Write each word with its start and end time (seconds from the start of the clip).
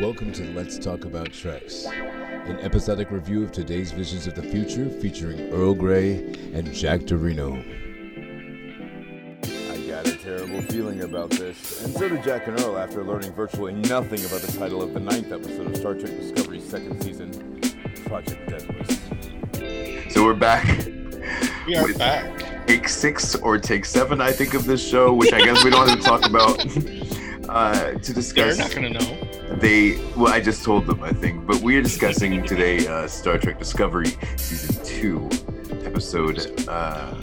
Welcome 0.00 0.32
to 0.32 0.44
Let's 0.52 0.78
Talk 0.78 1.04
About 1.04 1.32
Treks, 1.32 1.86
an 1.86 2.58
episodic 2.60 3.10
review 3.10 3.42
of 3.42 3.52
today's 3.52 3.90
visions 3.92 4.26
of 4.26 4.34
the 4.34 4.42
future 4.42 4.88
featuring 5.00 5.52
Earl 5.52 5.74
Grey 5.74 6.16
and 6.54 6.72
Jack 6.72 7.00
Dorino. 7.00 7.56
I 9.44 9.86
got 9.88 10.06
a 10.06 10.16
terrible 10.16 10.62
feeling 10.62 11.02
about 11.02 11.30
this, 11.30 11.84
and 11.84 11.94
so 11.94 12.08
did 12.08 12.22
Jack 12.22 12.46
and 12.46 12.60
Earl 12.60 12.78
after 12.78 13.02
learning 13.02 13.32
virtually 13.32 13.72
nothing 13.72 14.24
about 14.24 14.40
the 14.42 14.56
title 14.58 14.82
of 14.82 14.94
the 14.94 15.00
ninth 15.00 15.32
episode 15.32 15.66
of 15.68 15.76
Star 15.76 15.94
Trek 15.94 16.16
Discovery's 16.18 16.68
second 16.68 17.02
season, 17.02 17.60
Project 18.06 18.48
Daedalus. 18.48 20.12
So 20.12 20.24
we're 20.24 20.34
back. 20.34 20.86
We 21.66 21.76
are 21.76 21.84
With- 21.86 21.98
back. 21.98 22.66
Take 22.66 22.88
six 22.88 23.34
or 23.36 23.56
take 23.58 23.84
seven, 23.86 24.20
I 24.20 24.30
think, 24.30 24.52
of 24.54 24.66
this 24.66 24.86
show, 24.86 25.14
which 25.14 25.32
I 25.32 25.40
guess 25.40 25.64
we 25.64 25.70
don't 25.70 25.88
have 25.88 25.98
to 25.98 26.04
talk 26.04 26.26
about. 26.26 26.64
Uh, 27.48 27.92
to 27.92 28.12
They're 28.12 28.54
not 28.58 28.70
gonna 28.72 28.90
know. 28.90 29.27
They 29.60 29.98
well, 30.16 30.32
I 30.32 30.40
just 30.40 30.64
told 30.64 30.86
them, 30.86 31.02
I 31.02 31.12
think, 31.12 31.46
but 31.46 31.60
we 31.60 31.76
are 31.76 31.82
discussing 31.82 32.44
today 32.44 32.86
uh, 32.86 33.06
Star 33.06 33.38
Trek 33.38 33.58
Discovery 33.58 34.16
season 34.36 34.84
two, 34.84 35.28
episode. 35.84 36.68
Uh, 36.68 37.14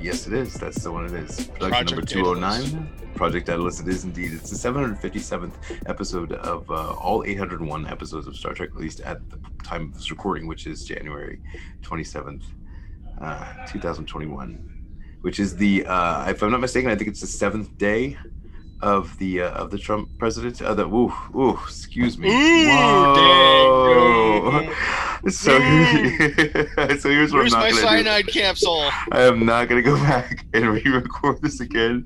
yes, 0.00 0.26
it 0.26 0.32
is. 0.32 0.54
That's 0.54 0.82
the 0.82 0.92
one 0.92 1.06
it 1.06 1.12
is. 1.12 1.46
Production 1.46 1.58
Project 1.58 1.90
number 1.90 2.06
two 2.06 2.24
hundred 2.24 2.40
nine. 2.40 2.88
Project 3.14 3.46
Daedalus. 3.46 3.80
It 3.80 3.88
is 3.88 4.04
indeed. 4.04 4.32
It's 4.34 4.50
the 4.50 4.56
757th 4.56 5.54
episode 5.86 6.32
of 6.32 6.70
uh, 6.70 6.92
all 6.92 7.24
801 7.24 7.86
episodes 7.86 8.26
of 8.26 8.36
Star 8.36 8.52
Trek 8.52 8.74
released 8.74 9.00
at 9.00 9.26
the 9.30 9.38
time 9.64 9.84
of 9.84 9.94
this 9.94 10.10
recording, 10.10 10.46
which 10.46 10.66
is 10.66 10.84
January 10.84 11.40
27th, 11.82 12.42
uh, 13.22 13.66
2021. 13.68 14.72
Which 15.22 15.40
is 15.40 15.56
the, 15.56 15.86
uh, 15.86 16.28
if 16.28 16.42
I'm 16.42 16.50
not 16.50 16.60
mistaken, 16.60 16.90
I 16.90 16.94
think 16.94 17.08
it's 17.08 17.22
the 17.22 17.26
seventh 17.26 17.78
day 17.78 18.18
of 18.80 19.16
the 19.18 19.42
uh, 19.42 19.50
of 19.50 19.70
the 19.70 19.78
Trump 19.78 20.08
presidency. 20.18 20.64
Uh, 20.64 20.74
the 20.74 20.86
ooh 20.86 21.12
ooh, 21.34 21.58
excuse 21.64 22.18
me. 22.18 22.28
Ooh, 22.28 22.68
Whoa. 22.68 24.50
dang. 24.60 24.72
So, 25.30 25.58
so 25.58 27.10
here's 27.10 27.32
what 27.32 27.40
Where's 27.40 27.54
I'm 27.54 27.60
my 27.60 27.70
not 27.70 27.74
do. 27.74 27.80
cyanide 27.80 28.26
capsule? 28.28 28.90
I 29.10 29.22
am 29.22 29.44
not 29.44 29.68
gonna 29.68 29.82
go 29.82 29.96
back 30.02 30.46
and 30.54 30.68
re-record 30.68 31.42
this 31.42 31.60
again, 31.60 32.04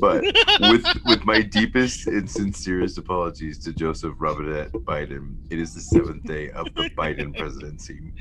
but 0.00 0.24
with 0.60 0.84
with 1.04 1.24
my 1.24 1.42
deepest 1.42 2.06
and 2.08 2.28
sincerest 2.28 2.98
apologies 2.98 3.58
to 3.64 3.72
Joseph 3.72 4.14
Robinette 4.18 4.72
Biden. 4.72 5.36
It 5.50 5.58
is 5.60 5.74
the 5.74 5.80
seventh 5.80 6.24
day 6.24 6.50
of 6.50 6.66
the 6.74 6.90
Biden 6.96 7.36
presidency. 7.36 8.12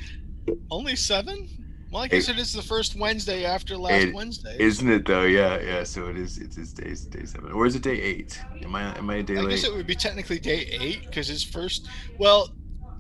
Only 0.70 0.96
seven? 0.96 1.50
Well, 1.96 2.04
I 2.04 2.10
guess 2.10 2.28
it 2.28 2.38
is 2.38 2.52
the 2.52 2.62
first 2.62 2.98
Wednesday 2.98 3.46
after 3.46 3.78
last 3.78 4.04
It- 4.04 4.14
Wednesday. 4.14 4.58
Isn't 4.60 4.90
it 4.92 5.06
though? 5.06 5.24
Yeah, 5.24 5.62
yeah. 5.62 5.86
So 5.86 6.08
it 6.08 6.18
is. 6.18 6.38
It 6.40 6.58
is 6.58 6.74
day 6.74 6.94
day 7.10 7.26
seven, 7.26 7.54
or 7.54 7.66
is 7.66 7.74
it 7.78 7.84
day 7.84 8.02
eight? 8.02 8.38
Am 8.64 8.76
I 8.76 8.98
am 8.98 9.10
I 9.10 9.16
a 9.16 9.24
day 9.24 9.38
I 9.38 9.40
late? 9.40 9.52
guess 9.52 9.64
it 9.64 9.74
would 9.74 9.88
be 9.88 9.96
technically 9.96 10.38
day 10.38 10.68
eight 10.78 11.06
because 11.06 11.30
it's 11.30 11.42
first. 11.42 11.88
Well, 12.18 12.50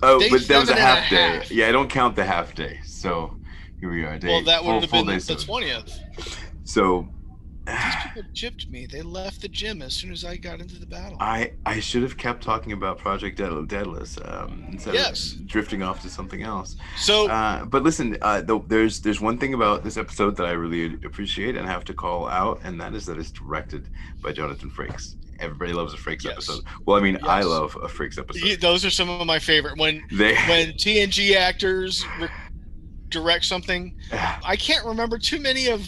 oh, 0.02 0.20
but 0.32 0.48
that 0.48 0.60
was 0.62 0.70
a 0.70 0.72
and 0.72 0.80
a 0.80 0.82
half 0.82 1.10
day. 1.10 1.18
half. 1.18 1.52
Yeah, 1.52 1.68
I 1.68 1.74
don't 1.74 1.90
count 1.90 2.16
the 2.16 2.24
half 2.24 2.56
day. 2.56 2.80
So 2.86 3.36
here 3.82 3.92
we 3.92 4.06
are. 4.06 4.18
Day. 4.18 4.30
well, 4.30 4.44
that 4.46 4.64
would 4.64 4.82
have 4.82 4.90
been 4.90 5.08
the 5.08 5.36
twentieth. 5.46 6.00
So. 6.64 7.10
These 7.68 7.96
people 8.04 8.24
gypped 8.34 8.70
me. 8.70 8.86
They 8.86 9.02
left 9.02 9.42
the 9.42 9.48
gym 9.48 9.82
as 9.82 9.94
soon 9.94 10.12
as 10.12 10.24
I 10.24 10.36
got 10.38 10.60
into 10.62 10.78
the 10.80 10.86
battle. 10.86 11.18
I 11.20 11.54
I 11.66 11.80
should 11.80 12.04
have 12.04 12.16
kept 12.18 12.44
talking 12.44 12.74
about 12.74 12.98
Project 13.00 13.38
Dead- 13.38 13.50
Deadless 13.68 14.18
um, 14.24 14.66
instead 14.72 14.94
Yes. 14.94 15.34
of 15.34 15.48
drifting 15.48 15.82
off 15.82 16.02
to 16.04 16.10
something 16.10 16.44
else. 16.44 16.76
So 16.98 17.28
Uh, 17.30 17.66
but 17.66 17.82
listen, 17.84 18.18
uh, 18.22 18.42
though, 18.42 18.64
there's 18.68 19.00
there's 19.02 19.20
one 19.20 19.38
thing 19.38 19.54
about 19.56 19.84
this 19.84 19.98
episode 19.98 20.36
that 20.38 20.46
I 20.46 20.52
really 20.52 20.96
appreciate 21.06 21.58
and 21.58 21.68
have 21.68 21.84
to 21.86 21.94
call 21.94 22.28
out, 22.28 22.62
and 22.64 22.80
that 22.82 22.94
is 22.94 23.06
that 23.08 23.18
it's 23.18 23.32
directed 23.32 23.90
by 24.22 24.32
Jonathan 24.32 24.70
Frakes. 24.70 25.16
Everybody 25.40 25.74
loves 25.74 25.94
a 25.94 25.98
Frakes 25.98 26.24
Yes. 26.24 26.34
episode. 26.34 26.64
Well, 26.86 26.98
I 26.98 27.02
mean, 27.02 27.18
I 27.24 27.42
love 27.42 27.76
a 27.84 27.88
Frakes 27.88 28.18
episode. 28.18 28.62
those 28.62 28.86
are 28.86 28.90
some 28.90 29.10
of 29.10 29.26
my 29.28 29.40
favorite. 29.40 29.78
When 29.78 30.04
They 30.12 30.34
when 30.48 30.74
TNG 30.74 31.36
actors 31.36 32.06
re- 32.22 32.30
direct 33.10 33.46
something, 33.46 33.96
I 34.12 34.56
can't 34.56 34.86
remember 34.86 35.18
too 35.18 35.40
many 35.40 35.68
of 35.68 35.82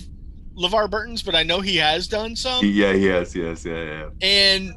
LeVar 0.57 0.89
Burton's, 0.89 1.21
but 1.21 1.35
I 1.35 1.43
know 1.43 1.61
he 1.61 1.77
has 1.77 2.07
done 2.07 2.35
some. 2.35 2.65
yeah, 2.65 2.91
yes, 2.91 3.35
yes, 3.35 3.63
yeah, 3.63 3.83
yeah. 3.83 4.09
And 4.21 4.73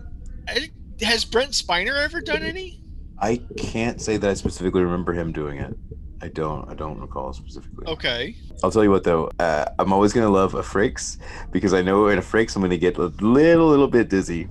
has 1.01 1.25
Brent 1.25 1.53
Spiner 1.53 2.03
ever 2.03 2.21
done 2.21 2.43
any? 2.43 2.83
I 3.19 3.41
can't 3.57 4.01
say 4.01 4.17
that 4.17 4.31
I 4.31 4.35
specifically 4.35 4.83
remember 4.83 5.13
him 5.13 5.33
doing 5.33 5.59
it. 5.59 5.75
I 6.23 6.29
don't. 6.29 6.69
I 6.71 6.75
don't 6.75 6.99
recall 7.01 7.33
specifically. 7.33 7.87
Okay. 7.87 8.37
I'll 8.63 8.71
tell 8.71 8.85
you 8.85 8.91
what 8.91 9.05
though, 9.05 9.31
uh, 9.39 9.65
I'm 9.79 9.93
always 9.93 10.13
gonna 10.13 10.29
love 10.29 10.55
a 10.55 10.63
Frakes 10.63 11.17
because 11.51 11.73
I 11.73 11.81
know 11.81 12.09
in 12.09 12.19
a 12.19 12.23
Frakes 12.23 12.57
I'm 12.57 12.63
gonna 12.63 12.77
get 12.77 12.99
a 12.99 13.07
little, 13.21 13.69
little 13.69 13.89
bit 13.89 14.11
dizzy. 14.11 14.49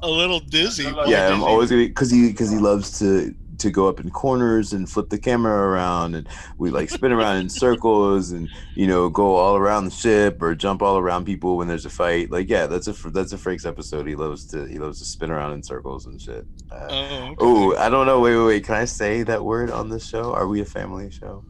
A 0.00 0.08
little 0.10 0.40
dizzy. 0.40 0.82
Yeah, 0.82 1.04
yeah, 1.06 1.26
I'm 1.26 1.34
dizzy? 1.34 1.44
always 1.44 1.70
gonna 1.70 1.86
because 1.86 2.10
he 2.10 2.28
because 2.28 2.50
he 2.50 2.58
loves 2.58 2.98
to 2.98 3.32
to 3.58 3.70
go 3.70 3.88
up 3.88 4.00
in 4.00 4.10
corners 4.10 4.72
and 4.72 4.88
flip 4.88 5.08
the 5.10 5.18
camera 5.18 5.68
around 5.68 6.14
and 6.14 6.26
we 6.58 6.70
like 6.70 6.88
spin 6.88 7.12
around 7.12 7.36
in 7.36 7.48
circles 7.48 8.32
and 8.32 8.48
you 8.74 8.86
know 8.86 9.08
go 9.08 9.36
all 9.36 9.56
around 9.56 9.84
the 9.84 9.90
ship 9.90 10.40
or 10.42 10.54
jump 10.54 10.80
all 10.82 10.98
around 10.98 11.24
people 11.24 11.56
when 11.56 11.68
there's 11.68 11.84
a 11.86 11.90
fight. 11.90 12.30
Like 12.30 12.48
yeah, 12.48 12.66
that's 12.66 12.88
a 12.88 12.92
that's 13.10 13.32
a 13.32 13.36
Frakes 13.36 13.66
episode. 13.66 14.06
He 14.06 14.14
loves 14.14 14.46
to 14.48 14.66
he 14.66 14.78
loves 14.78 14.98
to 15.00 15.04
spin 15.04 15.30
around 15.30 15.52
in 15.52 15.62
circles 15.62 16.06
and 16.06 16.20
shit. 16.20 16.46
Uh, 16.70 16.86
Oh, 16.90 17.24
okay. 17.24 17.34
oh, 17.40 17.76
I 17.76 17.88
don't 17.88 18.06
know. 18.06 18.20
Wait, 18.20 18.36
wait, 18.36 18.46
wait. 18.46 18.64
Can 18.64 18.74
I 18.76 18.84
say 18.84 19.22
that 19.24 19.44
word 19.44 19.70
on 19.70 19.88
this 19.88 20.08
show? 20.08 20.32
Are 20.32 20.46
we 20.48 20.60
a 20.60 20.64
family 20.64 21.10
show? 21.10 21.44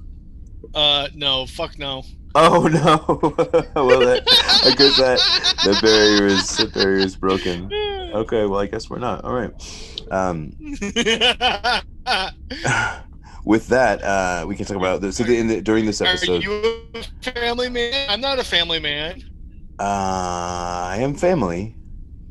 Uh, 0.74 1.08
no, 1.14 1.46
fuck 1.46 1.78
no. 1.78 2.02
Oh 2.34 2.62
no! 2.72 3.18
well, 3.76 4.00
that, 4.00 4.22
I 4.64 4.74
guess 4.74 4.96
that 4.96 5.18
the 5.64 5.78
barrier 5.82 6.26
is 6.28 6.56
that 6.56 6.72
barrier 6.72 6.96
is 6.98 7.14
broken. 7.16 7.68
Okay, 8.12 8.46
well, 8.46 8.60
I 8.60 8.66
guess 8.66 8.90
we're 8.90 8.98
not. 8.98 9.24
All 9.24 9.32
right. 9.32 9.50
Um, 10.10 10.52
with 13.44 13.68
that, 13.68 14.02
uh, 14.02 14.44
we 14.46 14.56
can 14.56 14.66
talk 14.66 14.76
about 14.76 15.00
this. 15.00 15.16
So 15.16 15.24
the, 15.24 15.38
in 15.38 15.48
the, 15.48 15.62
during 15.62 15.86
this 15.86 16.00
episode, 16.00 16.42
Are 16.42 16.44
you 16.44 16.82
a 16.94 17.32
family 17.32 17.68
man? 17.68 18.10
I'm 18.10 18.20
not 18.20 18.38
a 18.38 18.44
family 18.44 18.80
man. 18.80 19.22
uh, 19.78 19.82
I 19.82 20.98
am 21.00 21.14
family. 21.14 21.76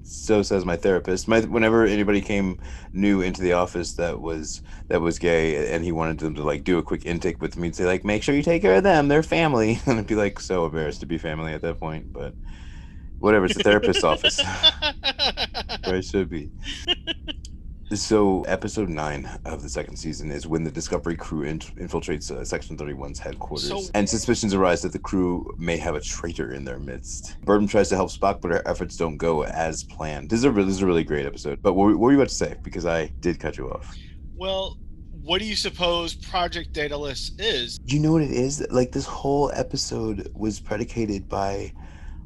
So 0.03 0.43
says 0.43 0.65
my 0.65 0.75
therapist. 0.75 1.27
My 1.29 1.39
whenever 1.41 1.85
anybody 1.85 2.19
came 2.21 2.59
new 2.91 3.21
into 3.21 3.41
the 3.41 3.53
office 3.53 3.93
that 3.93 4.19
was 4.19 4.61
that 4.89 4.99
was 4.99 5.17
gay, 5.17 5.73
and 5.73 5.85
he 5.85 5.93
wanted 5.93 6.19
them 6.19 6.35
to 6.35 6.43
like 6.43 6.65
do 6.65 6.77
a 6.77 6.83
quick 6.83 7.05
intake 7.05 7.41
with 7.41 7.55
me, 7.55 7.69
he'd 7.69 7.75
say 7.77 7.85
like, 7.85 8.03
"Make 8.03 8.21
sure 8.21 8.35
you 8.35 8.43
take 8.43 8.61
care 8.61 8.75
of 8.75 8.83
them. 8.83 9.07
They're 9.07 9.23
family." 9.23 9.79
And 9.85 9.99
I'd 9.99 10.07
be 10.07 10.15
like 10.15 10.41
so 10.41 10.65
embarrassed 10.65 10.99
to 10.99 11.05
be 11.05 11.17
family 11.17 11.53
at 11.53 11.61
that 11.61 11.79
point, 11.79 12.11
but 12.11 12.33
whatever. 13.21 13.45
It's 13.45 13.55
a 13.55 13.63
therapist's 13.63 14.03
office. 14.03 14.39
where 15.85 15.95
I 15.95 16.01
should 16.01 16.29
be. 16.29 16.49
So, 17.93 18.43
episode 18.43 18.87
nine 18.87 19.29
of 19.43 19.61
the 19.61 19.67
second 19.67 19.97
season 19.97 20.31
is 20.31 20.47
when 20.47 20.63
the 20.63 20.71
Discovery 20.71 21.17
crew 21.17 21.43
in- 21.43 21.59
infiltrates 21.59 22.31
uh, 22.31 22.45
Section 22.45 22.77
31's 22.77 23.19
headquarters, 23.19 23.67
So- 23.67 23.81
and 23.93 24.07
suspicions 24.09 24.53
arise 24.53 24.81
that 24.83 24.93
the 24.93 24.99
crew 24.99 25.53
may 25.57 25.75
have 25.75 25.95
a 25.95 25.99
traitor 25.99 26.53
in 26.53 26.63
their 26.63 26.79
midst. 26.79 27.35
Burnham 27.43 27.67
tries 27.67 27.89
to 27.89 27.97
help 27.97 28.09
Spock, 28.09 28.39
but 28.39 28.51
her 28.51 28.65
efforts 28.65 28.95
don't 28.95 29.17
go 29.17 29.43
as 29.43 29.83
planned. 29.83 30.29
This 30.29 30.39
is 30.39 30.45
a, 30.45 30.51
re- 30.51 30.63
this 30.63 30.75
is 30.75 30.81
a 30.81 30.85
really 30.85 31.03
great 31.03 31.25
episode. 31.25 31.61
But 31.61 31.73
what, 31.73 31.83
were- 31.87 31.91
what 31.97 31.99
were 31.99 32.11
you 32.13 32.17
about 32.17 32.29
to 32.29 32.35
say? 32.35 32.55
Because 32.63 32.85
I 32.85 33.07
did 33.19 33.41
cut 33.41 33.57
you 33.57 33.69
off. 33.69 33.93
well, 34.37 34.77
what 35.21 35.39
do 35.39 35.45
you 35.45 35.55
suppose 35.57 36.15
Project 36.15 36.71
Daedalus 36.73 37.33
is? 37.37 37.77
You 37.85 37.99
know 37.99 38.13
what 38.13 38.23
it 38.23 38.31
is? 38.31 38.65
Like 38.71 38.91
this 38.93 39.05
whole 39.05 39.51
episode 39.53 40.31
was 40.33 40.59
predicated 40.59 41.29
by, 41.29 41.73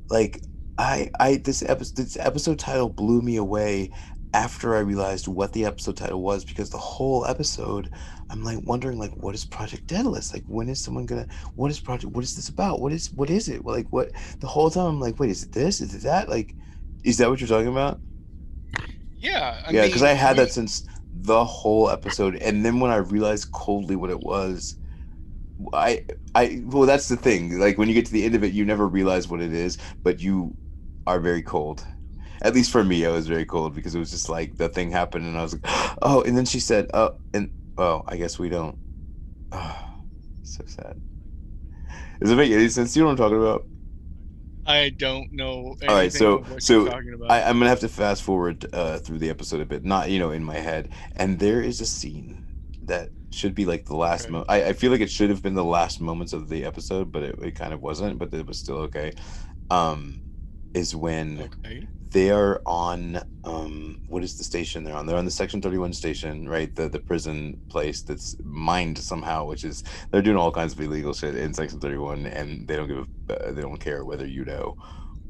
like, 0.10 0.42
I 0.78 1.10
I 1.20 1.38
this 1.38 1.64
episode 1.64 1.98
this 1.98 2.18
episode 2.18 2.60
title 2.60 2.90
blew 2.90 3.22
me 3.22 3.38
away 3.38 3.92
after 4.34 4.76
I 4.76 4.80
realized 4.80 5.28
what 5.30 5.54
the 5.54 5.64
episode 5.66 5.96
title 5.96 6.22
was 6.22 6.44
because 6.44 6.70
the 6.70 6.78
whole 6.78 7.26
episode 7.26 7.90
I'm 8.30 8.44
like 8.44 8.60
wondering 8.64 9.00
like 9.00 9.14
what 9.16 9.34
is 9.36 9.46
Project 9.46 9.88
Daedalus? 9.88 10.34
Like 10.34 10.44
when 10.48 10.68
is 10.68 10.82
someone 10.84 11.06
gonna 11.06 11.28
what 11.56 11.72
is 11.72 11.80
project 11.80 12.14
what 12.14 12.24
is 12.24 12.36
this 12.36 12.50
about? 12.50 12.82
What 12.82 12.92
is 12.92 13.08
what 13.14 13.30
is 13.30 13.48
it? 13.48 13.64
Like 13.64 13.88
what 13.92 14.12
the 14.42 14.48
whole 14.48 14.70
time 14.70 14.88
I'm 14.88 15.00
like 15.00 15.20
wait 15.20 15.30
is 15.32 15.44
it 15.44 15.54
this? 15.54 15.80
Is 15.80 15.96
it 15.96 16.04
that? 16.04 16.28
Like 16.28 16.56
is 17.06 17.18
that 17.20 17.30
what 17.30 17.40
you're 17.40 17.48
talking 17.48 17.72
about? 17.72 18.02
Yeah. 19.16 19.62
I 19.66 19.72
yeah 19.72 19.86
because 19.86 20.04
I 20.04 20.12
had 20.12 20.36
that 20.38 20.52
since 20.52 20.84
the 21.14 21.46
whole 21.46 21.90
episode 21.90 22.36
and 22.36 22.66
then 22.66 22.82
when 22.82 22.92
I 22.92 22.98
realized 22.98 23.52
coldly 23.54 23.96
what 23.96 24.10
it 24.10 24.20
was 24.20 24.76
I 25.74 26.06
I 26.34 26.62
well 26.66 26.86
that's 26.86 27.08
the 27.08 27.16
thing 27.16 27.58
like 27.60 27.78
when 27.78 27.88
you 27.88 27.94
get 27.94 28.06
to 28.08 28.12
the 28.12 28.26
end 28.26 28.36
of 28.36 28.44
it 28.44 28.52
you 28.52 28.66
never 28.66 28.86
realize 28.86 29.30
what 29.30 29.42
it 29.42 29.54
is 29.54 29.78
but 30.04 30.22
you 30.22 30.58
are 31.08 31.20
very 31.20 31.42
cold 31.42 31.86
at 32.42 32.54
least 32.54 32.72
for 32.72 32.84
me 32.84 33.06
I 33.06 33.10
was 33.12 33.28
very 33.28 33.46
cold 33.46 33.76
because 33.76 33.96
it 33.96 34.00
was 34.00 34.12
just 34.12 34.30
like 34.30 34.58
the 34.58 34.70
thing 34.70 34.92
happened 34.92 35.26
and 35.26 35.38
I 35.38 35.44
was 35.44 35.54
like 35.54 35.98
oh 36.02 36.22
and 36.24 36.38
then 36.38 36.46
she 36.46 36.60
said 36.60 36.88
oh 36.94 37.12
and 37.34 37.52
oh 37.78 38.04
I 38.08 38.18
guess 38.18 38.40
we 38.40 38.50
don't 38.50 38.78
oh 39.52 39.80
so 40.44 40.64
sad 40.68 41.02
does 42.22 42.32
it 42.32 42.36
make 42.36 42.52
any 42.52 42.70
sense 42.70 42.96
you 42.96 43.02
know 43.02 43.08
what 43.08 43.12
I'm 43.14 43.18
talking 43.18 43.38
about 43.38 43.64
I 44.66 44.90
don't 44.90 45.32
know. 45.32 45.76
All 45.88 45.96
right, 45.96 46.12
so- 46.12 46.38
what 46.38 46.64
so 46.64 46.82
you're 46.82 46.90
talking 46.90 47.14
about. 47.14 47.32
I, 47.32 47.44
I'm 47.44 47.58
gonna 47.60 47.70
have 47.70 47.80
to 47.82 47.90
fast 47.90 48.24
forward 48.24 48.66
uh, 48.74 48.98
through 49.00 49.20
the 49.20 49.30
episode 49.30 49.62
a 49.62 49.66
bit, 49.66 49.84
not 49.86 50.10
you 50.10 50.20
know 50.20 50.32
in 50.32 50.44
my 50.44 50.56
head. 50.56 50.90
And 51.16 51.40
there 51.40 51.62
is 51.62 51.82
a 51.82 51.86
scene 51.86 52.44
that 52.84 53.10
should 53.32 53.54
be 53.56 53.66
like 53.66 53.86
the 53.86 53.96
last. 53.96 54.26
Okay. 54.26 54.32
Mo- 54.32 54.46
I, 54.50 54.66
I 54.66 54.74
feel 54.74 54.92
like 54.92 55.02
it 55.02 55.12
should 55.12 55.30
have 55.30 55.44
been 55.44 55.54
the 55.56 55.64
last 55.64 56.02
moments 56.02 56.34
of 56.34 56.50
the 56.50 56.66
episode, 56.66 57.12
but 57.12 57.24
it, 57.24 57.36
it 57.42 57.52
kind 57.56 57.74
of 57.74 57.82
wasn't. 57.82 58.18
But 58.18 58.34
it 58.34 58.46
was 58.48 58.60
still 58.60 58.78
okay. 58.80 59.14
Um, 59.70 60.22
is 60.76 60.96
when 60.96 61.50
Okay. 61.66 61.90
they 62.12 62.32
are 62.32 62.62
on 62.66 63.22
um 63.46 64.00
what 64.08 64.24
is 64.24 64.38
the 64.38 64.46
station 64.46 64.84
they're 64.86 64.96
on? 64.96 65.08
They're 65.08 65.18
on 65.18 65.26
the 65.26 65.32
section 65.32 65.62
31 65.62 65.94
station 65.94 66.50
right? 66.50 66.74
The 66.76 66.90
the 66.90 67.00
prison 67.00 67.60
place 67.70 68.04
that's 68.04 68.36
mined 68.44 69.00
somehow 69.00 69.46
which 69.46 69.64
is 69.66 69.84
they're 70.12 70.24
doing 70.24 70.38
all 70.38 70.52
kinds 70.54 70.74
of 70.74 70.82
illegal 70.82 71.14
shit 71.14 71.36
in 71.36 71.54
section 71.56 71.80
31 71.82 72.28
and 72.28 72.68
they 72.68 72.78
don't 72.78 72.90
give 72.90 73.08
a, 73.30 73.48
uh, 73.50 73.54
they 73.54 73.62
don't 73.62 73.80
care 73.80 74.06
whether 74.06 74.28
you 74.28 74.46
know 74.46 74.76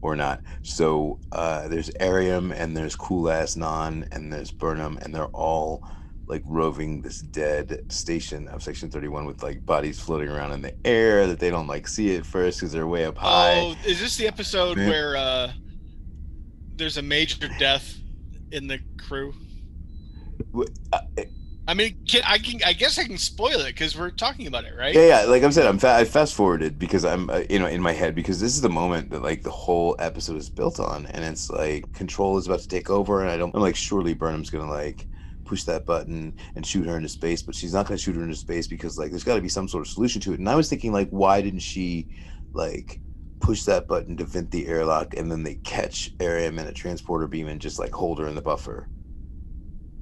or 0.02 0.16
not. 0.16 0.42
So 0.64 1.20
uh 1.34 1.68
there's 1.70 1.92
airiam 2.02 2.52
and 2.54 2.78
there's 2.78 2.96
cool 2.96 3.30
ass 3.30 3.56
nhan 3.56 4.08
and 4.12 4.34
there's 4.34 4.52
burnham 4.52 5.00
and 5.02 5.16
they're 5.16 5.28
all 5.28 5.84
like 6.28 6.42
roving 6.46 7.02
this 7.02 7.20
dead 7.20 7.80
station 7.90 8.48
of 8.48 8.64
section 8.64 8.90
31 8.90 9.26
with 9.26 9.44
like 9.44 9.66
bodies 9.66 10.00
floating 10.00 10.30
around 10.30 10.52
in 10.52 10.62
the 10.62 10.74
air 10.86 11.28
that 11.28 11.40
they 11.40 11.50
don't 11.50 11.68
like 11.68 11.88
see 11.88 12.16
at 12.16 12.26
first 12.26 12.60
because 12.60 12.72
they're 12.72 12.88
way 12.88 13.06
up 13.06 13.18
high 13.18 13.60
Oh, 13.60 13.76
is 13.86 14.00
this 14.00 14.18
the 14.18 14.28
episode 14.28 14.78
Man. 14.78 14.90
where 14.90 15.16
uh 15.16 15.52
there's 16.76 16.98
a 16.98 17.02
major 17.02 17.48
death 17.60 17.98
in 18.52 18.68
the 18.68 18.80
crew? 18.98 19.34
Uh, 20.92 21.00
I 21.68 21.74
mean, 21.74 21.96
can, 22.08 22.22
I 22.28 22.38
can 22.38 22.60
I 22.66 22.74
guess 22.74 23.00
I 23.00 23.06
can 23.06 23.18
spoil 23.18 23.60
it 23.62 23.68
because 23.68 23.98
we're 23.98 24.12
talking 24.12 24.46
about 24.46 24.66
it, 24.66 24.74
right? 24.78 24.94
Yeah, 24.94 25.08
yeah. 25.08 25.22
Like 25.24 25.42
I'm 25.42 25.52
saying, 25.52 25.68
I'm 25.68 25.80
fa- 25.80 25.96
I 25.96 26.06
fast 26.06 26.36
forwarded 26.36 26.78
because 26.78 27.04
I'm, 27.04 27.30
uh, 27.30 27.42
you 27.50 27.58
know, 27.58 27.66
in 27.66 27.82
my 27.82 27.92
head 27.92 28.14
because 28.14 28.40
this 28.40 28.54
is 28.54 28.62
the 28.62 28.70
moment 28.70 29.10
that 29.10 29.24
like 29.24 29.42
the 29.42 29.50
whole 29.52 29.96
episode 29.98 30.36
is 30.38 30.50
built 30.50 30.80
on, 30.80 31.08
and 31.08 31.24
it's 31.24 31.50
like 31.50 31.92
control 31.94 32.38
is 32.38 32.46
about 32.46 32.60
to 32.60 32.68
take 32.68 32.90
over, 32.92 33.22
and 33.22 33.32
I 33.32 33.38
don't. 33.38 33.56
I'm 33.56 33.62
like, 33.62 33.76
surely 33.76 34.14
Burnham's 34.14 34.52
gonna 34.52 34.70
like 34.70 35.08
push 35.46 35.64
that 35.64 35.86
button 35.86 36.36
and 36.56 36.66
shoot 36.66 36.86
her 36.86 36.98
into 36.98 37.10
space, 37.10 37.42
but 37.42 37.56
she's 37.56 37.74
not 37.74 37.88
gonna 37.88 37.98
shoot 37.98 38.16
her 38.16 38.24
into 38.24 38.36
space 38.36 38.68
because 38.68 38.98
like 38.98 39.12
there's 39.12 39.24
got 39.24 39.36
to 39.36 39.42
be 39.42 39.50
some 39.50 39.68
sort 39.68 39.86
of 39.86 39.92
solution 39.92 40.22
to 40.22 40.34
it. 40.34 40.40
And 40.40 40.50
I 40.50 40.56
was 40.56 40.70
thinking 40.70 40.92
like, 40.92 41.10
why 41.10 41.42
didn't 41.42 41.60
she 41.60 42.08
like 42.54 43.00
push 43.40 43.64
that 43.64 43.88
button 43.88 44.18
to 44.18 44.26
vent 44.26 44.52
the 44.52 44.68
airlock, 44.68 45.16
and 45.16 45.32
then 45.32 45.44
they 45.44 45.56
catch 45.56 46.12
Airiam 46.20 46.60
in 46.60 46.68
a 46.68 46.74
transporter 46.74 47.28
beam 47.28 47.48
and 47.48 47.62
just 47.62 47.80
like 47.80 47.94
hold 47.94 48.20
her 48.20 48.28
in 48.28 48.36
the 48.36 48.42
buffer? 48.42 48.90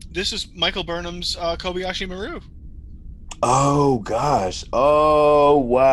This 0.09 0.31
is 0.31 0.47
Michael 0.53 0.83
Burnham's 0.83 1.35
uh, 1.35 1.55
Kobayashi 1.57 2.07
Maru. 2.07 2.39
Oh 3.45 3.99
gosh. 3.99 4.63
Oh 4.71 5.57
wow. 5.57 5.83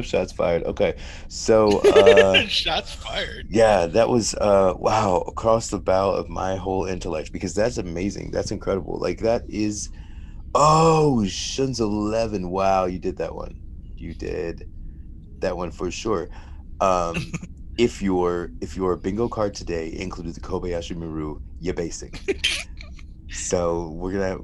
Shots 0.00 0.32
fired. 0.32 0.62
Okay. 0.64 0.94
So 1.28 1.80
uh 1.80 2.46
Shots 2.48 2.94
fired. 2.94 3.46
yeah, 3.50 3.86
that 3.86 4.08
was 4.08 4.34
uh 4.34 4.72
wow, 4.78 5.18
across 5.26 5.68
the 5.68 5.78
bow 5.78 6.12
of 6.12 6.30
my 6.30 6.56
whole 6.56 6.86
intellect 6.86 7.30
because 7.32 7.52
that's 7.54 7.76
amazing. 7.76 8.30
That's 8.30 8.50
incredible. 8.52 8.98
Like 8.98 9.18
that 9.18 9.44
is 9.50 9.90
oh 10.54 11.26
Shun's 11.26 11.80
eleven. 11.80 12.48
Wow, 12.50 12.86
you 12.86 12.98
did 12.98 13.18
that 13.18 13.34
one. 13.34 13.60
You 13.98 14.14
did 14.14 14.66
that 15.42 15.58
one 15.58 15.72
for 15.72 15.90
sure. 15.90 16.30
Um 16.80 17.32
if 17.76 18.00
your 18.00 18.52
if 18.62 18.76
your 18.76 18.96
bingo 18.96 19.28
card 19.28 19.54
today 19.54 19.92
included 19.94 20.34
the 20.36 20.40
Kobayashi 20.40 20.96
Maru, 20.96 21.40
you're 21.58 21.74
basic. 21.74 22.22
so 23.30 23.90
we're 23.90 24.12
gonna 24.12 24.38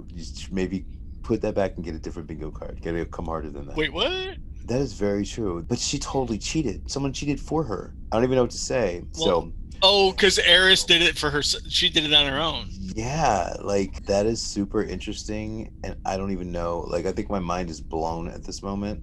maybe 0.50 0.86
put 1.26 1.42
that 1.42 1.54
back 1.54 1.72
and 1.76 1.84
get 1.84 1.94
a 1.94 1.98
different 1.98 2.28
bingo 2.28 2.50
card. 2.50 2.80
Gotta 2.82 3.04
come 3.04 3.26
harder 3.26 3.50
than 3.50 3.66
that. 3.66 3.76
Wait, 3.76 3.92
what? 3.92 4.36
That 4.66 4.80
is 4.80 4.92
very 4.92 5.24
true. 5.24 5.64
But 5.68 5.78
she 5.78 5.98
totally 5.98 6.38
cheated. 6.38 6.90
Someone 6.90 7.12
cheated 7.12 7.40
for 7.40 7.64
her. 7.64 7.94
I 8.10 8.16
don't 8.16 8.24
even 8.24 8.36
know 8.36 8.42
what 8.42 8.50
to 8.52 8.58
say. 8.58 9.04
so 9.12 9.52
Oh, 9.82 10.10
because 10.12 10.38
Eris 10.38 10.84
did 10.84 11.02
it 11.02 11.18
for 11.18 11.28
her. 11.30 11.42
She 11.42 11.90
did 11.90 12.04
it 12.04 12.14
on 12.14 12.26
her 12.26 12.38
own. 12.40 12.68
yeah, 12.94 13.54
like 13.60 14.06
that 14.06 14.24
is 14.24 14.42
super 14.42 14.82
interesting. 14.82 15.70
And 15.84 15.96
I 16.06 16.16
don't 16.16 16.32
even 16.32 16.50
know. 16.50 16.80
Like 16.88 17.06
I 17.06 17.12
think 17.12 17.28
my 17.28 17.40
mind 17.40 17.68
is 17.70 17.80
blown 17.80 18.28
at 18.28 18.44
this 18.44 18.62
moment. 18.62 19.02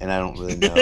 And 0.00 0.12
I 0.12 0.18
don't 0.18 0.38
really 0.38 0.56
know 0.56 0.74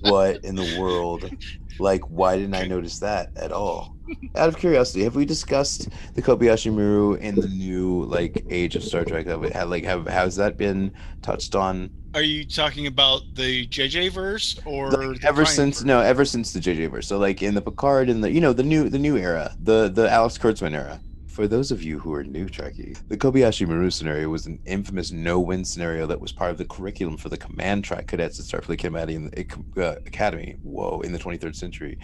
what 0.00 0.44
in 0.44 0.54
the 0.56 0.78
world. 0.80 1.30
Like, 1.78 2.02
why 2.08 2.36
didn't 2.36 2.54
I 2.54 2.66
notice 2.66 3.00
that 3.00 3.30
at 3.36 3.52
all? 3.52 3.96
Out 4.36 4.48
of 4.48 4.56
curiosity, 4.56 5.02
have 5.04 5.16
we 5.16 5.24
discussed 5.24 5.88
the 6.14 6.22
Kobayashi 6.22 6.72
Maru 6.72 7.14
in 7.14 7.34
the 7.34 7.48
new 7.48 8.04
like 8.04 8.46
age 8.48 8.76
of 8.76 8.84
Star 8.84 9.04
Trek? 9.04 9.26
Have 9.26 9.42
had 9.42 9.68
like 9.68 9.84
have 9.84 10.06
has 10.06 10.36
that 10.36 10.56
been 10.56 10.92
touched 11.22 11.54
on 11.54 11.90
Are 12.14 12.22
you 12.22 12.44
talking 12.46 12.86
about 12.86 13.22
the 13.34 13.66
JJ 13.66 14.12
verse 14.12 14.58
or 14.64 14.90
like, 14.90 15.24
ever 15.24 15.44
since 15.44 15.78
verse? 15.78 15.84
no 15.84 16.00
ever 16.00 16.24
since 16.24 16.52
the 16.52 16.60
JJ 16.60 16.90
verse. 16.90 17.06
So 17.08 17.18
like 17.18 17.42
in 17.42 17.54
the 17.54 17.62
Picard 17.62 18.08
and 18.08 18.22
the 18.22 18.30
you 18.30 18.40
know 18.40 18.52
the 18.52 18.62
new 18.62 18.88
the 18.88 18.98
new 18.98 19.16
era, 19.16 19.54
the 19.60 19.88
the 19.88 20.08
Alex 20.10 20.38
Kurtzman 20.38 20.72
era. 20.74 21.00
For 21.36 21.46
those 21.46 21.70
of 21.70 21.82
you 21.82 21.98
who 21.98 22.14
are 22.14 22.24
new 22.24 22.48
Trekkie, 22.48 22.96
the 23.08 23.16
Kobayashi 23.18 23.68
Maru 23.68 23.90
scenario 23.90 24.30
was 24.30 24.46
an 24.46 24.58
infamous 24.64 25.12
no-win 25.12 25.66
scenario 25.66 26.06
that 26.06 26.18
was 26.18 26.32
part 26.32 26.50
of 26.50 26.56
the 26.56 26.64
curriculum 26.64 27.18
for 27.18 27.28
the 27.28 27.36
command 27.36 27.84
track 27.84 28.06
cadets 28.06 28.40
at 28.40 28.46
Starfleet 28.46 28.82
Academy 28.82 29.16
in 29.16 29.26
the, 29.26 29.86
uh, 29.86 29.96
Academy. 30.06 30.56
Whoa, 30.62 31.02
in 31.02 31.12
the 31.12 31.18
23rd 31.18 31.54
century. 31.54 31.98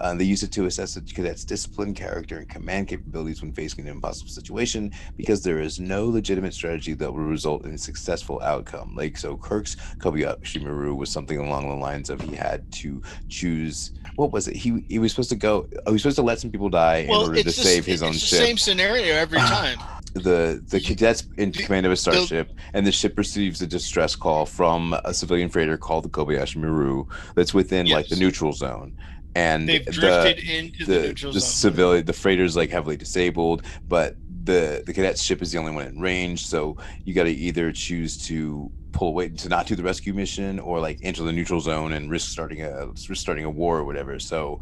Uh, 0.00 0.14
they 0.14 0.24
use 0.24 0.42
it 0.42 0.50
to 0.52 0.66
assess 0.66 0.94
the 0.94 1.00
cadets' 1.00 1.44
discipline, 1.44 1.94
character, 1.94 2.38
and 2.38 2.48
command 2.48 2.88
capabilities 2.88 3.40
when 3.42 3.52
facing 3.52 3.86
an 3.86 3.90
impossible 3.92 4.30
situation 4.30 4.90
because 5.16 5.42
there 5.42 5.60
is 5.60 5.78
no 5.78 6.06
legitimate 6.06 6.54
strategy 6.54 6.94
that 6.94 7.12
will 7.12 7.20
result 7.24 7.64
in 7.64 7.72
a 7.72 7.78
successful 7.78 8.40
outcome. 8.42 8.94
Like, 8.96 9.16
so 9.16 9.36
Kirk's 9.36 9.76
Kobayashi 9.98 10.62
Maru 10.62 10.94
was 10.94 11.10
something 11.10 11.38
along 11.38 11.68
the 11.68 11.76
lines 11.76 12.10
of 12.10 12.20
he 12.20 12.34
had 12.34 12.70
to 12.72 13.02
choose. 13.28 13.92
What 14.16 14.32
was 14.32 14.48
it? 14.48 14.56
He 14.56 14.84
he 14.88 14.98
was 14.98 15.12
supposed 15.12 15.30
to 15.30 15.36
go. 15.36 15.66
Oh, 15.86 15.90
he 15.90 15.92
was 15.92 16.02
supposed 16.02 16.16
to 16.16 16.22
let 16.22 16.40
some 16.40 16.50
people 16.50 16.68
die 16.68 16.98
in 16.98 17.10
order 17.10 17.36
to 17.36 17.42
the, 17.44 17.52
save 17.52 17.86
his 17.86 18.02
it's 18.02 18.02
own 18.02 18.12
the 18.12 18.18
ship. 18.18 18.38
same 18.38 18.58
scenario 18.58 19.14
every 19.14 19.38
time. 19.56 19.78
the 20.14 20.62
the 20.68 20.80
cadets 20.80 21.24
in 21.38 21.52
command 21.52 21.86
of 21.86 21.92
a 21.92 21.96
starship, 21.96 22.50
and 22.74 22.86
the 22.86 22.92
ship 22.92 23.16
receives 23.16 23.62
a 23.62 23.66
distress 23.66 24.14
call 24.16 24.46
from 24.46 24.94
a 25.04 25.14
civilian 25.14 25.48
freighter 25.48 25.76
called 25.78 26.04
the 26.04 26.08
Kobayashi 26.10 26.56
Maru 26.56 27.06
that's 27.34 27.54
within 27.54 27.86
like 27.86 28.08
the 28.08 28.16
neutral 28.16 28.52
zone. 28.52 28.96
And 29.34 29.68
They've 29.68 29.84
the- 29.84 29.92
drifted 29.92 30.38
into 30.40 30.84
the, 30.84 30.92
the 30.94 31.06
neutral 31.08 31.32
the 31.32 31.40
zone. 31.40 31.48
civilian 31.48 32.04
the 32.04 32.12
freighter's 32.12 32.54
like 32.56 32.70
heavily 32.70 32.96
disabled 32.96 33.62
but 33.88 34.16
the 34.44 34.82
the 34.86 34.92
cadet's 34.92 35.22
ship 35.22 35.40
is 35.40 35.52
the 35.52 35.58
only 35.58 35.72
one 35.72 35.86
in 35.86 36.00
range 36.00 36.44
so 36.46 36.76
you 37.04 37.14
got 37.14 37.24
to 37.24 37.30
either 37.30 37.70
choose 37.72 38.16
to 38.26 38.70
pull 38.90 39.08
away 39.08 39.28
to 39.28 39.48
not 39.48 39.66
do 39.66 39.74
the 39.76 39.82
rescue 39.82 40.12
mission 40.12 40.58
or 40.60 40.80
like 40.80 40.98
enter 41.02 41.22
the 41.22 41.32
neutral 41.32 41.60
zone 41.60 41.92
and 41.92 42.10
risk 42.10 42.30
starting 42.30 42.60
a 42.62 42.86
risk 42.88 43.14
starting 43.16 43.44
a 43.44 43.50
war 43.50 43.78
or 43.78 43.84
whatever 43.84 44.18
so 44.18 44.60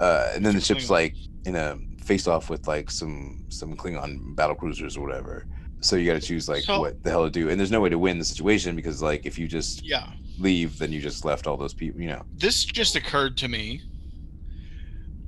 uh 0.00 0.32
and 0.34 0.44
then 0.44 0.54
the 0.54 0.60
ship's 0.60 0.90
like 0.90 1.14
in 1.44 1.54
a 1.54 1.76
face 2.02 2.26
off 2.26 2.50
with 2.50 2.66
like 2.66 2.90
some 2.90 3.44
some 3.48 3.76
klingon 3.76 4.34
battle 4.34 4.54
cruisers 4.56 4.96
or 4.96 5.02
whatever 5.06 5.46
so 5.80 5.96
you 5.96 6.06
got 6.10 6.20
to 6.20 6.26
choose 6.26 6.48
like 6.48 6.62
So- 6.62 6.80
what 6.80 7.02
the 7.04 7.10
hell 7.10 7.24
to 7.24 7.30
do 7.30 7.48
and 7.50 7.60
there's 7.60 7.70
no 7.70 7.80
way 7.80 7.90
to 7.90 7.98
win 7.98 8.18
the 8.18 8.24
situation 8.24 8.74
because 8.74 9.02
like 9.02 9.24
if 9.26 9.38
you 9.38 9.46
just 9.46 9.84
yeah. 9.84 10.08
Leave 10.38 10.78
then 10.78 10.92
you 10.92 11.00
just 11.00 11.24
left 11.24 11.46
all 11.46 11.56
those 11.56 11.74
people 11.74 12.00
you 12.00 12.08
know 12.08 12.22
This 12.34 12.64
just 12.64 12.96
occurred 12.96 13.36
to 13.38 13.48
me. 13.48 13.82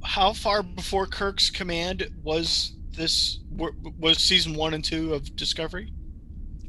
How 0.02 0.32
far 0.32 0.62
before 0.62 1.06
Kirk's 1.06 1.50
command 1.50 2.08
was 2.22 2.72
this? 2.92 3.40
Was 3.98 4.18
season 4.18 4.54
one 4.54 4.74
and 4.74 4.84
two 4.84 5.14
of 5.14 5.34
Discovery? 5.36 5.92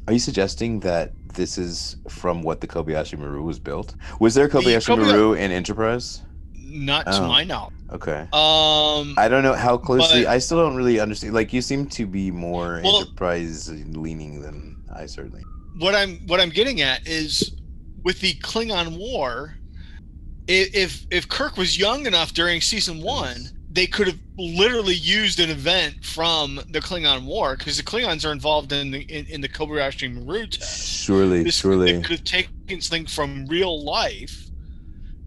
Are 0.07 0.13
you 0.13 0.19
suggesting 0.19 0.79
that 0.81 1.11
this 1.33 1.57
is 1.57 1.97
from 2.09 2.41
what 2.41 2.61
the 2.61 2.67
Kobayashi 2.67 3.17
Maru 3.19 3.43
was 3.43 3.59
built? 3.59 3.95
Was 4.19 4.33
there 4.33 4.45
a 4.45 4.49
The 4.49 4.57
Kobayashi 4.59 4.95
Kobaya- 4.95 5.11
Maru 5.11 5.33
in 5.33 5.51
Enterprise? 5.51 6.23
Not 6.55 7.05
to 7.05 7.21
Oh. 7.23 7.27
my 7.27 7.43
knowledge. 7.43 7.73
Okay. 7.91 8.21
Um, 8.33 9.13
I 9.17 9.27
don't 9.29 9.43
know 9.43 9.53
how 9.53 9.77
closely. 9.77 10.23
But- 10.23 10.31
I 10.31 10.39
still 10.39 10.57
don't 10.57 10.75
really 10.75 10.99
understand. 10.99 11.33
Like 11.33 11.53
you 11.53 11.61
seem 11.61 11.85
to 11.89 12.05
be 12.07 12.31
more 12.31 12.81
Well- 12.83 13.01
Enterprise 13.01 13.69
leaning 13.69 14.41
than 14.41 14.77
I 14.93 15.05
certainly. 15.05 15.43
what 15.77 15.93
I'm 15.95 16.17
what 16.27 16.39
I'm 16.41 16.49
getting 16.49 16.81
at 16.81 17.07
is 17.07 17.51
with 18.07 18.21
the 18.21 18.35
Klingon 18.35 18.97
War, 18.97 19.57
if 20.47 21.05
if 21.11 21.27
Kirk 21.27 21.57
was 21.57 21.77
young 21.77 22.05
enough 22.05 22.33
during 22.33 22.61
season 22.61 23.01
one, 23.01 23.49
they 23.69 23.85
could 23.85 24.07
have 24.07 24.19
literally 24.37 24.95
used 24.95 25.41
an 25.41 25.49
event 25.49 26.05
from 26.05 26.55
the 26.69 26.79
Klingon 26.79 27.25
War 27.25 27.57
because 27.57 27.75
the 27.75 27.83
Klingons 27.83 28.25
are 28.25 28.31
involved 28.31 28.71
in 28.71 28.91
the 28.91 29.01
in, 29.01 29.25
in 29.25 29.41
the 29.41 29.49
Kobayashi 29.49 30.07
Maru 30.13 30.47
test. 30.47 31.03
Surely, 31.03 31.43
This 31.43 31.57
surely. 31.57 31.91
they 31.91 32.01
could 32.01 32.11
have 32.11 32.23
taken 32.23 32.79
something 32.79 33.07
from 33.07 33.45
real 33.47 33.83
life 33.83 34.45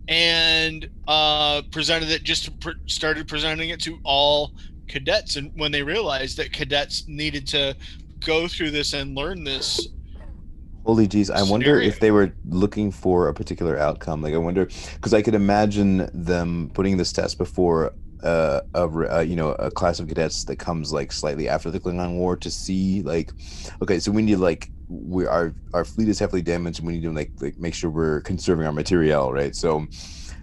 and 0.09 0.89
uh, 1.07 1.61
presented 1.73 2.09
it 2.09 2.23
just 2.23 2.59
pre- 2.61 2.81
started 2.87 3.29
presenting 3.29 3.69
it 3.69 3.81
to 3.83 3.99
all 4.05 4.55
cadets 4.89 5.37
and 5.37 5.53
when 5.55 5.71
they 5.71 5.83
realized 5.83 6.39
that 6.39 6.51
cadets 6.51 7.07
needed 7.09 7.47
to 7.47 7.77
go 8.21 8.49
through 8.49 8.71
this 8.71 8.95
and 8.95 9.15
learn 9.15 9.45
this 9.45 9.87
Holy 10.85 11.07
jeez! 11.07 11.31
I 11.31 11.43
wonder 11.43 11.67
scenario. 11.67 11.89
if 11.89 12.01
they 12.01 12.11
were 12.11 12.33
looking 12.49 12.91
for 12.91 13.29
a 13.29 13.35
particular 13.35 13.79
outcome. 13.79 14.23
Like 14.23 14.35
I 14.35 14.39
wonder 14.39 14.67
because 14.95 15.13
I 15.13 15.23
could 15.23 15.35
imagine 15.35 16.09
them 16.15 16.71
putting 16.75 16.97
this 16.97 17.13
test 17.13 17.39
before 17.39 17.93
uh, 18.23 18.61
a 18.75 19.17
uh, 19.17 19.21
you 19.21 19.37
know 19.37 19.53
a 19.53 19.71
class 19.71 20.01
of 20.01 20.09
cadets 20.09 20.45
that 20.45 20.57
comes 20.57 20.93
like 20.93 21.13
slightly 21.13 21.49
after 21.49 21.71
the 21.71 21.81
Klingon 21.81 22.17
War 22.17 22.37
to 22.37 22.51
see 22.51 23.03
like 23.03 23.33
okay, 23.83 23.99
so 23.99 24.11
we 24.11 24.23
need 24.23 24.37
like 24.37 24.71
we 24.89 25.27
our 25.27 25.55
our 25.75 25.85
fleet 25.85 26.09
is 26.09 26.19
heavily 26.19 26.43
damaged 26.43 26.81
and 26.81 26.87
we 26.87 26.95
need 26.95 27.03
to 27.03 27.13
like 27.13 27.33
like 27.41 27.59
make 27.59 27.75
sure 27.75 27.91
we're 27.91 28.21
conserving 28.23 28.67
our 28.67 28.73
material, 28.73 29.33
right? 29.33 29.55
So 29.55 29.87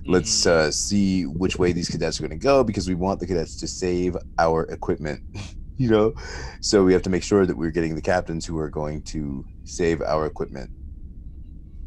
let's 0.05 0.45
uh, 0.45 0.71
see 0.71 1.25
which 1.25 1.57
way 1.57 1.73
these 1.73 1.89
cadets 1.89 2.19
are 2.19 2.23
going 2.23 2.39
to 2.39 2.43
go 2.43 2.63
because 2.63 2.87
we 2.87 2.95
want 2.95 3.19
the 3.19 3.27
cadets 3.27 3.57
to 3.57 3.67
save 3.67 4.15
our 4.39 4.63
equipment 4.65 5.21
you 5.83 5.89
know 5.89 6.13
so 6.61 6.83
we 6.83 6.93
have 6.93 7.01
to 7.03 7.09
make 7.09 7.23
sure 7.23 7.45
that 7.45 7.57
we're 7.57 7.71
getting 7.71 7.95
the 7.95 8.01
captains 8.01 8.45
who 8.45 8.57
are 8.57 8.69
going 8.69 9.01
to 9.03 9.45
save 9.63 10.01
our 10.01 10.25
equipment 10.25 10.69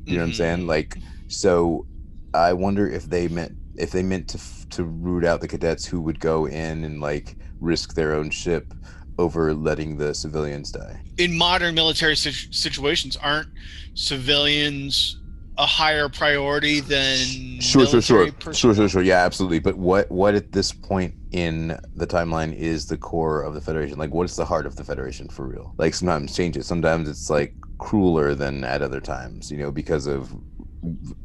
you 0.06 0.14
know 0.14 0.20
what 0.20 0.28
i'm 0.28 0.32
saying 0.32 0.61
Mhm. 0.61 0.66
like 0.68 0.97
so 1.28 1.87
i 2.35 2.52
wonder 2.52 2.88
if 2.88 3.04
they 3.04 3.28
meant 3.28 3.56
if 3.76 3.90
they 3.90 4.02
meant 4.02 4.28
to 4.28 4.40
to 4.70 4.85
root 4.85 5.25
out 5.25 5.40
the 5.40 5.49
cadets 5.49 5.87
who 5.87 6.00
would 6.00 6.20
go 6.20 6.47
in 6.47 6.85
and 6.85 7.00
like 7.00 7.37
risk 7.61 7.94
their 7.94 8.14
own 8.14 8.30
ship 8.30 8.73
over 9.18 9.52
letting 9.52 9.99
the 9.99 10.14
civilians 10.14 10.70
die. 10.70 11.02
In 11.18 11.37
modern 11.37 11.75
military 11.75 12.16
situ- 12.16 12.49
situations, 12.52 13.16
aren't 13.16 13.49
civilians 13.94 15.18
a 15.59 15.66
higher 15.66 16.09
priority 16.09 16.80
than 16.80 17.61
Sure, 17.61 17.87
sure, 17.87 18.00
sure, 18.00 18.28
sure, 18.52 18.75
sure, 18.75 18.88
sure. 18.88 19.02
Yeah, 19.02 19.25
absolutely. 19.25 19.59
But 19.59 19.76
what 19.76 20.11
what 20.11 20.35
at 20.35 20.52
this 20.52 20.73
point 20.73 21.14
in 21.32 21.78
the 21.94 22.06
timeline 22.06 22.54
is 22.54 22.87
the 22.87 22.96
core 22.96 23.42
of 23.42 23.54
the 23.54 23.60
Federation? 23.60 23.99
Like, 23.99 24.12
what's 24.12 24.37
the 24.37 24.44
heart 24.44 24.66
of 24.66 24.76
the 24.76 24.84
Federation 24.84 25.28
for 25.28 25.46
real? 25.46 25.75
Like, 25.78 25.94
sometimes 25.94 26.34
changes. 26.34 26.66
Sometimes 26.66 27.08
it's 27.08 27.30
like 27.30 27.54
crueler 27.78 28.34
than 28.34 28.64
at 28.64 28.82
other 28.82 29.00
times. 29.00 29.50
You 29.50 29.58
know, 29.58 29.70
because 29.70 30.06
of 30.06 30.32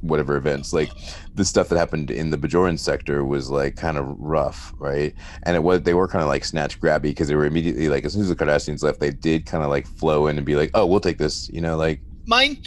whatever 0.02 0.36
events. 0.36 0.74
Like 0.74 0.90
the 1.34 1.46
stuff 1.46 1.70
that 1.70 1.78
happened 1.78 2.12
in 2.12 2.30
the 2.30 2.38
Bajoran 2.38 2.78
sector 2.78 3.24
was 3.24 3.50
like 3.50 3.76
kind 3.76 3.98
of 3.98 4.06
rough, 4.20 4.74
right? 4.78 5.14
And 5.44 5.56
it 5.56 5.64
was 5.64 5.84
they 5.84 5.94
were 5.94 6.08
kind 6.08 6.22
of 6.22 6.28
like 6.28 6.44
snatch 6.44 6.80
grabby 6.80 7.04
because 7.04 7.28
they 7.28 7.36
were 7.36 7.46
immediately 7.46 7.90
like 7.90 8.04
as 8.06 8.14
soon 8.14 8.22
as 8.22 8.30
the 8.30 8.36
Cardassians 8.36 8.84
left, 8.84 9.00
they 9.00 9.12
did 9.12 9.46
kind 9.46 9.64
of 9.64 9.70
like 9.70 9.88
flow 9.88 10.28
in 10.28 10.38
and 10.38 10.46
be 10.46 10.56
like, 10.56 10.72
oh, 10.74 10.86
we'll 10.86 11.00
take 11.00 11.18
this. 11.18 11.50
You 11.50 11.62
know, 11.62 11.78
like 11.78 12.02
Mine. 12.28 12.58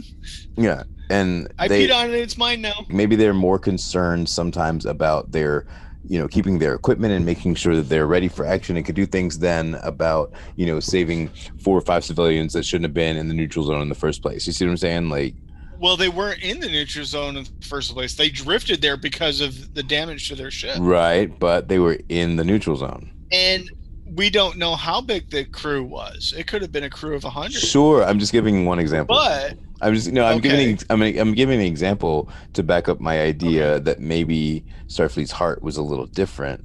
yeah. 0.56 0.84
And 1.10 1.52
I 1.58 1.68
they, 1.68 1.86
peed 1.86 1.94
on 1.94 2.10
it. 2.10 2.14
It's 2.14 2.38
mine 2.38 2.62
now. 2.62 2.86
maybe 2.88 3.16
they're 3.16 3.34
more 3.34 3.58
concerned 3.58 4.28
sometimes 4.28 4.86
about 4.86 5.32
their 5.32 5.66
you 6.06 6.18
know 6.18 6.28
keeping 6.28 6.58
their 6.58 6.74
equipment 6.74 7.12
and 7.12 7.24
making 7.24 7.54
sure 7.54 7.74
that 7.76 7.88
they're 7.88 8.06
ready 8.06 8.28
for 8.28 8.44
action 8.44 8.76
and 8.76 8.84
could 8.84 8.94
do 8.94 9.06
things 9.06 9.38
then 9.38 9.74
about 9.82 10.32
you 10.56 10.66
know 10.66 10.78
saving 10.80 11.28
four 11.58 11.76
or 11.76 11.80
five 11.80 12.04
civilians 12.04 12.52
that 12.52 12.64
shouldn't 12.64 12.84
have 12.84 12.94
been 12.94 13.16
in 13.16 13.28
the 13.28 13.34
neutral 13.34 13.64
zone 13.64 13.80
in 13.82 13.88
the 13.88 13.94
first 13.94 14.22
place 14.22 14.46
you 14.46 14.52
see 14.52 14.64
what 14.66 14.70
i'm 14.72 14.76
saying 14.76 15.08
like 15.08 15.34
Well, 15.78 15.96
they 15.96 16.08
weren't 16.08 16.42
in 16.42 16.60
the 16.60 16.68
neutral 16.68 17.04
zone 17.04 17.36
in 17.36 17.44
the 17.44 17.66
first 17.66 17.92
place. 17.92 18.14
They 18.14 18.30
drifted 18.30 18.80
there 18.80 18.96
because 18.96 19.40
of 19.40 19.74
the 19.74 19.82
damage 19.82 20.28
to 20.28 20.34
their 20.34 20.50
ship. 20.50 20.76
right 20.80 21.36
but 21.38 21.68
they 21.68 21.78
were 21.78 21.98
in 22.08 22.36
the 22.36 22.44
neutral 22.44 22.76
zone 22.76 23.10
And 23.32 23.70
we 24.14 24.30
don't 24.30 24.56
know 24.58 24.76
how 24.76 25.00
big 25.00 25.30
the 25.30 25.44
crew 25.46 25.82
was. 25.82 26.32
It 26.36 26.46
could 26.46 26.62
have 26.62 26.70
been 26.70 26.84
a 26.84 26.90
crew 26.90 27.16
of 27.16 27.24
a 27.24 27.30
hundred. 27.30 27.60
sure 27.60 28.04
i'm 28.04 28.18
just 28.18 28.32
giving 28.32 28.64
one 28.66 28.78
example 28.78 29.16
But 29.16 29.56
i'm 29.80 29.94
just 29.94 30.10
no 30.12 30.24
i'm 30.24 30.36
Okay. 30.36 30.40
giving 30.40 30.78
i'm 30.90 31.02
i'm 31.02 31.34
giving 31.34 31.60
an 31.60 31.66
example 31.66 32.30
to 32.52 32.62
back 32.62 32.88
up 32.88 33.00
my 33.00 33.20
idea 33.20 33.80
that 33.80 34.00
maybe 34.00 34.64
starfleet's 34.88 35.32
heart 35.32 35.62
was 35.62 35.76
a 35.76 35.82
little 35.82 36.06
different. 36.06 36.64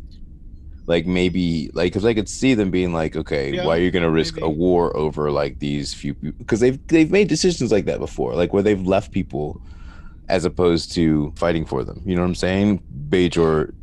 Like 0.87 1.05
maybe 1.05 1.69
like 1.73 1.93
because 1.93 2.05
i 2.05 2.15
could 2.15 2.29
see 2.29 2.55
them 2.55 2.71
being 2.71 2.93
like 2.93 3.15
okay 3.15 3.53
Yeah, 3.53 3.61
why 3.61 3.77
are 3.77 3.81
you 3.81 3.91
going 3.91 4.03
to 4.03 4.09
risk 4.11 4.37
a 4.41 4.49
war 4.49 4.95
over 4.97 5.31
like 5.31 5.59
these 5.59 5.93
few 5.93 6.15
because 6.39 6.59
they've 6.61 6.79
they've 6.87 7.11
made 7.11 7.27
decisions 7.27 7.71
like 7.71 7.85
that 7.85 7.99
before 7.99 8.35
like 8.35 8.53
where 8.53 8.63
they've 8.63 8.81
left 8.81 9.11
people 9.13 9.61
as 10.29 10.45
opposed 10.45 10.93
to 10.93 11.33
fighting 11.37 11.65
for 11.65 11.83
them. 11.83 12.01
You 12.05 12.15
know 12.15 12.21
what 12.23 12.29
i'm 12.29 12.35
saying? 12.35 12.83
Bajor 13.09 13.73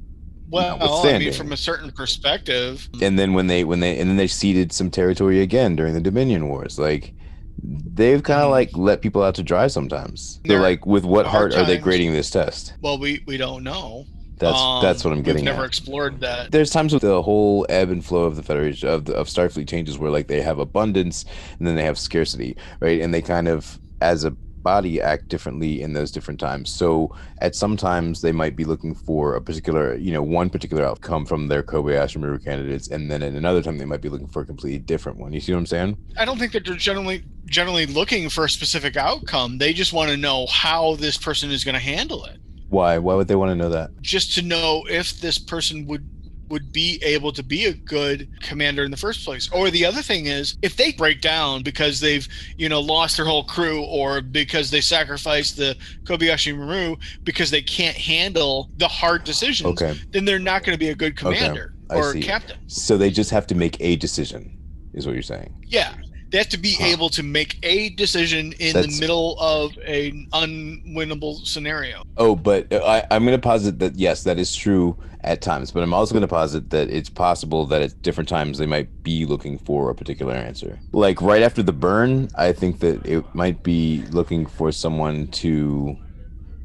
well, 0.48 1.06
I 1.08 1.12
mean, 1.14 1.32
from 1.32 1.52
a 1.52 1.56
certain 1.56 1.90
perspective, 1.90 2.88
and 3.00 3.18
then 3.18 3.34
when 3.34 3.46
they 3.46 3.64
when 3.64 3.80
they 3.80 3.98
and 3.98 4.08
then 4.08 4.16
they 4.16 4.26
ceded 4.26 4.72
some 4.72 4.90
territory 4.90 5.40
again 5.40 5.76
during 5.76 5.94
the 5.94 6.00
dominion 6.00 6.48
wars. 6.48 6.78
Like 6.78 7.14
they've 7.62 8.22
kind 8.22 8.42
of 8.42 8.50
like 8.50 8.76
let 8.76 9.02
people 9.02 9.22
out 9.22 9.34
to 9.36 9.42
dry 9.42 9.66
sometimes. 9.66 10.40
They're 10.44 10.60
like 10.60 10.86
with 10.86 11.04
what 11.04 11.26
heart 11.26 11.54
are 11.54 11.64
they 11.64 11.74
times- 11.74 11.84
grading 11.84 12.12
this 12.12 12.30
test? 12.30 12.74
Well, 12.82 12.98
we 12.98 13.22
we 13.26 13.36
don't 13.36 13.62
know. 13.64 14.06
that's 14.38 14.60
Um, 14.60 14.82
that's 14.82 15.02
what 15.02 15.12
i'm 15.14 15.22
getting 15.22 15.36
We've 15.44 15.52
never 15.52 15.62
at. 15.62 15.68
explored 15.68 16.20
that. 16.20 16.50
there's 16.52 16.68
times 16.70 16.92
with 16.92 17.00
the 17.02 17.22
whole 17.22 17.64
ebb 17.70 17.88
and 17.90 18.04
flow 18.04 18.24
of 18.24 18.36
the 18.36 18.42
federation 18.42 18.86
of, 18.90 19.06
the, 19.06 19.14
of 19.14 19.28
starfleet 19.28 19.66
changes 19.66 19.98
where 19.98 20.10
like 20.10 20.26
they 20.28 20.42
have 20.42 20.58
abundance 20.58 21.24
and 21.58 21.66
then 21.66 21.74
they 21.74 21.84
have 21.84 21.98
scarcity 21.98 22.54
right? 22.80 23.00
And 23.00 23.14
they 23.14 23.22
kind 23.22 23.48
of 23.48 23.78
as 24.02 24.24
a 24.24 24.36
body 24.66 25.00
act 25.00 25.28
differently 25.28 25.72
in 25.84 25.92
those 25.92 26.10
different 26.10 26.40
times. 26.40 26.66
So 26.80 27.14
at 27.46 27.54
some 27.54 27.76
times 27.76 28.20
they 28.20 28.32
might 28.32 28.56
be 28.56 28.64
looking 28.64 28.94
for 28.94 29.36
a 29.36 29.40
particular 29.40 29.94
you 30.06 30.12
know 30.12 30.24
one 30.40 30.48
particular 30.50 30.84
outcome 30.90 31.24
from 31.24 31.48
their 31.48 31.62
kobayashi 31.62 32.18
maru 32.18 32.38
candidates 32.38 32.88
and 32.88 33.02
then 33.10 33.22
at 33.22 33.34
another 33.34 33.62
time 33.62 33.78
they 33.78 33.84
might 33.92 34.00
be 34.00 34.08
looking 34.08 34.26
for 34.34 34.42
a 34.42 34.46
completely 34.46 34.80
different 34.92 35.18
one. 35.18 35.32
You 35.32 35.40
see 35.40 35.52
what 35.52 35.58
i'm 35.58 35.66
saying? 35.76 35.96
I 36.18 36.24
don't 36.24 36.38
think 36.38 36.52
that 36.52 36.64
they're 36.64 36.84
generally 36.90 37.18
generally 37.58 37.86
looking 37.86 38.28
for 38.28 38.44
a 38.44 38.50
specific 38.50 38.96
outcome. 38.96 39.58
They 39.58 39.72
just 39.72 39.92
want 39.92 40.10
to 40.10 40.16
know 40.16 40.46
how 40.46 40.96
this 40.96 41.16
person 41.16 41.50
is 41.56 41.62
going 41.62 41.78
to 41.82 41.86
handle 41.94 42.24
it. 42.24 42.38
why? 42.68 42.98
Why 42.98 43.14
would 43.14 43.28
they 43.28 43.36
want 43.36 43.50
to 43.50 43.54
know 43.62 43.70
that? 43.70 43.90
Just 44.00 44.34
to 44.34 44.42
know 44.42 44.84
if 44.90 45.20
this 45.20 45.38
person 45.38 45.86
would 45.86 46.04
would 46.48 46.72
be 46.72 47.00
able 47.02 47.32
to 47.32 47.42
be 47.42 47.66
a 47.66 47.72
good 47.72 48.28
commander 48.40 48.84
in 48.84 48.90
the 48.90 48.96
first 48.96 49.24
place. 49.24 49.48
Or 49.52 49.70
the 49.70 49.84
other 49.84 50.02
thing 50.02 50.26
is 50.26 50.56
if 50.62 50.76
they 50.76 50.92
break 50.92 51.20
down 51.20 51.62
because 51.62 52.00
they've, 52.00 52.26
you 52.56 52.68
know, 52.68 52.80
lost 52.80 53.16
their 53.16 53.26
whole 53.26 53.44
crew 53.44 53.84
or 53.84 54.20
because 54.20 54.70
they 54.70 54.80
sacrificed 54.80 55.56
the 55.56 55.76
Kobayashi 56.04 56.56
Maru 56.56 56.96
because 57.24 57.50
they 57.50 57.62
can't 57.62 57.96
handle 57.96 58.70
the 58.76 58.88
hard 58.88 59.24
decisions, 59.24 59.66
okay 59.72 59.98
then 60.12 60.24
they're 60.24 60.38
not 60.38 60.62
going 60.64 60.74
to 60.74 60.78
be 60.78 60.90
a 60.90 60.94
good 60.94 61.16
commander 61.16 61.74
I 61.90 61.96
or 61.96 62.14
captain. 62.14 62.58
so 62.66 62.96
they 62.96 63.10
just 63.10 63.30
have 63.30 63.46
to 63.48 63.54
make 63.54 63.76
a 63.80 63.96
decision 63.96 64.56
is 64.94 65.06
what 65.06 65.12
you're 65.12 65.22
saying 65.22 65.54
Yeah. 65.66 65.94
They 66.30 66.38
have 66.38 66.48
to 66.50 66.58
be 66.58 66.74
Huh. 66.78 66.86
able 66.86 67.08
to 67.10 67.22
make 67.22 67.58
a 67.62 67.90
decision 67.90 68.52
in 68.58 68.72
That's- 68.74 68.94
the 68.94 69.00
middle 69.00 69.38
of 69.38 69.76
an 69.86 70.26
unwinnable 70.32 71.46
scenario. 71.46 72.02
Oh, 72.16 72.34
but 72.34 72.72
I, 72.72 73.04
I'm 73.10 73.24
going 73.24 73.36
to 73.36 73.42
posit 73.42 73.78
that 73.78 73.96
yes, 73.96 74.24
that 74.24 74.38
is 74.38 74.54
true 74.54 74.96
at 75.22 75.40
times. 75.40 75.70
But 75.70 75.82
I'm 75.82 75.94
also 75.94 76.12
going 76.12 76.22
to 76.22 76.28
posit 76.28 76.70
that 76.70 76.90
it's 76.90 77.08
possible 77.08 77.64
that 77.66 77.82
at 77.82 78.02
different 78.02 78.28
times 78.28 78.58
they 78.58 78.66
might 78.66 78.88
be 79.02 79.24
looking 79.24 79.58
for 79.58 79.90
a 79.90 79.94
particular 79.94 80.34
answer. 80.34 80.78
Like 80.92 81.22
right 81.22 81.42
after 81.42 81.62
the 81.62 81.72
burn, 81.72 82.28
I 82.34 82.52
think 82.52 82.80
that 82.80 83.04
it 83.06 83.24
might 83.34 83.62
be 83.62 84.02
looking 84.10 84.46
for 84.46 84.72
someone 84.72 85.28
to 85.28 85.96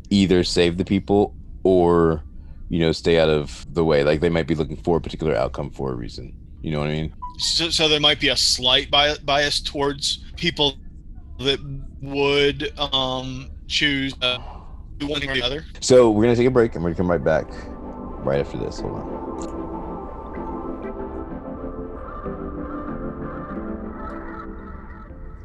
either 0.09 0.43
save 0.43 0.77
the 0.77 0.85
people 0.85 1.33
or, 1.63 2.23
you 2.69 2.79
know, 2.79 2.91
stay 2.91 3.19
out 3.19 3.29
of 3.29 3.65
the 3.73 3.85
way. 3.85 4.03
Like 4.03 4.19
they 4.21 4.29
might 4.29 4.47
be 4.47 4.55
looking 4.55 4.77
for 4.77 4.97
a 4.97 5.01
particular 5.01 5.35
outcome 5.35 5.69
for 5.69 5.91
a 5.91 5.95
reason. 5.95 6.35
You 6.61 6.71
know 6.71 6.79
what 6.79 6.89
I 6.89 6.93
mean? 6.93 7.13
So, 7.41 7.71
so 7.71 7.87
there 7.87 7.99
might 7.99 8.19
be 8.19 8.29
a 8.29 8.37
slight 8.37 8.91
bi- 8.91 9.17
bias 9.23 9.61
towards 9.61 10.23
people 10.37 10.77
that 11.39 11.59
would 11.99 12.71
um, 12.77 13.49
choose 13.67 14.13
uh, 14.21 14.37
one 14.99 15.27
or 15.27 15.33
the 15.33 15.41
other. 15.41 15.65
So 15.79 16.11
we're 16.11 16.25
going 16.25 16.35
to 16.35 16.39
take 16.39 16.47
a 16.47 16.51
break 16.51 16.75
and 16.75 16.83
we're 16.83 16.93
going 16.93 16.95
to 16.95 17.01
come 17.01 17.09
right 17.09 17.23
back 17.23 17.51
right 18.23 18.39
after 18.39 18.59
this. 18.59 18.79
Hold 18.79 18.93
on. 18.93 19.21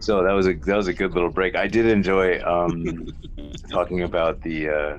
So 0.00 0.22
that 0.22 0.32
was 0.32 0.46
a 0.46 0.52
that 0.52 0.76
was 0.76 0.86
a 0.88 0.92
good 0.92 1.14
little 1.14 1.30
break. 1.30 1.56
I 1.56 1.66
did 1.66 1.86
enjoy 1.86 2.42
um, 2.44 3.08
talking 3.70 4.02
about 4.02 4.42
the 4.42 4.68
uh, 4.68 4.98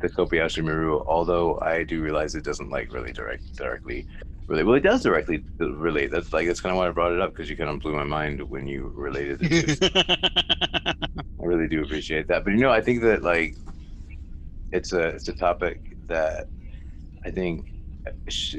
the 0.00 0.08
Kobayashi 0.08 0.64
Maru, 0.64 1.02
although 1.06 1.60
I 1.60 1.84
do 1.84 2.02
realize 2.02 2.34
it 2.34 2.44
doesn't 2.44 2.70
like 2.70 2.92
really 2.94 3.12
direct 3.12 3.54
directly 3.56 4.06
relate. 4.46 4.64
Well, 4.64 4.74
it 4.74 4.82
does 4.82 5.02
directly 5.02 5.44
relate. 5.58 6.10
That's 6.10 6.32
like 6.32 6.46
that's 6.46 6.60
kind 6.60 6.72
of 6.72 6.78
why 6.78 6.88
I 6.88 6.90
brought 6.90 7.12
it 7.12 7.20
up 7.20 7.30
because 7.32 7.48
you 7.50 7.56
kind 7.56 7.70
of 7.70 7.80
blew 7.80 7.94
my 7.94 8.04
mind 8.04 8.42
when 8.42 8.66
you 8.66 8.92
related 8.94 9.40
it. 9.42 9.80
To 9.80 9.90
I 11.40 11.44
really 11.44 11.68
do 11.68 11.82
appreciate 11.82 12.28
that. 12.28 12.44
But 12.44 12.52
you 12.52 12.58
know, 12.58 12.70
I 12.72 12.80
think 12.80 13.02
that 13.02 13.22
like 13.22 13.56
it's 14.72 14.92
a 14.92 15.08
it's 15.08 15.28
a 15.28 15.32
topic 15.34 15.96
that 16.08 16.48
I 17.24 17.30
think 17.30 17.66
sh- 18.28 18.56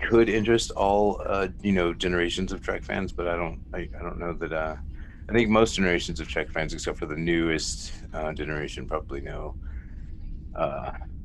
could 0.00 0.28
interest 0.28 0.70
all 0.72 1.20
uh, 1.26 1.48
you 1.62 1.72
know 1.72 1.92
generations 1.94 2.52
of 2.52 2.62
Trek 2.62 2.82
fans. 2.84 3.12
But 3.12 3.28
I 3.28 3.36
don't 3.36 3.60
I, 3.72 3.88
I 3.98 4.02
don't 4.02 4.18
know 4.18 4.34
that. 4.34 4.52
Uh, 4.52 4.76
I 5.30 5.34
think 5.34 5.50
most 5.50 5.74
generations 5.74 6.20
of 6.20 6.28
Trek 6.28 6.50
fans, 6.50 6.72
except 6.72 6.98
for 6.98 7.04
the 7.04 7.14
newest 7.14 7.92
uh, 8.14 8.32
generation, 8.32 8.86
probably 8.86 9.20
know 9.20 9.56
uh, 10.54 10.92
know 10.92 11.17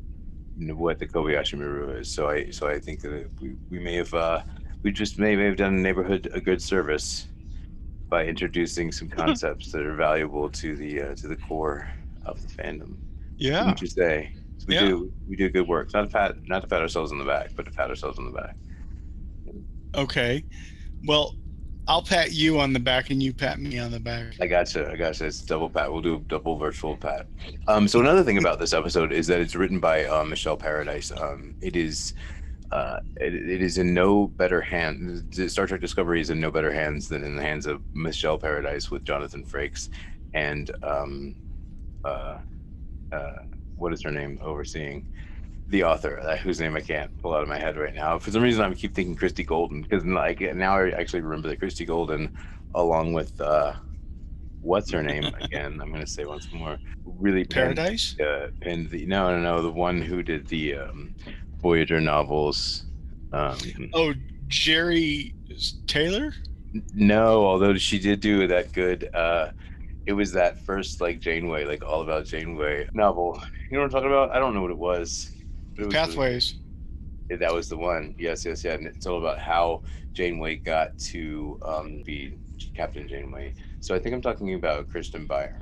what 0.58 1.00
the 1.00 1.08
Kobayashi 1.08 1.58
Maru 1.58 1.98
is. 1.98 2.10
So 2.10 2.30
I 2.30 2.50
so 2.52 2.68
I 2.68 2.80
think 2.80 3.02
that 3.02 3.30
we, 3.42 3.56
we 3.70 3.80
may 3.80 3.96
have 3.96 4.14
uh, 4.14 4.42
we 4.84 4.92
just 4.92 5.18
may, 5.20 5.36
may 5.36 5.46
have 5.46 5.58
done 5.58 5.76
the 5.76 5.82
neighborhood 5.82 6.30
a 6.34 6.42
good 6.42 6.62
service 6.62 7.28
by 8.10 8.26
introducing 8.26 8.92
some 8.92 9.08
concepts 9.22 9.72
that 9.72 9.82
are 9.86 9.96
valuable 9.96 10.50
to 10.50 10.76
the 10.76 11.02
uh, 11.02 11.16
to 11.16 11.28
the 11.28 11.36
core 11.36 11.88
of 12.26 12.42
the 12.42 12.48
fandom. 12.48 12.96
yeah. 13.38 13.62
Wouldn't 13.62 13.82
you 13.82 13.88
say? 13.88 14.32
So 14.58 14.66
we 14.70 14.76
Yeah. 14.76 14.82
do 14.82 15.12
we 15.28 15.36
do 15.36 15.50
good 15.50 15.68
work. 15.68 15.94
Not 15.94 16.04
to 16.04 16.08
pat 16.08 16.36
not 16.48 16.62
to 16.62 16.68
pat 16.68 16.82
ourselves 16.82 17.12
on 17.12 17.18
the 17.18 17.26
back, 17.26 17.52
but 17.56 17.66
to 17.66 17.72
pat 17.72 17.90
ourselves 17.90 18.18
on 18.20 18.26
the 18.26 18.32
back. 18.32 18.56
Okay. 19.96 20.44
Well, 21.06 21.36
I'll 21.88 22.02
pat 22.02 22.32
you 22.32 22.60
on 22.60 22.72
the 22.74 22.80
back 22.80 23.10
and 23.10 23.22
you 23.22 23.34
pat 23.34 23.60
me 23.60 23.78
on 23.78 23.92
the 23.92 24.00
back. 24.00 24.36
I 24.40 24.48
gotcha. 24.48 24.90
I 24.90 24.96
gotcha. 24.96 25.26
It's 25.26 25.42
double 25.42 25.70
pat. 25.70 25.92
We'll 25.92 26.02
do 26.02 26.16
a 26.16 26.20
double 26.20 26.58
virtual 26.58 26.96
pat. 26.96 27.28
Um, 27.68 27.88
so 27.88 28.00
another 28.00 28.24
thing 28.24 28.38
about 28.38 28.60
this 28.60 28.74
episode 28.74 29.12
is 29.12 29.28
that 29.28 29.40
it's 29.42 29.56
written 29.56 29.80
by 29.80 30.06
uh, 30.06 30.24
Michelle 30.24 30.58
Paradise. 30.58 31.12
Um, 31.12 31.56
it 31.62 31.76
is. 31.76 32.14
Uh, 32.72 33.02
it, 33.18 33.36
it 33.36 33.62
is 33.62 33.78
in 33.78 33.94
no 33.94 34.28
better 34.28 34.60
hands. 34.60 35.52
Star 35.52 35.68
Trek 35.68 35.80
Discovery 35.80 36.20
is 36.20 36.32
in 36.32 36.40
no 36.40 36.50
better 36.50 36.74
hands 36.74 37.08
than 37.08 37.24
in 37.24 37.36
the 37.36 37.42
hands 37.42 37.68
of 37.68 37.84
Michelle 37.94 38.38
Paradise 38.40 38.90
with 38.90 39.04
Jonathan 39.04 39.46
Frakes 39.46 39.90
and 40.34 40.72
um, 40.84 41.36
uh, 42.04 42.40
uh, 43.12 43.36
what 43.76 43.94
is 43.94 44.02
her 44.04 44.12
name 44.12 44.40
overseeing 44.42 45.08
the 45.68 45.84
author 45.84 46.20
uh, 46.20 46.38
whose 46.38 46.60
name 46.60 46.76
I 46.76 46.82
can't 46.82 47.10
pull 47.22 47.34
out 47.34 47.42
of 47.44 47.48
my 47.48 47.58
head 47.58 47.78
right 47.78 47.94
now. 47.96 48.20
For 48.20 48.32
some 48.32 48.44
reason, 48.44 48.64
I 48.64 48.74
keep 48.74 48.94
thinking 48.94 49.16
Christie 49.16 49.44
Golden 49.44 49.82
because 49.82 50.06
like 50.06 50.42
now 50.42 50.78
I 50.78 50.90
actually 50.92 51.22
remember 51.22 51.48
that 51.50 51.60
Christie 51.60 51.86
Golden, 51.86 52.32
along 52.76 53.14
with 53.14 53.40
uh, 53.40 53.74
what's 54.62 54.92
her 54.92 55.02
name 55.04 55.24
again? 55.42 55.80
I'm 55.82 55.92
gonna 55.92 56.08
say 56.08 56.26
once 56.26 56.48
more. 56.54 56.78
Really 57.06 57.46
Paradise. 57.46 58.16
uh, 58.20 58.48
pinned 58.62 58.90
the 58.90 59.06
no 59.06 59.30
no 59.38 59.42
no 59.42 59.62
the 59.62 59.72
one 59.72 60.02
who 60.02 60.22
did 60.24 60.48
the 60.48 60.76
um, 60.76 61.14
Voyager 61.62 62.02
novels. 62.02 62.86
Um, 63.32 63.58
Oh, 63.94 64.14
Jeri 64.50 65.34
Taylor. 65.88 66.32
no, 66.94 67.46
although 67.46 67.76
she 67.78 68.00
did 68.00 68.20
do 68.20 68.48
that 68.48 68.72
good. 68.74 69.10
Uh, 69.14 69.50
it 70.06 70.14
was 70.14 70.34
that 70.34 70.64
first 70.66 71.00
like 71.02 71.20
Janeway, 71.20 71.66
like 71.66 71.84
all 71.84 72.02
about 72.02 72.26
Janeway 72.26 72.88
novel. 72.94 73.42
You 73.72 73.78
know 73.78 73.84
what 73.84 73.86
I'm 73.86 73.92
talking 73.92 74.10
about? 74.10 74.36
I 74.36 74.40
don't 74.40 74.54
know 74.54 74.62
what 74.62 74.72
it 74.72 74.78
was. 74.78 75.30
It 75.78 75.90
Pathways. 75.90 76.56
Yeah, 77.30 77.38
that 77.38 77.54
was 77.54 77.70
the 77.70 77.78
one. 77.78 78.16
Yes, 78.18 78.46
yes, 78.46 78.64
yeah. 78.64 78.74
And 78.74 78.88
it's 78.88 79.06
all 79.06 79.18
about 79.18 79.40
how 79.40 79.84
Janeway 80.14 80.58
got 80.58 80.98
to 81.00 81.60
um, 81.66 82.04
be 82.06 82.38
Captain 82.76 83.08
Janeway. 83.08 83.54
So 83.80 83.96
I 83.96 84.00
think 84.00 84.14
I'm 84.14 84.22
talking 84.22 84.54
about 84.54 84.90
Kirsten 84.90 85.26
Beyer. 85.26 85.62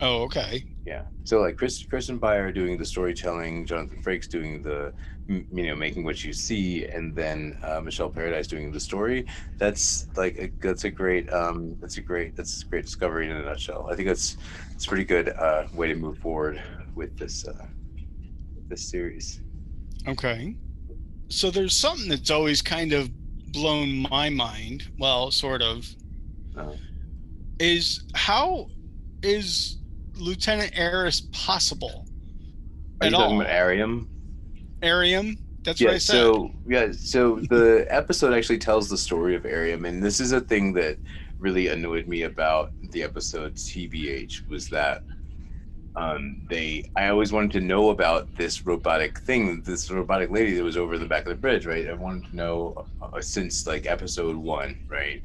Oh, 0.00 0.22
okay. 0.22 0.64
Yeah. 0.84 1.02
So 1.24 1.40
like 1.40 1.56
Chris, 1.56 1.84
Kirsten 1.86 2.18
Beyer 2.18 2.50
doing 2.50 2.76
the 2.76 2.84
storytelling, 2.84 3.66
Jonathan 3.66 4.02
Frakes 4.02 4.28
doing 4.28 4.62
the, 4.62 4.92
you 5.28 5.46
know, 5.66 5.76
making 5.76 6.02
what 6.02 6.24
you 6.24 6.32
see, 6.32 6.86
and 6.86 7.14
then 7.14 7.56
uh, 7.62 7.80
Michelle 7.80 8.10
Paradise 8.10 8.48
doing 8.48 8.72
the 8.72 8.80
story. 8.80 9.26
That's 9.58 10.08
like 10.16 10.36
a, 10.38 10.50
that's 10.60 10.84
a 10.84 10.90
great, 10.90 11.32
um, 11.32 11.76
that's 11.80 11.98
a 11.98 12.00
great, 12.00 12.34
that's 12.34 12.62
a 12.62 12.66
great 12.66 12.84
discovery 12.84 13.30
in 13.30 13.36
a 13.36 13.42
nutshell. 13.42 13.86
I 13.88 13.94
think 13.94 14.08
that's 14.08 14.36
it's 14.74 14.86
a 14.86 14.88
pretty 14.88 15.04
good 15.04 15.28
uh, 15.28 15.66
way 15.72 15.86
to 15.86 15.94
move 15.94 16.18
forward 16.18 16.60
with 16.96 17.16
this 17.16 17.46
uh, 17.46 17.66
this 18.72 18.88
series. 18.88 19.40
Okay. 20.08 20.56
So 21.28 21.50
there's 21.50 21.76
something 21.76 22.08
that's 22.08 22.30
always 22.30 22.62
kind 22.62 22.92
of 22.94 23.10
blown 23.52 24.06
my 24.10 24.30
mind. 24.30 24.90
Well, 24.98 25.30
sort 25.30 25.60
of. 25.62 25.86
Uh, 26.56 26.72
Is 27.60 28.04
how 28.14 28.68
is 29.22 29.78
Lieutenant 30.14 30.72
Eris 30.74 31.20
possible? 31.32 32.06
are 33.00 33.06
you 33.06 33.12
talking 33.12 33.36
all. 33.36 33.40
about 33.40 33.52
Airiam? 33.52 34.08
Airiam? 34.82 35.36
That's 35.64 35.80
yeah 35.80 35.88
what 35.88 35.94
I 35.94 35.98
said. 35.98 36.12
so 36.12 36.50
yeah 36.66 36.92
so 36.92 37.36
the 37.50 37.86
episode 37.88 38.32
actually 38.34 38.58
tells 38.58 38.88
the 38.88 38.98
story 38.98 39.36
of 39.36 39.44
airiam 39.44 39.84
and 39.84 40.02
this 40.02 40.18
is 40.18 40.32
a 40.32 40.40
thing 40.40 40.72
that 40.74 40.98
really 41.38 41.68
annoyed 41.68 42.08
me 42.08 42.22
about 42.22 42.72
the 42.90 43.02
episode 43.04 43.54
tbh 43.54 44.46
was 44.48 44.68
that 44.70 45.04
um 45.96 46.40
they 46.48 46.82
i 46.96 47.08
always 47.08 47.32
wanted 47.32 47.50
to 47.50 47.60
know 47.60 47.90
about 47.90 48.34
this 48.36 48.64
robotic 48.64 49.18
thing 49.20 49.60
this 49.62 49.90
robotic 49.90 50.30
lady 50.30 50.54
that 50.54 50.64
was 50.64 50.76
over 50.76 50.96
the 50.98 51.04
back 51.06 51.22
of 51.24 51.28
the 51.28 51.34
bridge 51.34 51.66
right 51.66 51.88
i 51.88 51.92
wanted 51.92 52.24
to 52.30 52.34
know 52.34 52.86
uh, 53.02 53.20
since 53.20 53.66
like 53.66 53.84
episode 53.86 54.34
one 54.36 54.74
right 54.88 55.22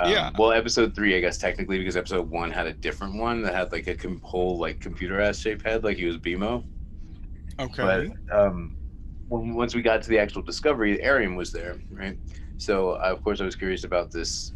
um, 0.00 0.10
Yeah. 0.10 0.30
well 0.36 0.50
episode 0.52 0.94
three 0.94 1.16
i 1.16 1.20
guess 1.20 1.38
technically 1.38 1.78
because 1.78 1.96
episode 1.96 2.28
one 2.28 2.50
had 2.50 2.66
a 2.66 2.72
different 2.72 3.14
one 3.14 3.42
that 3.42 3.54
had 3.54 3.70
like 3.70 3.86
a 3.86 3.94
com- 3.94 4.20
whole 4.24 4.58
like 4.58 4.80
computer 4.80 5.20
ass 5.20 5.38
shaped 5.38 5.62
head 5.64 5.84
like 5.84 5.96
he 5.96 6.04
was 6.06 6.16
BMO 6.18 6.64
okay. 7.60 8.10
but 8.28 8.36
um, 8.36 8.76
when, 9.28 9.54
once 9.54 9.74
we 9.74 9.82
got 9.82 10.00
to 10.02 10.08
the 10.08 10.18
actual 10.18 10.40
discovery, 10.42 10.98
Airiam 11.02 11.36
was 11.36 11.52
there, 11.52 11.78
right? 11.90 12.16
So 12.56 12.92
uh, 12.92 13.12
of 13.12 13.22
course 13.22 13.40
I 13.40 13.44
was 13.44 13.54
curious 13.56 13.84
about 13.84 14.10
this 14.10 14.52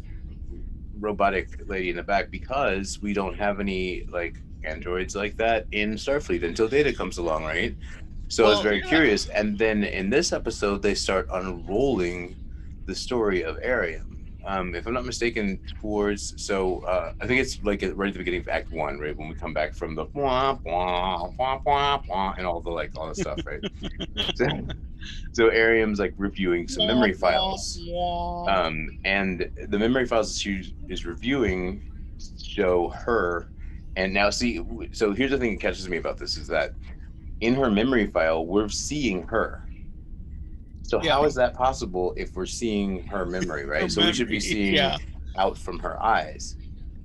robotic 0.99 1.67
lady 1.67 1.89
in 1.89 1.95
the 1.95 2.03
back 2.03 2.31
because 2.31 2.99
we 3.01 3.13
don't 3.13 3.35
have 3.35 3.59
any 3.59 4.05
like 4.11 4.37
androids 4.63 5.15
like 5.15 5.37
that 5.37 5.67
in 5.71 5.93
Starfleet 5.95 6.43
until 6.43 6.67
Data 6.67 6.93
comes 6.93 7.17
along, 7.17 7.43
right? 7.43 7.75
So 8.27 8.45
I 8.45 8.49
was 8.49 8.61
very 8.61 8.79
yeah. 8.79 8.87
curious, 8.87 9.27
and 9.27 9.57
then 9.57 9.83
in 9.83 10.09
this 10.09 10.33
episode 10.33 10.81
they 10.81 10.95
start 10.95 11.27
unrolling 11.31 12.35
the 12.85 12.95
story 12.95 13.43
of 13.43 13.57
Airiam. 13.61 14.13
Um, 14.45 14.75
if 14.75 14.87
I'm 14.87 14.93
not 14.93 15.05
mistaken, 15.05 15.59
towards 15.79 16.33
so 16.43 16.79
uh, 16.79 17.13
I 17.21 17.27
think 17.27 17.39
it's 17.39 17.63
like 17.63 17.81
right 17.95 18.07
at 18.07 18.13
the 18.13 18.17
beginning 18.17 18.41
of 18.41 18.49
Act 18.49 18.71
One, 18.71 18.99
right 18.99 19.15
when 19.15 19.29
we 19.29 19.35
come 19.35 19.53
back 19.53 19.73
from 19.73 19.95
the 19.95 20.05
wah, 20.13 20.57
wah, 20.65 21.29
wah, 21.37 21.61
wah, 21.65 22.01
wah, 22.09 22.33
and 22.37 22.45
all 22.45 22.59
the 22.59 22.69
like 22.69 22.91
all 22.97 23.07
the 23.07 23.15
stuff, 23.15 23.39
right? 23.45 23.61
so, 24.35 24.47
so 25.31 25.49
Airiam's 25.49 25.99
like 25.99 26.13
reviewing 26.17 26.67
some 26.67 26.87
memory 26.87 27.13
files, 27.13 27.79
um, 28.47 28.89
and 29.05 29.49
the 29.69 29.79
memory 29.79 30.05
files 30.05 30.37
she 30.37 30.75
is 30.89 31.05
reviewing 31.05 31.81
show 32.41 32.89
her. 32.89 33.49
And 33.95 34.13
now, 34.13 34.29
see, 34.29 34.61
so 34.91 35.13
here's 35.13 35.31
the 35.31 35.37
thing 35.37 35.51
that 35.51 35.61
catches 35.61 35.87
me 35.87 35.97
about 35.97 36.17
this 36.17 36.37
is 36.37 36.47
that 36.47 36.71
in 37.41 37.53
her 37.55 37.69
memory 37.69 38.07
file, 38.07 38.45
we're 38.45 38.69
seeing 38.69 39.23
her. 39.27 39.61
So 40.81 40.99
how 40.99 41.21
Yeah. 41.21 41.27
is 41.27 41.35
that 41.35 41.53
possible 41.55 42.13
if 42.17 42.35
we're 42.35 42.45
seeing 42.45 43.03
her 43.07 43.25
memory, 43.37 43.65
right? 43.65 43.83
Her 43.83 43.89
so 43.89 44.05
we 44.05 44.13
should 44.13 44.27
be 44.29 44.39
seeing 44.39 44.73
yeah. 44.73 44.97
out 45.37 45.57
from 45.57 45.79
her 45.79 46.01
eyes 46.03 46.55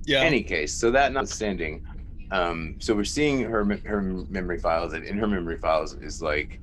yeah. 0.09 0.21
any 0.21 0.43
case 0.43 0.73
so 0.73 0.91
that 0.91 1.13
notwithstanding 1.13 1.81
um 2.31 2.75
so 2.79 2.95
we're 2.95 3.03
seeing 3.03 3.41
her 3.41 3.63
her 3.85 4.01
memory 4.01 4.57
files 4.57 4.93
and 4.93 5.05
in 5.05 5.17
her 5.17 5.27
memory 5.27 5.57
files 5.57 5.93
is 5.93 6.21
like 6.21 6.59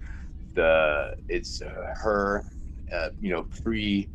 the 0.54 1.14
it's 1.28 1.62
uh, 1.62 1.94
her 2.02 2.44
uh, 2.92 3.08
you 3.20 3.30
know 3.30 3.46
pre 3.62 4.10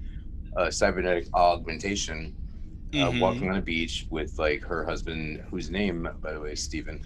uh, 0.58 0.69
cybernetic 0.69 1.28
augmentation 1.34 2.36
uh, 2.99 3.12
Mhm. 3.12 3.19
walking 3.19 3.49
on 3.49 3.58
a 3.58 3.62
beach 3.62 4.06
with 4.10 4.34
like 4.38 4.63
her 4.63 4.86
husband 4.86 5.43
whose 5.49 5.69
name 5.69 6.08
by 6.21 6.34
the 6.34 6.39
way 6.39 6.54
is 6.54 6.63
Stephen 6.63 7.01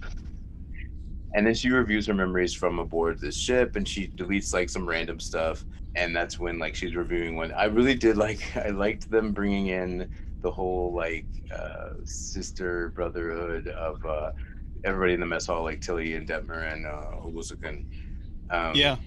and 1.33 1.45
then 1.45 1.53
she 1.53 1.69
reviews 1.69 2.07
her 2.07 2.13
memories 2.13 2.53
from 2.53 2.79
aboard 2.79 3.19
this 3.19 3.37
ship 3.37 3.75
and 3.75 3.87
she 3.87 4.07
deletes 4.09 4.53
like 4.53 4.69
some 4.69 4.87
random 4.87 5.19
stuff 5.19 5.65
and 5.95 6.15
that's 6.15 6.39
when 6.39 6.59
like 6.59 6.75
she's 6.75 6.95
reviewing 6.95 7.35
one 7.35 7.51
i 7.53 7.65
really 7.65 7.95
did 7.95 8.17
like 8.17 8.55
i 8.57 8.69
liked 8.69 9.09
them 9.09 9.31
bringing 9.33 9.67
in 9.67 10.07
the 10.41 10.51
whole 10.51 10.93
like 10.93 11.27
uh 11.57 11.89
sister 12.03 12.89
brotherhood 12.95 13.67
of 13.67 14.03
uh 14.05 14.31
everybody 14.83 15.13
in 15.13 15.19
the 15.19 15.25
mess 15.25 15.47
hall 15.47 15.63
like 15.63 15.81
tilly 15.81 16.15
and 16.15 16.27
detmer 16.27 16.71
and 16.71 16.85
uh 16.85 17.11
um 18.49 18.77
Yeah. 18.77 18.97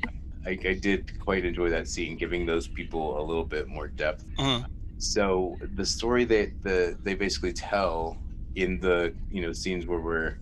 I, 0.46 0.58
I 0.64 0.74
did 0.74 1.18
quite 1.18 1.44
enjoy 1.44 1.70
that 1.70 1.88
scene 1.88 2.16
giving 2.16 2.46
those 2.46 2.68
people 2.68 3.20
a 3.20 3.24
little 3.24 3.44
bit 3.44 3.68
more 3.68 3.88
depth 3.88 4.24
Uh-huh. 4.38 4.64
So 4.98 5.56
the 5.74 5.86
story 5.86 6.24
that 6.26 6.50
the 6.62 6.98
they 7.02 7.14
basically 7.14 7.52
tell 7.52 8.16
in 8.56 8.80
the 8.80 9.14
you 9.30 9.42
know 9.42 9.52
scenes 9.52 9.86
where 9.86 10.00
we're 10.00 10.38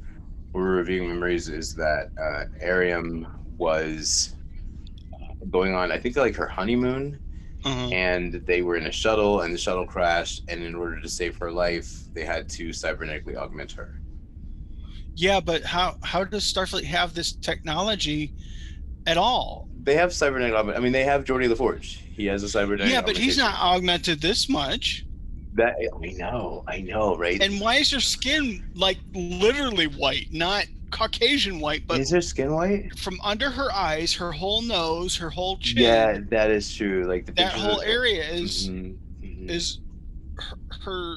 we're 0.52 0.76
reviewing 0.76 1.08
memories 1.08 1.48
is 1.48 1.74
that 1.74 2.08
uh 2.18 2.44
airiam 2.64 3.26
was 3.58 4.34
uh, 5.12 5.34
going 5.50 5.74
on 5.74 5.92
i 5.92 5.98
think 5.98 6.16
like 6.16 6.34
her 6.36 6.48
honeymoon 6.48 7.18
Uh-huh. 7.64 7.88
and 7.92 8.34
they 8.46 8.62
were 8.62 8.76
in 8.76 8.86
a 8.86 8.92
shuttle 8.92 9.40
and 9.42 9.52
the 9.52 9.58
shuttle 9.58 9.86
crashed 9.86 10.42
and 10.48 10.62
in 10.62 10.74
order 10.74 11.00
to 11.00 11.08
save 11.08 11.36
her 11.36 11.50
life 11.52 11.90
they 12.14 12.24
had 12.24 12.48
to 12.48 12.68
cybernetically 12.70 13.36
augment 13.36 13.72
her 13.72 14.00
Yeah, 15.14 15.40
but 15.40 15.64
how 15.64 15.96
how 16.02 16.24
does 16.24 16.44
Starfleet 16.44 16.84
have 16.84 17.14
this 17.14 17.32
technology 17.36 18.34
at 19.06 19.16
all? 19.16 19.68
they 19.82 19.94
have 19.94 20.12
cybernetic 20.12 20.52
augment 20.54 20.76
i 20.76 20.80
mean 20.80 20.90
they 20.92 21.04
have 21.04 21.24
Geordi 21.24 21.48
LaForge. 21.48 21.84
he 22.16 22.26
has 22.26 22.42
a 22.42 22.48
cybernetic 22.48 22.92
Yeah, 22.92 23.02
but 23.02 23.16
he's 23.16 23.38
not 23.38 23.54
augmented 23.60 24.20
this 24.20 24.48
much. 24.48 25.04
that 25.54 25.74
i 26.02 26.08
know 26.12 26.64
i 26.66 26.80
know 26.80 27.16
right 27.16 27.40
And 27.40 27.60
why 27.60 27.76
is 27.76 27.90
her 27.92 28.00
skin 28.00 28.64
like 28.74 28.98
literally 29.14 29.86
white, 29.86 30.26
not 30.32 30.64
Caucasian 30.90 31.58
white, 31.60 31.86
but 31.86 32.00
is 32.00 32.10
her 32.12 32.20
skin 32.20 32.52
white 32.54 32.96
from 32.98 33.18
under 33.24 33.50
her 33.50 33.72
eyes, 33.72 34.14
her 34.14 34.30
whole 34.32 34.62
nose, 34.62 35.16
her 35.16 35.30
whole 35.30 35.56
chin, 35.58 35.82
yeah 35.82 36.18
that 36.30 36.50
is 36.50 36.72
true 36.74 37.04
like 37.06 37.26
the 37.26 37.32
that 37.32 37.52
whole 37.52 37.80
of- 37.80 37.86
area 37.86 38.24
is 38.28 38.68
Mhm, 38.68 38.96
mhm. 39.22 39.50
is 39.50 39.80
her, 40.38 40.56
her 40.84 41.16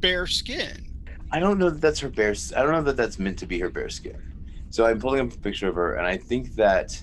bare 0.00 0.26
skin. 0.26 0.86
I 1.32 1.38
don't 1.40 1.58
know 1.58 1.70
that 1.70 1.80
that's 1.80 2.00
her 2.00 2.08
bare. 2.08 2.34
I 2.56 2.62
don't 2.62 2.72
know 2.72 2.82
that 2.82 2.96
that's 2.96 3.18
meant 3.18 3.38
to 3.40 3.46
be 3.46 3.58
her 3.60 3.68
bare 3.68 3.88
skin. 3.90 4.16
So 4.70 4.86
I'm 4.86 5.00
pulling 5.00 5.20
up 5.20 5.32
a 5.32 5.38
picture 5.38 5.68
of 5.68 5.74
her, 5.74 5.94
and 5.94 6.06
I 6.06 6.16
think 6.16 6.54
that 6.54 7.02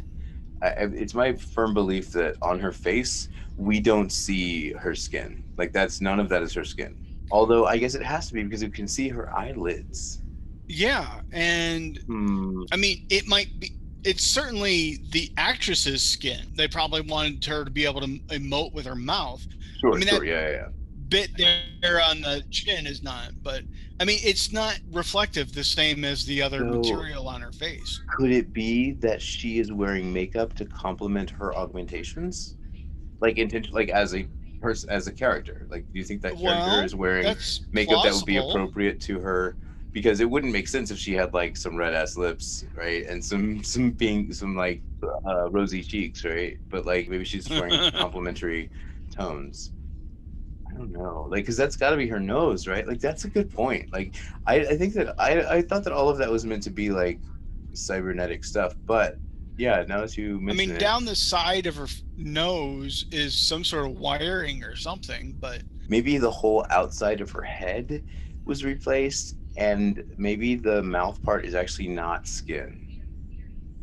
I, 0.62 0.70
it's 0.78 1.14
my 1.14 1.34
firm 1.34 1.74
belief 1.74 2.12
that 2.14 2.36
on 2.42 2.60
her 2.60 2.72
face 2.72 3.30
we 3.58 3.80
don't 3.80 4.12
see 4.12 4.72
her 4.74 4.96
skin. 4.96 5.44
Like 5.58 5.74
that's 5.74 6.02
none 6.02 6.20
of 6.20 6.30
that 6.30 6.42
is 6.42 6.54
her 6.54 6.64
skin. 6.64 6.96
Although 7.30 7.66
I 7.68 7.78
guess 7.78 7.94
it 7.94 8.04
has 8.04 8.28
to 8.30 8.34
be 8.34 8.44
because 8.44 8.64
you 8.64 8.70
can 8.72 8.88
see 8.88 9.10
her 9.10 9.36
eyelids. 9.38 10.22
Yeah, 10.70 11.22
and 11.32 12.00
Hmm. 12.08 12.64
I 12.72 12.78
mean, 12.78 12.98
it 13.10 13.28
might 13.28 13.48
be. 13.60 13.72
It's 14.04 14.24
certainly 14.24 15.00
the 15.12 15.30
actress's 15.38 16.04
skin. 16.04 16.40
They 16.56 16.68
probably 16.70 17.02
wanted 17.02 17.44
her 17.46 17.66
to 17.66 17.72
be 17.72 17.86
able 17.86 18.00
to 18.02 18.20
emote 18.32 18.74
with 18.74 18.86
her 18.86 18.96
mouth. 18.96 19.46
Sure, 19.82 19.96
I 19.96 19.98
mean, 19.98 20.08
sure, 20.08 20.20
that- 20.20 20.26
yeah, 20.26 20.48
yeah, 20.48 20.52
yeah. 20.52 20.68
Bit 21.10 21.30
there 21.82 22.02
on 22.02 22.22
the 22.22 22.44
chin 22.52 22.86
is 22.86 23.02
not, 23.02 23.32
but 23.44 23.62
I 24.00 24.06
mean, 24.06 24.20
it's 24.24 24.52
not 24.52 24.80
reflective 24.92 25.54
the 25.54 25.64
same 25.64 26.04
as 26.04 26.26
the 26.26 26.42
other 26.42 26.60
So- 26.60 26.66
material 26.66 27.28
on 27.28 27.42
her 27.42 27.52
face. 27.52 28.02
Could 28.16 28.32
it 28.32 28.52
be 28.54 28.92
that 28.94 29.22
she 29.22 29.60
is 29.60 29.72
wearing 29.72 30.12
makeup 30.12 30.54
to 30.56 30.66
complement 30.66 31.30
her 31.30 31.56
augmentations, 31.56 32.58
like 33.22 33.38
intention, 33.38 33.74
like 33.74 33.90
as 33.90 34.14
a 34.16 34.28
person, 34.62 34.90
as 34.90 35.08
a 35.08 35.14
character? 35.14 35.68
Like, 35.70 35.86
do 35.92 35.98
you 36.00 36.04
think 36.04 36.22
that 36.24 36.34
character 36.38 36.46
Well, 36.72 36.84
is 36.84 36.96
wearing? 36.96 37.36
Makeup 37.72 38.04
that 38.04 38.14
would 38.14 38.26
be 38.26 38.38
appropriate 38.38 39.00
to 39.02 39.20
her 39.20 39.56
because 39.94 40.20
it 40.20 40.30
wouldn't 40.30 40.52
make 40.54 40.68
sense 40.68 40.92
if 40.92 40.98
she 41.00 41.14
had 41.14 41.34
like 41.34 41.58
some 41.58 41.76
red 41.76 41.94
ass 41.94 42.18
lips 42.18 42.66
right 42.76 43.08
and 43.08 43.24
some 43.24 43.64
some 43.64 43.92
pink 43.92 44.32
some 44.32 44.56
like 44.56 44.82
uh, 45.26 45.50
rosy 45.50 45.82
cheeks 45.82 46.24
right 46.24 46.58
but 46.70 46.86
like 46.86 47.10
maybe 47.10 47.24
she's 47.26 47.50
wearing 47.50 47.92
complementary 47.98 48.70
tones 49.10 49.72
don't 50.78 50.92
know, 50.92 51.28
like, 51.30 51.44
because 51.44 51.58
that's 51.58 51.76
got 51.76 51.92
to 51.92 51.98
be 51.98 52.08
her 52.08 52.20
nose, 52.20 52.68
right? 52.68 52.88
Like, 52.88 53.00
that's 53.00 53.26
a 53.26 53.30
good 53.30 53.52
point. 53.52 53.92
Like, 53.92 54.16
I, 54.46 54.56
I 54.62 54.78
think 54.78 54.94
that 54.94 55.16
I, 55.20 55.58
I 55.58 55.62
thought 55.62 55.84
that 55.86 55.94
all 55.94 56.10
of 56.10 56.18
that 56.20 56.32
was 56.32 56.46
meant 56.46 56.64
to 56.64 56.70
be 56.70 56.90
like 56.90 57.22
cybernetic 57.74 58.44
stuff, 58.44 58.76
but 58.86 59.20
yeah, 59.58 59.84
now 59.88 60.02
that 60.02 60.18
you 60.18 60.38
I 60.50 60.54
mean, 60.54 60.72
it, 60.72 60.80
down 60.80 61.06
the 61.06 61.16
side 61.16 61.66
of 61.66 61.76
her 61.76 61.88
nose 62.16 63.06
is 63.12 63.36
some 63.36 63.64
sort 63.64 63.88
of 63.90 63.98
wiring 63.98 64.64
or 64.64 64.76
something, 64.76 65.36
but 65.40 65.64
maybe 65.90 66.18
the 66.18 66.32
whole 66.32 66.66
outside 66.70 67.22
of 67.22 67.32
her 67.32 67.42
head 67.42 68.04
was 68.46 68.64
replaced, 68.64 69.36
and 69.58 70.04
maybe 70.18 70.56
the 70.56 70.84
mouth 70.84 71.22
part 71.24 71.46
is 71.46 71.56
actually 71.56 71.88
not 71.88 72.28
skin. 72.28 72.88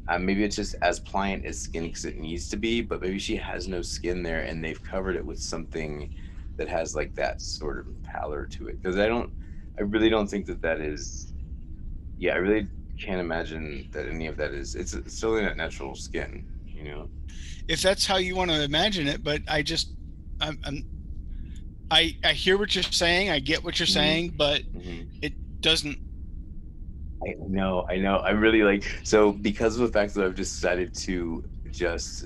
Uh, 0.06 0.18
maybe 0.18 0.44
it's 0.44 0.56
just 0.56 0.76
as 0.82 1.00
pliant 1.00 1.44
as 1.44 1.58
skin 1.58 1.84
because 1.84 2.04
it 2.04 2.18
needs 2.18 2.48
to 2.48 2.56
be, 2.56 2.82
but 2.82 3.00
maybe 3.00 3.18
she 3.18 3.36
has 3.36 3.66
no 3.66 3.82
skin 3.82 4.22
there, 4.22 4.42
and 4.42 4.62
they've 4.62 4.82
covered 4.82 5.16
it 5.16 5.24
with 5.24 5.40
something 5.40 6.10
that 6.56 6.68
has 6.68 6.94
like 6.94 7.14
that 7.16 7.40
sort 7.40 7.78
of 7.88 8.02
pallor 8.02 8.46
to 8.46 8.68
it. 8.68 8.80
Because 8.80 8.98
I 8.98 9.06
don't, 9.06 9.30
I 9.78 9.82
really 9.82 10.10
don't 10.10 10.28
think 10.28 10.46
that 10.46 10.62
that 10.62 10.80
is. 10.80 11.32
Yeah, 12.16 12.34
I 12.34 12.36
really 12.36 12.68
can't 12.98 13.20
imagine 13.20 13.88
that 13.92 14.08
any 14.08 14.26
of 14.28 14.36
that 14.36 14.52
is. 14.52 14.74
It's, 14.74 14.94
it's 14.94 15.16
still 15.16 15.34
that 15.36 15.56
natural 15.56 15.94
skin, 15.94 16.44
you 16.74 16.84
know. 16.84 17.10
if 17.68 17.82
that's 17.82 18.06
how 18.06 18.16
you 18.16 18.36
want 18.36 18.50
to 18.50 18.62
imagine 18.62 19.06
it, 19.08 19.22
but 19.22 19.42
I 19.48 19.62
just, 19.62 19.94
I'm, 20.40 20.58
I'm 20.64 20.84
I, 21.90 22.14
I 22.24 22.32
hear 22.32 22.58
what 22.58 22.74
you're 22.74 22.82
saying. 22.84 23.30
I 23.30 23.38
get 23.38 23.62
what 23.64 23.78
you're 23.78 23.86
Mhm. 23.86 23.92
saying, 23.92 24.34
but 24.36 24.62
Mhm. 24.74 25.08
it 25.22 25.34
doesn't. 25.62 25.98
I 27.26 27.34
know, 27.48 27.86
I 27.88 27.96
know. 27.96 28.18
i'm 28.18 28.40
really 28.40 28.62
like 28.62 28.84
so 29.02 29.32
because 29.32 29.76
of 29.78 29.86
the 29.86 29.92
fact 29.92 30.14
that 30.14 30.24
I've 30.24 30.34
decided 30.34 30.94
to 31.06 31.42
just 31.70 32.24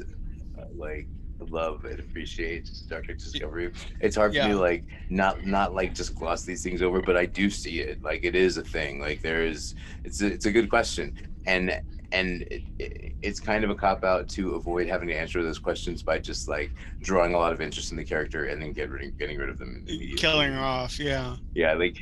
uh, 0.59 0.65
like 0.77 1.09
love 1.51 1.85
and 1.85 1.99
appreciate 2.01 2.67
Star 2.67 3.01
Trek 3.01 3.19
Discovery. 3.19 3.73
It's 4.01 4.17
hard 4.17 4.35
for 4.35 4.43
me 4.43 4.49
to 4.49 4.59
like 4.59 4.85
not 5.11 5.47
not 5.47 5.75
like 5.75 5.95
just 5.95 6.15
gloss 6.15 6.43
these 6.43 6.63
things 6.63 6.83
over, 6.83 7.01
but 7.01 7.17
I 7.17 7.27
do 7.27 7.51
see 7.51 7.81
it. 7.81 8.03
Like 8.03 8.25
it 8.25 8.35
is 8.35 8.57
a 8.57 8.65
thing. 8.65 9.01
Like 9.01 9.23
there 9.23 9.45
is. 9.45 9.75
It's 10.05 10.23
a, 10.23 10.27
it's 10.27 10.47
a 10.47 10.53
good 10.53 10.69
question, 10.71 11.17
and 11.47 11.81
and 12.13 12.43
it, 12.43 12.63
it, 12.79 13.13
it's 13.21 13.39
kind 13.41 13.65
of 13.65 13.71
a 13.71 13.75
cop 13.75 14.03
out 14.05 14.29
to 14.31 14.55
avoid 14.55 14.89
having 14.89 15.09
to 15.09 15.15
answer 15.15 15.43
those 15.43 15.59
questions 15.59 16.03
by 16.03 16.19
just 16.19 16.49
like 16.49 16.71
drawing 17.03 17.35
a 17.35 17.39
lot 17.39 17.53
of 17.53 17.61
interest 17.61 17.91
in 17.91 17.99
the 17.99 18.05
character 18.05 18.47
and 18.47 18.63
then 18.63 18.73
get 18.73 18.89
rid, 18.91 19.19
getting 19.19 19.37
rid 19.39 19.49
of 19.51 19.59
them. 19.59 19.85
Killing 20.17 20.53
her 20.53 20.61
off, 20.61 20.99
yeah. 20.99 21.37
Yeah, 21.55 21.75
like, 21.75 21.99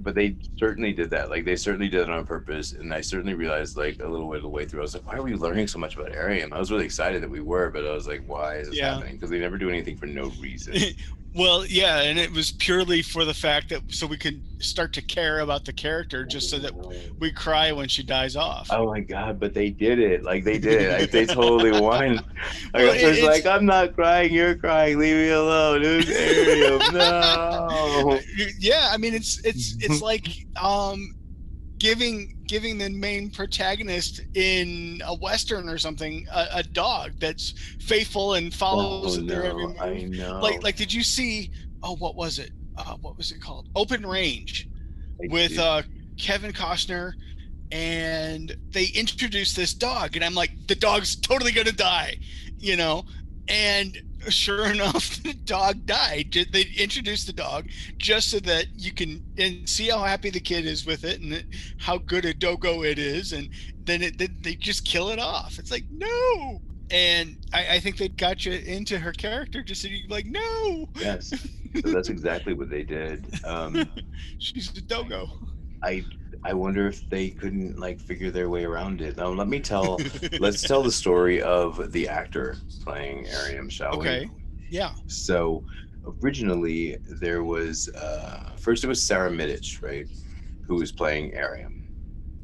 but 0.00 0.14
they 0.14 0.36
certainly 0.58 0.92
did 0.92 1.08
that. 1.10 1.30
Like, 1.30 1.44
they 1.44 1.56
certainly 1.56 1.88
did 1.88 2.00
it 2.02 2.10
on 2.10 2.26
purpose, 2.26 2.72
and 2.72 2.92
I 2.92 3.00
certainly 3.00 3.34
realized, 3.34 3.76
like, 3.76 4.00
a 4.02 4.06
little 4.08 4.28
bit 4.28 4.36
of 4.36 4.42
the 4.42 4.48
way 4.48 4.66
through, 4.66 4.80
I 4.80 4.82
was 4.82 4.94
like, 4.94 5.06
why 5.06 5.14
are 5.16 5.22
we 5.22 5.34
learning 5.34 5.68
so 5.68 5.78
much 5.78 5.96
about 5.96 6.12
Airiam? 6.12 6.52
I 6.52 6.58
was 6.58 6.70
really 6.70 6.84
excited 6.84 7.22
that 7.22 7.30
we 7.30 7.40
were, 7.40 7.70
but 7.70 7.86
I 7.86 7.92
was 7.94 8.06
like, 8.06 8.22
why 8.26 8.56
is 8.56 8.68
this 8.68 8.76
Yeah. 8.78 8.94
happening? 8.94 9.14
Because 9.14 9.30
they 9.30 9.38
never 9.38 9.56
do 9.56 9.68
anything 9.70 9.96
for 9.96 10.06
no 10.06 10.30
reason. 10.40 10.74
well, 11.34 11.64
yeah, 11.66 12.00
and 12.02 12.18
it 12.18 12.32
was 12.32 12.52
purely 12.52 13.02
for 13.02 13.24
the 13.24 13.34
fact 13.34 13.68
that 13.68 13.82
so 13.88 14.06
we 14.06 14.16
could 14.16 14.42
start 14.60 14.92
to 14.94 15.02
care 15.02 15.40
about 15.40 15.64
the 15.64 15.72
character, 15.72 16.24
just 16.24 16.50
so 16.50 16.58
that 16.58 16.72
we 17.20 17.30
cry 17.30 17.70
when 17.70 17.88
she 17.88 18.02
dies 18.02 18.34
off. 18.34 18.68
Oh 18.72 18.86
my 18.86 19.00
god! 19.00 19.38
But 19.38 19.54
they 19.54 19.70
did 19.70 19.98
it. 19.98 20.24
Like 20.24 20.42
they 20.44 20.58
did 20.58 20.82
it. 20.82 21.00
Like, 21.00 21.10
they 21.10 21.26
totally 21.26 21.70
won. 21.80 22.16
Like, 22.16 22.24
Well, 22.74 22.90
I 22.92 22.96
it- 22.96 23.02
it's- 23.18 23.24
like, 23.24 23.46
I'm 23.46 23.66
not 23.66 23.94
crying. 23.94 24.32
You're 24.32 24.56
crying. 24.56 24.98
Leave 24.98 25.16
me 25.16 25.28
alone. 25.30 25.82
Airiam? 25.82 26.80
No. 26.92 28.18
yeah, 28.58 28.88
I 28.92 28.96
mean 28.96 29.14
it's 29.14 29.38
it's 29.44 29.76
it's 29.80 30.00
like 30.10 30.46
um 30.60 31.14
giving 31.78 32.36
giving 32.46 32.78
the 32.78 32.88
main 32.90 33.30
protagonist 33.30 34.20
in 34.34 35.00
a 35.04 35.14
western 35.16 35.68
or 35.68 35.78
something 35.78 36.26
a, 36.32 36.46
a 36.56 36.62
dog 36.62 37.12
that's 37.18 37.54
faithful 37.80 38.34
and 38.34 38.52
follows 38.54 39.18
Oh, 39.18 39.22
their 39.22 39.44
every 39.44 39.66
move. 39.66 39.76
I 39.80 40.02
know. 40.02 40.40
Like 40.40 40.62
like 40.62 40.76
did 40.76 40.92
you 40.92 41.02
see 41.02 41.50
oh 41.82 41.96
what 41.96 42.16
was 42.16 42.38
it? 42.38 42.50
Uh 42.76 42.96
what 43.00 43.16
was 43.16 43.30
it 43.32 43.40
called? 43.40 43.68
Open 43.76 44.04
Range 44.04 44.68
I 45.22 45.26
with 45.32 45.58
uh 45.58 45.82
Kevin 46.18 46.52
Costner 46.52 47.12
and 47.70 48.56
they 48.70 48.86
introduced 48.94 49.54
this 49.56 49.74
dog 49.74 50.16
and 50.16 50.24
I'm 50.24 50.34
like 50.34 50.50
the 50.66 50.74
dog's 50.74 51.16
totally 51.16 51.52
going 51.52 51.66
to 51.66 51.74
die, 51.76 52.16
you 52.58 52.76
know? 52.76 53.04
And 53.48 53.96
sure 54.30 54.66
enough 54.66 55.22
the 55.22 55.34
dog 55.34 55.86
died. 55.86 56.36
They 56.52 56.64
introduced 56.76 57.26
the 57.26 57.32
dog 57.32 57.68
just 57.96 58.30
so 58.30 58.40
that 58.40 58.66
you 58.76 58.92
can 58.92 59.24
and 59.36 59.68
see 59.68 59.88
how 59.88 60.02
happy 60.02 60.30
the 60.30 60.40
kid 60.40 60.66
is 60.66 60.86
with 60.86 61.04
it 61.04 61.20
and 61.20 61.44
how 61.78 61.98
good 61.98 62.24
a 62.24 62.34
dogo 62.34 62.82
it 62.82 62.98
is 62.98 63.32
and 63.32 63.48
then 63.84 64.02
it 64.02 64.18
they 64.18 64.54
just 64.54 64.84
kill 64.84 65.10
it 65.10 65.18
off. 65.18 65.58
It's 65.58 65.70
like 65.70 65.84
no. 65.90 66.60
And 66.90 67.36
I, 67.52 67.76
I 67.76 67.80
think 67.80 67.98
they 67.98 68.08
got 68.08 68.46
you 68.46 68.52
into 68.52 68.98
her 68.98 69.12
character 69.12 69.62
just 69.62 69.82
so 69.82 69.88
you 69.88 70.08
like 70.08 70.26
no, 70.26 70.88
yes. 70.98 71.32
So 71.82 71.92
that's 71.92 72.08
exactly 72.08 72.54
what 72.54 72.70
they 72.70 72.82
did. 72.82 73.26
Um, 73.44 73.88
she's 74.38 74.76
a 74.76 74.80
dogo. 74.82 75.28
I 75.82 76.04
I 76.44 76.52
wonder 76.54 76.86
if 76.86 77.08
they 77.10 77.30
couldn't 77.30 77.78
like 77.78 78.00
figure 78.00 78.30
their 78.30 78.48
way 78.48 78.64
around 78.64 79.00
it. 79.00 79.16
Now 79.16 79.28
let 79.28 79.48
me 79.48 79.60
tell 79.60 79.98
let's 80.40 80.62
tell 80.62 80.82
the 80.82 80.92
story 80.92 81.42
of 81.42 81.92
the 81.92 82.08
actor 82.08 82.56
playing 82.84 83.26
Airiam, 83.26 83.70
shall 83.70 83.94
Okay. 83.98 84.20
we? 84.20 84.24
Okay. 84.26 84.30
Yeah. 84.70 84.92
So 85.06 85.64
originally 86.22 86.96
there 87.20 87.42
was 87.44 87.88
uh 87.90 88.50
first 88.58 88.84
it 88.84 88.88
was 88.88 89.02
Sara 89.02 89.30
Mitich, 89.30 89.82
right? 89.82 90.06
Who 90.66 90.76
was 90.76 90.92
playing 90.92 91.32
Airiam. 91.32 91.84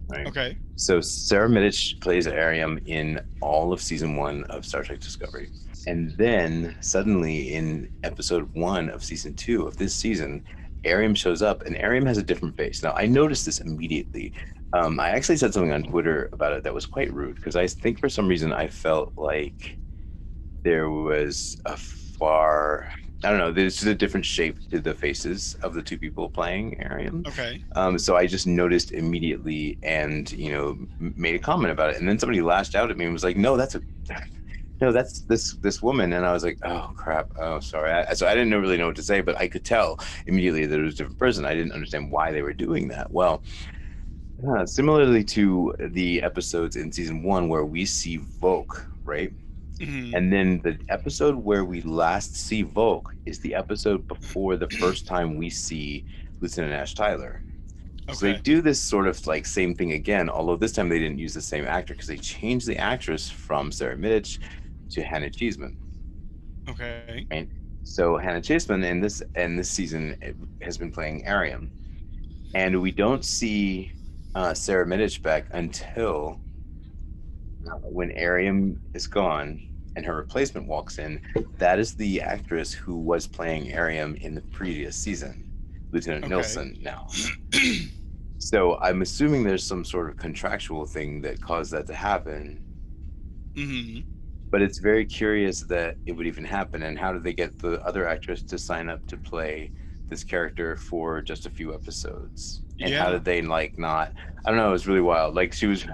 Right. 0.08 0.26
Okay. 0.26 0.58
So 0.76 1.00
Sara 1.00 1.48
Mitich 1.48 2.00
plays 2.00 2.26
Airiam 2.26 2.78
in 2.86 3.20
all 3.40 3.72
of 3.72 3.80
season 3.80 4.16
one 4.16 4.44
of 4.44 4.64
Star 4.66 4.82
Trek 4.82 5.00
Discovery. 5.00 5.48
And 5.86 6.10
then 6.16 6.74
suddenly 6.80 7.54
in 7.54 7.90
episode 8.02 8.48
one 8.54 8.88
of 8.90 9.04
season 9.04 9.34
two 9.34 9.66
of 9.66 9.76
this 9.76 9.94
season, 9.94 10.42
Airiam 10.84 11.14
shows 11.14 11.42
up 11.42 11.62
and 11.62 11.76
Airiam 11.76 12.06
has 12.06 12.18
a 12.18 12.22
different 12.22 12.56
face. 12.56 12.82
Now 12.82 12.92
I 12.92 13.06
noticed 13.06 13.46
this 13.46 13.60
immediately. 13.60 14.32
Um, 14.72 14.98
I 14.98 15.10
actually 15.10 15.36
said 15.36 15.54
something 15.54 15.72
on 15.72 15.84
Twitter 15.84 16.28
about 16.32 16.52
it 16.52 16.64
that 16.64 16.74
was 16.74 16.86
quite 16.86 17.12
rude 17.12 17.36
because 17.36 17.56
I 17.56 17.66
think 17.66 18.00
for 18.00 18.08
some 18.08 18.26
reason 18.26 18.52
I 18.52 18.68
felt 18.68 19.12
like 19.16 19.76
there 20.62 20.90
was 20.90 21.60
a 21.66 21.76
far 21.76 22.88
I 23.24 23.30
don't 23.30 23.38
know, 23.38 23.50
there's 23.50 23.76
just 23.76 23.86
a 23.86 23.94
different 23.94 24.26
shape 24.26 24.68
to 24.68 24.80
the 24.80 24.92
faces 24.92 25.56
of 25.62 25.72
the 25.72 25.80
two 25.80 25.96
people 25.96 26.28
playing 26.28 26.78
Airiam. 26.82 27.26
Okay. 27.26 27.64
Um, 27.74 27.98
so 27.98 28.16
I 28.16 28.26
just 28.26 28.46
noticed 28.46 28.92
immediately 28.92 29.78
and, 29.82 30.30
you 30.32 30.52
know, 30.52 30.76
made 30.98 31.34
a 31.34 31.38
comment 31.38 31.72
about 31.72 31.90
it. 31.90 31.96
And 31.96 32.06
then 32.06 32.18
somebody 32.18 32.42
lashed 32.42 32.74
out 32.74 32.90
at 32.90 32.98
me 32.98 33.06
and 33.06 33.14
was 33.14 33.24
like, 33.24 33.38
no, 33.38 33.56
that's 33.56 33.76
a, 33.76 33.80
no, 34.80 34.92
that's 34.92 35.20
this, 35.20 35.54
this 35.54 35.82
woman. 35.82 36.12
And 36.12 36.26
I 36.26 36.32
was 36.32 36.44
like, 36.44 36.58
oh 36.64 36.92
crap. 36.96 37.30
Oh, 37.38 37.60
sorry. 37.60 37.92
I, 37.92 38.14
so 38.14 38.26
I 38.26 38.34
didn't 38.34 38.52
really 38.60 38.76
know 38.76 38.86
what 38.86 38.96
to 38.96 39.02
say, 39.02 39.20
but 39.20 39.36
I 39.36 39.48
could 39.48 39.64
tell 39.64 39.98
immediately 40.26 40.66
that 40.66 40.78
it 40.78 40.82
was 40.82 40.94
a 40.94 40.96
different 40.98 41.18
person. 41.18 41.44
I 41.44 41.54
didn't 41.54 41.72
understand 41.72 42.10
why 42.10 42.32
they 42.32 42.42
were 42.42 42.52
doing 42.52 42.88
that. 42.88 43.10
Well, 43.10 43.42
uh, 44.48 44.66
similarly 44.66 45.24
to 45.24 45.74
the 45.78 46.22
episodes 46.22 46.76
in 46.76 46.92
season 46.92 47.22
one 47.22 47.48
where 47.48 47.64
we 47.64 47.84
see 47.84 48.18
Voq, 48.18 48.84
right? 49.04 49.32
Mhm. 49.78 50.14
And 50.14 50.32
then 50.32 50.60
the 50.62 50.78
episode 50.88 51.36
where 51.36 51.64
we 51.64 51.80
last 51.82 52.36
see 52.36 52.64
Voq 52.64 53.04
is 53.26 53.38
the 53.40 53.54
episode 53.54 54.06
before 54.06 54.56
the 54.56 54.68
first 54.70 55.06
time 55.06 55.36
we 55.36 55.50
see 55.50 56.04
Lieutenant 56.40 56.74
Ash 56.74 56.94
Tyler. 56.94 57.42
So 58.12 58.26
they 58.26 58.34
do 58.34 58.60
this 58.60 58.82
sort 58.82 59.06
of 59.06 59.26
like 59.26 59.46
same 59.46 59.74
thing 59.74 59.92
again, 59.92 60.28
although 60.28 60.56
this 60.56 60.72
time 60.72 60.90
they 60.90 60.98
didn't 60.98 61.18
use 61.18 61.32
the 61.32 61.40
same 61.40 61.64
actor 61.64 61.94
because 61.94 62.06
they 62.06 62.18
changed 62.18 62.66
the 62.66 62.76
actress 62.76 63.30
from 63.30 63.72
Sara 63.72 63.96
Mitich 63.96 64.40
to 64.94 65.02
Hannah 65.02 65.30
Cheesman. 65.30 65.76
Okay. 66.68 67.26
So 67.82 68.16
Hannah 68.16 68.40
Cheesman 68.40 68.82
in 68.84 69.00
this 69.00 69.22
in 69.34 69.56
this 69.56 69.68
season 69.68 70.16
eh, 70.22 70.32
has 70.62 70.78
been 70.78 70.90
playing 70.90 71.24
Airiam, 71.26 71.68
and 72.54 72.80
we 72.80 72.90
don't 72.90 73.24
see 73.24 73.92
uh, 74.34 74.54
Sara 74.54 74.86
Mitich 74.86 75.20
back 75.22 75.46
until 75.52 76.40
uh, 77.66 77.76
when 77.82 78.10
Airiam 78.12 78.78
is 78.94 79.06
gone 79.06 79.60
and 79.96 80.04
her 80.06 80.16
replacement 80.16 80.66
walks 80.66 80.98
in. 80.98 81.20
That 81.58 81.78
is 81.78 81.94
the 81.94 82.20
actress 82.20 82.72
who 82.72 82.96
was 82.96 83.26
playing 83.26 83.72
Airiam 83.72 84.16
in 84.16 84.34
the 84.34 84.40
previous 84.40 84.96
season, 84.96 85.44
Lieutenant 85.92 86.24
Okay. 86.24 86.34
Nilsson. 86.34 86.78
Now. 86.80 87.06
So 88.38 88.76
I'm 88.82 89.00
assuming 89.00 89.42
there's 89.42 89.64
some 89.64 89.86
sort 89.86 90.10
of 90.10 90.18
contractual 90.18 90.84
thing 90.84 91.22
that 91.22 91.40
caused 91.40 91.72
that 91.72 91.86
to 91.86 91.94
happen, 91.94 92.60
hmm 93.56 94.00
but 94.54 94.62
it's 94.62 94.78
very 94.78 95.04
curious 95.04 95.62
that 95.62 95.96
it 96.06 96.12
would 96.12 96.28
even 96.28 96.44
happen. 96.44 96.84
And 96.84 96.96
how 96.96 97.12
did 97.12 97.24
they 97.24 97.32
get 97.32 97.58
the 97.58 97.84
other 97.84 98.06
actress 98.06 98.40
to 98.44 98.56
sign 98.56 98.88
up 98.88 99.04
to 99.08 99.16
play 99.16 99.72
this 100.08 100.22
character 100.22 100.76
for 100.76 101.20
just 101.20 101.44
a 101.46 101.50
few 101.50 101.74
episodes? 101.74 102.62
And 102.78 102.94
how 102.94 103.10
did 103.10 103.24
they 103.24 103.42
like 103.42 103.80
not? 103.80 104.12
I 104.44 104.50
don't 104.50 104.56
know. 104.56 104.68
It 104.68 104.70
was 104.70 104.86
really 104.86 105.00
wild. 105.00 105.34
Like 105.34 105.52
she 105.52 105.66
was. 105.66 105.84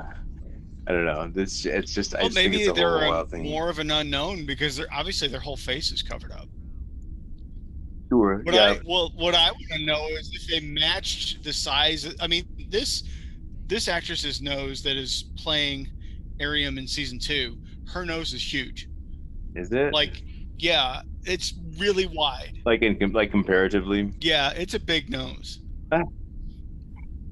I 0.87 0.92
don't 0.92 1.07
know. 1.07 1.31
This 1.33 1.64
it's 1.64 1.94
just. 1.94 2.14
I 2.14 2.18
Well, 2.18 2.29
just 2.29 2.37
think 2.37 2.51
maybe 2.53 2.64
it's 2.64 2.73
a 2.73 2.75
they're 2.75 3.11
a- 3.11 3.25
thing. 3.25 3.44
more 3.44 3.70
of 3.70 3.79
an 3.79 3.90
unknown 3.90 4.44
because 4.44 4.77
they're 4.77 4.92
obviously 4.92 5.29
their 5.29 5.40
whole 5.40 5.57
face 5.57 5.90
is 5.90 6.03
covered 6.03 6.33
up. 6.33 6.46
Sure. 8.11 8.42
What 8.44 8.55
yeah. 8.55 8.75
I 8.75 8.81
well, 8.85 9.11
what 9.16 9.35
I 9.35 9.53
want 9.53 9.70
to 9.70 9.87
know 9.87 10.07
is 10.09 10.31
if 10.35 10.46
they 10.49 10.61
matched 10.61 11.44
the 11.44 11.53
size. 11.55 12.14
I 12.20 12.27
mean, 12.27 12.44
this 12.68 13.05
this 13.68 13.88
actress's 13.88 14.42
nose 14.42 14.83
that 14.83 14.99
is 14.99 15.31
playing 15.38 15.88
Airiam 16.40 16.77
in 16.77 16.87
season 16.87 17.18
two, 17.18 17.57
her 17.92 18.05
nose 18.05 18.33
is 18.33 18.53
huge. 18.53 18.88
Is 19.55 19.72
it? 19.72 19.92
Like, 19.92 20.22
Yeah, 20.59 21.03
it's 21.24 21.55
really 21.79 22.07
wide. 22.07 22.59
Like 22.64 22.83
in 22.83 23.12
like 23.12 23.31
comparatively. 23.31 24.12
Yeah, 24.20 24.50
it's 24.50 24.74
a 24.74 24.81
big 24.81 25.11
nose. 25.11 25.61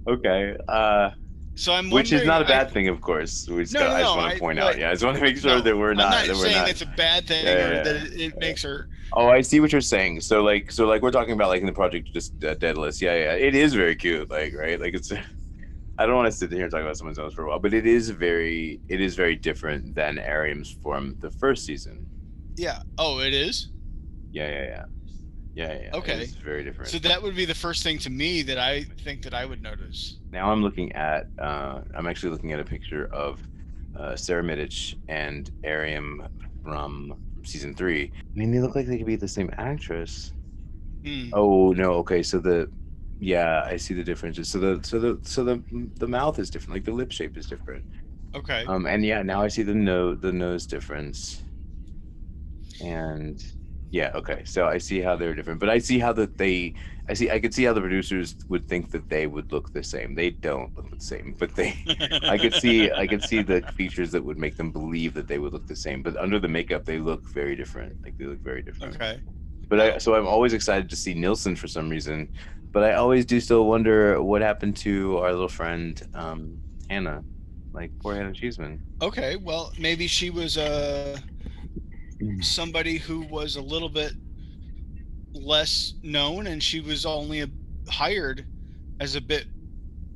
Okay. 0.07 0.57
Uh, 0.69 1.11
So 1.55 1.73
I'm 1.75 1.91
which 1.91 2.13
is 2.13 2.25
not 2.25 2.41
a 2.41 2.45
bad 2.45 2.71
thing, 2.71 2.89
of 2.89 3.01
course. 3.01 3.47
We 3.49 3.63
just, 3.63 3.75
No, 3.75 3.81
got- 3.81 3.89
no, 3.89 3.95
I 3.97 4.01
just 4.01 4.11
no, 4.15 4.17
want 4.17 4.31
I- 4.31 4.35
to 4.35 4.41
point 4.41 4.59
but- 4.59 4.67
out. 4.75 4.79
Yeah, 4.79 4.89
I 4.89 4.93
just 4.93 5.05
want 5.05 5.17
to 5.17 5.23
make 5.23 5.37
sure 5.37 5.57
No, 5.57 5.61
that 5.61 5.77
we're 5.77 5.93
not. 5.95 6.07
I'm 6.07 6.11
not 6.13 6.27
that 6.29 6.37
we're 6.37 6.43
saying 6.45 6.57
not. 6.57 6.71
it's 6.71 6.83
a 6.83 6.87
bad 6.97 7.27
thing 7.27 7.45
Yeah, 7.45 7.53
or 7.53 7.73
yeah, 7.75 7.83
that 7.83 7.97
it, 7.97 8.21
it 8.21 8.39
makes 8.39 8.63
her. 8.63 8.89
Oh, 9.13 9.29
I 9.29 9.41
see 9.41 9.59
what 9.61 9.73
you're 9.73 9.81
saying. 9.81 10.21
So 10.21 10.43
like, 10.43 10.71
so 10.71 10.87
like 10.87 11.03
we're 11.03 11.11
talking 11.11 11.33
about 11.35 11.49
like 11.49 11.61
in 11.61 11.67
the 11.67 11.73
project 11.73 12.13
just 12.13 12.33
uh, 12.45 12.55
Deadless. 12.55 13.01
Yeah, 13.03 13.15
yeah, 13.15 13.33
it 13.35 13.55
is 13.55 13.75
very 13.75 13.97
cute. 13.97 14.31
Like, 14.31 14.55
right? 14.55 14.81
Like 14.81 14.95
it's. 14.95 15.13
I 15.99 16.07
don't 16.07 16.15
want 16.15 16.31
to 16.31 16.37
sit 16.37 16.53
here 16.53 16.63
and 16.63 16.71
talk 16.71 16.83
about 16.83 16.97
someone's 16.97 17.19
nose 17.19 17.35
for 17.35 17.43
a 17.43 17.49
while, 17.49 17.59
but 17.59 17.75
it 17.75 17.85
is 17.85 18.11
very, 18.11 18.81
it 18.89 19.01
is 19.01 19.17
very 19.17 19.35
different 19.35 19.97
than 19.97 20.17
Airiam's 20.17 20.71
form 20.71 21.17
the 21.19 21.31
first 21.31 21.67
season. 21.67 22.07
Yeah. 22.57 22.83
Oh, 22.99 23.19
it 23.19 23.35
is. 23.35 23.71
Yeah, 24.31 24.49
yeah, 24.49 24.65
yeah, 24.65 24.85
yeah, 25.55 25.79
yeah. 25.83 25.97
Okay. 25.97 26.21
it's 26.23 26.33
very 26.35 26.63
different. 26.63 26.91
So 26.91 26.99
that 27.01 27.21
would 27.21 27.35
be 27.35 27.45
the 27.45 27.55
first 27.55 27.83
thing 27.83 27.99
to 27.99 28.11
me 28.11 28.43
that 28.43 28.59
I 28.59 28.85
think 29.03 29.23
that 29.23 29.35
I 29.35 29.45
would 29.45 29.61
notice. 29.61 30.19
now 30.31 30.53
I'm 30.53 30.63
looking 30.63 30.93
at, 30.93 31.27
uh, 31.41 31.81
I'm 31.97 32.07
actually 32.07 32.31
looking 32.31 32.53
at 32.53 32.61
a 32.61 32.65
picture 32.65 33.07
of 33.07 33.41
uh, 33.99 34.15
Sara 34.15 34.45
Mitich 34.45 34.95
and 35.09 35.51
Airiam 35.65 36.29
from 36.63 37.15
season 37.43 37.75
three. 37.75 38.13
I 38.15 38.39
mean, 38.39 38.53
they 38.53 38.61
look 38.61 38.77
like 38.77 38.87
they 38.87 38.99
could 38.99 39.07
be 39.07 39.17
the 39.17 39.27
same 39.27 39.51
actress. 39.59 40.33
Hmm. 41.05 41.31
Oh 41.33 41.73
no, 41.73 41.93
okay, 41.95 42.23
so 42.23 42.39
the 42.39 42.71
yeah, 43.21 43.63
I 43.65 43.77
see 43.77 43.95
the 43.95 44.05
differences. 44.05 44.49
So 44.49 44.59
the 44.59 44.81
so 44.83 44.99
the 44.99 45.19
so 45.23 45.45
the 45.45 45.63
the 45.97 46.07
mouth 46.07 46.39
is 46.39 46.51
different, 46.51 46.75
like 46.75 46.85
the 46.85 46.93
lip 46.93 47.13
shape 47.13 47.37
is 47.37 47.47
different. 47.47 47.85
Okay. 48.35 48.65
Um 48.67 48.87
and 48.87 49.05
yeah, 49.05 49.23
now 49.23 49.43
I 49.43 49.49
see 49.49 49.63
the 49.63 49.75
nose 49.75 50.19
the 50.21 50.33
nose 50.33 50.67
difference. 50.67 51.43
And 52.83 53.43
yeah, 53.91 54.13
okay. 54.15 54.43
So 54.45 54.67
I 54.67 54.79
see 54.79 55.01
how 55.01 55.17
they're 55.17 55.35
different. 55.35 55.59
But 55.59 55.71
I 55.71 55.79
see 55.79 55.99
how 55.99 56.13
that 56.13 56.39
they 56.39 56.75
I 57.09 57.15
see 57.15 57.31
I 57.31 57.41
could 57.41 57.55
see 57.55 57.65
how 57.65 57.73
the 57.73 57.81
producers 57.81 58.37
would 58.49 58.69
think 58.69 58.91
that 58.93 59.09
they 59.09 59.27
would 59.27 59.51
look 59.51 59.73
the 59.73 59.83
same. 59.83 60.15
They 60.15 60.31
don't 60.31 60.77
look 60.77 60.91
the 60.91 61.01
same, 61.01 61.35
but 61.39 61.57
they 61.57 61.75
I 62.23 62.39
could 62.39 62.55
see 62.55 62.93
I 62.93 63.07
could 63.07 63.25
see 63.25 63.43
the 63.43 63.63
features 63.75 64.13
that 64.13 64.23
would 64.23 64.39
make 64.39 64.57
them 64.57 64.71
believe 64.71 65.15
that 65.15 65.27
they 65.27 65.39
would 65.39 65.53
look 65.53 65.67
the 65.67 65.77
same. 65.77 66.03
But 66.03 66.17
under 66.19 66.39
the 66.39 66.49
makeup 66.49 66.85
they 66.85 66.99
look 66.99 67.27
very 67.29 67.57
different. 67.57 68.01
Like 68.03 68.17
they 68.17 68.27
look 68.27 68.41
very 68.41 68.63
different. 68.63 68.95
Okay. 68.95 69.21
But 69.69 69.81
I 69.81 69.99
so 69.99 70.15
I'm 70.15 70.27
always 70.27 70.53
excited 70.53 70.89
to 70.91 70.97
see 70.97 71.15
Nilsson 71.15 71.57
for 71.57 71.67
some 71.67 71.89
reason. 71.89 72.29
But 72.73 72.85
I 72.85 72.95
always 72.95 73.25
do 73.27 73.41
still 73.41 73.67
wonder 73.67 74.21
what 74.23 74.43
happened 74.43 74.77
to 74.79 75.19
our 75.19 75.33
little 75.33 75.49
friend 75.49 76.01
um, 76.15 76.59
Hannah, 76.89 77.25
like 77.73 77.93
poor 78.03 78.15
Hannah 78.15 78.35
Cheesman. 78.35 78.81
Okay. 79.01 79.37
Well, 79.37 79.73
maybe 79.79 80.07
she 80.07 80.31
was 80.31 80.57
uh 80.57 81.19
Mm. 82.21 82.43
somebody 82.43 82.99
who 82.99 83.21
was 83.21 83.55
a 83.55 83.63
little 83.63 83.89
bit 83.89 84.13
less 85.35 85.95
known, 86.03 86.47
and 86.47 86.63
she 86.63 86.81
was 86.81 87.07
only 87.07 87.41
a, 87.41 87.49
hired 87.89 88.47
as 89.01 89.15
a 89.15 89.21
bit 89.21 89.47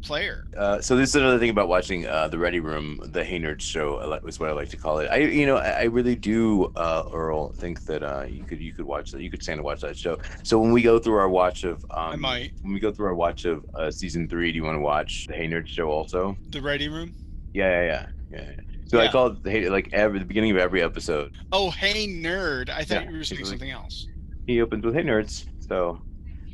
player. 0.03 0.45
Uh, 0.57 0.81
so 0.81 0.97
this 0.97 1.11
is 1.11 1.15
another 1.17 1.38
thing 1.38 1.51
about 1.51 1.69
watching 1.69 2.07
uh, 2.07 2.29
the 2.29 2.38
Ready 2.38 2.61
Room, 2.61 3.01
the 3.12 3.25
Hey 3.25 3.38
Nerd 3.38 3.61
show 3.61 3.99
is 4.27 4.38
what 4.41 4.49
I 4.49 4.53
like 4.53 4.69
to 4.71 4.77
call 4.77 4.99
it. 4.99 5.07
I 5.11 5.17
you 5.19 5.47
know 5.47 5.57
I, 5.57 5.71
I 5.71 5.83
really 5.85 6.17
do 6.17 6.73
uh, 6.77 7.05
Earl 7.12 7.53
think 7.53 7.85
that 7.87 8.03
uh, 8.03 8.25
you 8.29 8.45
could 8.45 8.61
you 8.61 8.73
could 8.73 8.85
watch 8.85 9.11
that 9.12 9.23
you 9.23 9.31
could 9.31 9.43
stand 9.43 9.59
to 9.59 9.62
watch 9.62 9.81
that 9.81 9.97
show. 9.97 10.19
So 10.43 10.59
when 10.59 10.73
we 10.73 10.83
go 10.83 10.99
through 10.99 11.15
our 11.17 11.29
watch 11.29 11.65
of 11.65 11.85
um, 11.91 12.12
I 12.12 12.17
might. 12.17 12.53
when 12.62 12.73
we 12.75 12.81
go 12.81 12.93
through 12.93 13.07
our 13.07 13.15
watch 13.15 13.45
of 13.45 13.65
uh, 13.75 13.91
season 13.91 14.29
three, 14.29 14.53
do 14.53 14.57
you 14.57 14.65
want 14.65 14.77
to 14.77 14.81
watch 14.83 15.27
the 15.29 15.35
Hey 15.35 15.47
Nerd 15.49 15.67
show 15.67 15.91
also? 15.91 16.37
The 16.51 16.61
ready 16.61 16.88
room. 16.88 17.15
Yeah, 17.55 17.71
yeah, 17.71 17.87
yeah, 17.87 18.07
yeah. 18.38 18.51
yeah. 18.51 18.57
So 18.87 19.01
I 19.01 19.09
call 19.09 19.29
it 19.29 19.38
Hey- 19.45 19.71
like 19.71 19.88
every 19.93 20.19
the 20.19 20.25
beginning 20.27 20.51
of 20.51 20.59
every 20.59 20.83
episode. 20.83 21.33
Oh, 21.53 21.71
hey 21.71 22.07
nerd! 22.07 22.69
I 22.69 22.85
thought 22.85 23.05
Yeah, 23.05 23.11
you 23.11 23.17
were 23.19 23.25
saying 23.25 23.45
something 23.47 23.71
else. 23.71 24.07
he 24.47 24.61
opens 24.61 24.85
with 24.85 24.95
"Hey 24.95 25.03
nerds," 25.03 25.47
so 25.61 26.03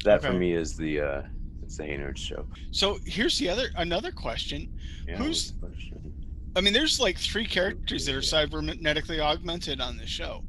that 0.05 0.23
for 0.23 0.33
me 0.33 0.53
is 0.53 0.77
the 0.77 1.01
uh, 1.01 1.23
it's 1.69 1.77
the 1.77 1.85
"Hey 1.85 2.01
show. 2.15 2.47
So 2.71 2.99
here's 3.05 3.39
the 3.39 3.49
other 3.51 3.69
another 3.77 4.11
question. 4.11 4.73
Yeah, 5.07 5.17
Who's- 5.17 5.53
question? 5.61 6.13
I 6.57 6.63
mean, 6.63 6.73
there's 6.73 6.99
like 6.99 7.19
three 7.19 7.47
characters 7.47 8.07
that 8.07 8.15
are 8.15 8.21
cybernetically 8.21 9.21
augmented 9.21 9.81
on 9.81 9.99
this 9.99 10.09
show. 10.09 10.43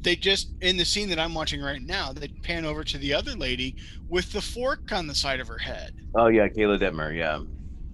They 0.00 0.16
just 0.16 0.50
in 0.62 0.76
the 0.76 0.84
scene 0.84 1.08
that 1.10 1.20
I'm 1.20 1.32
watching 1.32 1.62
right 1.62 1.80
now, 1.80 2.12
they 2.12 2.26
pan 2.26 2.64
over 2.64 2.82
to 2.84 2.98
the 2.98 3.14
other 3.14 3.32
lady 3.36 3.76
with 4.08 4.32
the 4.32 4.40
fork 4.40 4.90
on 4.92 5.06
the 5.06 5.14
side 5.14 5.38
of 5.38 5.46
her 5.46 5.58
head. 5.58 5.94
Oh 6.14 6.26
yeah, 6.26 6.48
Keyla 6.48 6.80
Detmer. 6.80 7.16
Yeah, 7.16 7.42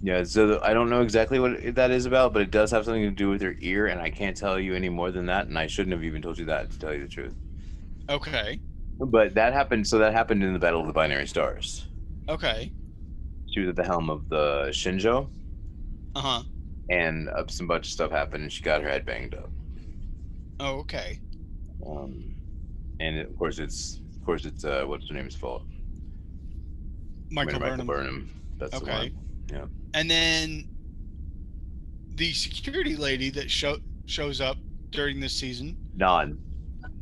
yeah. 0.02 0.24
So 0.24 0.46
the, 0.46 0.64
I 0.64 0.72
don't 0.72 0.88
know 0.88 1.02
exactly 1.02 1.38
what 1.38 1.74
that 1.74 1.90
is 1.90 2.06
about, 2.06 2.32
but 2.32 2.40
it 2.42 2.50
does 2.50 2.70
have 2.70 2.86
something 2.86 3.02
to 3.02 3.10
do 3.10 3.28
with 3.28 3.42
her 3.42 3.56
ear, 3.60 3.88
and 3.88 4.00
I 4.00 4.08
can't 4.08 4.36
tell 4.36 4.58
you 4.58 4.74
any 4.74 4.88
more 4.88 5.10
than 5.10 5.26
that. 5.26 5.48
And 5.48 5.58
I 5.58 5.66
shouldn't 5.66 5.92
have 5.92 6.04
even 6.04 6.22
told 6.22 6.38
you 6.38 6.46
that 6.46 6.70
to 6.70 6.78
tell 6.78 6.94
you 6.94 7.02
the 7.02 7.08
truth. 7.08 7.34
Okay. 8.08 8.58
But 8.98 9.34
that 9.34 9.52
happened. 9.52 9.86
So 9.86 9.98
that 9.98 10.14
happened 10.14 10.42
in 10.42 10.54
the 10.54 10.58
Battle 10.58 10.80
of 10.80 10.86
the 10.86 10.92
Binary 10.94 11.26
Stars. 11.26 11.86
Okay. 12.28 12.72
She 13.52 13.60
was 13.60 13.70
at 13.70 13.76
the 13.76 13.84
helm 13.84 14.10
of 14.10 14.28
the 14.28 14.66
Shenzhou, 14.70 15.28
Uh 16.14 16.20
huh. 16.20 16.42
and 16.90 17.28
uh, 17.30 17.44
some 17.48 17.66
bunch 17.66 17.86
of 17.86 17.92
stuff 17.92 18.10
happened, 18.10 18.42
and 18.42 18.52
she 18.52 18.62
got 18.62 18.82
her 18.82 18.88
head 18.88 19.06
banged 19.06 19.34
up. 19.34 19.50
Oh, 20.60 20.78
okay. 20.80 21.20
Um, 21.86 22.34
and 23.00 23.18
of 23.18 23.36
course, 23.38 23.58
it's 23.58 24.00
of 24.18 24.24
course 24.24 24.44
it's 24.44 24.64
uh, 24.64 24.84
what's 24.86 25.08
her 25.08 25.14
name's 25.14 25.36
fault. 25.36 25.62
Michael 27.30 27.54
Michael 27.60 27.68
Burnham. 27.68 27.86
Burnham. 27.86 28.30
That's 28.58 28.78
the 28.80 28.84
Okay. 28.84 29.12
Yeah. 29.52 29.66
And 29.94 30.10
then 30.10 30.68
the 32.16 32.32
security 32.32 32.96
lady 32.96 33.30
that 33.30 33.50
show, 33.50 33.78
shows 34.06 34.40
up 34.40 34.56
during 34.90 35.20
this 35.20 35.32
season. 35.32 35.76
Nhan. 35.96 36.38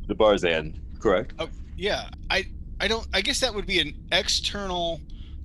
The 0.08 0.14
Barzan. 0.14 0.74
Correct. 1.00 1.34
Oh, 1.38 1.48
yeah. 1.76 2.10
I 2.30 2.44
I 2.80 2.88
don't. 2.88 3.06
I 3.14 3.20
guess 3.20 3.40
that 3.40 3.54
would 3.54 3.66
be 3.66 3.80
an 3.80 3.94
external, 4.12 5.00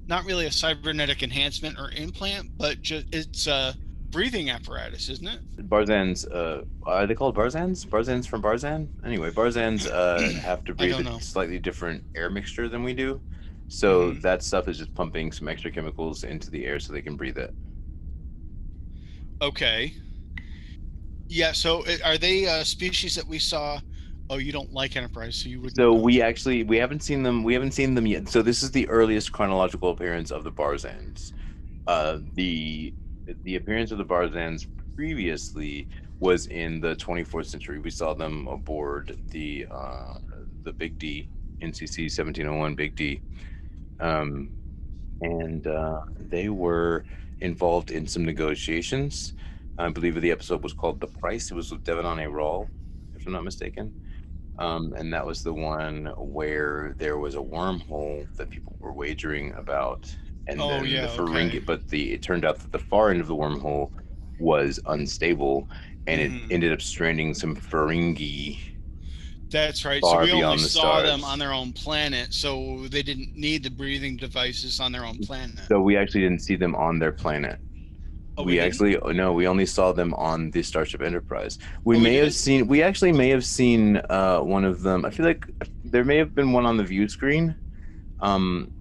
not 0.09 0.25
really 0.25 0.47
a 0.47 0.51
cybernetic 0.51 1.21
enhancement 1.21 1.77
or 1.79 1.91
implant, 1.91 2.57
but 2.57 2.81
just 2.81 3.05
it's 3.13 3.45
a 3.45 3.75
breathing 4.09 4.49
apparatus, 4.49 5.07
isn't 5.07 5.27
it? 5.27 5.69
Barzan's. 5.69 6.25
Uh, 6.25 6.63
are 6.87 7.05
they 7.05 7.13
called 7.13 7.35
Barzans? 7.37 7.85
Barzans 7.85 8.27
from 8.27 8.41
Barzan. 8.41 8.87
Anyway, 9.05 9.29
Barzans 9.29 9.87
uh, 9.87 10.19
have 10.41 10.65
to 10.65 10.73
breathe 10.73 11.05
a 11.05 11.21
slightly 11.21 11.59
different 11.59 12.03
air 12.15 12.31
mixture 12.31 12.67
than 12.67 12.83
we 12.83 12.93
do. 12.93 13.21
So 13.67 14.13
Mhm. 14.13 14.21
that 14.23 14.41
stuff 14.41 14.67
is 14.67 14.79
just 14.79 14.95
pumping 14.95 15.31
some 15.31 15.47
extra 15.47 15.71
chemicals 15.71 16.23
into 16.23 16.49
the 16.49 16.65
air 16.65 16.79
so 16.79 16.91
they 16.91 17.03
can 17.03 17.15
breathe 17.15 17.37
it. 17.37 17.53
Okay. 19.43 19.93
Yeah. 21.27 21.51
So 21.51 21.85
uh, 21.85 21.97
are 22.03 22.17
they 22.17 22.45
a 22.45 22.65
species 22.65 23.13
that 23.15 23.27
we 23.27 23.37
saw? 23.37 23.79
Oh, 24.29 24.37
you 24.37 24.51
don't 24.51 24.71
like 24.71 24.95
Enterprise, 24.95 25.37
so 25.37 25.49
you 25.49 25.59
would. 25.61 25.75
So 25.75 25.91
we 25.93 26.21
actually 26.21 26.63
we 26.63 26.77
haven't 26.77 27.01
seen 27.01 27.23
them. 27.23 27.43
We 27.43 27.53
haven't 27.53 27.71
seen 27.71 27.95
them 27.95 28.05
yet. 28.05 28.29
So 28.29 28.41
this 28.41 28.61
is 28.61 28.71
the 28.71 28.87
earliest 28.87 29.31
chronological 29.31 29.89
appearance 29.89 30.29
of 30.31 30.43
the 30.43 30.51
Barzans. 30.51 31.31
Uh, 31.87 32.19
the 32.35 32.93
the 33.43 33.55
appearance 33.55 33.91
of 33.91 33.97
the 33.97 34.05
Barzans 34.05 34.67
previously 34.95 35.87
was 36.19 36.45
in 36.47 36.79
the 36.79 36.95
24th 36.97 37.47
century. 37.47 37.79
We 37.79 37.89
saw 37.89 38.13
them 38.13 38.47
aboard 38.47 39.17
the 39.31 39.65
uh, 39.71 40.13
the 40.63 40.73
Big 40.73 40.99
D 40.99 41.27
NCC 41.63 42.03
1701 42.03 42.75
Big 42.75 42.95
D, 42.95 43.21
um, 43.99 44.51
and 45.21 45.65
uh, 45.65 46.01
they 46.19 46.49
were 46.49 47.03
involved 47.41 47.89
in 47.89 48.05
some 48.05 48.25
negotiations. 48.25 49.33
I 49.77 49.89
believe 49.89 50.21
the 50.21 50.31
episode 50.31 50.61
was 50.61 50.73
called 50.73 50.99
"The 50.99 51.07
Price." 51.07 51.49
It 51.49 51.55
was 51.55 51.71
with 51.71 51.83
Devon 51.83 52.05
A. 52.19 52.29
Rawl, 52.29 52.67
if 53.15 53.25
I'm 53.25 53.33
not 53.33 53.43
mistaken. 53.43 53.95
Um, 54.59 54.93
and 54.97 55.13
that 55.13 55.25
was 55.25 55.41
the 55.43 55.53
one 55.53 56.07
where 56.17 56.95
there 56.99 57.17
was 57.17 57.35
a 57.35 57.39
wormhole 57.39 58.27
that 58.37 58.51
people 58.51 58.77
were 58.79 58.93
wagering 58.93 59.53
about, 59.55 60.15
and 60.47 60.59
Oh, 60.59 60.69
then 60.69 60.83
yeah, 60.83 61.01
the 61.01 61.07
Ferengi. 61.07 61.59
okay. 61.59 61.65
But 61.65 61.87
the 61.89 62.13
it 62.13 62.21
turned 62.21 62.45
out 62.45 62.59
that 62.61 62.71
the 62.73 62.79
far 62.79 63.09
end 63.11 63.21
of 63.21 63.27
the 63.27 63.35
wormhole 63.35 63.91
was 64.37 64.79
unstable, 64.87 65.69
and 66.07 66.21
Mhm. 66.21 66.49
it 66.49 66.53
ended 66.53 66.73
up 66.73 66.81
stranding 66.81 67.33
some 67.33 67.55
Ferengi. 67.55 68.59
That's 69.51 69.83
right. 69.85 70.05
So 70.05 70.17
we 70.17 70.31
only 70.31 70.57
the 70.59 70.69
saw 70.69 71.01
them 71.01 71.23
on 71.23 71.39
their 71.39 71.53
own 71.53 71.73
planet, 71.73 72.33
so 72.33 72.87
they 72.87 73.01
didn't 73.03 73.35
need 73.35 73.63
the 73.63 73.71
breathing 73.71 74.15
devices 74.17 74.79
on 74.79 74.91
their 74.91 75.05
own 75.05 75.19
planet. 75.19 75.71
So 75.71 75.79
we 75.81 75.97
actually 75.97 76.21
didn't 76.21 76.41
see 76.41 76.55
them 76.55 76.75
on 76.75 76.99
their 76.99 77.11
planet. 77.11 77.59
Oh, 78.39 78.43
we 78.43 78.53
didn't? 78.53 78.67
actually 78.67 79.13
no, 79.15 79.33
we 79.33 79.47
only 79.47 79.65
saw 79.65 79.91
them 79.91 80.13
on 80.13 80.49
the 80.51 80.63
Starship 80.63 81.01
Enterprise. 81.01 81.59
We 81.83 81.95
Oh, 81.95 81.99
we 81.99 82.03
may 82.03 82.15
have 82.15 82.33
seen. 82.33 82.67
We 82.67 82.81
actually 82.81 83.11
may 83.11 83.29
have 83.29 83.43
seen 83.45 83.97
uh, 84.09 84.39
one 84.39 84.63
of 84.63 84.81
them. 84.81 85.03
I 85.05 85.09
feel 85.09 85.25
like 85.25 85.45
there 85.83 86.05
may 86.05 86.15
have 86.17 86.33
been 86.33 86.53
one 86.53 86.65
on 86.65 86.77
the 86.77 86.83
view 86.83 87.09
screen. 87.09 87.53
Um, 88.21 88.71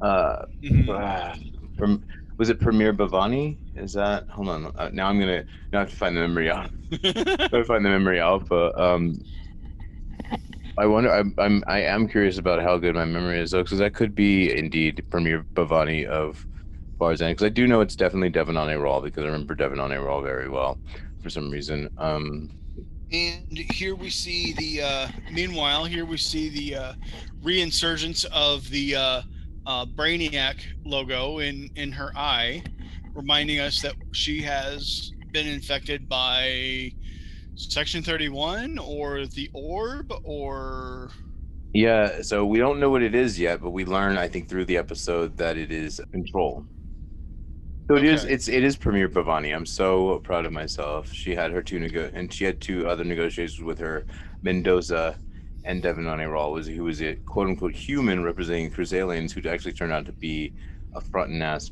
uh, 0.00 0.44
Mhm. 0.62 0.88
Ah, 0.88 1.34
Prem- 1.76 2.04
was 2.38 2.48
it 2.48 2.60
Premier 2.60 2.92
Bhavani? 2.92 3.58
Is 3.74 3.92
that? 3.94 4.28
Hold 4.30 4.48
on. 4.48 4.66
Uh, 4.76 4.90
now 4.92 5.08
I'm 5.08 5.18
gonna. 5.18 5.44
Now 5.72 5.78
I 5.78 5.82
have 5.82 5.90
to 5.90 5.96
find 5.96 6.16
the 6.16 6.20
memory 6.20 6.48
out. 6.50 6.70
I 6.92 7.38
have 7.40 7.50
to 7.50 7.64
find 7.64 7.84
the 7.84 7.90
memory 7.90 8.20
alpha. 8.20 8.70
Um, 8.80 9.18
I 10.78 10.86
wonder. 10.86 11.12
I'm. 11.12 11.34
I'm. 11.38 11.64
I 11.66 11.80
am 11.82 12.06
curious 12.08 12.38
about 12.38 12.62
how 12.62 12.78
good 12.78 12.94
my 12.94 13.04
memory 13.04 13.40
is, 13.40 13.50
though, 13.50 13.62
because 13.64 13.78
that 13.78 13.94
could 13.94 14.14
be 14.14 14.56
indeed 14.56 15.04
Premier 15.10 15.44
Bhavani 15.54 16.06
of 16.06 16.46
Barzan. 17.02 17.30
Because 17.30 17.46
I 17.46 17.48
do 17.48 17.66
know 17.66 17.80
it's 17.80 17.96
definitely 17.96 18.30
Devinoni 18.30 18.80
Ral 18.80 19.00
because 19.00 19.22
I 19.24 19.26
remember 19.26 19.56
Devinoni 19.56 19.98
Ral 20.04 20.22
very 20.22 20.48
well 20.48 20.78
for 21.22 21.30
some 21.30 21.50
reason. 21.50 21.88
Um, 21.98 22.50
And 23.12 23.58
here 23.74 23.94
we 23.94 24.08
see 24.08 24.54
the. 24.54 24.82
Uh, 24.82 25.08
meanwhile, 25.32 25.84
here 25.84 26.06
we 26.06 26.16
see 26.16 26.48
the 26.48 26.68
uh, 26.76 26.92
reinsurgence 27.42 28.24
of 28.32 28.68
the 28.70 28.96
uh, 28.96 29.22
uh, 29.66 29.84
Brainiac 29.98 30.56
logo 30.84 31.38
in 31.40 31.68
in 31.76 31.92
her 31.92 32.10
eye, 32.16 32.62
reminding 33.14 33.58
us 33.60 33.82
that 33.82 33.94
she 34.12 34.40
has 34.42 35.12
been 35.32 35.46
infected 35.46 36.08
by 36.08 36.90
Section 37.54 38.02
Thirty 38.02 38.30
One 38.30 38.78
or 38.78 39.26
the 39.26 39.50
Orb 39.52 40.12
or. 40.24 41.10
Yeah, 41.74 42.20
so 42.22 42.44
we 42.44 42.58
don't 42.58 42.78
know 42.80 42.90
what 42.90 43.02
it 43.02 43.14
is 43.14 43.38
yet, 43.38 43.62
but 43.62 43.70
we 43.70 43.86
learn, 43.86 44.18
I 44.18 44.28
think, 44.28 44.48
through 44.48 44.66
the 44.66 44.76
episode 44.76 45.38
that 45.38 45.56
it 45.56 45.72
is 45.72 46.00
control. 46.12 46.66
So 47.88 47.96
it 47.96 48.04
is. 48.04 48.24
Okay. 48.24 48.34
It's 48.34 48.48
it 48.48 48.62
is 48.64 48.76
Premier 48.76 49.08
Bhavani. 49.08 49.54
I'm 49.54 49.66
so 49.66 50.18
proud 50.20 50.46
of 50.46 50.52
myself. 50.52 51.12
She 51.12 51.34
had 51.34 51.50
her 51.52 51.62
two 51.62 51.78
nego- 51.80 52.10
and 52.14 52.32
she 52.32 52.44
had 52.44 52.60
two 52.60 52.86
other 52.88 53.04
negotiations 53.04 53.62
with 53.62 53.78
her, 53.78 54.06
Mendoza, 54.42 55.18
and 55.64 55.82
Devinoni 55.82 56.30
Ral 56.30 56.52
was 56.52 56.66
who 56.66 56.84
was 56.84 57.02
a 57.02 57.14
quote 57.16 57.48
unquote 57.48 57.74
human 57.74 58.22
representing 58.24 58.70
Chrysalians 58.70 59.32
who 59.32 59.46
actually 59.48 59.72
turned 59.72 59.92
out 59.92 60.06
to 60.06 60.12
be 60.12 60.52
a 60.94 61.00
front 61.00 61.30
and 61.30 61.42
ass 61.42 61.70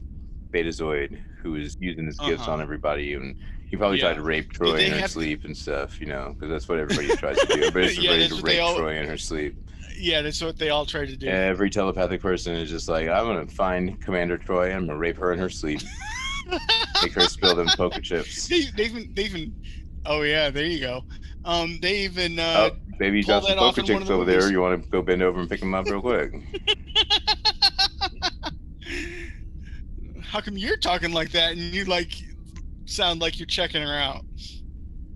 Betazoid 0.52 1.18
who 1.42 1.52
was 1.52 1.76
using 1.80 2.06
his 2.06 2.18
gifts 2.18 2.42
Uh-huh. 2.42 2.52
on 2.52 2.60
everybody 2.60 3.14
and. 3.14 3.36
He 3.70 3.76
probably 3.76 3.98
Yeah. 3.98 4.06
tried 4.06 4.14
to 4.14 4.22
rape 4.22 4.52
Troi 4.52 4.80
in 4.84 4.98
her 4.98 5.06
sleep 5.06 5.44
and 5.44 5.56
stuff, 5.56 6.00
you 6.00 6.08
know, 6.08 6.34
because 6.34 6.50
that's 6.50 6.68
what 6.68 6.80
everybody 6.80 7.06
tries 7.16 7.38
to 7.38 7.46
do. 7.46 7.62
Everybody's 7.62 7.96
Yeah, 8.02 8.10
ready 8.10 8.26
to 8.26 8.34
rape 8.42 8.60
all- 8.60 8.76
Troi 8.76 9.00
in 9.00 9.06
her 9.06 9.16
sleep. 9.16 9.54
Yeah, 10.00 10.22
that's 10.22 10.42
what 10.42 10.58
they 10.58 10.70
all 10.70 10.86
try 10.86 11.04
to 11.04 11.16
do. 11.16 11.28
Every 11.28 11.68
telepathic 11.68 12.22
person 12.22 12.54
is 12.54 12.70
just 12.70 12.88
like, 12.88 13.08
I'm 13.08 13.26
gonna 13.26 13.46
find 13.46 14.00
Commander 14.00 14.38
Troi. 14.38 14.74
I'm 14.74 14.86
gonna 14.86 14.98
rape 14.98 15.18
her 15.18 15.32
in 15.32 15.38
her 15.38 15.50
sleep, 15.50 15.80
make 17.02 17.12
her 17.12 17.28
spill 17.28 17.54
them 17.54 17.68
poker 17.76 18.00
chips. 18.00 18.48
they, 18.48 18.64
they 18.76 18.84
even 18.84 19.12
they 19.14 19.24
even 19.24 19.54
oh 20.06 20.22
yeah 20.22 20.48
there 20.48 20.64
you 20.64 20.80
go 20.80 21.02
um 21.44 21.78
they 21.82 21.98
even 21.98 22.38
uh 22.38 22.70
oh, 22.72 22.76
baby, 22.98 23.18
you 23.18 23.24
got 23.24 23.44
some 23.44 23.58
poker 23.58 23.82
chips 23.82 23.90
one 23.92 24.02
of 24.02 24.08
the 24.08 24.14
over 24.14 24.24
there. 24.24 24.50
You 24.50 24.62
want 24.62 24.82
to 24.82 24.88
go 24.88 25.02
bend 25.02 25.22
over 25.22 25.40
and 25.40 25.50
pick 25.50 25.60
them 25.60 25.74
up 25.74 25.86
real 25.86 26.00
quick? 26.00 26.32
how 30.22 30.40
come 30.40 30.56
you're 30.56 30.78
talking 30.78 31.12
like 31.12 31.30
that 31.32 31.52
and 31.52 31.60
you 31.60 31.84
like 31.84 32.14
sound 32.86 33.20
like 33.20 33.38
you're 33.38 33.46
checking 33.46 33.82
her 33.82 33.94
out 33.94 34.24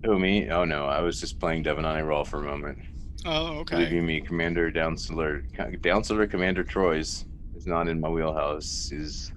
Who 0.05 0.19
me? 0.19 0.49
Oh 0.49 0.65
no, 0.65 0.85
I 0.85 1.01
was 1.01 1.19
just 1.19 1.39
playing 1.39 1.63
Devinoni 1.63 2.07
Ral 2.07 2.23
for 2.25 2.39
a 2.39 2.43
moment. 2.43 2.77
Oh 3.25 3.59
okay 3.59 3.89
you 3.89 4.01
me, 4.01 4.21
Commander 4.21 4.71
Downstiller, 4.71 5.43
Downstiller 5.81 6.29
Commander 6.29 6.63
Troi's 6.63 7.25
is 7.55 7.65
not 7.65 7.87
in 7.87 7.99
my 7.99 8.09
wheelhouse. 8.09 8.91
Is 8.91 9.31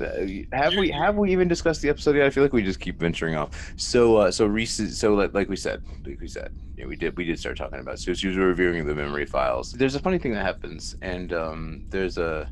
uh, 0.00 0.26
have 0.52 0.74
we 0.76 0.90
have 0.90 1.16
we 1.16 1.30
even 1.32 1.48
discussed 1.48 1.82
the 1.82 1.88
episode 1.88 2.16
yet? 2.16 2.26
I 2.26 2.30
feel 2.30 2.42
like 2.42 2.52
we 2.52 2.62
just 2.62 2.80
keep 2.80 2.98
venturing 2.98 3.34
off. 3.34 3.72
So 3.76 4.16
uh, 4.16 4.30
so 4.30 4.46
Rhys, 4.46 4.78
is- 4.80 4.98
so 4.98 5.14
like, 5.14 5.34
like 5.34 5.48
we 5.48 5.56
said, 5.56 5.82
like 6.06 6.20
we 6.20 6.28
said, 6.28 6.52
yeah, 6.76 6.86
we 6.86 6.96
did 6.96 7.16
we 7.16 7.24
did 7.24 7.38
start 7.38 7.56
talking 7.56 7.80
about. 7.80 7.94
It. 7.94 8.00
So 8.00 8.14
she 8.14 8.28
was 8.28 8.36
reviewing 8.36 8.86
the 8.86 8.94
memory 8.94 9.26
files. 9.26 9.72
There's 9.72 9.94
a 9.94 10.00
funny 10.00 10.18
thing 10.18 10.32
that 10.32 10.44
happens, 10.44 10.96
and 11.02 11.32
um, 11.32 11.84
there's 11.90 12.16
a 12.16 12.50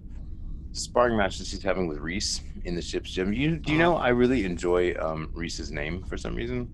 sparring 0.72 1.16
match 1.16 1.38
that 1.38 1.46
she's 1.46 1.62
having 1.62 1.86
with 1.86 1.98
Rhys 1.98 2.42
in 2.64 2.74
the 2.74 2.82
ship's 2.82 3.10
gym. 3.10 3.32
You 3.32 3.56
do 3.56 3.72
you 3.72 3.78
know 3.78 3.96
I 3.96 4.08
really 4.08 4.44
enjoy 4.44 4.94
um, 5.00 5.30
Rhys's 5.32 5.70
name 5.70 6.02
for 6.04 6.16
some 6.18 6.34
reason. 6.34 6.70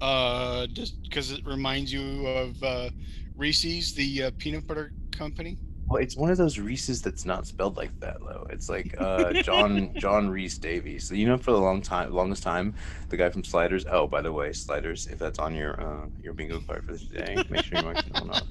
Uh 0.00 0.66
just 0.68 1.02
because 1.02 1.30
it 1.30 1.44
reminds 1.46 1.92
you 1.92 2.26
of 2.26 2.62
uh 2.62 2.90
reese's 3.36 3.94
the 3.94 4.24
uh, 4.24 4.30
peanut 4.38 4.66
butter 4.66 4.92
company 5.12 5.58
Well, 5.88 6.02
it's 6.02 6.16
one 6.16 6.30
of 6.30 6.36
those 6.38 6.58
Rhys's 6.58 7.00
that's 7.02 7.24
not 7.24 7.46
spelled 7.46 7.76
like 7.76 7.98
that, 8.00 8.18
though. 8.20 8.46
It's 8.50 8.68
like 8.68 8.94
uh, 9.00 9.34
John 9.42 9.92
John 9.96 10.28
Rhys 10.28 10.58
Davies. 10.58 11.08
So, 11.08 11.14
you 11.14 11.26
know, 11.26 11.38
for 11.38 11.52
the 11.52 11.58
long 11.60 11.80
time, 11.82 12.12
longest 12.12 12.42
time, 12.42 12.74
the 13.08 13.16
guy 13.16 13.30
from 13.30 13.44
Sliders. 13.44 13.86
Oh, 13.90 14.06
by 14.06 14.20
the 14.22 14.32
way, 14.32 14.52
Sliders. 14.52 15.06
If 15.06 15.18
that's 15.18 15.38
on 15.38 15.54
your 15.54 15.80
uh, 15.80 16.06
your 16.22 16.34
bingo 16.34 16.60
card 16.60 16.84
for 16.84 16.96
today, 16.98 17.36
make 17.48 17.64
sure 17.64 17.78
you 17.78 17.84
mark 17.84 17.98
it 18.06 18.16
off. 18.16 18.42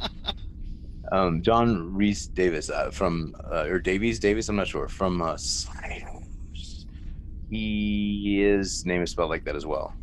Um, 1.12 1.42
John 1.44 1.94
Reese 1.94 2.28
Davis 2.28 2.70
uh, 2.70 2.90
from 2.92 3.36
uh, 3.52 3.66
or 3.70 3.80
Davies 3.80 4.20
Davis. 4.20 4.50
I'm 4.50 4.56
not 4.56 4.68
sure 4.68 4.88
from 4.88 5.22
uh, 5.22 5.38
Sliders. 5.38 6.88
He 7.50 8.40
his 8.42 8.86
name 8.86 9.02
is 9.04 9.12
spelled 9.12 9.30
like 9.30 9.46
that 9.46 9.56
as 9.56 9.66
well. 9.66 9.94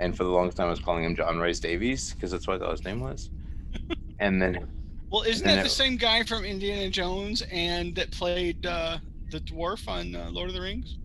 And 0.00 0.16
for 0.16 0.24
the 0.24 0.30
longest 0.30 0.56
time, 0.56 0.66
I 0.68 0.70
was 0.70 0.80
calling 0.80 1.04
him 1.04 1.16
John 1.16 1.38
Rice 1.38 1.58
Davies 1.60 2.14
because 2.14 2.30
that's 2.30 2.46
what 2.46 2.56
I 2.56 2.58
thought 2.60 2.70
his 2.72 2.84
name 2.84 3.00
was. 3.00 3.30
And 4.20 4.42
then 4.42 4.66
well 5.10 5.22
isn't 5.22 5.46
And 5.46 5.56
that 5.58 5.60
it- 5.60 5.62
the 5.64 5.68
same 5.70 5.96
guy 5.96 6.24
from 6.24 6.44
indiana 6.44 6.90
jones 6.90 7.42
and 7.52 7.94
that 7.94 8.10
played 8.10 8.66
uh 8.66 8.98
the 9.30 9.38
dwarf 9.40 9.86
on 9.86 10.14
uh, 10.16 10.28
lord 10.32 10.48
of 10.48 10.54
the 10.56 10.60
rings 10.60 10.98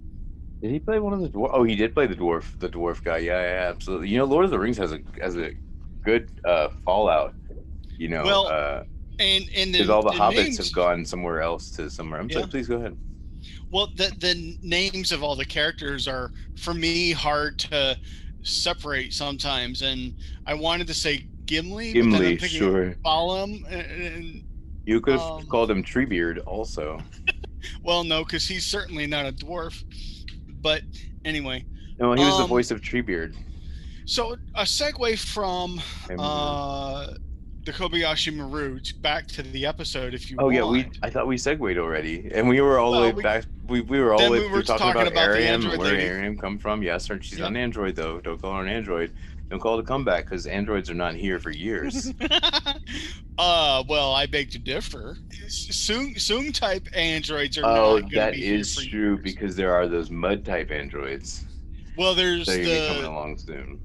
Did 0.62 0.72
he 0.72 0.80
play 0.80 0.98
one 1.00 1.14
of 1.14 1.20
the 1.22 1.30
dwarf? 1.30 1.52
Oh, 1.54 1.64
he 1.64 1.76
did 1.76 1.94
play 1.94 2.08
the 2.08 2.16
dwarf, 2.16 2.58
the 2.60 2.70
dwarf 2.70 3.04
guy. 3.04 3.18
Yeah, 3.20 3.42
yeah, 3.42 3.70
absolutely. 3.70 4.08
You 4.10 4.18
know, 4.18 4.26
Lord 4.26 4.46
of 4.46 4.52
the 4.52 4.58
Rings 4.58 4.78
has 4.78 4.94
a 4.94 5.00
has 5.22 5.36
a 5.38 5.52
good 6.04 6.30
uh, 6.46 6.70
fallout. 6.86 7.34
You 7.98 8.08
know, 8.08 8.24
Well, 8.24 8.48
uh, 8.48 8.84
and 9.20 9.44
and 9.56 9.72
because 9.74 9.88
the, 9.88 9.94
all 9.94 10.02
the, 10.04 10.12
the 10.12 10.18
hobbits 10.18 10.36
names- 10.36 10.58
have 10.60 10.72
gone 10.74 11.06
somewhere 11.06 11.42
else 11.42 11.70
to 11.72 11.90
somewhere. 11.90 12.20
I'm 12.22 12.30
Yeah. 12.30 12.40
sorry, 12.40 12.48
please 12.50 12.68
go 12.70 12.78
ahead. 12.78 12.98
Well, 13.72 13.88
the 13.96 14.10
the 14.20 14.58
names 14.64 15.12
of 15.12 15.22
all 15.22 15.36
the 15.36 15.46
characters 15.46 16.08
are 16.08 16.32
for 16.58 16.74
me 16.74 17.12
hard 17.12 17.60
to 17.70 17.98
separate 18.44 19.14
sometimes, 19.14 19.82
and 19.82 20.16
I 20.46 20.54
wanted 20.54 20.88
to 20.88 20.94
say 20.94 21.28
Gimli, 21.46 21.94
but 21.94 22.00
then 22.00 22.12
Gimli, 22.12 22.32
I'm 22.32 22.48
sure. 22.48 22.96
Gollum, 23.06 23.66
and, 23.72 23.92
and 23.92 24.44
You 24.86 25.02
could 25.02 25.14
have 25.14 25.22
um, 25.22 25.46
called 25.48 25.72
him 25.72 25.84
Treebeard 25.84 26.42
also. 26.46 27.00
well, 27.84 28.04
no, 28.04 28.24
because 28.24 28.48
he's 28.48 28.66
certainly 28.66 29.08
not 29.08 29.26
a 29.26 29.32
dwarf. 29.32 29.84
But 30.62 30.84
anyway, 31.26 31.66
No, 32.00 32.14
he 32.14 32.24
was 32.24 32.38
the 32.38 32.44
um, 32.44 32.50
voice 32.50 32.72
of 32.72 32.82
Treebeard. 32.82 33.36
so 34.06 34.34
a 34.56 34.64
segue 34.64 35.18
from 35.20 35.82
uh, 36.18 37.14
the 37.66 37.72
Kobayashi 37.72 38.36
Maru 38.36 38.80
back 39.02 39.28
to 39.28 39.42
the 39.44 39.66
episode, 39.66 40.14
if 40.14 40.30
you 40.30 40.38
oh 40.40 40.46
want. 40.46 40.56
yeah, 40.56 40.66
we 40.66 40.86
I 41.02 41.10
thought 41.10 41.28
we 41.28 41.38
segued 41.38 41.78
already, 41.78 42.30
and 42.34 42.48
we 42.50 42.60
were 42.62 42.78
all 42.80 42.92
Well, 42.92 43.02
the 43.02 43.08
way 43.08 43.14
we- 43.14 43.24
back. 43.24 43.46
We, 43.68 43.80
we 43.80 44.00
were 44.02 44.14
all 44.14 44.20
the 44.20 44.30
way 44.30 44.40
we 44.42 44.48
were 44.50 44.62
talking, 44.62 44.88
talking 44.94 45.02
about, 45.04 45.14
about 45.14 45.32
the 45.38 45.40
Airiam, 45.48 45.78
where. 45.78 45.96
Airiam 45.96 46.38
come 46.38 46.58
from. 46.60 46.84
Yes, 46.84 47.08
her, 47.08 47.22
she's 47.22 47.40
Yeah. 47.40 47.46
on 47.46 47.56
Android 47.56 47.96
though. 47.96 48.20
Don't 48.20 48.42
call 48.42 48.56
her 48.56 48.62
an 48.62 48.68
Android. 48.68 49.14
Don't 49.50 49.60
call 49.60 49.78
it 49.80 49.84
a 49.84 49.88
comeback 49.88 50.26
because 50.26 50.46
androids 50.48 50.90
are 50.90 50.94
not 50.96 51.16
here 51.16 51.40
for 51.40 51.50
years. 51.52 52.12
uh, 53.38 53.84
well, 53.88 54.14
I 54.14 54.26
beg 54.26 54.52
to 54.52 54.60
differ. 54.60 55.18
Soon, 55.48 56.18
soon 56.18 56.52
type 56.52 56.88
androids 56.96 57.58
are 57.58 57.66
Oh, 57.66 57.94
not 58.00 58.00
going 58.02 58.10
to 58.10 58.16
that 58.16 58.36
is 58.36 58.76
true 58.76 59.12
years. 59.14 59.20
because 59.24 59.56
there 59.56 59.74
are 59.74 59.88
those 59.88 60.10
Mudd 60.10 60.44
type 60.46 60.72
androids 60.72 61.46
well, 61.98 62.16
there's 62.16 62.50
are 62.50 62.58
be 62.58 62.88
coming 62.88 63.04
along 63.06 63.38
soon. 63.38 63.80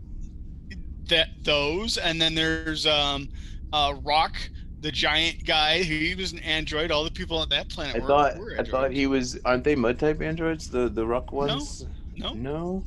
that 1.09 1.29
those, 1.43 1.99
and 1.99 2.21
then 2.21 2.35
there's 2.35 2.87
um, 2.87 3.29
uh, 3.73 3.95
Rock, 4.03 4.35
the 4.81 4.91
giant 4.93 5.45
guy. 5.45 5.79
He 5.83 6.15
was 6.15 6.33
an 6.33 6.39
android. 6.41 6.91
All 6.91 7.05
the 7.05 7.11
people 7.11 7.39
on 7.39 7.49
that 7.51 7.69
planet 7.69 7.97
I 7.97 7.99
were, 8.01 8.07
thought 8.07 8.39
were 8.39 8.57
I 8.59 8.65
thought 8.65 8.91
he 8.93 9.07
was. 9.07 9.39
Aren't 9.45 9.65
they 9.65 9.75
Mudd 9.75 9.99
type 9.99 10.21
androids? 10.23 10.69
The 10.71 10.89
the 10.89 11.07
rock 11.07 11.33
ones? 11.33 11.87
No, 12.17 12.33
No. 12.35 12.85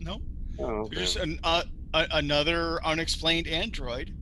no. 0.00 0.20
Oh, 0.58 0.64
okay. 0.64 0.96
There's 0.96 1.16
an, 1.16 1.38
uh, 1.42 1.62
a, 1.94 2.06
another 2.12 2.84
unexplained 2.84 3.46
android. 3.46 4.14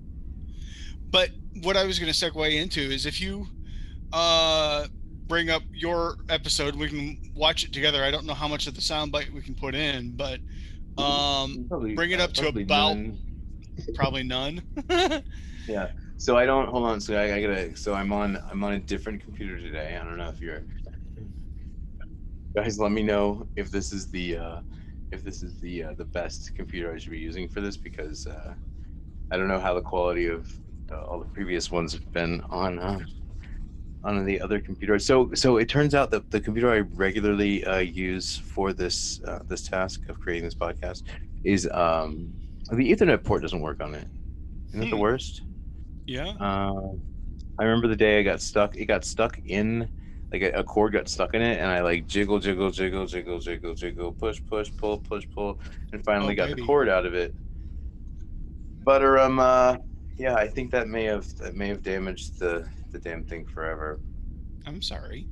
But 1.11 1.31
what 1.63 1.77
I 1.77 1.85
was 1.85 1.99
going 1.99 2.13
to 2.13 2.17
segue 2.31 2.55
into 2.61 2.81
is 2.81 3.07
if 3.07 3.21
you 3.21 3.47
uh, 4.13 4.87
bring 5.27 5.51
up 5.51 5.63
your 5.73 6.17
episode, 6.29 6.77
we 6.77 6.89
can 6.89 7.33
watch 7.35 7.65
it 7.65 7.73
together. 7.73 8.05
I 8.05 8.11
don't 8.11 8.25
know 8.27 8.35
how 8.35 8.47
much 8.49 8.67
of 8.67 8.75
the 8.75 8.81
soundbite 8.81 9.33
we 9.33 9.41
can 9.41 9.55
put 9.55 9.75
in, 9.75 10.13
but 10.17 10.39
um, 10.97 11.67
Probably- 11.69 11.95
bring 11.95 12.11
it 12.13 12.21
up 12.21 12.33
to 12.35 12.49
about- 12.49 12.97
none. 12.97 13.19
probably 13.95 14.23
none. 14.23 14.63
Yeah. 15.69 15.89
So 16.17 16.37
I 16.37 16.47
don't. 16.47 16.69
Hold 16.69 16.87
on. 16.87 17.01
So 17.01 17.15
I, 17.17 17.35
I 17.37 17.41
gotta. 17.43 17.77
So 17.77 17.95
I'm 17.95 18.13
on. 18.13 18.41
I'm 18.51 18.65
on 18.65 18.73
a 18.75 18.79
different 18.81 19.23
computer 19.23 19.59
today. 19.59 19.97
I 20.01 20.05
don't 20.05 20.17
know 20.17 20.29
if 20.29 20.41
you're. 20.41 20.63
Guys, 22.57 22.79
let 22.81 22.91
me 22.93 23.03
know 23.03 23.47
if 23.57 23.71
this 23.71 23.93
is 23.93 24.07
the. 24.09 24.37
Uh, 24.39 24.61
if 25.11 25.25
this 25.25 25.43
is 25.43 25.59
the 25.61 25.85
uh, 25.85 25.95
the 25.97 26.05
best 26.05 26.53
computer 26.55 26.93
I 26.93 26.99
should 26.99 27.13
be 27.13 27.19
using 27.19 27.49
for 27.49 27.61
this 27.63 27.77
because 27.79 28.27
uh, 28.27 28.55
I 29.31 29.37
don't 29.37 29.49
know 29.49 29.61
how 29.61 29.75
the 29.75 29.81
quality 29.81 30.27
of 30.27 30.51
uh, 30.93 31.03
all 31.03 31.19
the 31.19 31.25
previous 31.25 31.71
ones 31.71 31.93
have 31.95 32.11
been 32.13 32.43
on 32.51 32.79
uh, 32.79 33.01
on 34.05 34.25
the 34.25 34.41
other 34.41 34.61
computer. 34.61 34.99
So 34.99 35.33
so 35.35 35.57
it 35.57 35.69
turns 35.69 35.95
out 35.95 36.11
that 36.11 36.31
the 36.31 36.41
computer 36.41 36.71
I 36.71 36.81
regularly 36.81 37.65
uh, 37.65 37.79
use 37.79 38.37
for 38.37 38.73
this 38.73 39.21
uh, 39.27 39.41
this 39.49 39.63
task 39.63 40.09
of 40.09 40.21
creating 40.21 40.45
this 40.45 40.55
podcast 40.55 41.05
is 41.43 41.69
um, 41.73 42.35
the 42.71 42.91
Ethernet 42.93 43.25
port 43.25 43.43
doesn't 43.43 43.61
work 43.61 43.81
on 43.81 43.95
it. 43.95 44.07
Isn't 44.69 44.81
that 44.81 44.91
the 44.91 44.97
Hmm. 44.97 45.03
worst? 45.03 45.43
Yeah. 46.09 46.31
Uh, 46.41 46.93
I 47.59 47.65
remember 47.65 47.89
the 47.89 47.97
day 47.97 48.19
I 48.19 48.23
got 48.23 48.41
stuck. 48.41 48.77
It 48.77 48.87
got 48.87 49.05
stuck 49.05 49.39
in, 49.47 49.89
like 50.33 50.43
a, 50.43 50.51
a 50.53 50.65
cord 50.65 50.93
got 50.93 51.09
stuck 51.09 51.35
in 51.35 51.43
it, 51.43 51.59
and 51.59 51.67
I 51.71 51.81
like 51.83 52.07
jiggle, 52.07 52.39
jiggle, 52.39 52.71
jiggle, 52.71 53.07
jiggle, 53.07 53.39
jiggle, 53.39 53.75
jiggle, 53.75 54.13
push, 54.13 54.41
push, 54.49 54.71
pull, 54.77 54.99
push, 54.99 55.25
pull, 55.35 55.59
and 55.93 56.05
finally 56.05 56.33
Oh, 56.33 56.37
got 56.37 56.49
baby. 56.49 56.63
the 56.63 56.67
cord 56.67 56.89
out 56.89 57.05
of 57.07 57.15
it. 57.15 57.35
But 58.85 59.03
um, 59.05 59.39
uh, 59.39 59.77
yeah, 60.17 60.35
I 60.35 60.49
think 60.49 60.71
that 60.71 60.89
may 60.89 61.05
have 61.05 61.37
that 61.39 61.55
may 61.55 61.69
have 61.69 61.83
damaged 61.83 62.39
the 62.39 62.67
the 62.91 62.99
damn 62.99 63.25
thing 63.25 63.45
forever. 63.47 64.01
I'm 64.67 64.81
sorry. 64.81 65.29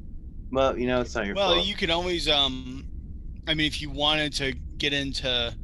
Well, 0.53 0.79
you 0.79 0.87
know, 0.87 1.01
it's 1.01 1.15
not 1.15 1.27
your 1.27 1.35
Well, 1.35 1.47
fault. 1.49 1.57
Well, 1.59 1.67
you 1.67 1.75
could 1.75 1.91
always, 1.91 2.29
um, 2.29 2.87
I 3.49 3.55
mean, 3.55 3.67
if 3.67 3.81
you 3.83 3.91
wanted 3.91 4.33
to 4.35 4.53
get 4.79 4.93
into 4.93 5.55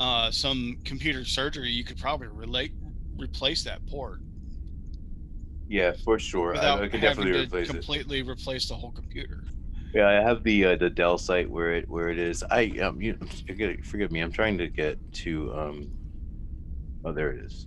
uh, 0.00 0.30
some 0.30 0.78
computer 0.84 1.24
surgery, 1.24 1.70
you 1.70 1.84
could 1.84 1.98
probably 1.98 2.26
relate 2.28 2.72
replace 3.16 3.64
that 3.64 3.84
port 3.86 4.20
Yeah, 5.68 5.92
for 6.04 6.18
sure. 6.18 6.56
I, 6.56 6.82
I 6.82 6.88
could 6.88 7.00
definitely 7.00 7.32
to 7.32 7.42
replace 7.42 7.68
it. 7.68 7.72
completely 7.72 8.22
replace 8.22 8.68
the 8.68 8.74
whole 8.74 8.90
computer. 8.90 9.44
Yeah, 9.94 10.08
I 10.08 10.12
have 10.14 10.42
the 10.42 10.64
uh, 10.64 10.76
the 10.76 10.90
Dell 10.90 11.18
site 11.18 11.50
where 11.50 11.74
it 11.74 11.88
where 11.88 12.08
it 12.08 12.18
is. 12.18 12.42
I 12.50 12.66
um 12.82 13.00
you 13.00 13.18
forgive, 13.46 13.84
forgive 13.84 14.10
me. 14.10 14.20
I'm 14.20 14.32
trying 14.32 14.58
to 14.58 14.68
get 14.68 14.98
to 15.24 15.54
um. 15.54 15.90
Oh, 17.04 17.12
there 17.12 17.30
it 17.30 17.44
is. 17.44 17.66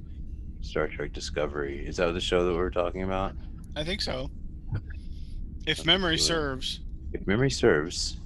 Star 0.62 0.88
Trek 0.88 1.14
Discovery. 1.14 1.86
Is 1.86 1.97
that 1.97 2.12
the 2.14 2.20
show 2.20 2.45
that 2.45 2.56
we're 2.56 2.70
talking 2.70 3.04
about? 3.04 3.34
I 3.76 3.84
think 3.84 4.02
so. 4.02 4.30
If 5.66 5.86
memory 5.86 6.18
serves. 6.18 6.82
If 7.14 7.26
memory 7.28 7.52
serves, 7.52 8.18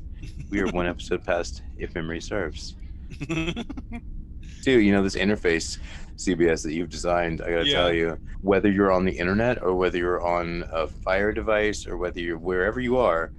we 0.49 0.61
are 0.61 0.67
one 0.67 0.88
episode 0.88 1.23
past. 1.23 1.61
If 1.78 1.95
memory 1.95 2.21
serves. 2.21 2.76
Dude, 3.28 4.84
you 4.84 4.91
know 4.91 5.03
this 5.03 5.15
interface, 5.15 5.78
CBS 6.18 6.63
that 6.63 6.74
you've 6.74 6.89
designed. 6.89 7.41
I 7.41 7.49
gotta 7.51 7.68
Yeah. 7.68 7.74
tell 7.74 7.93
you, 7.93 8.18
whether 8.41 8.70
you're 8.70 8.91
on 8.91 9.05
the 9.05 9.11
internet 9.11 9.61
or 9.61 9.76
whether 9.76 9.97
you're 9.97 10.26
on 10.26 10.63
a 10.72 10.88
Fire 10.88 11.32
device 11.32 11.86
or 11.86 11.97
whether 11.97 12.20
you're 12.20 12.38
wherever 12.38 12.80
you 12.80 12.97
are, 12.97 13.34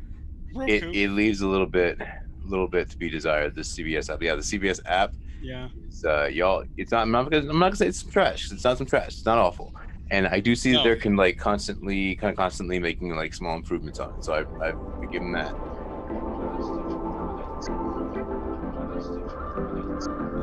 it, 0.66 0.82
Roku. 0.82 0.92
it 0.92 1.08
leaves 1.08 1.40
a 1.40 1.48
little 1.48 1.66
bit, 1.66 2.00
a 2.00 2.06
little 2.44 2.68
bit 2.68 2.90
to 2.90 2.98
be 2.98 3.08
desired. 3.10 3.54
The 3.54 3.62
CBS 3.62 4.08
app, 4.12 4.22
yeah, 4.22 4.34
the 4.34 4.42
CBS 4.42 4.80
app. 4.86 5.14
yeah. 5.40 5.68
Is, 5.88 6.04
uh, 6.04 6.26
y'all, 6.32 6.64
it's 6.76 6.92
not. 6.92 7.02
I'm 7.02 7.10
not 7.10 7.30
gonna. 7.30 7.48
I'm 7.48 7.58
not 7.58 7.66
gonna 7.68 7.76
say 7.76 7.86
it's 7.88 8.02
some 8.02 8.10
trash. 8.10 8.50
It's 8.50 8.64
not 8.64 8.78
some 8.78 8.86
trash. 8.86 9.08
It's 9.08 9.26
not 9.26 9.38
awful. 9.38 9.74
And 10.10 10.26
I 10.28 10.40
do 10.40 10.54
see 10.54 10.72
that 10.72 10.78
No. 10.78 10.84
they're 10.84 10.96
can 10.96 11.16
like 11.16 11.36
constantly, 11.38 12.14
kind 12.16 12.30
of 12.30 12.36
constantly 12.36 12.78
making 12.78 13.14
like 13.16 13.34
small 13.34 13.56
improvements 13.56 13.98
on 14.00 14.10
it. 14.10 14.24
So 14.24 14.34
I've, 14.34 14.48
I've 14.62 15.10
given 15.12 15.32
that. 15.32 15.52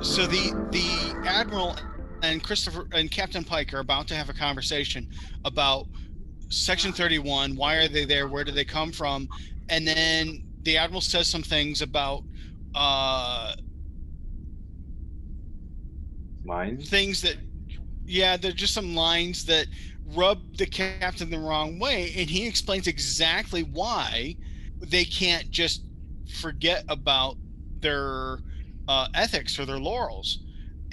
So 0.01 0.27
the 0.27 0.53
the 0.71 1.27
admiral 1.27 1.75
and 2.23 2.41
Christopher 2.41 2.87
and 2.93 3.11
Captain 3.11 3.43
Pike 3.43 3.73
are 3.73 3.79
about 3.79 4.07
to 4.07 4.15
have 4.15 4.29
a 4.29 4.33
conversation 4.33 5.09
about 5.43 5.87
Section 6.49 6.93
31. 6.93 7.55
Why 7.55 7.75
are 7.75 7.87
they 7.87 8.05
there? 8.05 8.27
Where 8.27 8.45
do 8.45 8.51
they 8.51 8.63
come 8.65 8.91
from? 8.91 9.27
And 9.69 9.85
then 9.85 10.43
the 10.63 10.77
admiral 10.77 11.01
says 11.01 11.29
some 11.29 11.43
things 11.43 11.81
about 11.81 12.23
uh, 12.73 13.53
Mine. 16.45 16.79
things 16.79 17.21
that, 17.21 17.35
yeah, 18.05 18.37
they're 18.37 18.51
just 18.53 18.73
some 18.73 18.95
lines 18.95 19.45
that 19.45 19.67
rub 20.15 20.55
the 20.57 20.65
captain 20.65 21.29
the 21.29 21.39
wrong 21.39 21.77
way, 21.77 22.13
and 22.15 22.29
he 22.29 22.47
explains 22.47 22.87
exactly 22.87 23.63
why 23.63 24.35
they 24.79 25.03
can't 25.03 25.49
just 25.51 25.83
forget 26.39 26.85
about 26.87 27.35
their 27.79 28.39
uh, 28.87 29.07
ethics 29.13 29.59
or 29.59 29.65
their 29.65 29.79
laurels. 29.79 30.42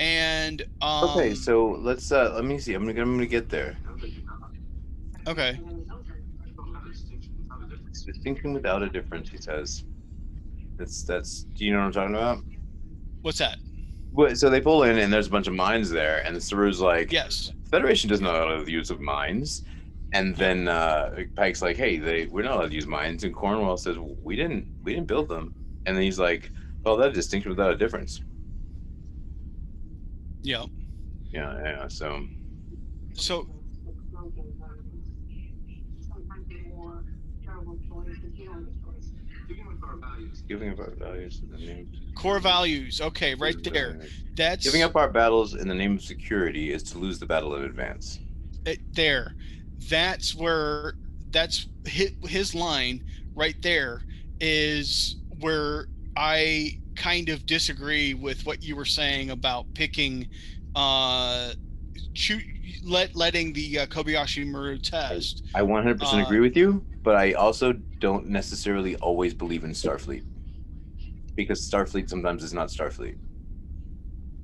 And 0.00 0.62
um, 0.80 1.10
Okay, 1.10 1.34
so 1.34 1.78
let's 1.82 2.10
uh 2.10 2.32
let 2.34 2.44
me 2.46 2.58
see. 2.58 2.72
I'm 2.72 2.86
gonna 2.86 3.02
I'm 3.02 3.12
gonna 3.12 3.26
get 3.26 3.50
there. 3.50 3.76
okay, 5.26 5.60
It's 7.86 8.02
distinction 8.04 8.54
without 8.54 8.82
a 8.82 8.88
difference, 8.88 9.28
he 9.28 9.36
says. 9.36 9.84
That's 10.78 11.02
that's 11.02 11.44
do 11.54 11.66
you 11.66 11.72
know 11.72 11.80
what 11.80 11.84
I'm 11.84 11.92
talking 11.92 12.14
about? 12.14 12.38
what's 13.20 13.38
that? 13.38 13.58
Well, 14.12 14.34
so 14.34 14.48
they 14.48 14.62
pull 14.62 14.84
in 14.84 14.96
and 14.96 15.12
there's 15.12 15.26
a 15.26 15.30
bunch 15.30 15.46
of 15.46 15.52
mines 15.54 15.90
there, 15.90 16.24
and 16.26 16.34
the 16.34 16.40
Saru's 16.40 16.80
like, 16.80 17.12
Yes, 17.12 17.52
Federation 17.70 18.08
doesn't 18.08 18.24
allow 18.24 18.64
the 18.64 18.72
use 18.72 18.88
of 18.88 19.00
mines. 19.00 19.62
And 20.12 20.34
then 20.34 20.66
uh, 20.66 21.10
Pike's 21.36 21.62
like, 21.62 21.76
"Hey, 21.76 21.98
they 21.98 22.24
we're 22.26 22.42
not 22.42 22.56
allowed 22.56 22.70
to 22.70 22.74
use 22.74 22.86
mines." 22.86 23.22
And 23.22 23.32
Cornwell 23.34 23.76
says, 23.76 23.96
"We 24.24 24.34
didn't, 24.34 24.66
we 24.82 24.94
didn't 24.94 25.06
build 25.06 25.28
them." 25.28 25.54
And 25.86 25.94
then 25.94 26.02
he's 26.02 26.18
like, 26.18 26.50
"Well, 26.84 26.96
that 26.96 27.12
distinction 27.14 27.50
without 27.50 27.70
a 27.70 27.76
difference." 27.76 28.20
Yeah. 30.42 30.64
Yeah, 31.32 31.54
yeah. 31.62 31.88
So 31.88 32.26
So 33.14 33.46
giving 40.48 40.70
up 40.70 40.78
our 40.80 40.90
values 40.98 41.40
in 41.42 41.50
the 41.50 41.58
name. 41.58 41.88
core 42.16 42.38
values. 42.40 43.00
Okay, 43.00 43.34
right 43.34 43.56
there. 43.62 44.00
That's 44.36 44.64
Giving 44.64 44.82
up 44.82 44.96
our 44.96 45.08
battles 45.08 45.54
in 45.54 45.68
the 45.68 45.74
name 45.74 45.96
of 45.96 46.02
security 46.02 46.72
is 46.72 46.82
to 46.84 46.98
lose 46.98 47.18
the 47.18 47.26
battle 47.26 47.54
in 47.56 47.64
advance. 47.64 48.18
it, 48.66 48.78
there. 48.94 49.34
That's 49.88 50.34
where 50.34 50.94
that's 51.30 51.68
his, 51.86 52.12
his 52.24 52.54
line 52.54 53.04
right 53.34 53.60
there 53.62 54.02
is 54.40 55.16
where 55.40 55.86
I 56.16 56.78
kind 57.00 57.28
of 57.28 57.46
disagree 57.46 58.14
with 58.14 58.44
what 58.46 58.62
you 58.62 58.76
were 58.76 58.84
saying 58.84 59.30
about 59.30 59.66
picking 59.74 60.28
uh 60.74 61.50
choo- 62.14 62.40
let 62.84 63.14
letting 63.16 63.52
the 63.52 63.80
uh, 63.80 63.86
Kobayashi 63.86 64.46
Maru 64.46 64.78
test. 64.78 65.42
I 65.54 65.62
100% 65.62 66.22
Uh, 66.22 66.24
agree 66.26 66.40
with 66.40 66.56
you, 66.56 66.86
but 67.02 67.16
I 67.16 67.32
also 67.32 67.74
don't 68.00 68.28
necessarily 68.28 68.96
always 68.96 69.34
believe 69.34 69.64
in 69.64 69.72
Starfleet 69.72 70.24
because 71.36 71.68
Starfleet 71.68 72.08
sometimes 72.08 72.42
is 72.42 72.52
not 72.54 72.68
Starfleet. 72.68 73.16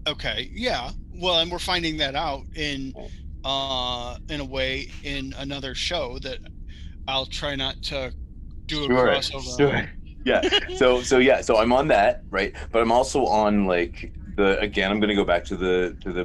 Okay, 0.08 0.50
yeah. 0.52 0.90
Well, 1.14 1.40
and 1.40 1.50
we're 1.50 1.58
finding 1.58 1.96
that 1.98 2.14
out 2.14 2.44
in 2.54 2.94
uh 3.44 4.16
in 4.28 4.40
a 4.40 4.44
way 4.44 4.88
in 5.02 5.32
another 5.38 5.74
show 5.74 6.18
that 6.20 6.38
I'll 7.08 7.26
try 7.26 7.56
not 7.56 7.82
to 7.84 8.12
do 8.68 8.84
a 8.86 8.90
Sure, 8.90 8.92
crossover. 8.92 9.56
sure. 9.56 9.95
Yeah. 10.26 10.42
So 10.76 11.00
so 11.02 11.18
yeah. 11.18 11.40
So 11.40 11.56
I'm 11.58 11.72
on 11.72 11.86
that 11.88 12.22
right, 12.30 12.52
but 12.72 12.82
I'm 12.82 12.90
also 12.92 13.24
on 13.26 13.64
like 13.66 14.12
the 14.36 14.58
again. 14.60 14.90
I'm 14.90 14.98
going 15.00 15.08
to 15.08 15.14
go 15.14 15.24
back 15.24 15.44
to 15.46 15.56
the 15.56 15.96
to 16.02 16.12
the 16.12 16.24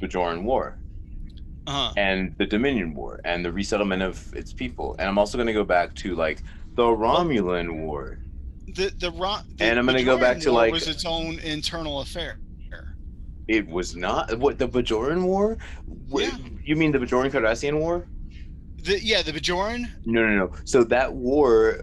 Bajoran 0.00 0.42
War 0.42 0.78
Uh-huh. 1.66 1.92
and 1.96 2.34
the 2.38 2.46
Dominion 2.46 2.94
War 2.94 3.20
and 3.24 3.44
the 3.44 3.52
resettlement 3.52 4.02
of 4.02 4.34
its 4.34 4.52
people, 4.52 4.96
and 4.98 5.06
I'm 5.08 5.18
also 5.18 5.36
going 5.38 5.46
to 5.48 5.52
go 5.52 5.64
back 5.64 5.94
to 5.96 6.14
like 6.16 6.42
the 6.74 6.82
Romulan 6.84 7.68
War. 7.82 8.18
The 8.74 8.90
the, 8.98 9.10
Ro- 9.12 9.42
the 9.58 9.64
And 9.64 9.78
I'm 9.78 9.84
gonna 9.86 10.02
go 10.02 10.16
back 10.18 10.38
to, 10.40 10.50
War 10.50 10.60
like- 10.62 10.72
was 10.72 10.88
its 10.88 11.04
own 11.04 11.38
internal 11.40 12.00
affair. 12.00 12.38
It 13.48 13.66
was 13.68 13.94
not 13.96 14.38
what 14.38 14.56
the 14.58 14.68
Bajoran 14.68 15.24
War. 15.24 15.58
Yeah. 16.08 16.30
You 16.64 16.76
mean 16.76 16.90
the 16.92 16.98
Bajoran 16.98 17.30
Cardassian 17.30 17.78
War? 17.80 18.06
The, 18.84 18.98
yeah, 19.04 19.20
the 19.20 19.32
Bajoran. 19.32 19.90
No, 20.06 20.26
no, 20.26 20.36
no. 20.46 20.52
So 20.64 20.84
that 20.84 21.12
war 21.12 21.82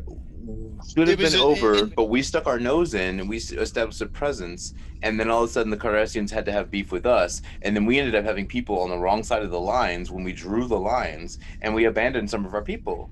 should 0.87 1.07
have 1.07 1.17
been 1.17 1.35
a- 1.35 1.43
over, 1.43 1.73
it- 1.75 1.95
but 1.95 2.05
we 2.05 2.21
stuck 2.21 2.47
our 2.47 2.59
nose 2.59 2.93
in 2.93 3.19
and 3.19 3.29
we 3.29 3.37
established 3.37 4.01
a 4.01 4.05
presence. 4.05 4.73
And 5.01 5.19
then 5.19 5.29
all 5.29 5.43
of 5.43 5.49
a 5.49 5.53
sudden, 5.53 5.69
the 5.71 5.77
Cardassians 5.77 6.29
had 6.29 6.45
to 6.45 6.51
have 6.51 6.69
beef 6.71 6.91
with 6.91 7.05
us. 7.05 7.41
And 7.61 7.75
then 7.75 7.85
we 7.85 7.99
ended 7.99 8.15
up 8.15 8.25
having 8.25 8.45
people 8.47 8.79
on 8.81 8.89
the 8.89 8.97
wrong 8.97 9.23
side 9.23 9.43
of 9.43 9.51
the 9.51 9.59
lines 9.59 10.11
when 10.11 10.23
we 10.23 10.33
drew 10.33 10.67
the 10.67 10.79
lines, 10.79 11.39
and 11.61 11.73
we 11.73 11.85
abandoned 11.85 12.29
some 12.29 12.45
of 12.45 12.53
our 12.53 12.61
people. 12.63 13.09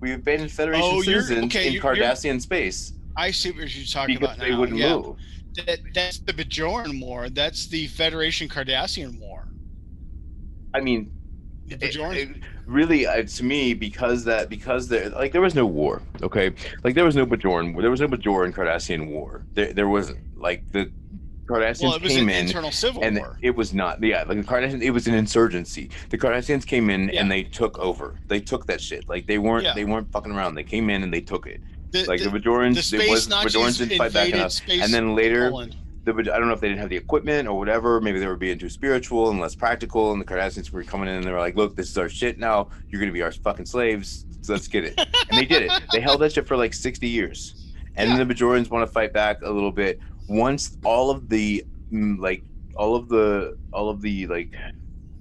We 0.00 0.12
abandoned 0.12 0.52
Federation 0.52 0.82
Oh, 0.84 1.02
citizens 1.02 1.44
okay, 1.46 1.66
in 1.68 1.72
you're- 1.72 1.84
you're- 1.96 2.06
Cardassian 2.06 2.40
space 2.40 2.92
I 3.16 3.32
see 3.32 3.50
what 3.50 3.74
you're 3.74 3.84
talking 3.84 4.14
because 4.18 4.36
about 4.36 4.44
they 4.44 4.50
now. 4.52 4.60
wouldn't 4.60 4.78
yeah, 4.78 4.96
move. 4.96 5.16
That, 5.66 5.80
that's 5.92 6.18
the 6.20 6.32
Bajoran 6.32 7.00
War. 7.00 7.28
That's 7.28 7.66
the 7.66 7.88
Federation 7.88 8.48
Cardassian 8.48 9.18
War. 9.18 9.48
I 10.72 10.80
mean, 10.80 11.10
The 11.66 11.74
eh, 11.74 11.78
it- 11.88 11.94
Bajoran. 11.94 12.16
Eh, 12.36 12.46
really 12.68 13.06
uh, 13.06 13.22
to 13.22 13.44
me 13.44 13.74
because 13.74 14.24
that 14.24 14.48
because 14.48 14.88
there 14.88 15.08
like 15.10 15.32
there 15.32 15.40
was 15.40 15.54
no 15.54 15.66
war 15.66 16.02
okay? 16.22 16.52
Like 16.84 16.94
there 16.94 17.04
was 17.04 17.16
no 17.16 17.26
bajoran 17.26 17.80
there 17.80 17.90
was 17.90 18.00
no 18.00 18.08
bajoran 18.08 18.52
cardassian 18.52 19.08
war. 19.08 19.42
There, 19.54 19.72
there 19.72 19.88
wasn't. 19.88 20.20
Like 20.38 20.70
the 20.70 20.90
cardassians 21.46 21.82
well, 21.82 21.94
it 21.94 22.02
was 22.02 22.12
came 22.12 22.28
an 22.28 22.34
in 22.34 22.46
internal 22.46 22.70
civil 22.70 23.02
and 23.02 23.18
war. 23.18 23.38
it 23.40 23.56
was 23.56 23.72
not 23.72 24.02
yeah 24.04 24.22
like 24.24 24.36
the 24.36 24.44
cardassians 24.44 24.82
it 24.82 24.90
was 24.90 25.06
an 25.06 25.14
insurgency. 25.14 25.90
The 26.10 26.18
cardassians 26.18 26.66
came 26.66 26.90
in 26.90 27.08
Yeah. 27.08 27.22
and 27.22 27.30
they 27.30 27.42
took 27.42 27.78
over. 27.78 28.16
They 28.28 28.40
took 28.40 28.66
that 28.66 28.80
shit. 28.80 29.08
Like 29.08 29.26
they 29.26 29.38
weren't 29.38 29.64
Yeah. 29.64 29.74
they 29.74 29.84
weren't 29.84 30.12
fucking 30.12 30.32
around. 30.32 30.54
They 30.54 30.64
came 30.64 30.90
in 30.90 31.02
and 31.02 31.12
they 31.12 31.22
took 31.22 31.46
it. 31.46 31.60
The, 31.90 32.04
like 32.04 32.22
the, 32.22 32.28
the, 32.28 32.38
bajorans 32.38 32.90
the 32.90 33.02
it 33.02 33.10
was 33.10 33.26
bajorans 33.28 33.78
didn't 33.78 33.96
fight 33.96 34.12
back 34.12 34.28
enough 34.28 34.52
space 34.52 34.84
and 34.84 34.92
then 34.92 35.14
later 35.14 35.48
Poland. 35.50 35.74
The, 36.12 36.34
I 36.34 36.38
don't 36.38 36.48
know 36.48 36.54
if 36.54 36.60
they 36.60 36.68
didn't 36.68 36.80
have 36.80 36.90
the 36.90 36.96
equipment 36.96 37.48
or 37.48 37.58
whatever. 37.58 38.00
Maybe 38.00 38.18
they 38.18 38.26
were 38.26 38.36
being 38.36 38.58
too 38.58 38.68
spiritual 38.68 39.30
and 39.30 39.40
less 39.40 39.54
practical. 39.54 40.12
And 40.12 40.20
the 40.20 40.24
Cardassians 40.24 40.70
were 40.70 40.82
coming 40.82 41.08
in 41.08 41.16
and 41.16 41.24
they 41.24 41.32
were 41.32 41.38
like, 41.38 41.56
"Look, 41.56 41.76
this 41.76 41.88
is 41.88 41.98
our 41.98 42.08
shit 42.08 42.38
now. 42.38 42.68
You're 42.88 43.00
gonna 43.00 43.12
be 43.12 43.22
our 43.22 43.32
fucking 43.32 43.66
slaves. 43.66 44.26
So 44.42 44.52
let's 44.52 44.68
get 44.68 44.84
it." 44.84 44.98
and 44.98 45.38
they 45.38 45.44
did 45.44 45.62
it. 45.62 45.72
They 45.92 46.00
held 46.00 46.20
that 46.20 46.32
shit 46.32 46.46
for 46.46 46.56
like 46.56 46.74
60 46.74 47.08
years. 47.08 47.72
And 47.96 48.10
then 48.10 48.26
the 48.26 48.34
Bajorans 48.34 48.70
want 48.70 48.86
to 48.86 48.92
fight 48.92 49.12
back 49.12 49.42
a 49.42 49.50
little 49.50 49.72
bit. 49.72 50.00
Once 50.28 50.78
all 50.84 51.10
of 51.10 51.28
the 51.28 51.64
mm, 51.92 52.18
like 52.18 52.42
all 52.76 52.94
of 52.94 53.08
the 53.08 53.58
all 53.72 53.90
of 53.90 54.00
the 54.00 54.26
like 54.28 54.54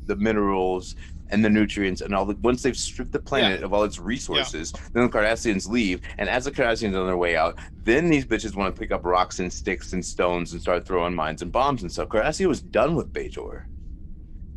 the 0.06 0.16
minerals 0.16 0.96
and 1.30 1.44
the 1.44 1.50
nutrients 1.50 2.02
and 2.02 2.14
all 2.16 2.26
the 2.26 2.36
once 2.38 2.62
they've 2.64 2.78
stripped 2.78 3.12
the 3.12 3.20
planet 3.20 3.64
of 3.64 3.74
all 3.74 3.84
its 3.84 4.00
resources, 4.00 4.72
then 4.94 5.04
the 5.04 5.10
Cardassians 5.10 5.68
leave. 5.70 6.02
And 6.18 6.30
as 6.30 6.46
the 6.46 6.52
Cardassians 6.52 6.94
are 6.94 7.00
on 7.02 7.08
their 7.08 7.18
way 7.18 7.36
out, 7.36 7.58
then 7.84 8.10
these 8.10 8.26
bitches 8.26 8.56
want 8.56 8.74
to 8.76 8.80
pick 8.80 8.92
up 8.92 9.06
rocks 9.06 9.40
and 9.40 9.52
sticks 9.52 9.94
and 9.94 10.04
stones 10.06 10.54
and 10.54 10.62
start 10.62 10.86
throwing 10.86 11.14
mines 11.16 11.42
and 11.42 11.52
bombs 11.52 11.82
and 11.82 11.92
stuff. 11.92 12.10
Cardassia 12.10 12.48
was 12.48 12.62
done 12.62 12.96
with 12.96 13.12
Bajor. 13.12 13.66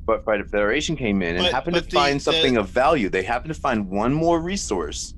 But 0.06 0.26
of 0.26 0.50
Federation 0.50 0.96
came 0.96 1.22
in 1.22 1.36
and 1.36 1.44
But- 1.44 1.52
happened 1.52 1.74
but 1.74 1.84
to 1.84 1.90
the- 1.90 1.94
find 1.96 2.18
the- 2.18 2.24
something 2.24 2.56
of 2.56 2.68
value. 2.68 3.08
They 3.08 3.22
happened 3.22 3.54
to 3.54 3.60
find 3.60 3.88
one 3.88 4.12
more 4.12 4.40
resource, 4.40 5.14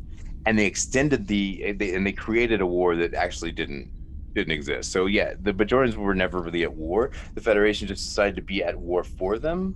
and 0.47 0.59
they 0.59 0.67
extended 0.67 1.27
the 1.27 1.73
they, 1.79 1.95
and 1.95 2.07
they 2.07 2.13
created 2.13 2.61
a 2.61 2.67
war 2.67 2.97
that 2.97 3.15
actually 3.15 3.53
didn't 3.53 3.91
didn't 4.35 4.53
exist. 4.53 4.91
So 4.93 5.07
yeah, 5.07 5.35
the 5.43 5.53
Bajorans 5.53 5.95
were 5.95 6.15
never 6.15 6.41
really 6.41 6.63
at 6.63 6.73
war. 6.75 7.11
The 7.35 7.41
Federation 7.43 7.87
just 7.89 8.05
decided 8.09 8.37
to 8.37 8.43
be 8.43 8.63
at 8.65 8.75
war 8.79 9.05
for 9.05 9.39
them. 9.39 9.75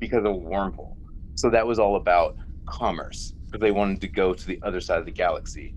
because 0.00 0.24
of 0.24 0.32
wormhole. 0.36 0.94
So 1.38 1.48
that 1.50 1.64
was 1.64 1.78
all 1.78 1.94
about 1.94 2.36
commerce 2.66 3.32
because 3.46 3.60
they 3.60 3.70
wanted 3.70 4.00
to 4.00 4.08
go 4.08 4.34
to 4.34 4.44
the 4.44 4.58
other 4.64 4.80
side 4.80 4.98
of 4.98 5.04
the 5.04 5.12
galaxy. 5.12 5.72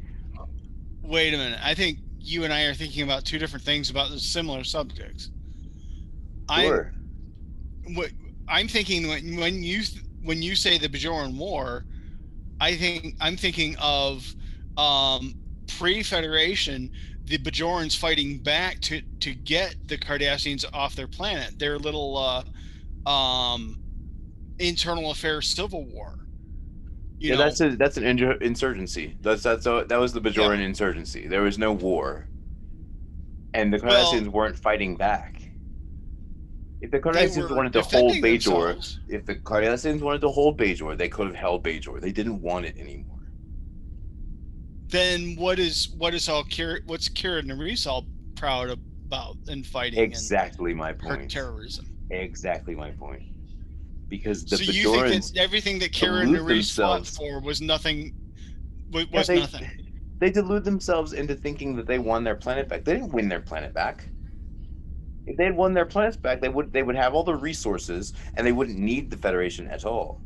Wait 1.03 1.35
a 1.35 1.37
minute. 1.37 1.59
I 1.61 1.75
think 1.75 1.99
you 2.19 2.45
and 2.45 2.51
I 2.51 2.63
are 2.63 2.73
thinking 2.73 3.03
about 3.03 3.25
two 3.25 3.37
different 3.37 3.63
things 3.63 3.91
about 3.91 4.09
similar 4.19 4.63
subjects. 4.63 5.29
Sure. 6.51 6.91
I'm 7.85 7.93
what 7.93 8.09
I'm 8.47 8.67
thinking 8.67 9.07
when 9.07 9.35
when 9.37 9.61
you 9.61 9.83
when 10.23 10.41
you 10.41 10.55
say 10.55 10.79
the 10.79 10.89
Bajoran 10.89 11.37
War, 11.37 11.85
I 12.59 12.75
think 12.75 13.15
I'm 13.21 13.37
thinking 13.37 13.75
of 13.79 14.25
um, 14.77 15.35
pre-Federation, 15.77 16.89
the 17.25 17.37
Bajorans 17.37 17.95
fighting 17.95 18.39
back 18.39 18.79
to 18.81 19.03
to 19.19 19.35
get 19.35 19.75
the 19.85 19.99
Cardassians 19.99 20.65
off 20.73 20.95
their 20.95 21.07
planet. 21.07 21.59
Their 21.59 21.77
little 21.77 22.17
uh, 22.17 23.07
um, 23.07 23.80
internal 24.61 25.11
affairs 25.11 25.47
civil 25.47 25.85
war. 25.85 26.19
You 27.19 27.29
yeah, 27.29 27.35
know, 27.35 27.43
that's 27.43 27.61
a 27.61 27.75
that's 27.75 27.97
an 27.97 28.03
insurgency. 28.03 29.15
That's 29.21 29.43
that's 29.43 29.65
a, 29.67 29.85
that 29.87 29.99
was 29.99 30.13
the 30.13 30.21
Bajoran 30.21 30.59
insurgency. 30.59 31.27
There 31.27 31.43
was 31.43 31.59
no 31.59 31.71
war, 31.71 32.27
and 33.53 33.71
the 33.71 33.79
Well- 33.83 34.11
Cardassians 34.13 34.27
weren't 34.27 34.57
fighting 34.57 34.95
back. 34.95 35.41
If 36.81 36.89
the 36.89 36.99
Cardassians 36.99 37.55
wanted 37.55 37.73
to 37.73 37.83
hold 37.83 38.13
Bajor, 38.13 38.69
themselves. 38.69 38.99
if 39.07 39.23
the 39.27 39.35
Cardassians 39.35 40.01
wanted 40.01 40.21
to 40.21 40.29
hold 40.29 40.57
Bajor, 40.59 40.97
they 40.97 41.09
could 41.09 41.27
have 41.27 41.35
held 41.35 41.63
Bajor. 41.63 42.01
They 42.01 42.11
didn't 42.11 42.41
want 42.41 42.65
it 42.65 42.75
anymore. 42.79 43.19
Then 44.87 45.35
what 45.35 45.59
is 45.59 45.93
what 45.97 46.15
is 46.15 46.27
all 46.27 46.43
Kira, 46.43 46.79
what's 46.87 47.07
Kira 47.07 47.43
Nerys 47.43 47.85
all 47.85 48.07
proud 48.35 48.71
about 48.71 49.37
in 49.47 49.63
fighting 49.63 49.99
Exactly 49.99 50.73
my 50.73 50.91
point. 50.91 51.29
terrorism? 51.29 51.85
Exactly 52.09 52.73
my 52.75 52.89
point. 52.91 53.21
Because 54.11 54.43
the 54.43 54.57
so 54.57 54.63
you 54.71 54.91
think 55.09 55.23
that 55.23 55.37
everything 55.41 55.79
that 55.79 55.93
delude 55.93 56.37
Nerys 56.41 56.75
fought 56.75 57.07
for 57.07 57.39
was 57.39 57.61
nothing? 57.61 58.13
Was, 58.91 59.05
Yeah, 59.09 59.23
they- 59.23 59.39
nothing. 59.39 59.69
they 60.19 60.29
delude 60.29 60.65
themselves 60.65 61.13
into 61.13 61.33
thinking 61.33 61.77
that 61.77 61.87
they 61.87 61.97
won 61.97 62.25
their 62.25 62.35
planet 62.35 62.67
back. 62.67 62.83
They 62.83 62.91
didn't 62.95 63.13
win 63.13 63.29
their 63.29 63.39
planet 63.39 63.73
back. 63.73 64.09
If 65.25 65.37
they 65.37 65.45
had 65.45 65.55
won 65.55 65.73
their 65.73 65.85
planets 65.85 66.17
back, 66.17 66.41
they 66.41 66.49
would 66.49 66.73
they 66.73 66.83
would 66.83 66.97
have 66.97 67.13
all 67.13 67.23
the 67.23 67.35
resources 67.35 68.11
and 68.35 68.45
they 68.45 68.51
wouldn't 68.51 68.77
need 68.77 69.09
the 69.09 69.15
Federation 69.17 69.65
at 69.69 69.85
all. 69.85 70.19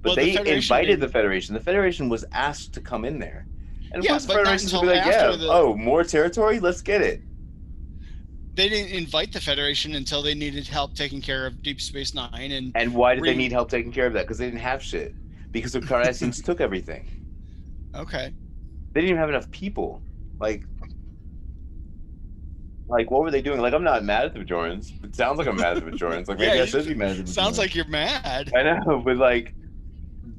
But 0.00 0.10
Well, 0.10 0.16
they 0.16 0.32
Federation 0.34 0.56
invited 0.56 0.86
didn't- 0.86 1.00
the 1.00 1.08
Federation. 1.08 1.54
The 1.54 1.60
Federation 1.60 2.08
was 2.08 2.24
asked 2.32 2.72
to 2.74 2.80
come 2.80 3.04
in 3.04 3.18
there. 3.18 3.46
And 3.92 3.96
of 3.98 4.04
Yeah, 4.04 4.12
course 4.12 4.24
the 4.24 4.34
but 4.34 4.44
not 4.44 4.62
until 4.62 4.84
like, 4.86 5.04
yeah, 5.04 5.36
the- 5.36 5.48
oh, 5.50 5.76
more 5.76 6.02
territory? 6.02 6.60
Let's 6.60 6.80
get 6.80 7.02
it. 7.02 7.20
They 8.56 8.70
didn't 8.70 8.92
invite 8.96 9.32
the 9.34 9.40
Federation 9.40 9.94
until 9.94 10.22
they 10.22 10.34
needed 10.34 10.66
help 10.66 10.94
taking 10.94 11.20
care 11.20 11.46
of 11.46 11.62
Deep 11.62 11.78
Space 11.78 12.14
Nine, 12.14 12.52
and 12.52 12.72
And 12.74 12.94
why 12.94 13.14
did 13.14 13.22
they 13.24 13.34
need 13.34 13.52
help 13.52 13.70
taking 13.70 13.92
care 13.92 14.06
of 14.06 14.14
that? 14.14 14.22
Because 14.22 14.38
they 14.38 14.46
didn't 14.46 14.60
have 14.60 14.82
shit. 14.82 15.14
Because 15.52 15.72
the 15.72 15.80
Cardassians 15.80 16.42
took 16.44 16.60
everything. 16.60 17.04
okay, 17.94 18.32
they 18.92 19.00
didn't 19.02 19.10
even 19.10 19.20
have 19.20 19.28
enough 19.28 19.50
people. 19.50 20.02
Like, 20.40 20.64
like 22.88 23.10
what 23.10 23.22
were 23.22 23.30
they 23.30 23.42
doing? 23.42 23.60
Like, 23.60 23.74
I'm 23.74 23.84
not 23.84 24.02
mad 24.04 24.24
at 24.24 24.32
the 24.32 24.40
Bajorans. 24.40 25.04
It 25.04 25.14
sounds 25.14 25.36
like 25.36 25.46
I'm 25.46 25.56
mad 25.56 25.76
at 25.76 25.84
the 25.84 25.90
Bajorans. 25.90 26.26
Like, 26.28 26.38
maybe 26.38 26.56
Yeah, 26.56 26.62
I 26.62 26.66
should 26.66 26.86
be 26.86 26.94
mad 26.94 27.10
at 27.10 27.16
the 27.18 27.22
Bajorans. 27.24 27.28
sounds 27.28 27.58
like 27.58 27.74
you're 27.74 27.88
mad. 27.88 28.52
I 28.56 28.62
know, 28.62 29.02
but 29.04 29.18
like, 29.18 29.54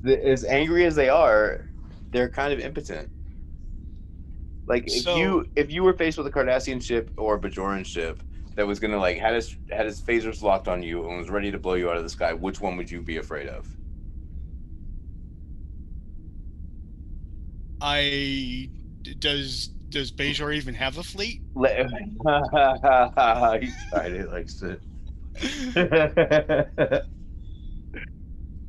the, 0.01 0.23
as 0.27 0.43
angry 0.43 0.85
as 0.85 0.95
they 0.95 1.09
are, 1.09 1.69
they're 2.09 2.29
kind 2.29 2.51
of 2.51 2.59
impotent. 2.59 3.09
Like, 4.67 4.87
if 4.87 5.03
So- 5.03 5.15
you 5.15 5.45
if 5.55 5.71
you 5.71 5.83
were 5.83 5.93
faced 5.93 6.17
with 6.17 6.27
a 6.27 6.31
Cardassian 6.31 6.81
ship 6.83 7.09
or 7.17 7.35
a 7.35 7.39
Bajoran 7.39 7.85
ship 7.85 8.21
that 8.55 8.67
was 8.67 8.79
gonna 8.79 8.97
like 8.97 9.17
had 9.17 9.33
his 9.35 9.55
had 9.71 9.85
his 9.85 10.01
phasers 10.01 10.41
locked 10.41 10.67
on 10.67 10.83
you 10.83 11.07
and 11.07 11.17
was 11.17 11.29
ready 11.29 11.51
to 11.51 11.57
blow 11.59 11.75
you 11.75 11.89
out 11.89 11.97
of 11.97 12.03
the 12.03 12.09
sky, 12.09 12.33
which 12.33 12.59
one 12.59 12.75
would 12.77 12.91
you 12.91 13.01
be 13.01 13.17
afraid 13.17 13.47
of? 13.47 13.67
I 17.79 18.69
does 19.19 19.67
does 19.89 20.11
Bajor 20.11 20.53
even 20.55 20.73
have 20.75 20.97
a 20.97 21.03
fleet? 21.03 21.41
He 21.55 21.63
tried 23.89 24.11
it 24.11 24.31
like 24.31 24.47
to. 24.59 24.79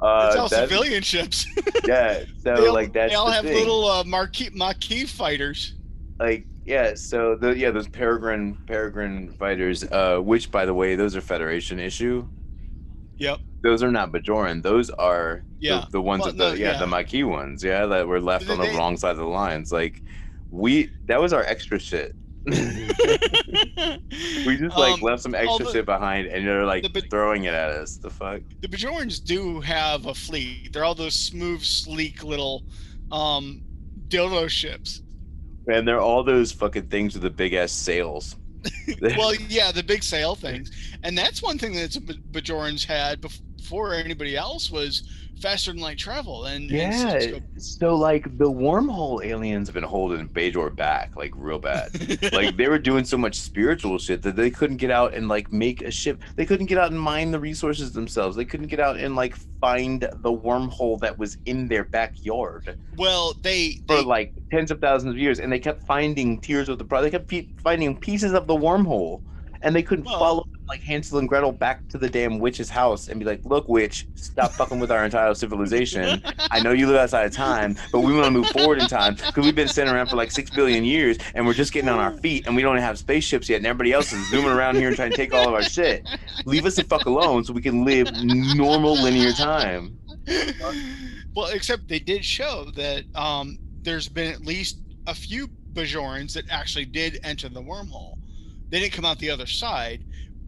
uh, 0.00 0.26
it's 0.28 0.36
all 0.36 0.48
civilian 0.48 1.02
ships. 1.02 1.46
Yeah, 1.86 2.24
so 2.42 2.54
they 2.54 2.66
all, 2.68 2.74
like 2.74 2.92
that's 2.92 3.10
they 3.12 3.16
all 3.16 3.26
the 3.26 3.32
have 3.32 3.44
thing. 3.44 3.56
little 3.56 3.86
uh, 3.86 4.04
Marquis 4.04 4.50
Maquis 4.50 5.10
fighters. 5.10 5.74
Like 6.18 6.46
yeah, 6.64 6.94
so 6.94 7.34
the 7.36 7.56
yeah 7.56 7.70
those 7.70 7.88
Peregrine 7.88 8.54
Peregrine 8.66 9.30
fighters, 9.30 9.84
uh, 9.84 10.18
which 10.18 10.50
by 10.50 10.64
the 10.66 10.74
way 10.74 10.94
those 10.96 11.16
are 11.16 11.20
Federation 11.20 11.78
issue. 11.78 12.26
Yep. 13.16 13.38
Those 13.62 13.82
are 13.82 13.90
not 13.90 14.12
Bajoran. 14.12 14.62
Those 14.62 14.90
are 14.90 15.42
Yeah. 15.58 15.80
the, 15.86 15.92
the 15.92 16.00
ones 16.02 16.20
Well, 16.20 16.30
of 16.30 16.36
the 16.36 16.48
no, 16.50 16.54
yeah, 16.54 16.72
yeah. 16.72 16.78
the 16.78 16.86
Maquis 16.86 17.24
ones. 17.24 17.64
Yeah, 17.64 17.86
that 17.86 18.06
were 18.06 18.20
left 18.20 18.46
They- 18.46 18.52
on 18.52 18.58
the 18.60 18.66
they- 18.66 18.76
wrong 18.76 18.96
side 18.96 19.12
of 19.12 19.16
the 19.18 19.24
lines. 19.24 19.72
Like 19.72 20.02
we 20.50 20.90
that 21.06 21.20
was 21.20 21.32
our 21.32 21.42
extra 21.44 21.78
shit. 21.78 22.14
we 22.46 22.54
just 24.56 24.76
like 24.76 24.94
Um, 24.94 25.00
left 25.02 25.22
some 25.22 25.34
extra 25.34 25.66
the- 25.66 25.72
shit 25.72 25.84
behind, 25.86 26.28
and 26.28 26.46
they're 26.46 26.64
like 26.64 26.90
the 26.92 27.00
throwing 27.02 27.44
it 27.44 27.54
at 27.54 27.70
us. 27.70 27.96
The 27.96 28.10
fuck. 28.10 28.40
the 28.60 28.68
Bajorans 28.68 29.22
do 29.22 29.60
have 29.60 30.06
a 30.06 30.14
fleet. 30.14 30.72
They're 30.72 30.84
all 30.84 30.94
those 30.94 31.14
smooth, 31.14 31.62
sleek 31.62 32.22
little 32.24 32.62
um, 33.12 33.62
dildo 34.08 34.48
ships. 34.48 35.02
And 35.68 35.86
they're 35.86 36.00
all 36.00 36.22
those 36.22 36.52
fucking 36.52 36.88
things 36.88 37.14
with 37.14 37.22
the 37.22 37.30
big 37.30 37.54
ass 37.54 37.72
sails. 37.72 38.36
Well, 39.16 39.34
yeah, 39.34 39.70
the 39.70 39.82
big 39.82 40.02
sail 40.02 40.34
things, 40.34 40.70
and 41.04 41.16
that's 41.16 41.42
one 41.42 41.58
thing 41.58 41.74
that 41.74 41.90
Bajorans 42.32 42.84
had 42.84 43.20
before 43.20 43.94
anybody 43.94 44.36
else 44.36 44.70
was 44.70 45.02
faster 45.38 45.72
than 45.72 45.80
light 45.80 45.98
travel. 45.98 46.44
And 46.46 46.70
and 46.70 46.70
yeah. 46.70 47.16
Sisko- 47.18 47.42
So 47.56 47.96
like 47.96 48.36
the 48.38 48.50
wormhole 48.50 49.24
aliens 49.24 49.68
have 49.68 49.74
been 49.74 49.82
holding 49.84 50.28
Bajor 50.28 50.74
back 50.74 51.16
like 51.16 51.32
real 51.34 51.58
bad. 51.58 51.90
like 52.32 52.56
they 52.56 52.68
were 52.68 52.78
doing 52.78 53.04
so 53.04 53.16
much 53.16 53.36
spiritual 53.36 53.98
shit 53.98 54.22
that 54.22 54.36
they 54.36 54.50
couldn't 54.50 54.76
get 54.76 54.90
out 54.90 55.14
and 55.14 55.28
like 55.28 55.52
make 55.52 55.82
a 55.82 55.90
ship. 55.90 56.20
They 56.36 56.46
couldn't 56.46 56.66
get 56.66 56.78
out 56.78 56.90
and 56.90 57.00
mine 57.00 57.30
the 57.30 57.40
resources 57.40 57.92
themselves. 57.92 58.36
They 58.36 58.44
couldn't 58.44 58.68
get 58.68 58.80
out 58.80 58.98
and 58.98 59.16
like 59.16 59.36
find 59.60 60.02
the 60.02 60.32
wormhole 60.32 61.00
that 61.00 61.18
was 61.18 61.38
in 61.46 61.68
their 61.68 61.84
backyard 61.84 62.78
well, 62.96 63.34
they, 63.42 63.80
for 63.86 64.02
like 64.02 64.34
tens 64.50 64.70
of 64.70 64.80
thousands 64.80 65.14
of 65.14 65.18
years, 65.18 65.38
and 65.38 65.52
they 65.52 65.58
kept 65.58 65.84
finding 65.86 66.40
tears 66.40 66.68
of 66.68 66.78
the 66.78 66.84
pro. 66.84 67.00
They 67.00 67.10
kept 67.10 67.32
finding 67.62 67.96
pieces 67.96 68.32
of 68.32 68.46
the 68.46 68.56
wormhole, 68.56 69.22
and 69.62 69.74
they 69.74 69.82
couldn't 69.82 70.04
Well- 70.04 70.18
follow 70.18 70.48
like 70.68 70.82
Hansel 70.82 71.18
and 71.18 71.26
Gretel 71.26 71.50
back 71.50 71.88
to 71.88 71.96
the 71.96 72.10
damn 72.10 72.38
witch's 72.38 72.68
house 72.68 73.08
and 73.08 73.18
be 73.18 73.24
like, 73.24 73.40
"Look, 73.44 73.66
witch, 73.70 74.06
stop 74.16 74.52
fucking 74.52 74.78
with 74.78 74.90
our 74.90 75.02
entire 75.02 75.32
civilization. 75.34 76.22
I 76.50 76.60
know 76.60 76.72
you 76.72 76.86
live 76.86 76.96
outside 76.96 77.24
of 77.24 77.32
time, 77.32 77.74
but 77.90 78.00
we 78.00 78.12
want 78.12 78.26
to 78.26 78.30
move 78.30 78.48
forward 78.48 78.78
in 78.82 78.86
time 78.86 79.14
because 79.14 79.46
we've 79.46 79.54
been 79.54 79.66
sitting 79.68 79.90
around 79.92 80.08
for 80.08 80.16
like 80.16 80.30
six 80.30 80.50
billion 80.50 80.84
years, 80.84 81.16
and 81.34 81.46
we're 81.46 81.54
just 81.54 81.72
getting 81.72 81.88
on 81.88 81.98
our 81.98 82.12
feet, 82.18 82.46
and 82.46 82.54
we 82.54 82.60
don't 82.60 82.76
have 82.76 82.98
spaceships 82.98 83.48
yet, 83.48 83.56
and 83.56 83.66
everybody 83.66 83.92
else 83.92 84.12
is 84.12 84.28
zooming 84.28 84.50
around 84.50 84.76
here 84.76 84.88
and 84.88 84.96
trying 84.96 85.10
to 85.10 85.16
take 85.16 85.32
all 85.32 85.48
of 85.48 85.54
our 85.54 85.62
shit. 85.62 86.06
Leave 86.44 86.66
us 86.66 86.76
the 86.76 86.84
fuck 86.84 87.06
alone 87.06 87.44
so 87.44 87.54
we 87.54 87.62
can 87.62 87.82
live 87.86 88.12
normal 88.22 88.92
linear 88.92 89.32
time." 89.32 89.98
well, 91.34 91.46
except 91.46 91.88
they 91.88 91.98
did 91.98 92.22
show 92.24 92.70
that 92.76 93.04
um, 93.14 93.58
there's 93.82 94.08
been 94.08 94.30
at 94.32 94.42
least 94.42 94.80
a 95.06 95.14
few 95.14 95.48
Bajorans 95.72 96.32
that 96.34 96.44
actually 96.50 96.84
did 96.84 97.20
enter 97.24 97.48
the 97.48 97.62
wormhole. 97.62 98.18
They 98.70 98.80
didn't 98.80 98.92
come 98.92 99.04
out 99.04 99.18
the 99.18 99.30
other 99.30 99.46
side, 99.46 100.04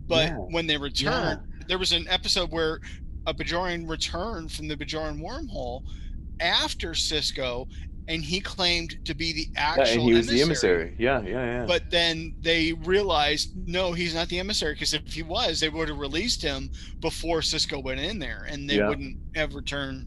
but 0.06 0.28
Yeah. 0.28 0.34
when 0.36 0.66
they 0.66 0.76
returned, 0.76 1.40
there 1.68 1.78
was 1.78 1.92
an 1.92 2.06
episode 2.08 2.50
where 2.50 2.80
a 3.26 3.34
Bajoran 3.34 3.88
returned 3.88 4.52
from 4.52 4.68
the 4.68 4.76
Bajoran 4.76 5.20
wormhole 5.20 5.84
after 6.40 6.90
Sisko, 6.92 7.68
and 8.08 8.24
he 8.24 8.40
claimed 8.40 8.96
to 9.04 9.14
be 9.14 9.32
the 9.32 9.48
Yeah, 9.54 9.74
actual 9.78 9.92
and 9.92 10.02
he 10.02 10.14
was 10.14 10.26
the 10.26 10.42
emissary. 10.42 10.88
emissary. 10.88 10.96
Yeah, 10.98 11.20
yeah, 11.22 11.60
yeah. 11.60 11.66
But 11.66 11.90
then 11.90 12.34
they 12.40 12.72
realized, 12.72 13.52
no, 13.68 13.92
he's 13.92 14.14
not 14.14 14.28
the 14.28 14.38
emissary 14.40 14.74
because 14.74 14.94
if 14.94 15.06
he 15.12 15.22
was, 15.22 15.60
they 15.60 15.68
would 15.68 15.88
have 15.88 15.98
released 15.98 16.42
him 16.42 16.70
before 17.00 17.40
Sisko 17.40 17.82
went 17.82 18.00
in 18.00 18.18
there, 18.18 18.46
and 18.50 18.68
they 18.68 18.78
Yeah. 18.78 18.88
wouldn't 18.88 19.18
have 19.36 19.54
returned. 19.54 20.06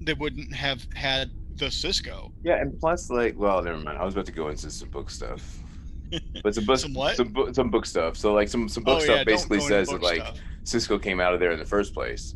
They 0.00 0.14
wouldn't 0.14 0.54
have 0.54 0.86
had 0.94 1.30
the 1.54 1.66
Sisko. 1.66 2.32
Yeah, 2.42 2.60
and 2.60 2.78
plus, 2.78 3.08
like, 3.10 3.38
well, 3.38 3.62
never 3.62 3.78
mind. 3.78 3.98
I 3.98 4.04
was 4.04 4.14
about 4.14 4.26
to 4.26 4.32
go 4.32 4.48
into 4.48 4.70
some 4.70 4.88
book 4.90 5.08
stuff, 5.10 5.61
but 6.42 6.54
some 6.54 6.64
book, 6.64 6.78
Some 6.78 6.94
some, 7.14 7.28
book, 7.32 7.54
some 7.54 7.70
book 7.70 7.86
stuff. 7.86 8.16
So, 8.16 8.32
like, 8.32 8.48
some 8.48 8.68
some 8.68 8.84
book 8.84 8.98
oh 8.98 9.04
stuff 9.04 9.16
yeah, 9.18 9.24
basically 9.24 9.60
says 9.60 9.88
that 9.88 10.02
like 10.02 10.22
stuff. 10.22 10.38
Sisko 10.64 11.02
came 11.02 11.20
out 11.20 11.34
of 11.34 11.40
there 11.40 11.52
in 11.52 11.58
the 11.58 11.64
first 11.64 11.94
place. 11.94 12.34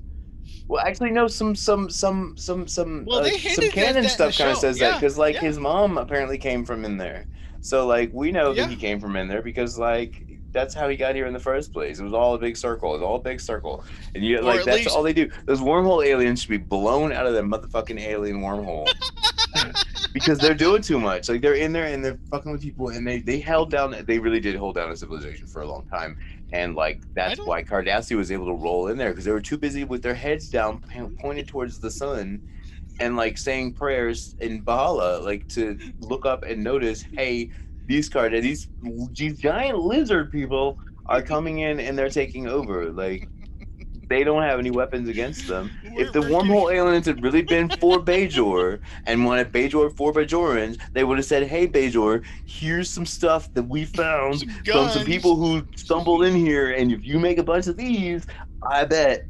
Well, 0.68 0.85
actually, 0.85 1.11
no. 1.11 1.29
Some 1.29 1.55
some 1.55 1.89
some 1.91 2.37
some 2.37 2.66
some 2.66 3.05
Well, 3.07 3.24
uh, 3.24 3.31
some 3.31 3.68
canon 3.70 4.09
stuff 4.09 4.37
kind 4.37 4.51
of 4.51 4.59
says 4.59 4.79
that 4.79 4.95
because 5.01 5.16
like 5.16 5.35
yeah. 5.37 5.41
his 5.43 5.59
mom 5.59 5.99
apparently 5.99 6.39
came 6.39 6.64
from 6.64 6.85
in 6.85 6.97
there. 6.97 7.27
So 7.61 7.87
like 7.87 8.11
we 8.12 8.33
know 8.33 8.53
Yeah. 8.53 8.62
that 8.62 8.70
he 8.70 8.77
came 8.77 9.01
from 9.01 9.16
in 9.16 9.29
there 9.29 9.43
because 9.43 9.79
like 9.79 10.22
that's 10.53 10.72
how 10.72 10.89
he 10.89 10.97
got 10.97 11.14
here 11.14 11.27
in 11.27 11.35
the 11.35 11.41
first 11.41 11.72
place. 11.72 11.99
It 12.01 12.05
was 12.05 12.14
all 12.14 12.35
a 12.35 12.39
big 12.39 12.57
circle. 12.57 12.91
It 12.91 12.99
was 12.99 13.03
all 13.03 13.16
a 13.16 13.20
big 13.20 13.41
circle, 13.41 13.85
and 14.14 14.24
you 14.24 14.41
like 14.41 14.64
that's 14.64 14.79
least- 14.79 14.91
all 14.91 15.03
they 15.03 15.12
do. 15.12 15.31
Those 15.45 15.61
wormhole 15.61 16.05
aliens 16.05 16.41
should 16.41 16.51
be 16.51 16.57
blown 16.59 17.12
out 17.12 17.27
of 17.27 17.33
their 17.35 17.43
motherfucking 17.43 18.01
alien 18.01 18.41
wormhole 18.41 18.89
because 20.17 20.39
they're 20.41 20.55
doing 20.55 20.81
too 20.81 20.99
much. 20.99 21.29
Like 21.29 21.43
they're 21.43 21.53
in 21.57 21.75
there 21.75 21.85
and 21.85 22.03
they're 22.03 22.19
fucking 22.31 22.51
with 22.51 22.62
people, 22.62 22.89
and 22.89 23.07
they 23.07 23.21
they 23.21 23.39
held 23.39 23.71
down. 23.71 23.95
They 24.07 24.19
really 24.19 24.41
did 24.41 24.57
hold 24.57 24.77
down 24.77 24.91
a 24.91 24.97
civilization 24.97 25.47
for 25.47 25.61
a 25.61 25.69
long 25.69 25.85
time, 25.85 26.17
and 26.53 26.75
like 26.75 27.03
that's 27.14 27.39
why 27.45 27.62
Cardassia 27.62 28.17
was 28.17 28.33
able 28.33 28.47
to 28.47 28.55
roll 28.55 28.89
in 28.89 28.97
there 28.97 29.11
because 29.11 29.27
they 29.27 29.31
were 29.31 29.43
too 29.43 29.59
busy 29.59 29.85
with 29.85 30.01
their 30.01 30.14
heads 30.14 30.49
down, 30.49 30.81
pointed 31.21 31.49
towards 31.49 31.81
the 31.81 31.91
sun, 31.91 32.41
and 32.99 33.14
like 33.14 33.37
saying 33.37 33.75
prayers 33.75 34.35
in 34.39 34.64
Bahala, 34.64 35.23
like 35.23 35.47
to 35.49 35.79
look 36.01 36.25
up 36.25 36.45
and 36.49 36.64
notice, 36.64 37.05
hey, 37.14 37.51
these 37.85 38.09
card 38.09 38.33
these 38.33 38.69
these 39.14 39.39
giant 39.39 39.81
lizard 39.81 40.33
people 40.33 40.79
are 41.09 41.21
coming 41.23 41.59
in 41.59 41.79
and 41.79 41.99
they're 41.99 42.09
taking 42.09 42.49
over. 42.49 42.91
Like 42.91 43.29
they 44.09 44.25
don't 44.25 44.43
have 44.43 44.59
any 44.59 44.71
weapons 44.71 45.09
against 45.09 45.49
them. 45.49 45.71
If 45.83 46.13
the 46.13 46.21
wormhole 46.21 46.73
aliens 46.73 47.07
had 47.07 47.23
really 47.23 47.43
been 47.55 47.69
for 47.69 47.99
Bajor 47.99 48.81
and 49.07 49.25
wanted 49.25 49.53
Bajor 49.53 49.97
for 49.97 50.13
Bajorans, 50.13 50.79
they 50.93 51.05
would 51.05 51.19
have 51.19 51.27
said, 51.27 51.45
"Hey 51.45 51.67
Bajor, 51.67 52.25
here's 52.45 52.91
some 52.91 53.07
stuff 53.07 53.53
that 53.55 53.65
we 53.65 53.85
found 53.85 54.41
Some 54.41 54.49
from 54.65 54.89
some 54.91 55.05
people 55.05 55.37
who 55.37 55.67
stumbled 55.77 56.25
in 56.25 56.35
here, 56.35 56.73
and 56.73 56.93
if 56.93 57.05
you 57.05 57.19
make 57.19 57.39
a 57.39 57.43
bunch 57.43 57.67
of 57.67 57.77
these, 57.77 58.27
I 58.63 58.85
bet 58.85 59.27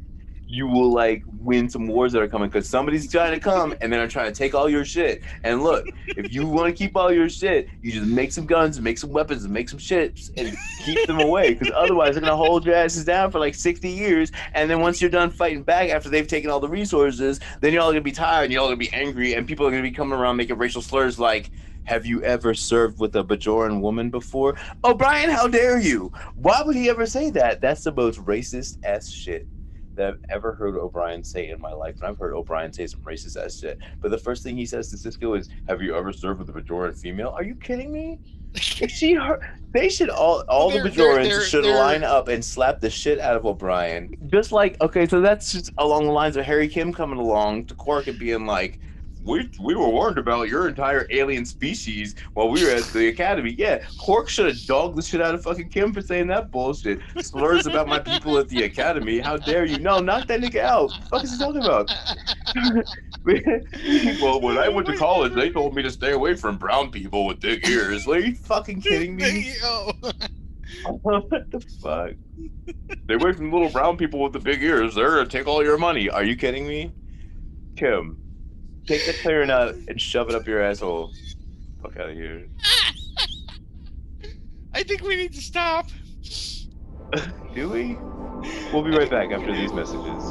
you 0.47 0.65
will 0.65 0.91
like 0.91 1.23
win 1.39 1.69
some 1.69 1.87
wars 1.87 2.13
that 2.13 2.21
are 2.21 2.27
coming 2.27 2.47
because 2.47 2.69
somebody's 2.69 3.11
trying 3.11 3.33
to 3.33 3.39
come 3.39 3.75
and 3.81 3.91
they're 3.91 4.07
trying 4.07 4.31
to 4.31 4.37
take 4.37 4.55
all 4.55 4.69
your 4.69 4.85
shit. 4.85 5.21
And 5.43 5.61
look, 5.61 5.85
if 6.07 6.33
you 6.33 6.47
want 6.47 6.67
to 6.67 6.73
keep 6.73 6.95
all 6.95 7.11
your 7.11 7.27
shit, 7.27 7.67
you 7.81 7.91
just 7.91 8.07
make 8.07 8.31
some 8.31 8.45
guns 8.45 8.77
and 8.77 8.83
make 8.83 8.97
some 8.97 9.11
weapons 9.11 9.43
and 9.43 9.53
make 9.53 9.67
some 9.67 9.79
ships 9.79 10.31
and 10.37 10.55
keep 10.85 11.05
them 11.05 11.19
away 11.19 11.53
because 11.53 11.71
otherwise 11.75 12.13
they're 12.13 12.21
gonna 12.21 12.35
hold 12.35 12.65
your 12.65 12.75
asses 12.75 13.03
down 13.03 13.29
for 13.29 13.39
like 13.39 13.55
60 13.55 13.89
years. 13.89 14.31
And 14.53 14.69
then 14.69 14.79
once 14.79 15.01
you're 15.01 15.11
done 15.11 15.31
fighting 15.31 15.63
back 15.63 15.89
after 15.89 16.09
they've 16.09 16.27
taken 16.27 16.49
all 16.49 16.61
the 16.61 16.69
resources, 16.69 17.41
then 17.59 17.73
you're 17.73 17.81
all 17.81 17.91
gonna 17.91 18.01
be 18.01 18.13
tired 18.13 18.45
and 18.45 18.53
you're 18.53 18.61
all 18.61 18.67
gonna 18.67 18.77
be 18.77 18.93
angry 18.93 19.33
and 19.33 19.45
people 19.45 19.67
are 19.67 19.71
gonna 19.71 19.83
be 19.83 19.91
coming 19.91 20.17
around 20.17 20.37
making 20.37 20.57
racial 20.57 20.81
slurs 20.81 21.19
like. 21.19 21.51
Have 21.83 22.05
you 22.05 22.21
ever 22.21 22.53
served 22.53 22.99
with 22.99 23.15
a 23.15 23.23
Bajoran 23.23 23.79
woman 23.79 24.09
before? 24.09 24.57
Oh, 24.83 24.93
Brian, 24.93 25.29
how 25.29 25.47
dare 25.47 25.79
you? 25.79 26.11
Why 26.35 26.61
would 26.61 26.75
he 26.75 26.89
ever 26.89 27.05
say 27.05 27.29
that? 27.29 27.61
That's 27.61 27.85
the 27.85 27.93
most 27.93 28.19
racist 28.25 28.79
ass 28.83 29.09
shit 29.09 29.47
that 29.97 30.07
I've 30.13 30.23
ever 30.29 30.53
heard 30.53 30.75
O'Brien 30.77 31.23
say 31.23 31.49
in 31.49 31.59
my 31.59 31.73
life. 31.73 31.95
And 31.97 32.05
I've 32.05 32.17
heard 32.17 32.33
O'Brien 32.33 32.71
say 32.71 32.87
some 32.87 33.01
racist 33.01 33.35
ass 33.43 33.59
shit. 33.59 33.79
But 33.99 34.11
the 34.11 34.17
first 34.17 34.43
thing 34.43 34.55
he 34.55 34.65
says 34.65 34.89
to 34.91 34.95
Sisko 34.97 35.37
is, 35.37 35.49
Have 35.67 35.81
you 35.81 35.95
ever 35.95 36.13
served 36.13 36.39
with 36.39 36.49
a 36.49 36.53
Bajoran 36.53 36.97
female? 36.97 37.29
Are 37.29 37.43
you 37.43 37.55
kidding 37.55 37.91
me? 37.91 38.19
She 38.55 39.13
her, 39.15 39.39
they 39.71 39.89
should 39.89 40.09
all 40.09 40.41
all 40.47 40.69
They're- 40.71 40.83
the 40.83 40.89
Bajorans 40.89 41.23
they're- 41.29 41.41
should 41.43 41.65
they're- 41.65 41.75
line 41.77 42.03
up 42.03 42.27
and 42.29 42.43
slap 42.43 42.79
the 42.79 42.89
shit 42.89 43.19
out 43.19 43.35
of 43.35 43.45
O'Brien. 43.45 44.15
Just 44.31 44.51
like 44.51 44.79
okay, 44.81 45.05
so 45.07 45.19
that's 45.19 45.51
just 45.51 45.71
along 45.77 46.05
the 46.05 46.11
lines 46.11 46.37
of 46.37 46.45
Harry 46.45 46.67
Kim 46.67 46.93
coming 46.93 47.19
along 47.19 47.65
to 47.65 47.75
Quark 47.75 48.07
and 48.07 48.17
being 48.17 48.45
like, 48.45 48.79
we, 49.27 49.49
we 49.59 49.75
were 49.75 49.89
warned 49.89 50.17
about 50.17 50.47
your 50.47 50.67
entire 50.67 51.05
alien 51.09 51.45
species 51.45 52.15
while 52.33 52.49
we 52.49 52.63
were 52.63 52.71
at 52.71 52.83
the 52.85 53.09
academy. 53.09 53.55
Yeah, 53.57 53.83
Quark 53.99 54.29
should 54.29 54.47
have 54.47 54.65
dogged 54.65 54.97
the 54.97 55.01
shit 55.01 55.21
out 55.21 55.35
of 55.35 55.43
fucking 55.43 55.69
Kim 55.69 55.93
for 55.93 56.01
saying 56.01 56.27
that 56.27 56.49
bullshit. 56.49 56.99
Slurs 57.21 57.67
about 57.67 57.87
my 57.87 57.99
people 57.99 58.37
at 58.37 58.47
the 58.47 58.63
academy. 58.63 59.19
How 59.19 59.37
dare 59.37 59.65
you? 59.65 59.79
No, 59.79 59.99
knock 59.99 60.27
that 60.27 60.39
nigga 60.39 60.61
out. 60.61 60.91
What 60.91 61.01
the 61.01 61.09
fuck 61.09 61.23
is 61.23 61.31
he 61.33 61.37
talking 61.37 61.63
about? 61.63 61.91
well, 64.21 64.41
when 64.41 64.57
I 64.57 64.69
went 64.69 64.87
to 64.87 64.95
college, 64.95 65.33
they 65.33 65.49
told 65.49 65.75
me 65.75 65.83
to 65.83 65.91
stay 65.91 66.13
away 66.13 66.35
from 66.35 66.57
brown 66.57 66.89
people 66.91 67.25
with 67.25 67.41
big 67.41 67.67
ears. 67.67 68.07
Like, 68.07 68.23
are 68.23 68.25
you 68.27 68.35
fucking 68.35 68.81
kidding 68.81 69.15
me? 69.15 69.53
What 71.01 71.29
the 71.29 71.61
fuck? 71.81 72.11
Stay 73.05 73.13
away 73.13 73.31
from 73.31 73.51
little 73.51 73.69
brown 73.69 73.97
people 73.97 74.21
with 74.21 74.33
the 74.33 74.39
big 74.39 74.61
ears. 74.61 74.95
They're 74.95 75.15
gonna 75.15 75.27
take 75.27 75.47
all 75.47 75.63
your 75.63 75.77
money. 75.77 76.09
Are 76.09 76.25
you 76.25 76.35
kidding 76.35 76.67
me? 76.67 76.91
Kim, 77.77 78.17
take 78.87 79.05
the 79.05 79.13
clarinet 79.21 79.75
and 79.89 79.99
shove 80.01 80.29
it 80.29 80.35
up 80.35 80.47
your 80.47 80.61
asshole. 80.61 81.11
Fuck 81.81 81.97
out 81.97 82.09
of 82.09 82.15
here. 82.15 82.47
I 84.73 84.83
think 84.83 85.01
we 85.01 85.15
need 85.15 85.33
to 85.33 85.41
stop. 85.41 85.87
Do 87.53 87.69
we? 87.69 87.97
We'll 88.71 88.83
be 88.83 88.91
right 88.91 89.09
back 89.09 89.31
after 89.31 89.53
these 89.55 89.73
messages. 89.73 90.23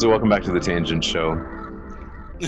So, 0.00 0.08
welcome 0.10 0.28
back 0.28 0.42
to 0.44 0.52
the 0.52 0.60
Tangent 0.60 1.02
Show 1.02 1.34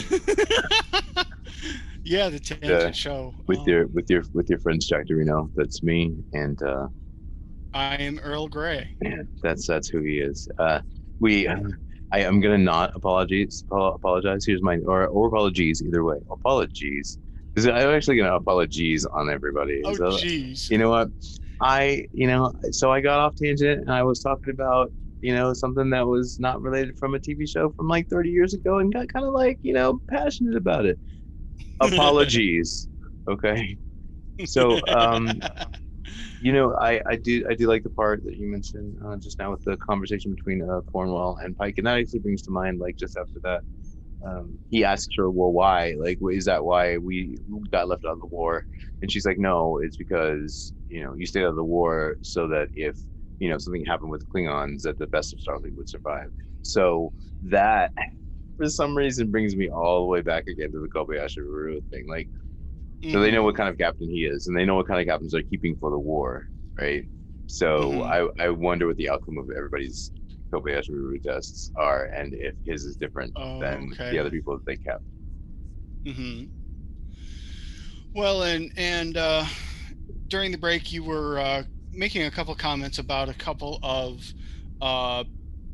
yeah, 2.04 2.28
the 2.28 2.38
tangent 2.38 2.62
Yeah, 2.62 2.90
show. 2.90 3.34
with 3.46 3.60
Um, 3.60 3.64
your 3.68 3.86
with 3.86 4.10
your 4.10 4.22
with 4.34 4.50
your 4.50 4.58
friends 4.58 4.86
Jack 4.86 5.06
Dorino. 5.06 5.50
That's 5.54 5.82
me, 5.82 6.14
and 6.34 6.62
uh, 6.62 6.88
I 7.72 7.94
am 7.96 8.18
Earl 8.18 8.48
Grey. 8.48 8.94
Yeah, 9.02 9.22
that's 9.42 9.66
that's 9.66 9.88
who 9.88 10.02
he 10.02 10.18
is. 10.18 10.46
Uh, 10.58 10.80
we, 11.20 11.48
I 12.10 12.20
am 12.20 12.40
gonna 12.40 12.58
not 12.58 12.92
apologize. 12.94 13.64
Apologize. 13.70 14.44
Here's 14.46 14.62
my 14.62 14.78
or 14.78 15.06
or 15.06 15.28
apologies 15.28 15.82
either 15.82 16.04
way. 16.04 16.16
Apologies. 16.30 17.18
I'm 17.56 17.90
actually 17.90 18.16
gonna 18.16 18.36
apologize 18.36 19.04
on 19.04 19.30
everybody. 19.30 19.82
Oh, 19.84 19.94
So, 19.94 20.18
you 20.70 20.78
know 20.78 20.90
what? 20.90 21.08
I, 21.60 22.06
you 22.12 22.28
know, 22.28 22.52
so 22.70 22.92
I 22.92 23.00
got 23.00 23.18
off 23.18 23.34
tangent 23.34 23.80
and 23.80 23.90
I 23.90 24.04
was 24.04 24.20
talking 24.20 24.52
about, 24.52 24.92
you 25.20 25.34
know, 25.34 25.52
something 25.52 25.90
that 25.90 26.06
was 26.06 26.38
not 26.38 26.62
related 26.62 26.96
from 26.96 27.14
a 27.14 27.18
TV 27.18 27.48
show 27.48 27.70
from 27.70 27.88
like 27.88 28.08
30 28.08 28.30
years 28.30 28.54
ago 28.54 28.78
and 28.78 28.92
got 28.92 29.08
kind 29.08 29.26
of 29.26 29.32
like, 29.32 29.58
you 29.62 29.72
know, 29.72 30.00
passionate 30.08 30.56
about 30.56 30.86
it. 30.86 31.00
Apologies. 31.80 32.88
Okay. 33.28 33.76
So, 34.44 34.80
um, 34.86 35.40
you 36.40 36.52
know, 36.52 36.74
I, 36.74 37.00
I 37.06 37.16
do 37.16 37.44
I 37.50 37.54
do 37.54 37.66
like 37.66 37.82
the 37.82 37.90
part 37.90 38.22
that 38.24 38.36
you 38.36 38.46
mentioned 38.46 38.96
uh, 39.04 39.16
just 39.16 39.38
now 39.38 39.50
with 39.50 39.62
the 39.64 39.76
conversation 39.78 40.32
between 40.34 40.62
uh, 40.68 40.80
Cornwell 40.82 41.38
and 41.42 41.56
Pike, 41.56 41.74
and 41.78 41.86
that 41.86 41.98
actually 41.98 42.20
brings 42.20 42.42
to 42.42 42.50
mind 42.52 42.78
like 42.80 42.96
just 42.96 43.16
after 43.16 43.40
that, 43.44 43.62
um, 44.24 44.58
he 44.70 44.84
asks 44.84 45.14
her, 45.16 45.30
"Well, 45.30 45.52
why? 45.52 45.94
Like, 45.98 46.18
is 46.32 46.46
that 46.46 46.64
why 46.64 46.98
we 46.98 47.38
got 47.72 47.88
left 47.88 48.04
out 48.04 48.12
of 48.14 48.20
the 48.20 48.26
war?" 48.26 48.66
And 49.02 49.10
she's 49.12 49.26
like, 49.26 49.38
"No, 49.38 49.78
it's 49.78 49.96
because 49.96 50.72
you 50.88 51.02
know 51.04 51.14
you 51.14 51.26
stayed 51.26 51.44
out 51.44 51.50
of 51.50 51.56
the 51.56 51.64
war 51.64 52.16
so 52.22 52.48
that 52.48 52.68
if 52.74 52.96
you 53.38 53.48
know 53.50 53.58
something 53.58 53.84
happened 53.84 54.10
with 54.10 54.28
Klingons, 54.28 54.82
that 54.82 54.98
the 54.98 55.06
best 55.08 55.32
of 55.32 55.40
Starfleet 55.40 55.76
would 55.76 55.88
survive." 55.88 56.30
So 56.62 57.12
that, 57.42 57.92
for 58.56 58.68
some 58.68 58.96
reason, 58.96 59.30
brings 59.30 59.56
me 59.56 59.70
all 59.70 60.00
the 60.00 60.06
way 60.06 60.20
back 60.22 60.46
again 60.48 60.72
to 60.72 60.80
the 60.80 60.88
Kobayashi 60.88 61.38
Maru 61.38 61.80
thing. 61.90 62.06
Like, 62.08 62.28
so 63.06 63.20
they 63.20 63.30
know 63.30 63.42
what 63.42 63.56
kind 63.56 63.68
of 63.68 63.78
captain 63.78 64.08
he 64.10 64.24
is, 64.24 64.46
and 64.46 64.56
they 64.56 64.64
know 64.64 64.74
what 64.76 64.86
kind 64.86 65.00
of 65.00 65.06
captains 65.06 65.32
they're 65.32 65.42
keeping 65.42 65.76
for 65.76 65.90
the 65.90 65.98
war, 65.98 66.46
right? 66.78 67.08
So 67.46 68.02
Mhm. 68.02 68.02
I, 68.02 68.28
I 68.38 68.50
wonder 68.50 68.86
what 68.86 68.96
the 68.96 69.08
outcome 69.10 69.38
of 69.38 69.50
everybody's 69.56 70.12
Kobayashi 70.52 70.90
Maru 70.90 71.18
tests 71.20 71.70
are, 71.76 72.06
and 72.06 72.34
if 72.34 72.54
his 72.64 72.84
is 72.84 72.96
different 72.96 73.34
Oh, 73.34 73.60
than 73.60 73.92
okay. 73.92 74.10
the 74.10 74.18
other 74.18 74.30
people 74.30 74.54
that 74.54 74.66
they 74.66 74.76
kept. 74.76 75.04
hmm 76.04 76.50
Well, 78.14 78.42
and 78.42 78.70
and 78.76 79.16
uh, 79.16 79.44
during 80.28 80.52
the 80.52 80.58
break, 80.58 80.92
you 80.92 81.04
were 81.04 81.38
uh, 81.38 81.64
making 81.92 82.22
a 82.24 82.30
couple 82.30 82.54
comments 82.54 82.98
about 82.98 83.28
a 83.28 83.34
couple 83.34 83.78
of 83.82 84.32
uh, 84.80 85.24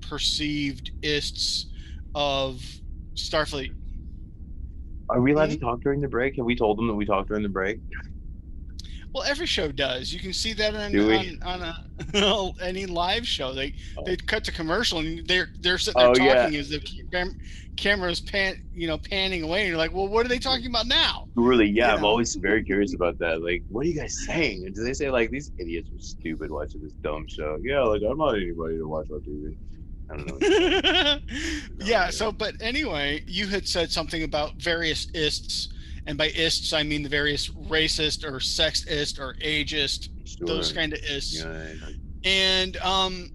perceived 0.00 0.92
ists 1.02 1.68
of 2.14 2.64
Starfleet. 3.16 3.72
Are 5.14 5.20
we 5.20 5.32
allowed 5.32 5.50
to 5.50 5.56
mm-hmm. 5.56 5.64
talk 5.64 5.80
during 5.80 6.00
the 6.00 6.08
break? 6.08 6.34
Have 6.36 6.44
we 6.44 6.56
told 6.56 6.76
them 6.76 6.88
that 6.88 6.94
we 6.94 7.04
talked 7.04 7.28
during 7.28 7.44
the 7.44 7.48
break? 7.48 7.78
Well, 9.14 9.22
every 9.22 9.46
show 9.46 9.70
does. 9.70 10.12
You 10.12 10.18
can 10.18 10.32
see 10.32 10.54
that 10.54 10.74
on 10.74 10.98
on, 10.98 11.42
on 11.44 11.62
a, 11.62 11.86
oh, 12.14 12.52
any 12.60 12.84
live 12.84 13.24
show. 13.24 13.52
They 13.54 13.74
oh. 13.96 14.02
they 14.04 14.16
cut 14.16 14.42
to 14.42 14.52
commercial 14.52 14.98
and 14.98 15.24
they're 15.28 15.50
they're 15.60 15.78
sitting 15.78 16.00
there 16.00 16.10
Oh, 16.10 16.14
yeah. 16.16 16.42
talking 16.42 16.56
as 16.56 16.70
the 16.70 16.80
cam- 17.12 17.38
camera's 17.76 18.20
pan 18.20 18.64
you 18.74 18.88
know 18.88 18.98
panning 18.98 19.44
away. 19.44 19.60
And 19.60 19.68
you're 19.68 19.78
like, 19.78 19.94
well, 19.94 20.08
what 20.08 20.26
are 20.26 20.28
they 20.28 20.40
talking 20.40 20.66
about 20.66 20.88
now? 20.88 21.28
Really? 21.36 21.66
Yeah, 21.66 21.90
You 21.90 21.94
I'm 21.94 22.02
know. 22.02 22.08
always 22.08 22.34
very 22.34 22.64
curious 22.64 22.92
about 22.92 23.16
that. 23.20 23.40
Like, 23.40 23.62
what 23.68 23.86
are 23.86 23.88
you 23.88 23.94
guys 23.94 24.18
saying? 24.26 24.66
And 24.66 24.74
do 24.74 24.82
they 24.82 24.94
say 24.94 25.12
like 25.12 25.30
these 25.30 25.52
idiots 25.58 25.90
are 25.90 26.00
stupid 26.00 26.50
watching 26.50 26.82
this 26.82 26.92
dumb 26.94 27.28
show? 27.28 27.56
Yeah, 27.62 27.82
like 27.82 28.02
I'm 28.02 28.18
not 28.18 28.34
anybody 28.34 28.78
to 28.78 28.88
watch 28.88 29.08
on 29.12 29.20
TV. 29.20 29.54
I 30.14 30.22
don't 30.22 30.40
know. 30.40 31.18
yeah. 31.84 32.10
So, 32.10 32.30
but 32.32 32.54
anyway, 32.60 33.24
you 33.26 33.46
had 33.46 33.66
said 33.66 33.90
something 33.90 34.22
about 34.22 34.54
various 34.56 35.08
ists, 35.14 35.72
and 36.06 36.16
by 36.16 36.28
ists 36.28 36.72
I 36.72 36.82
mean 36.82 37.02
the 37.02 37.08
various 37.08 37.48
racist 37.48 38.24
or 38.24 38.38
sexist 38.38 39.18
or 39.18 39.34
ageist, 39.34 40.08
those 40.40 40.72
kind 40.72 40.92
of 40.92 41.00
ists. 41.00 41.42
Yeah, 41.42 41.66
and 42.24 42.76
um, 42.78 43.30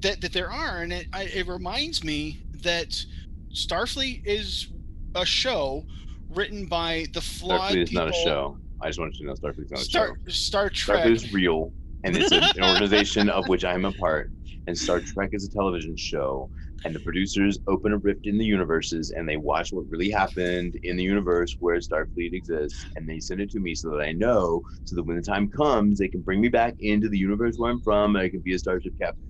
that 0.00 0.20
that 0.20 0.32
there 0.32 0.50
are, 0.50 0.82
and 0.82 0.92
it 0.92 1.06
I, 1.12 1.24
it 1.24 1.48
reminds 1.48 2.04
me 2.04 2.42
that 2.62 3.04
Starfleet 3.52 4.22
is 4.24 4.68
a 5.14 5.24
show 5.24 5.84
written 6.30 6.66
by 6.66 7.06
the 7.12 7.20
flawed 7.20 7.72
Starfleet 7.72 7.82
is 7.82 7.88
people. 7.90 8.04
not 8.06 8.14
a 8.14 8.18
show. 8.18 8.58
I 8.80 8.88
just 8.88 8.98
wanted 8.98 9.14
to 9.16 9.24
know 9.24 9.34
Starfleet 9.34 9.64
is 9.64 9.70
not 9.70 9.80
a 9.80 9.84
Star 9.84 10.06
show. 10.08 10.30
Star 10.30 10.70
Trek. 10.70 11.04
Starfleet 11.04 11.12
is 11.12 11.32
real, 11.32 11.72
and 12.04 12.16
it's 12.16 12.32
an 12.32 12.42
organization 12.62 13.28
of 13.28 13.48
which 13.48 13.64
I 13.64 13.74
am 13.74 13.84
a 13.84 13.92
part. 13.92 14.30
And 14.66 14.76
Star 14.76 15.00
Trek 15.00 15.30
is 15.32 15.44
a 15.44 15.50
television 15.50 15.96
show, 15.96 16.50
and 16.84 16.94
the 16.94 17.00
producers 17.00 17.58
open 17.66 17.92
a 17.92 17.98
rift 17.98 18.26
in 18.26 18.38
the 18.38 18.44
universes, 18.44 19.10
and 19.10 19.28
they 19.28 19.36
watch 19.36 19.72
what 19.72 19.84
really 19.88 20.10
happened 20.10 20.76
in 20.82 20.96
the 20.96 21.02
universe 21.02 21.56
where 21.60 21.76
Starfleet 21.76 22.32
exists, 22.32 22.86
and 22.96 23.08
they 23.08 23.20
send 23.20 23.40
it 23.40 23.50
to 23.50 23.60
me 23.60 23.74
so 23.74 23.90
that 23.90 24.00
I 24.00 24.12
know, 24.12 24.62
so 24.84 24.96
that 24.96 25.02
when 25.02 25.16
the 25.16 25.22
time 25.22 25.48
comes, 25.48 25.98
they 25.98 26.08
can 26.08 26.22
bring 26.22 26.40
me 26.40 26.48
back 26.48 26.74
into 26.80 27.08
the 27.08 27.18
universe 27.18 27.56
where 27.58 27.70
I'm 27.70 27.80
from, 27.80 28.16
and 28.16 28.24
I 28.24 28.28
can 28.28 28.40
be 28.40 28.54
a 28.54 28.58
starship 28.58 28.94
captain. 28.98 29.22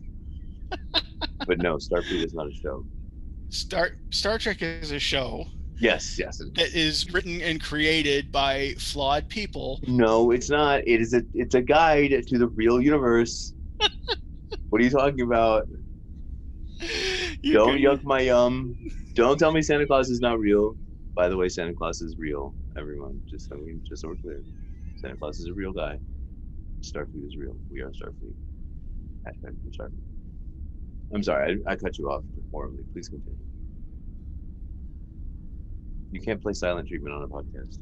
but 1.47 1.59
no, 1.59 1.76
Starfleet 1.76 2.24
is 2.24 2.35
not 2.35 2.47
a 2.47 2.53
show. 2.53 2.85
Star 3.49 3.91
Star 4.11 4.39
Trek 4.39 4.62
is 4.62 4.91
a 4.91 4.99
show, 4.99 5.47
Yes, 5.78 6.18
yes. 6.18 6.39
that 6.39 6.74
is 6.74 7.12
written 7.12 7.41
and 7.41 7.61
created 7.61 8.30
by 8.30 8.74
flawed 8.78 9.28
people. 9.28 9.80
No, 9.87 10.30
it's 10.30 10.49
not. 10.49 10.87
It 10.87 11.01
is 11.01 11.14
a 11.14 11.22
it's 11.35 11.55
a 11.55 11.62
guide 11.62 12.24
to 12.28 12.39
the 12.39 12.49
real 12.49 12.80
universe. 12.80 13.53
what 14.75 14.81
are 14.81 14.85
you 14.85 14.91
talking 14.91 15.20
about? 15.20 15.68
You 17.45 17.53
Don't 17.53 17.79
yuck 17.79 18.03
my 18.03 18.22
yum. 18.22 18.77
Don't 19.14 19.39
tell 19.39 19.53
me 19.53 19.62
Santa 19.62 19.87
Claus 19.87 20.11
is 20.11 20.18
not 20.18 20.41
real. 20.41 20.77
By 21.14 21.29
the 21.29 21.37
way, 21.37 21.49
Santa 21.49 21.75
Claus 21.75 22.01
is 22.01 22.16
real. 22.18 22.57
Everyone, 22.77 23.22
just 23.31 23.49
so 23.49 23.57
we 23.57 23.79
just 23.89 24.03
so 24.03 24.09
we're 24.09 24.16
clear, 24.16 24.43
Santa 24.97 25.16
Claus 25.16 25.39
is 25.39 25.47
a 25.47 25.53
real 25.55 25.72
guy. 25.72 26.01
Starfleet 26.83 27.25
is 27.25 27.37
real. 27.37 27.57
We 27.70 27.83
are 27.83 27.91
Starfleet. 27.91 28.35
Hashtag 29.29 29.55
Starfleet. 29.70 30.09
I'm 31.14 31.22
sorry, 31.22 31.61
I, 31.68 31.72
I 31.72 31.77
cut 31.77 31.97
you 31.99 32.11
off 32.11 32.25
horribly. 32.51 32.83
Please 32.93 33.09
continue. 33.09 33.39
You 36.11 36.20
can't 36.20 36.43
play 36.43 36.55
silent 36.55 36.89
treatment 36.89 37.14
on 37.14 37.22
a 37.22 37.29
podcast. 37.29 37.79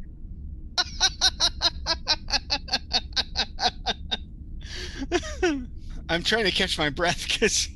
I'm 6.13 6.23
trying 6.23 6.45
to 6.45 6.51
catch 6.51 6.79
my 6.79 6.91
breath 6.91 7.27
because 7.29 7.69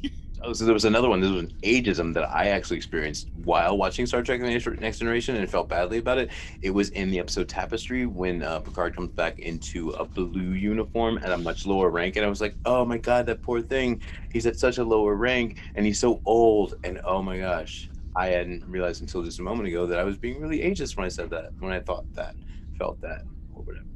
Oh, 0.43 0.53
so 0.53 0.64
there 0.64 0.74
was 0.74 0.84
another 0.84 1.09
one. 1.09 1.20
This 1.20 1.30
was 1.30 1.43
an 1.43 1.53
ageism 1.64 2.14
that 2.14 2.28
I 2.30 2.49
actually 2.49 2.76
experienced 2.76 3.28
while 3.43 3.76
watching 3.76 4.07
Star 4.07 4.22
Trek: 4.22 4.41
The 4.41 4.47
Next- 4.47 4.80
Next 4.80 4.99
Generation, 4.99 5.34
and 5.34 5.51
felt 5.51 5.68
badly 5.68 5.99
about 5.99 6.18
it. 6.18 6.30
It 6.62 6.70
was 6.70 6.91
in 6.91 7.11
the 7.11 7.18
episode 7.18 7.49
Tapestry 7.49 8.07
when 8.07 8.43
uh, 8.43 8.61
Picard 8.61 8.95
comes 8.95 9.11
back 9.11 9.41
into 9.41 9.91
a 9.91 10.05
blue 10.05 10.53
uniform 10.53 11.18
at 11.18 11.32
a 11.32 11.39
much 11.39 11.66
lower 11.66 11.91
rank, 11.91 12.14
and 12.16 12.24
I 12.24 12.28
was 12.28 12.41
like, 12.41 12.55
"Oh 12.64 12.84
my 12.84 12.99
god, 12.99 13.26
that 13.26 13.43
poor 13.43 13.61
thing! 13.61 14.01
He's 14.32 14.47
at 14.47 14.57
such 14.57 14.78
a 14.78 14.84
lower 14.84 15.16
rank, 15.16 15.59
and 15.74 15.84
he's 15.84 15.99
so 15.99 16.20
old." 16.26 16.74
And 16.84 17.01
oh 17.05 17.22
my 17.22 17.39
gosh, 17.39 17.89
I 18.14 18.28
hadn't 18.28 18.64
realized 18.66 19.01
until 19.01 19.22
just 19.24 19.41
a 19.41 19.43
moment 19.43 19.66
ago 19.68 19.87
that 19.87 19.99
I 19.99 20.05
was 20.05 20.16
being 20.16 20.41
really 20.41 20.61
ageist 20.61 20.97
when 20.97 21.07
I 21.07 21.09
said 21.09 21.30
that, 21.30 21.55
when 21.59 21.72
I 21.72 21.80
thought 21.80 22.05
that, 22.14 22.37
felt 22.78 23.01
that, 23.01 23.22
or 23.55 23.62
whatever. 23.62 23.87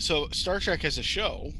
so 0.00 0.26
Star 0.32 0.58
Trek 0.58 0.84
as 0.84 0.98
a 0.98 1.02
show 1.02 1.52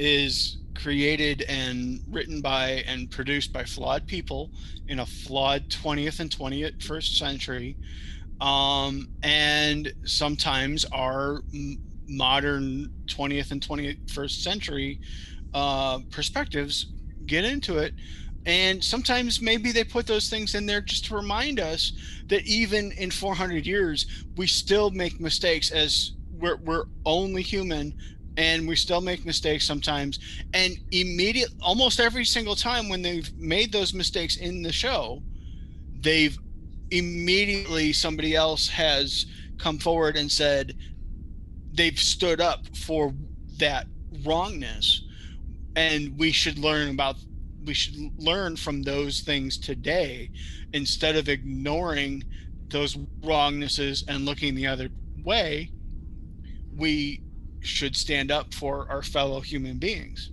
is 0.00 0.58
created 0.74 1.42
and 1.42 2.00
written 2.08 2.40
by 2.40 2.82
and 2.86 3.10
produced 3.10 3.52
by 3.52 3.64
flawed 3.64 4.06
people 4.06 4.50
in 4.88 5.00
a 5.00 5.06
flawed 5.06 5.68
20th 5.68 6.20
and 6.20 6.30
21st 6.30 7.18
century 7.18 7.76
um, 8.40 9.08
and 9.22 9.92
sometimes 10.04 10.84
our 10.86 11.42
modern 12.08 12.90
20th 13.06 13.50
and 13.50 13.60
21st 13.60 14.42
century 14.42 15.00
uh, 15.52 15.98
perspectives 16.10 16.86
get 17.26 17.44
into 17.44 17.78
it. 17.78 17.94
And 18.46 18.82
sometimes 18.82 19.42
maybe 19.42 19.70
they 19.70 19.84
put 19.84 20.06
those 20.06 20.30
things 20.30 20.54
in 20.54 20.64
there 20.64 20.80
just 20.80 21.04
to 21.06 21.14
remind 21.14 21.60
us 21.60 21.92
that 22.28 22.46
even 22.46 22.92
in 22.92 23.10
400 23.10 23.66
years 23.66 24.24
we 24.36 24.46
still 24.46 24.90
make 24.90 25.20
mistakes 25.20 25.70
as 25.70 26.12
we're, 26.32 26.56
we're 26.56 26.84
only 27.04 27.42
human 27.42 27.94
and 28.36 28.66
we 28.66 28.76
still 28.76 29.00
make 29.00 29.24
mistakes 29.26 29.66
sometimes. 29.66 30.18
And 30.54 30.78
immediate 30.92 31.50
almost 31.60 32.00
every 32.00 32.24
single 32.24 32.56
time 32.56 32.88
when 32.88 33.02
they've 33.02 33.30
made 33.36 33.72
those 33.72 33.92
mistakes 33.92 34.36
in 34.36 34.62
the 34.62 34.72
show 34.72 35.22
they've 36.00 36.38
immediately 36.90 37.92
somebody 37.92 38.34
else 38.34 38.68
has 38.68 39.26
come 39.58 39.78
forward 39.78 40.16
and 40.16 40.30
said 40.30 40.74
they've 41.72 41.98
stood 41.98 42.40
up 42.40 42.66
for 42.76 43.14
that 43.58 43.86
wrongness. 44.24 45.04
And 45.76 46.18
we 46.18 46.32
should 46.32 46.58
learn 46.58 46.90
about 46.90 47.16
we 47.64 47.74
should 47.74 47.94
learn 48.18 48.56
from 48.56 48.82
those 48.82 49.20
things 49.20 49.58
today 49.58 50.30
instead 50.72 51.14
of 51.14 51.28
ignoring 51.28 52.24
those 52.68 52.96
wrongnesses 53.22 54.02
and 54.08 54.24
looking 54.24 54.54
the 54.54 54.66
other 54.66 54.88
way. 55.22 55.70
We 56.74 57.22
should 57.60 57.94
stand 57.96 58.30
up 58.30 58.52
for 58.54 58.86
our 58.90 59.02
fellow 59.02 59.40
human 59.40 59.78
beings 59.78 60.30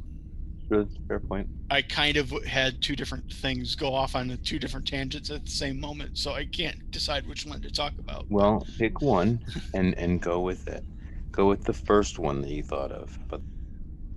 a 0.71 0.86
fair 1.07 1.19
point. 1.19 1.47
i 1.71 1.82
kind 1.82 2.17
of 2.17 2.30
had 2.43 2.82
two 2.82 2.95
different 2.95 3.32
things 3.32 3.73
go 3.75 3.93
off 3.93 4.15
on 4.15 4.28
the 4.28 4.36
two 4.38 4.59
different 4.59 4.86
tangents 4.86 5.30
at 5.30 5.45
the 5.45 5.51
same 5.51 5.80
moment 5.80 6.17
so 6.17 6.34
i 6.34 6.43
can't 6.45 6.91
decide 6.91 7.25
which 7.28 7.45
one 7.45 7.61
to 7.61 7.71
talk 7.71 7.93
about 7.99 8.25
Well, 8.30 8.65
pick 8.78 9.01
one 9.01 9.39
and 9.73 9.93
and 9.97 10.21
go 10.21 10.41
with 10.41 10.67
it. 10.67 10.84
Go 11.32 11.47
with 11.47 11.63
the 11.63 11.73
first 11.73 12.17
one 12.19 12.41
that 12.41 12.49
you 12.49 12.63
thought 12.63 12.91
of, 12.91 13.17
but 13.30 13.41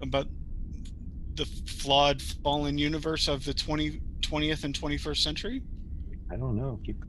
about 0.00 0.26
the 1.34 1.44
flawed 1.44 2.20
fallen 2.42 2.78
universe 2.78 3.28
of 3.28 3.44
the 3.44 3.52
20, 3.54 4.00
20th 4.22 4.64
and 4.64 4.74
21st 4.78 5.18
century 5.22 5.62
I 6.32 6.36
don't 6.36 6.56
know. 6.56 6.80
Keep 6.84 7.04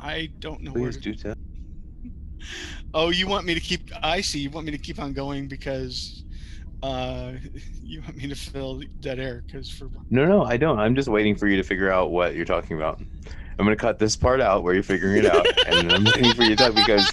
i 0.00 0.28
don't 0.40 0.62
know 0.62 0.72
where 0.72 0.90
please 0.90 0.96
to 0.96 1.00
do 1.02 1.14
tell. 1.14 1.34
Oh, 2.94 3.10
you 3.10 3.26
want 3.26 3.46
me 3.46 3.54
to 3.54 3.60
keep? 3.60 3.90
I 4.02 4.20
see. 4.20 4.40
You 4.40 4.50
want 4.50 4.66
me 4.66 4.72
to 4.72 4.78
keep 4.78 4.98
on 5.00 5.12
going 5.12 5.48
because 5.48 6.24
uh, 6.82 7.32
you 7.82 8.02
want 8.02 8.16
me 8.16 8.28
to 8.28 8.34
fill 8.34 8.82
dead 9.00 9.18
air. 9.18 9.42
Because 9.46 9.70
for 9.70 9.90
No, 10.10 10.24
no, 10.26 10.44
I 10.44 10.56
don't. 10.56 10.78
I'm 10.78 10.94
just 10.94 11.08
waiting 11.08 11.36
for 11.36 11.46
you 11.46 11.56
to 11.56 11.62
figure 11.62 11.90
out 11.90 12.10
what 12.10 12.34
you're 12.34 12.44
talking 12.44 12.76
about. 12.76 13.00
I'm 13.58 13.66
gonna 13.66 13.76
cut 13.76 13.98
this 13.98 14.16
part 14.16 14.40
out 14.40 14.62
where 14.62 14.74
you're 14.74 14.82
figuring 14.82 15.24
it 15.24 15.26
out, 15.26 15.46
and 15.66 15.92
I'm 15.92 16.04
waiting 16.04 16.32
for 16.34 16.42
you 16.42 16.56
to 16.56 16.56
talk 16.56 16.74
because 16.74 17.12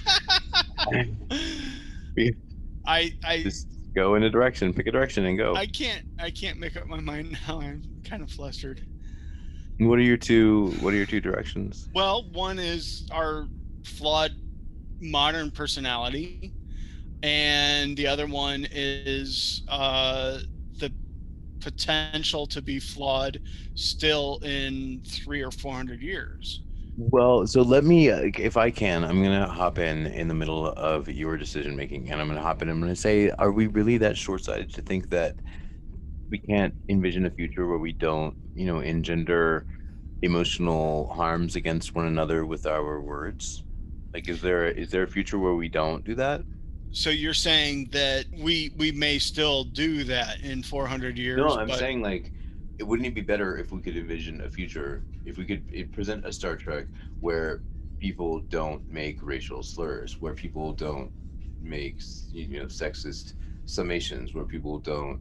I 2.87 3.13
I 3.23 3.43
just 3.43 3.67
go 3.93 4.15
in 4.15 4.23
a 4.23 4.29
direction, 4.29 4.73
pick 4.73 4.87
a 4.87 4.91
direction, 4.91 5.25
and 5.25 5.37
go. 5.37 5.55
I 5.55 5.67
can't 5.67 6.03
I 6.17 6.31
can't 6.31 6.57
make 6.57 6.77
up 6.77 6.87
my 6.87 6.99
mind 6.99 7.37
now. 7.47 7.61
I'm 7.61 7.83
kind 8.03 8.23
of 8.23 8.31
flustered. 8.31 8.81
What 9.79 9.99
are 9.99 10.03
your 10.03 10.17
two? 10.17 10.71
What 10.79 10.93
are 10.93 10.97
your 10.97 11.05
two 11.05 11.21
directions? 11.21 11.89
Well, 11.93 12.29
one 12.31 12.57
is 12.59 13.07
our 13.11 13.47
flawed 13.83 14.31
modern 15.01 15.51
personality, 15.51 16.53
and 17.23 17.97
the 17.97 18.07
other 18.07 18.27
one 18.27 18.67
is 18.71 19.63
uh, 19.67 20.39
the 20.79 20.91
potential 21.59 22.45
to 22.47 22.61
be 22.61 22.79
flawed 22.79 23.39
still 23.75 24.39
in 24.43 25.01
three 25.05 25.41
or 25.43 25.51
four 25.51 25.73
hundred 25.73 26.01
years. 26.01 26.63
Well, 26.97 27.47
so 27.47 27.61
let 27.61 27.85
me, 27.85 28.09
uh, 28.09 28.29
if 28.37 28.57
I 28.57 28.71
can, 28.71 29.05
I'm 29.05 29.23
gonna 29.23 29.47
hop 29.47 29.79
in 29.79 30.07
in 30.07 30.27
the 30.27 30.33
middle 30.33 30.67
of 30.67 31.07
your 31.07 31.37
decision 31.37 31.75
making, 31.75 32.11
and 32.11 32.19
I'm 32.19 32.27
gonna 32.27 32.41
hop 32.41 32.61
in. 32.61 32.69
I'm 32.69 32.81
gonna 32.81 32.95
say, 32.95 33.29
are 33.31 33.51
we 33.51 33.67
really 33.67 33.97
that 33.99 34.17
short-sighted 34.17 34.73
to 34.73 34.81
think 34.81 35.09
that 35.09 35.35
we 36.29 36.39
can't 36.39 36.73
envision 36.89 37.25
a 37.25 37.31
future 37.31 37.67
where 37.67 37.77
we 37.79 37.93
don't, 37.93 38.35
you 38.53 38.65
know, 38.65 38.79
engender 38.81 39.65
emotional 40.21 41.09
harms 41.13 41.55
against 41.55 41.95
one 41.95 42.05
another 42.05 42.45
with 42.45 42.65
our 42.65 43.01
words? 43.01 43.63
Like, 44.13 44.27
is 44.27 44.41
there 44.41 44.67
is 44.67 44.89
there 44.89 45.03
a 45.03 45.07
future 45.07 45.37
where 45.37 45.53
we 45.55 45.69
don't 45.69 46.03
do 46.03 46.15
that? 46.15 46.41
So 46.91 47.11
you're 47.11 47.35
saying 47.35 47.89
that 47.91 48.25
we 48.35 48.71
we 48.77 48.91
may 48.91 49.19
still 49.19 49.63
do 49.63 50.03
that 50.05 50.41
in 50.41 50.63
400 50.63 51.17
years? 51.17 51.37
No, 51.37 51.49
I'm 51.49 51.67
but- 51.67 51.77
saying 51.79 52.01
like, 52.01 52.31
it 52.79 52.83
wouldn't 52.83 53.07
it 53.07 53.13
be 53.13 53.21
better 53.21 53.57
if 53.57 53.71
we 53.71 53.81
could 53.81 53.95
envision 53.95 54.41
a 54.41 54.49
future, 54.49 55.03
if 55.25 55.37
we 55.37 55.45
could 55.45 55.63
eh, 55.73 55.83
present 55.91 56.25
a 56.25 56.33
Star 56.33 56.55
Trek 56.55 56.85
where 57.19 57.61
people 57.99 58.39
don't 58.39 58.89
make 58.89 59.19
racial 59.21 59.61
slurs, 59.61 60.19
where 60.19 60.33
people 60.33 60.73
don't 60.73 61.11
make 61.61 62.01
you 62.31 62.59
know 62.59 62.65
sexist 62.65 63.33
summations, 63.65 64.33
where 64.33 64.45
people 64.45 64.79
don't, 64.79 65.19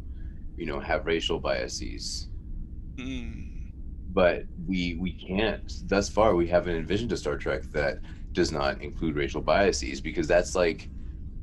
you 0.57 0.65
know, 0.65 0.81
have 0.81 1.05
racial 1.05 1.39
biases. 1.39 2.29
Mm. 2.97 3.73
But 4.15 4.45
we 4.67 4.95
we 4.95 5.13
can't. 5.13 5.71
Thus 5.87 6.09
far, 6.09 6.35
we 6.35 6.47
haven't 6.47 6.77
envisioned 6.77 7.13
a 7.13 7.17
Star 7.19 7.37
Trek 7.37 7.65
that 7.73 7.99
does 8.33 8.53
not 8.53 8.81
include 8.83 9.17
racial 9.17 9.41
biases 9.41 10.01
because 10.01 10.27
that's 10.29 10.55
like 10.55 10.89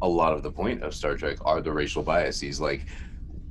a 0.02 0.08
lot 0.08 0.34
of 0.34 0.44
the 0.44 0.52
point 0.52 0.84
of 0.84 0.94
Star 0.94 1.16
Trek 1.16 1.38
are 1.46 1.62
the 1.62 1.72
racial 1.72 2.04
biases. 2.04 2.60
Like 2.62 2.86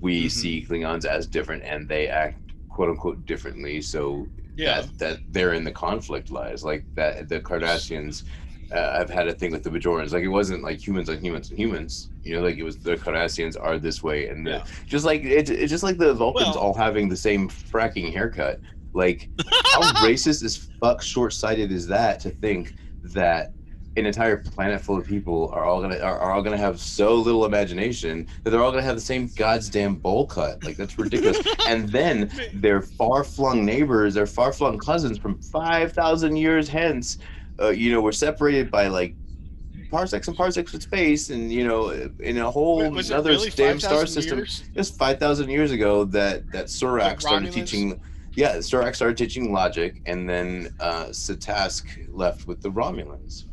we 0.01 0.27
Mhm. 0.27 0.31
see 0.31 0.67
Klingons 0.69 1.05
as 1.05 1.27
different 1.27 1.63
and 1.65 1.89
they 1.89 2.09
act 2.09 2.39
quote 2.69 2.91
unquote 2.91 3.25
differently. 3.27 3.81
So 3.81 4.27
Yeah. 4.57 4.83
that 4.83 4.99
that 4.99 5.19
therein 5.33 5.65
the 5.65 5.73
conflict 5.73 6.31
lies. 6.31 6.65
Like 6.65 6.85
that 6.95 7.29
the 7.29 7.41
Cardassians 7.41 8.25
uh, 8.75 8.97
I've 8.99 9.11
had 9.11 9.29
a 9.29 9.33
thing 9.33 9.53
with 9.53 9.63
the 9.63 9.71
Bajorans. 9.71 10.13
Like 10.13 10.25
it 10.25 10.29
wasn't 10.29 10.63
like 10.63 10.79
humans 10.85 11.09
on 11.11 11.19
humans 11.19 11.51
and 11.51 11.59
humans. 11.59 12.09
You 12.25 12.37
know, 12.37 12.43
like 12.43 12.57
it 12.57 12.63
was 12.65 12.79
the 12.79 12.97
Cardassians 12.97 13.57
are 13.61 13.79
this 13.79 14.03
way, 14.03 14.29
and 14.29 14.45
the, 14.47 14.51
Yeah. 14.53 14.65
just 14.87 15.05
like 15.05 15.23
it's 15.23 15.51
it's 15.51 15.71
just 15.71 15.83
like 15.85 15.99
the 15.99 16.15
Vulcans 16.15 16.57
Well- 16.57 16.59
all 16.59 16.75
having 16.75 17.09
the 17.09 17.17
same 17.17 17.49
fracking 17.49 18.11
haircut. 18.13 18.61
Like 18.95 19.29
how 19.73 19.83
racist 20.07 20.43
as 20.45 20.57
fuck 20.81 21.03
short-sighted 21.03 21.71
is 21.73 21.87
that 21.89 22.21
to 22.21 22.31
think 22.31 22.75
that 23.13 23.53
an 23.97 24.07
entire 24.07 24.39
planet 24.39 24.81
full 24.81 24.97
of 24.97 25.07
people 25.07 25.51
are 25.53 25.65
all 25.65 25.81
gonna 25.81 25.99
are, 25.99 26.19
are 26.19 26.33
all 26.33 26.43
gonna 26.43 26.57
have 26.57 26.81
so 26.81 27.15
little 27.15 27.45
imagination 27.45 28.27
that 28.43 28.51
they're 28.51 28.63
all 28.63 28.73
gonna 28.73 28.83
have 28.83 28.97
the 28.97 29.01
same 29.01 29.31
goddamn 29.37 29.95
bowl 29.95 30.27
cut. 30.27 30.63
Like 30.65 30.77
that's 30.77 30.99
ridiculous. 30.99 31.39
and 31.69 31.89
then 31.89 32.31
their 32.55 32.83
far-flung 32.83 33.65
neighbors, 33.65 34.15
their 34.15 34.27
far-flung 34.27 34.79
cousins 34.79 35.17
from 35.19 35.39
five 35.41 35.93
thousand 35.93 36.37
years 36.37 36.69
hence, 36.69 37.19
uh, 37.61 37.69
you 37.69 37.93
know, 37.93 38.01
were 38.01 38.13
separated 38.13 38.71
by 38.71 38.89
like 38.89 39.15
parsecs 39.91 40.27
and 40.27 40.37
parsecs 40.37 40.75
of 40.75 40.83
space, 40.83 41.31
and 41.31 41.53
you 41.53 41.65
know, 41.65 41.91
in 42.19 42.39
a 42.39 42.51
whole 42.51 42.79
Wait, 42.79 42.93
was 42.93 43.11
it 43.11 43.17
other 43.17 43.31
really 43.31 43.51
damn 43.51 43.79
star 43.79 44.07
system 44.07 44.39
years? 44.39 44.65
just 44.75 44.99
5,000 44.99 45.49
years 45.49 45.71
ago 45.71 46.05
that 46.07 46.51
that 46.51 46.67
Surak 46.67 47.01
Like 47.01 47.21
started 47.21 47.53
teaching 47.53 48.01
Yeah, 48.37 48.57
Surak 48.57 48.97
started 48.97 49.17
teaching 49.17 49.53
logic, 49.53 50.03
and 50.07 50.29
then 50.29 50.75
uh, 50.81 51.07
S'task 51.07 51.85
left 52.13 52.47
with 52.47 52.61
the 52.63 52.71
Romulans. 52.71 53.45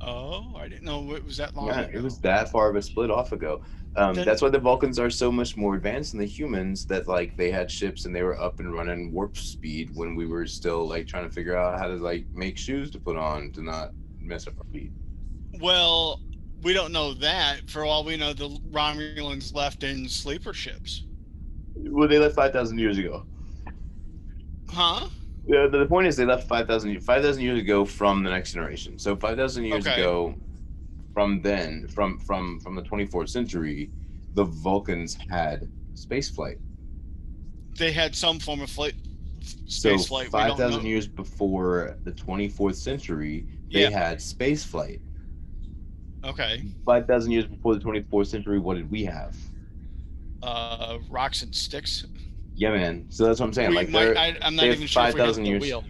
Oh, 0.00 0.54
I 0.56 0.68
didn't 0.68 0.84
know 0.84 1.14
it 1.14 1.24
was 1.24 1.36
that 1.36 1.54
long. 1.54 1.68
Yeah, 1.68 1.82
ago. 1.82 1.98
it 1.98 2.02
was 2.02 2.18
that 2.20 2.50
far 2.50 2.68
of 2.68 2.76
a 2.76 2.82
split 2.82 3.10
off 3.10 3.32
ago. 3.32 3.62
Um, 3.96 4.14
Then- 4.14 4.24
that's 4.24 4.42
why 4.42 4.48
the 4.50 4.58
Vulcans 4.58 4.98
are 4.98 5.08
so 5.08 5.30
much 5.30 5.56
more 5.56 5.76
advanced 5.76 6.12
than 6.12 6.20
the 6.20 6.26
humans. 6.26 6.84
That 6.86 7.06
like 7.06 7.36
they 7.36 7.50
had 7.50 7.70
ships 7.70 8.04
and 8.04 8.14
they 8.14 8.22
were 8.22 8.38
up 8.40 8.58
and 8.58 8.74
running 8.74 9.12
warp 9.12 9.36
speed 9.36 9.90
when 9.94 10.16
we 10.16 10.26
were 10.26 10.46
still 10.46 10.86
like 10.86 11.06
trying 11.06 11.28
to 11.28 11.34
figure 11.34 11.56
out 11.56 11.78
how 11.78 11.86
to 11.86 11.94
like 11.94 12.26
make 12.34 12.58
shoes 12.58 12.90
to 12.90 12.98
put 12.98 13.16
on 13.16 13.52
to 13.52 13.62
not 13.62 13.92
mess 14.20 14.46
up 14.48 14.54
our 14.58 14.66
feet. 14.72 14.90
Well, 15.60 16.20
we 16.62 16.72
don't 16.72 16.92
know 16.92 17.14
that. 17.14 17.70
For 17.70 17.84
all 17.84 18.04
we 18.04 18.16
know, 18.16 18.32
the 18.32 18.48
Romulans 18.70 19.54
left 19.54 19.84
in 19.84 20.08
sleeper 20.08 20.52
ships. 20.52 21.04
Well, 21.76 22.08
they 22.08 22.18
left 22.18 22.34
five 22.34 22.52
thousand 22.52 22.78
years 22.78 22.98
ago. 22.98 23.24
Huh? 24.74 25.08
The, 25.46 25.68
the 25.70 25.86
point 25.86 26.06
is 26.06 26.16
they 26.16 26.24
left 26.24 26.48
5,000 26.48 27.00
5,000 27.00 27.42
years 27.42 27.60
ago 27.60 27.84
from 27.84 28.22
the 28.22 28.30
next 28.30 28.52
generation. 28.52 28.98
So 28.98 29.14
5,000 29.16 29.64
years 29.64 29.86
Okay. 29.86 30.00
ago 30.00 30.34
from 31.12 31.42
then, 31.42 31.86
from 31.88 32.18
from 32.18 32.58
from 32.60 32.74
the 32.74 32.82
24th 32.82 33.28
century, 33.28 33.90
the 34.34 34.44
Vulcans 34.44 35.16
had 35.28 35.68
space 35.94 36.28
flight. 36.28 36.58
They 37.78 37.92
had 37.92 38.14
some 38.16 38.38
form 38.40 38.62
of 38.62 38.70
flight, 38.70 38.94
So 39.66 39.96
space 39.96 40.06
flight. 40.06 40.30
5,000 40.30 40.86
years 40.86 41.06
before 41.06 41.98
the 42.04 42.12
24th 42.12 42.76
century, 42.76 43.46
they 43.72 43.82
Yeah. 43.82 43.90
had 43.90 44.20
space 44.20 44.64
flight. 44.64 45.00
Okay. 46.24 46.62
5,000 46.86 47.30
years 47.32 47.46
before 47.46 47.74
the 47.74 47.80
24th 47.80 48.28
century, 48.28 48.58
what 48.58 48.74
did 48.76 48.90
we 48.90 49.04
have? 49.04 49.36
Uh, 50.42 50.98
rocks 51.10 51.42
and 51.42 51.54
sticks. 51.54 52.06
Yeah, 52.54 52.70
man. 52.72 53.06
So 53.08 53.24
that's 53.26 53.40
what 53.40 53.46
I'm 53.46 53.52
saying. 53.52 53.70
We 53.70 53.76
like 53.76 53.88
might, 53.90 54.16
I, 54.16 54.36
I'm 54.42 54.54
not 54.54 54.66
even 54.66 54.86
sure 54.86 55.02
5,000 55.02 55.42
the 55.42 55.48
years. 55.50 55.62
wheel. 55.62 55.84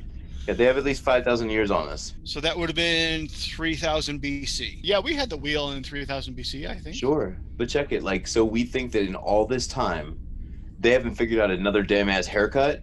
yeah, 0.47 0.55
they 0.55 0.65
have 0.65 0.79
at 0.79 0.85
least 0.85 1.03
5,000 1.03 1.51
years 1.51 1.71
on 1.71 1.89
us. 1.89 2.15
So 2.25 2.41
that 2.41 2.57
would 2.57 2.69
have 2.69 2.77
been 2.77 3.29
3000 3.29 4.21
BC. 4.23 4.79
Yeah, 4.83 4.99
we 4.99 5.15
had 5.15 5.29
the 5.31 5.37
wheel 5.37 5.73
in 5.73 5.83
3000 5.83 6.35
BC, 6.35 6.69
I 6.69 6.77
think. 6.79 6.97
Sure, 6.97 7.37
but 7.57 7.69
check 7.69 7.93
it. 7.93 8.03
Like, 8.03 8.27
so 8.27 8.45
we 8.45 8.65
think 8.65 8.93
that 8.93 9.03
in 9.03 9.15
all 9.15 9.47
this 9.47 9.67
time, 9.67 10.19
they 10.81 10.91
haven't 10.91 11.15
figured 11.15 11.41
out 11.41 11.51
another 11.51 11.83
damn 11.83 12.09
ass 12.09 12.27
haircut 12.27 12.83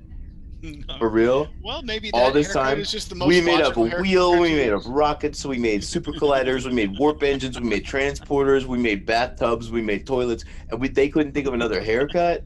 No. 0.62 0.98
for 1.00 1.10
real. 1.10 1.48
Well, 1.64 1.82
maybe 1.82 2.12
all 2.14 2.32
this 2.32 2.54
time, 2.54 2.80
is 2.80 2.92
just 2.92 3.10
the 3.10 3.16
most 3.16 3.28
We 3.28 3.42
made 3.42 3.62
up 3.62 3.78
a 3.78 3.82
wheel. 3.82 4.40
We 4.40 4.54
made 4.54 4.72
up 4.74 4.84
rockets. 4.86 5.44
We 5.44 5.58
made 5.58 5.84
super 5.84 6.12
colliders. 6.12 6.66
We 6.68 6.74
made 6.74 6.98
warp 7.00 7.24
engines. 7.24 7.60
We 7.60 7.68
made 7.68 7.84
transporters. 7.86 8.66
We 8.66 8.78
made 8.78 9.06
bathtubs. 9.08 9.72
We 9.72 9.82
made 9.82 10.06
toilets, 10.06 10.46
and 10.70 10.80
we 10.80 10.88
they 10.88 11.10
couldn't 11.10 11.32
think 11.34 11.48
of 11.48 11.56
another 11.56 11.82
haircut. 11.82 12.44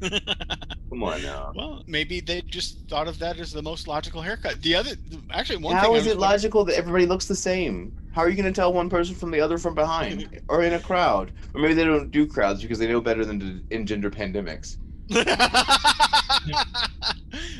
Come 0.00 1.02
on 1.02 1.22
now. 1.22 1.52
well, 1.56 1.82
maybe 1.86 2.20
they 2.20 2.42
just 2.42 2.88
thought 2.88 3.08
of 3.08 3.18
that 3.18 3.38
as 3.38 3.52
the 3.52 3.62
most 3.62 3.88
logical 3.88 4.20
haircut. 4.22 4.60
The 4.62 4.74
other, 4.74 4.90
actually, 5.30 5.58
one 5.62 5.76
How 5.76 5.94
is 5.94 6.06
it 6.06 6.18
logical 6.18 6.64
that 6.66 6.76
everybody 6.76 7.06
looks 7.06 7.26
the 7.26 7.34
same? 7.36 7.96
How 8.12 8.20
are 8.22 8.28
you 8.28 8.36
going 8.36 8.52
to 8.52 8.58
tell 8.58 8.72
one 8.72 8.90
person 8.90 9.14
from 9.14 9.30
the 9.30 9.40
other 9.40 9.58
from 9.58 9.74
behind 9.74 10.40
or 10.48 10.62
in 10.62 10.74
a 10.74 10.80
crowd? 10.80 11.32
Or 11.54 11.60
maybe 11.60 11.74
they 11.74 11.84
don't 11.84 12.10
do 12.10 12.26
crowds 12.26 12.62
because 12.62 12.78
they 12.78 12.86
know 12.86 13.00
better 13.00 13.24
than 13.24 13.40
to 13.40 13.60
engender 13.74 14.10
pandemics. 14.10 14.76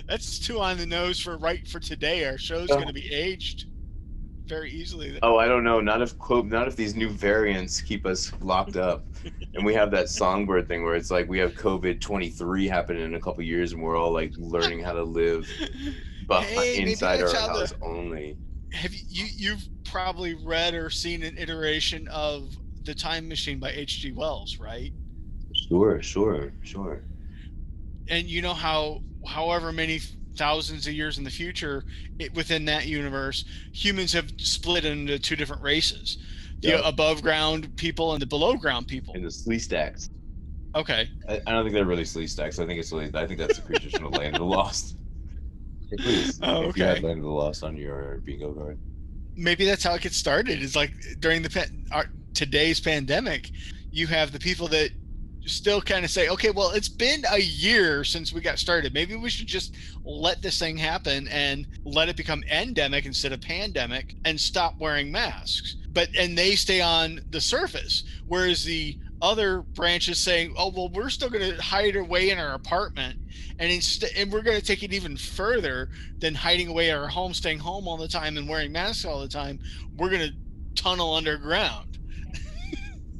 That's 0.07 0.39
too 0.39 0.61
on 0.61 0.77
the 0.77 0.87
nose 0.87 1.19
for 1.21 1.37
right 1.39 1.67
for 1.67 1.81
today. 1.81 2.25
Our 2.27 2.39
show's 2.39 2.71
Oh. 2.71 2.75
going 2.77 2.89
to 2.89 2.93
be 2.93 3.13
aged 3.13 3.67
very 4.53 4.71
easily. 4.71 5.19
Oh, 5.23 5.39
I 5.39 5.49
don't 5.49 5.65
know. 5.65 5.81
Not 5.81 6.03
if 6.03 6.19
quote, 6.19 6.47
not 6.47 6.69
if 6.69 6.77
these 6.77 6.95
new 6.95 7.09
variants 7.09 7.81
keep 7.81 8.05
us 8.05 8.31
locked 8.41 8.77
up, 8.77 9.05
and 9.55 9.65
we 9.65 9.73
have 9.73 9.91
that 9.93 10.11
songbird 10.11 10.69
thing 10.69 10.85
where 10.85 10.95
it's 10.95 11.11
like 11.11 11.27
we 11.29 11.39
have 11.39 11.55
COVID 11.55 12.01
twenty 12.01 12.29
three 12.29 12.69
happening 12.69 13.03
in 13.03 13.15
a 13.15 13.21
couple 13.21 13.43
years, 13.43 13.73
and 13.73 13.83
we're 13.83 13.97
all 13.97 14.13
like 14.13 14.33
learning 14.37 14.81
how 14.81 14.93
to 14.93 15.03
live 15.03 15.49
behind, 16.29 16.47
Hey, 16.47 16.83
inside 16.83 17.23
our 17.23 17.33
how 17.33 17.53
the- 17.55 17.61
house 17.61 17.75
only. 17.81 18.37
Have 18.73 18.93
you, 18.95 19.03
you 19.09 19.27
you've 19.37 19.69
probably 19.85 20.35
read 20.35 20.75
or 20.75 20.89
seen 20.91 21.23
an 21.23 21.37
iteration 21.39 22.09
of 22.09 22.55
The 22.85 22.95
Time 22.95 23.29
Machine 23.29 23.59
by 23.59 23.71
H.G. 23.71 24.13
Wells, 24.13 24.59
right? 24.59 24.93
Sure, 25.69 26.01
sure, 26.03 26.53
sure. 26.63 27.05
And 28.09 28.27
you 28.27 28.41
know 28.41 28.55
how 28.55 29.03
however 29.27 29.73
many 29.73 30.01
thousands 30.37 30.87
of 30.87 30.93
years 30.93 31.19
in 31.19 31.25
the 31.25 31.31
future, 31.31 31.85
it, 32.19 32.35
within 32.35 32.65
that 32.67 32.87
universe, 32.87 33.45
humans 33.73 34.13
have 34.13 34.31
split 34.39 34.85
into 34.85 35.19
two 35.19 35.37
different 35.37 35.63
races: 35.63 36.19
the 36.61 36.69
Yeah. 36.71 36.81
above 36.85 37.23
ground 37.23 37.77
people 37.77 38.13
and 38.13 38.23
the 38.23 38.27
below 38.27 38.57
ground 38.57 38.87
people. 38.89 39.15
And 39.15 39.25
the 39.25 39.29
Sleestaks. 39.29 40.09
Okay, 40.75 41.09
I, 41.29 41.35
I 41.47 41.53
don't 41.53 41.65
think 41.65 41.75
they're 41.75 41.85
really 41.85 42.05
Sleestaks. 42.05 42.59
I 42.63 42.67
think 42.67 42.81
it's 42.81 42.91
really. 42.93 43.11
I 43.15 43.27
think 43.27 43.39
that's 43.39 43.57
the 43.59 43.63
creatures 43.63 43.93
from 43.93 44.11
the 44.11 44.19
land 44.19 44.35
of 44.37 44.41
the 44.41 44.47
lost. 44.47 44.97
Please, 45.99 46.41
Oh, 46.43 46.71
if 46.71 46.77
you 46.79 46.85
had 46.85 46.99
okay. 46.99 47.07
land 47.09 47.19
of 47.19 47.25
the 47.25 47.31
lost 47.31 47.63
on 47.63 47.77
your 47.77 48.23
bingo 48.25 48.55
card. 48.55 48.79
maybe 49.37 49.67
that's 49.67 49.85
how 49.85 49.93
it 49.95 50.01
gets 50.01 50.17
started. 50.17 50.63
It's 50.63 50.75
like 50.75 50.93
during 51.21 51.43
the 51.43 51.71
our, 51.93 52.07
today's 52.33 52.81
pandemic, 52.81 53.51
you 53.91 54.07
have 54.07 54.33
the 54.33 54.39
people 54.39 54.69
that 54.69 54.91
still 55.47 55.81
kind 55.81 56.05
of 56.05 56.11
say, 56.11 56.29
okay, 56.29 56.51
well, 56.51 56.71
it's 56.71 56.89
been 56.89 57.25
a 57.31 57.41
year 57.41 58.05
since 58.05 58.33
we 58.33 58.41
got 58.41 58.59
started. 58.59 58.95
Maybe 58.95 59.17
we 59.17 59.31
should 59.31 59.47
just 59.47 59.75
let 60.05 60.43
this 60.43 60.59
thing 60.59 60.77
happen 60.77 61.29
and 61.29 61.67
let 61.85 62.09
it 62.09 62.17
become 62.17 62.43
endemic 62.51 63.07
instead 63.07 63.33
of 63.33 63.41
pandemic 63.41 64.15
and 64.25 64.41
stop 64.41 64.79
wearing 64.79 65.11
masks. 65.11 65.77
But 65.93 66.09
and 66.17 66.37
they 66.39 66.55
stay 66.55 66.81
on 66.81 67.21
the 67.31 67.41
surface, 67.41 68.05
whereas 68.27 68.65
the 68.65 68.97
other 69.21 69.63
branch 69.63 70.09
is 70.09 70.19
saying, 70.19 70.55
oh 70.57 70.73
well, 70.75 70.89
we're 70.89 71.11
still 71.11 71.31
going 71.31 71.55
to 71.55 71.63
hide 71.63 71.97
away 71.97 72.31
in 72.31 72.39
our 72.39 72.55
apartment, 72.55 73.19
and 73.59 73.71
instead, 73.71 74.11
and 74.17 74.33
we're 74.33 74.43
going 74.43 74.59
to 74.59 74.65
take 74.65 74.83
it 74.83 74.93
even 74.93 75.17
further 75.17 75.91
than 76.19 76.35
hiding 76.35 76.69
away 76.69 76.91
our 76.91 77.09
home, 77.09 77.35
staying 77.35 77.59
home 77.59 77.87
all 77.87 77.97
the 77.97 78.09
time, 78.09 78.37
and 78.37 78.49
wearing 78.49 78.73
masks 78.73 79.05
all 79.05 79.21
the 79.21 79.29
time. 79.29 79.59
We're 79.97 80.11
going 80.11 80.29
to 80.31 80.83
tunnel 80.83 81.15
underground. 81.15 81.99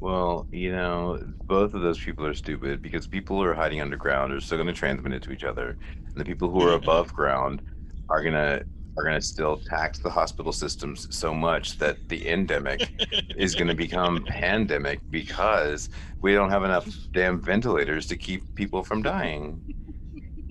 Well, 0.03 0.49
you 0.51 0.73
know, 0.73 1.23
both 1.45 1.75
of 1.75 1.83
those 1.83 1.97
people 1.97 2.27
are 2.27 2.35
stupid 2.35 2.83
because 2.83 3.07
people 3.07 3.37
who 3.37 3.45
are 3.45 3.55
hiding 3.55 3.81
underground 3.81 4.33
are 4.33 4.41
still 4.41 4.59
going 4.59 4.67
to 4.67 4.73
transmit 4.73 5.13
it 5.13 5.23
to 5.23 5.31
each 5.31 5.45
other, 5.45 5.79
and 5.95 6.17
the 6.17 6.25
people 6.25 6.51
who 6.51 6.61
are 6.61 6.73
mm-hmm. 6.73 6.83
above 6.83 7.15
ground 7.15 7.63
are 8.09 8.21
gonna 8.21 8.63
are 8.97 9.05
gonna 9.05 9.23
still 9.23 9.59
tax 9.59 10.01
the 10.01 10.11
hospital 10.11 10.53
systems 10.53 11.07
so 11.17 11.33
much 11.33 11.79
that 11.79 12.09
the 12.09 12.29
endemic 12.29 12.91
is 13.37 13.55
going 13.55 13.69
to 13.69 13.77
become 13.77 14.25
pandemic 14.27 14.99
because 15.09 15.89
we 16.21 16.35
don't 16.35 16.51
have 16.51 16.65
enough 16.65 16.89
damn 17.13 17.41
ventilators 17.41 18.09
to 18.09 18.17
keep 18.17 18.43
people 18.57 18.83
from 18.83 19.03
dying. 19.03 19.63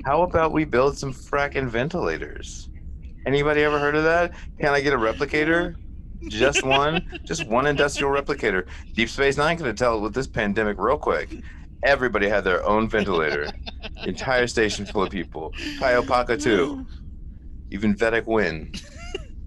How 0.05 0.21
about 0.21 0.53
we 0.53 0.63
build 0.63 0.97
some 0.97 1.11
fracking 1.11 1.67
ventilators? 1.67 2.69
Anybody 3.25 3.63
ever 3.63 3.79
heard 3.79 3.97
of 3.97 4.05
that? 4.05 4.31
Can 4.61 4.73
I 4.73 4.79
get 4.79 4.93
a 4.93 4.97
replicator? 4.97 5.75
Just 6.27 6.63
one, 6.63 7.19
just 7.23 7.47
one 7.47 7.67
industrial 7.67 8.11
replicator. 8.11 8.67
Deep 8.93 9.09
Space 9.09 9.37
Nine 9.37 9.57
could 9.57 9.65
have 9.65 9.75
dealt 9.75 10.01
with 10.01 10.13
this 10.13 10.27
pandemic 10.27 10.77
real 10.77 10.97
quick. 10.97 11.29
Everybody 11.83 12.29
had 12.29 12.43
their 12.43 12.63
own 12.65 12.89
ventilator. 12.89 13.47
Entire 14.05 14.47
station 14.47 14.85
full 14.85 15.03
of 15.03 15.09
people. 15.09 15.51
Kai 15.79 15.93
Opaka 15.93 16.41
too. 16.41 16.85
Even 17.71 17.95
Vedek 17.95 18.27
Winn. 18.27 18.71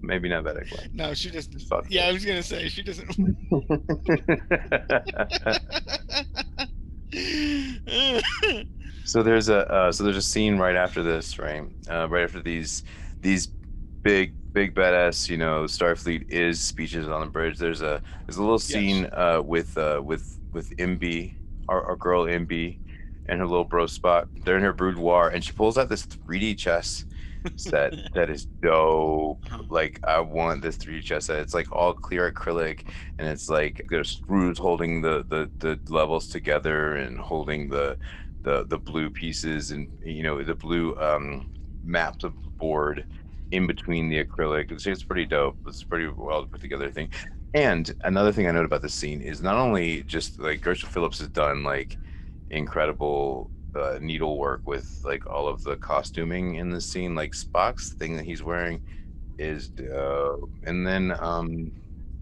Maybe 0.01 0.27
not 0.27 0.43
Vedek 0.43 0.69
Winn. 0.71 0.89
No, 0.93 1.13
she 1.13 1.31
doesn't. 1.31 1.59
Fuck 1.61 1.85
Yeah, 1.89 2.07
I 2.07 2.11
was 2.11 2.25
gonna 2.25 2.43
say 2.43 2.67
she 2.67 2.83
doesn't. 2.83 3.15
so 9.05 9.23
there's 9.23 9.49
a 9.49 9.71
uh, 9.71 9.91
so 9.91 10.03
there's 10.03 10.17
a 10.17 10.21
scene 10.21 10.57
right 10.57 10.75
after 10.75 11.01
this, 11.01 11.39
right? 11.39 11.63
Uh, 11.89 12.07
right 12.09 12.23
after 12.23 12.41
these 12.41 12.83
these 13.21 13.47
big 13.47 14.33
big 14.55 14.73
badass, 14.73 15.29
you 15.29 15.37
know, 15.37 15.65
Starfleet 15.65 16.29
is 16.29 16.61
speeches 16.61 17.09
on 17.09 17.19
the 17.19 17.27
bridge. 17.27 17.59
There's 17.59 17.81
a 17.81 18.01
there's 18.25 18.37
a 18.37 18.41
little 18.41 18.57
scene 18.57 19.07
uh, 19.11 19.41
with 19.43 19.77
uh, 19.77 20.01
with 20.03 20.39
with 20.53 20.75
MB, 20.77 21.35
our, 21.67 21.83
our 21.83 21.95
girl 21.97 22.23
MB, 22.23 22.77
and 23.27 23.39
her 23.39 23.45
little 23.45 23.65
bro 23.65 23.85
Spock. 23.85 24.27
They're 24.45 24.57
in 24.57 24.63
her 24.63 24.73
boudoir, 24.73 25.29
and 25.29 25.43
she 25.43 25.51
pulls 25.51 25.77
out 25.77 25.89
this 25.89 26.05
3D 26.05 26.57
chess 26.57 27.05
set 27.57 27.93
that 28.15 28.29
is 28.29 28.45
dope. 28.45 29.43
Like 29.69 29.99
I 30.07 30.21
want 30.21 30.61
this 30.61 30.77
3D 30.77 31.03
chess 31.03 31.25
set. 31.25 31.39
It's 31.39 31.53
like 31.53 31.69
all 31.73 31.93
clear 31.93 32.31
acrylic, 32.31 32.85
and 33.19 33.27
it's 33.27 33.49
like 33.49 33.85
there's 33.89 34.09
screws 34.09 34.57
holding 34.57 35.01
the 35.01 35.25
the 35.27 35.51
the 35.59 35.77
levels 35.93 36.29
together 36.29 36.95
and 36.95 37.19
holding 37.19 37.67
the 37.67 37.97
the 38.43 38.63
the 38.63 38.77
blue 38.77 39.09
pieces 39.09 39.71
and 39.71 39.91
you 40.01 40.23
know 40.23 40.41
the 40.41 40.55
blue 40.55 40.97
um 40.97 41.51
maps 41.83 42.23
of 42.23 42.33
the 42.41 42.49
board 42.51 43.05
in 43.51 43.67
between 43.67 44.09
the 44.09 44.23
acrylic. 44.23 44.71
It's, 44.71 44.85
it's 44.85 45.03
pretty 45.03 45.25
dope. 45.25 45.57
It's 45.67 45.81
a 45.81 45.85
pretty 45.85 46.07
well 46.07 46.45
put 46.45 46.61
together 46.61 46.89
thing. 46.89 47.09
And 47.53 47.93
another 48.03 48.31
thing 48.31 48.47
I 48.47 48.51
note 48.51 48.65
about 48.65 48.81
this 48.81 48.93
scene 48.93 49.21
is 49.21 49.41
not 49.41 49.55
only 49.55 50.03
just 50.03 50.39
like 50.39 50.61
Gersha 50.61 50.87
Phillips 50.87 51.19
has 51.19 51.29
done 51.29 51.63
like 51.63 51.97
incredible 52.49 53.49
uh, 53.75 53.97
needlework 54.01 54.61
with 54.65 55.01
like 55.05 55.25
all 55.27 55.47
of 55.47 55.63
the 55.63 55.77
costuming 55.77 56.55
in 56.55 56.69
the 56.69 56.81
scene. 56.81 57.15
Like 57.15 57.31
Spock's 57.31 57.93
thing 57.93 58.15
that 58.17 58.25
he's 58.25 58.43
wearing 58.43 58.81
is 59.37 59.69
dope. 59.69 60.51
And 60.63 60.85
then 60.85 61.13
um 61.19 61.71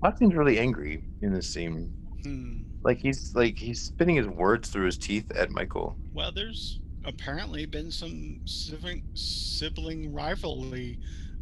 Spock 0.01 0.17
seems 0.17 0.36
really 0.36 0.59
angry 0.59 1.03
in 1.21 1.34
this 1.34 1.51
scene. 1.51 1.93
Hmm. 2.24 2.63
Like 2.84 2.99
he's 2.99 3.34
like 3.36 3.57
he's 3.57 3.82
spitting 3.82 4.15
his 4.15 4.28
words 4.28 4.69
through 4.69 4.86
his 4.86 4.97
teeth 4.97 5.32
at 5.32 5.49
Michael. 5.49 5.95
Well, 6.13 6.32
there's 6.32 6.80
apparently 7.06 7.66
been 7.66 7.91
some 7.91 8.39
sibling, 8.45 9.04
sibling 9.14 10.14
rivalry 10.14 10.99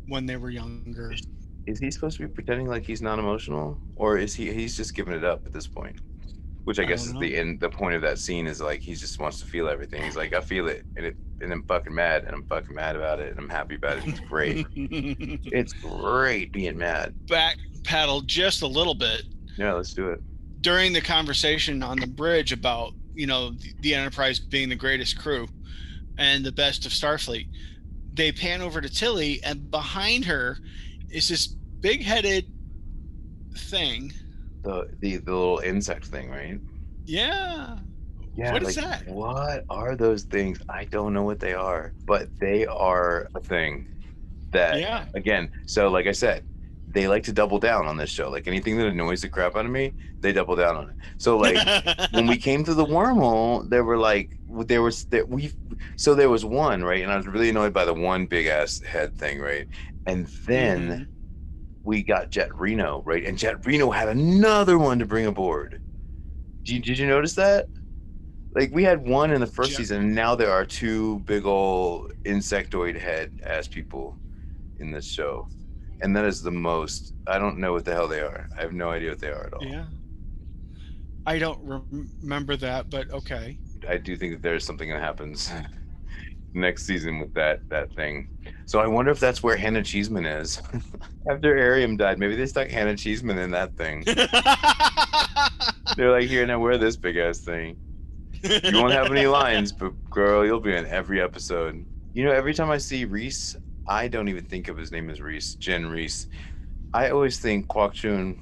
when 0.07 0.25
they 0.25 0.37
were 0.37 0.49
younger. 0.49 1.13
Is 1.67 1.79
he 1.79 1.91
supposed 1.91 2.17
to 2.17 2.27
be 2.27 2.33
pretending 2.33 2.67
like 2.67 2.85
he's 2.85 3.01
not 3.01 3.19
emotional, 3.19 3.79
or 3.95 4.17
is 4.17 4.33
he? 4.35 4.51
He's 4.53 4.75
just 4.75 4.95
giving 4.95 5.13
it 5.13 5.23
up 5.23 5.45
at 5.45 5.53
this 5.53 5.67
point. 5.67 5.97
Which 6.63 6.79
I 6.79 6.83
I 6.83 6.85
guess 6.85 7.05
is 7.05 7.13
don't 7.13 7.19
the 7.19 7.35
end. 7.37 7.59
The 7.59 7.69
point 7.69 7.95
of 7.95 8.01
that 8.03 8.19
scene 8.19 8.47
is 8.47 8.61
like 8.61 8.81
he 8.81 8.93
just 8.95 9.19
wants 9.19 9.39
to 9.39 9.45
feel 9.45 9.67
everything. 9.67 10.03
He's 10.03 10.15
like, 10.15 10.33
I 10.33 10.41
feel 10.41 10.67
it, 10.67 10.85
and 10.95 11.05
it, 11.05 11.17
and 11.41 11.51
I'm 11.51 11.63
fucking 11.63 11.93
mad, 11.93 12.23
and 12.25 12.35
I'm 12.35 12.45
fucking 12.47 12.75
mad 12.75 12.95
about 12.95 13.19
it, 13.19 13.29
and 13.31 13.39
I'm 13.39 13.49
happy 13.49 13.75
about 13.75 13.97
it. 13.99 14.05
It's 14.07 14.19
great. 14.19 14.67
it's 14.75 15.73
great 15.73 16.51
being 16.51 16.77
mad. 16.77 17.15
Back 17.27 17.57
paddle 17.83 18.21
just 18.21 18.61
a 18.61 18.67
little 18.67 18.93
bit 18.95 19.23
Yeah, 19.57 19.73
let's 19.73 19.93
do 19.93 20.09
it. 20.09 20.21
during 20.61 20.93
the 20.93 21.01
conversation 21.01 21.81
on 21.83 21.99
the 21.99 22.07
bridge 22.07 22.51
about 22.51 22.93
you 23.13 23.27
know 23.27 23.51
the, 23.51 23.73
the 23.81 23.95
Enterprise 23.95 24.39
being 24.39 24.69
the 24.69 24.75
greatest 24.75 25.17
crew 25.19 25.47
and 26.17 26.43
the 26.43 26.51
best 26.51 26.85
of 26.85 26.91
Starfleet. 26.91 27.47
They 28.13 28.31
pan 28.31 28.61
over 28.61 28.81
to 28.81 28.89
Tilly, 28.89 29.41
and 29.43 29.71
behind 29.71 30.25
her 30.25 30.57
is 31.09 31.27
this 31.27 31.47
big-headed 31.47 32.45
thing. 33.57 34.13
The 34.63 34.87
the, 34.99 35.17
the 35.17 35.31
little 35.31 35.59
insect 35.59 36.05
thing, 36.05 36.29
right? 36.29 36.59
Yeah. 37.05 37.77
Yeah. 38.35 38.53
What 38.53 38.63
is 38.63 38.77
like, 38.77 38.85
that? 38.85 39.07
What 39.07 39.65
are 39.69 39.95
those 39.95 40.23
things? 40.23 40.59
I 40.69 40.85
don't 40.85 41.13
know 41.13 41.23
what 41.23 41.39
they 41.39 41.53
are, 41.53 41.93
but 42.05 42.29
they 42.39 42.65
are 42.65 43.27
a 43.35 43.41
thing 43.41 43.87
that 44.51 44.79
Yeah. 44.79 45.05
again, 45.15 45.49
so 45.65 45.89
like 45.89 46.07
I 46.07 46.11
said, 46.11 46.43
they 46.93 47.07
like 47.07 47.23
to 47.23 47.33
double 47.33 47.59
down 47.59 47.87
on 47.87 47.97
this 47.97 48.09
show. 48.09 48.29
Like 48.29 48.47
anything 48.47 48.77
that 48.77 48.87
annoys 48.87 49.21
the 49.21 49.29
crap 49.29 49.55
out 49.55 49.65
of 49.65 49.71
me, 49.71 49.95
they 50.21 50.31
double 50.33 50.55
down 50.55 50.77
on 50.77 50.89
it. 50.89 50.95
So 51.17 51.37
like 51.37 51.69
when 52.11 52.27
we 52.27 52.37
came 52.37 52.63
to 52.65 52.73
the 52.73 52.85
wormhole, 52.85 53.69
there 53.69 53.83
were 53.83 53.97
like 53.97 54.37
there 54.47 54.81
was 54.81 55.05
that 55.05 55.29
we 55.29 55.53
so 55.97 56.15
there 56.15 56.29
was 56.29 56.45
one 56.45 56.83
right, 56.83 57.03
and 57.03 57.11
I 57.11 57.17
was 57.17 57.27
really 57.27 57.49
annoyed 57.49 57.73
by 57.73 57.85
the 57.85 57.93
one 57.93 58.25
big 58.27 58.47
ass 58.47 58.81
head 58.81 59.15
thing, 59.17 59.39
right? 59.39 59.67
And 60.05 60.27
then 60.47 60.89
Mhm. 60.89 61.09
we 61.83 62.03
got 62.03 62.31
Jett 62.31 62.55
Reno, 62.55 63.03
right? 63.05 63.25
And 63.25 63.37
Jett 63.37 63.65
Reno 63.65 63.91
had 63.91 64.09
another 64.09 64.77
one 64.79 64.99
to 64.99 65.05
bring 65.05 65.25
aboard. 65.25 65.81
Did 66.65 66.73
you, 66.75 66.81
did 66.81 66.99
you 66.99 67.07
notice 67.07 67.35
that? 67.35 67.67
Like 68.55 68.71
we 68.73 68.83
had 68.83 69.07
one 69.07 69.31
in 69.31 69.41
the 69.41 69.47
first 69.47 69.71
Jet- 69.71 69.77
season, 69.77 69.97
and 70.01 70.15
now 70.15 70.35
there 70.35 70.51
are 70.51 70.65
two 70.65 71.19
big 71.21 71.45
old 71.45 72.11
insectoid 72.25 72.99
head 72.99 73.39
ass 73.45 73.67
people 73.67 74.19
in 74.77 74.91
this 74.91 75.05
show, 75.07 75.49
and 76.01 76.15
that 76.15 76.25
is 76.25 76.41
the 76.41 76.51
most. 76.51 77.13
I 77.27 77.37
don't 77.37 77.57
know 77.57 77.73
what 77.73 77.85
the 77.85 77.93
hell 77.93 78.07
they 78.07 78.21
are. 78.21 78.49
I 78.57 78.61
have 78.61 78.73
no 78.73 78.89
idea 78.89 79.09
what 79.09 79.19
they 79.19 79.29
are 79.29 79.45
at 79.45 79.53
all. 79.53 79.63
Yeah. 79.63 79.85
I 81.25 81.37
don't 81.37 81.59
rem- 81.63 82.09
remember 82.21 82.55
that, 82.57 82.89
but 82.89 83.11
okay. 83.11 83.57
I 83.87 83.97
do 83.97 84.15
think 84.15 84.33
that 84.33 84.41
there's 84.41 84.65
something 84.65 84.89
that 84.89 84.99
happens 84.99 85.51
next 86.53 86.85
season 86.85 87.19
with 87.19 87.33
that 87.35 87.67
that 87.69 87.93
thing. 87.93 88.29
So 88.65 88.79
I 88.79 88.87
wonder 88.87 89.11
if 89.11 89.19
that's 89.19 89.43
where 89.43 89.55
Hannah 89.55 89.83
Cheesman 89.83 90.25
is. 90.25 90.61
After 91.29 91.55
Airiam 91.55 91.97
died, 91.97 92.17
maybe 92.19 92.35
they 92.35 92.45
stuck 92.47 92.69
Hannah 92.69 92.95
Cheesman 92.95 93.37
in 93.37 93.51
that 93.51 93.75
thing. 93.77 94.03
They're 95.97 96.11
like, 96.11 96.27
here 96.27 96.45
now 96.47 96.59
wear 96.59 96.77
this 96.77 96.95
big 96.95 97.17
ass 97.17 97.39
thing. 97.39 97.77
You 98.43 98.81
won't 98.81 98.93
have 98.93 99.11
any 99.11 99.27
lines, 99.27 99.71
but 99.71 99.91
girl, 100.09 100.43
you'll 100.45 100.59
be 100.61 100.75
in 100.75 100.87
every 100.87 101.21
episode. 101.21 101.85
You 102.13 102.25
know, 102.25 102.31
every 102.31 102.53
time 102.53 102.71
I 102.71 102.77
see 102.77 103.05
Rhys, 103.05 103.57
I 103.91 104.07
don't 104.07 104.29
even 104.29 104.45
think 104.45 104.69
of 104.69 104.77
his 104.77 104.89
name 104.89 105.09
as 105.09 105.19
Rhys, 105.19 105.55
Gen 105.55 105.85
Rhys. 105.85 106.27
I 106.93 107.09
always 107.09 107.39
think 107.39 107.67
Kwok-Choon. 107.67 108.39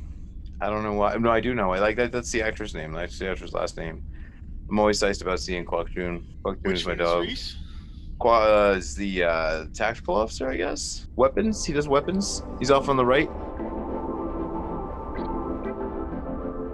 I 0.62 0.70
don't 0.70 0.84
know 0.84 0.94
why. 0.94 1.16
No, 1.16 1.32
I 1.32 1.40
do 1.40 1.56
know. 1.56 1.74
I 1.74 1.80
like 1.80 1.96
that. 1.96 2.12
That's 2.12 2.30
the 2.30 2.44
actor's 2.44 2.76
name. 2.76 2.92
That's 2.92 3.18
the 3.18 3.32
actor's 3.32 3.52
last 3.52 3.76
name. 3.76 4.04
I'm 4.70 4.78
always 4.78 5.00
psyched 5.00 5.24
about 5.24 5.40
seeing 5.40 5.66
Kwok-Choon. 5.66 6.24
Kwok 6.46 6.64
Chun 6.64 6.74
is 6.74 6.86
my 6.86 6.94
is 6.94 7.00
dog. 7.00 7.24
Rhys? 7.24 7.56
Kwa 8.20 8.74
uh, 8.74 8.76
is 8.76 8.94
the 8.94 9.24
uh, 9.24 9.66
tactical 9.74 10.14
officer, 10.18 10.48
I 10.52 10.56
guess. 10.56 11.08
Weapons. 11.16 11.66
He 11.66 11.74
does 11.74 11.88
weapons. 11.88 12.44
He's 12.60 12.70
off 12.70 12.88
on 12.88 12.96
the 12.96 13.06
right. 13.06 13.30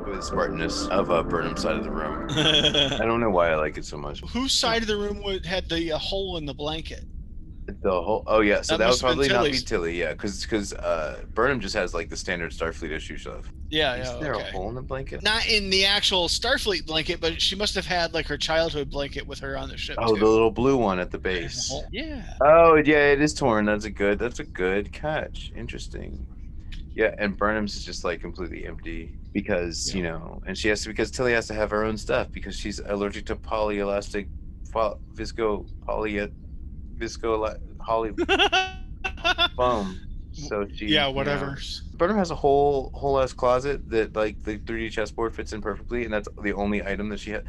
With 0.05 0.15
the 0.15 0.35
Spartanness 0.35 0.89
of 0.89 1.11
uh, 1.11 1.23
Burnham's 1.23 1.61
side 1.61 1.77
of 1.77 1.85
the 1.85 1.91
room. 1.91 2.27
I 2.31 3.05
don't 3.05 3.21
know 3.21 3.29
why 3.29 3.51
I 3.51 3.55
like 3.55 3.77
it 3.77 3.85
so 3.85 3.95
much. 3.95 4.19
Whose 4.31 4.51
side 4.51 4.81
of 4.81 4.89
the 4.89 4.97
room 4.97 5.23
would, 5.23 5.45
had 5.45 5.69
the 5.69 5.93
uh, 5.93 5.97
hole 5.97 6.35
in 6.35 6.45
the 6.45 6.53
blanket? 6.53 7.05
The 7.67 7.89
whole. 7.89 8.23
Oh 8.27 8.41
yeah. 8.41 8.61
So 8.61 8.73
That 8.73 8.77
that, 8.77 8.85
would 8.85 8.89
must 8.89 9.01
have 9.01 9.17
been 9.17 9.29
probably 9.29 9.51
not 9.51 9.59
be 9.59 9.65
Tilly. 9.65 9.99
Yeah, 9.99 10.11
because 10.11 10.43
because 10.43 10.73
uh, 10.73 11.23
Burnham 11.33 11.59
just 11.59 11.73
has 11.73 11.93
like 11.95 12.09
the 12.09 12.17
standard 12.17 12.51
Starfleet 12.51 12.91
issue 12.91 13.17
stuff. 13.17 13.51
Yeah, 13.69 13.95
Is 13.95 14.07
yeah, 14.07 14.17
there 14.19 14.35
okay. 14.35 14.49
a 14.49 14.51
hole 14.51 14.69
in 14.69 14.75
the 14.75 14.83
blanket? 14.83 15.23
Not 15.23 15.47
in 15.47 15.71
the 15.71 15.85
actual 15.85 16.27
Starfleet 16.27 16.85
blanket, 16.85 17.19
but 17.19 17.41
she 17.41 17.55
must 17.55 17.73
have 17.73 17.85
had 17.85 18.13
like 18.13 18.27
her 18.27 18.37
childhood 18.37 18.91
blanket 18.91 19.25
with 19.25 19.39
her 19.39 19.57
on 19.57 19.69
the 19.69 19.77
ship. 19.77 19.97
Oh, 19.99 20.13
too. 20.13 20.19
the 20.19 20.27
little 20.27 20.51
blue 20.51 20.77
one 20.77 20.99
at 20.99 21.09
the 21.09 21.17
base. 21.17 21.73
Yeah. 21.91 22.23
Oh 22.41 22.75
yeah, 22.75 23.11
it 23.11 23.21
is 23.21 23.33
torn. 23.33 23.65
That's 23.65 23.85
a 23.85 23.91
good. 23.91 24.19
That's 24.19 24.39
a 24.39 24.45
good 24.45 24.91
catch. 24.91 25.51
Interesting. 25.55 26.27
Yeah, 26.93 27.13
and 27.17 27.35
Burnham's 27.35 27.75
is 27.75 27.83
just 27.83 28.03
like 28.05 28.21
completely 28.21 28.65
empty 28.67 29.17
because 29.33 29.93
you 29.93 30.03
know, 30.03 30.41
and 30.45 30.55
she 30.57 30.69
has 30.69 30.83
to 30.83 30.89
because 30.89 31.09
Tilly 31.09 31.33
has 31.33 31.47
to 31.47 31.55
have 31.55 31.71
her 31.71 31.83
own 31.83 31.97
stuff 31.97 32.31
because 32.31 32.55
she's 32.55 32.79
allergic 32.79 33.25
to 33.25 33.35
polyelastic, 33.35 34.27
fo- 34.71 34.99
visco 35.13 35.67
poly, 35.85 36.19
visco 36.99 37.53
poly 37.79 38.13
foam. 39.55 39.99
So 40.37 40.67
she 40.75 40.87
yeah, 40.87 41.07
whatever. 41.07 41.57
Burnham 41.93 42.17
has 42.17 42.29
a 42.29 42.35
whole 42.35 42.91
whole 42.93 43.21
ass 43.21 43.31
closet 43.31 43.89
that 43.89 44.17
like 44.17 44.43
the 44.43 44.57
3D 44.57 44.91
chessboard 44.91 45.33
fits 45.33 45.53
in 45.53 45.61
perfectly, 45.61 46.03
and 46.03 46.13
that's 46.13 46.27
the 46.43 46.51
only 46.51 46.85
item 46.85 47.07
that 47.07 47.21
she 47.21 47.31
had. 47.31 47.45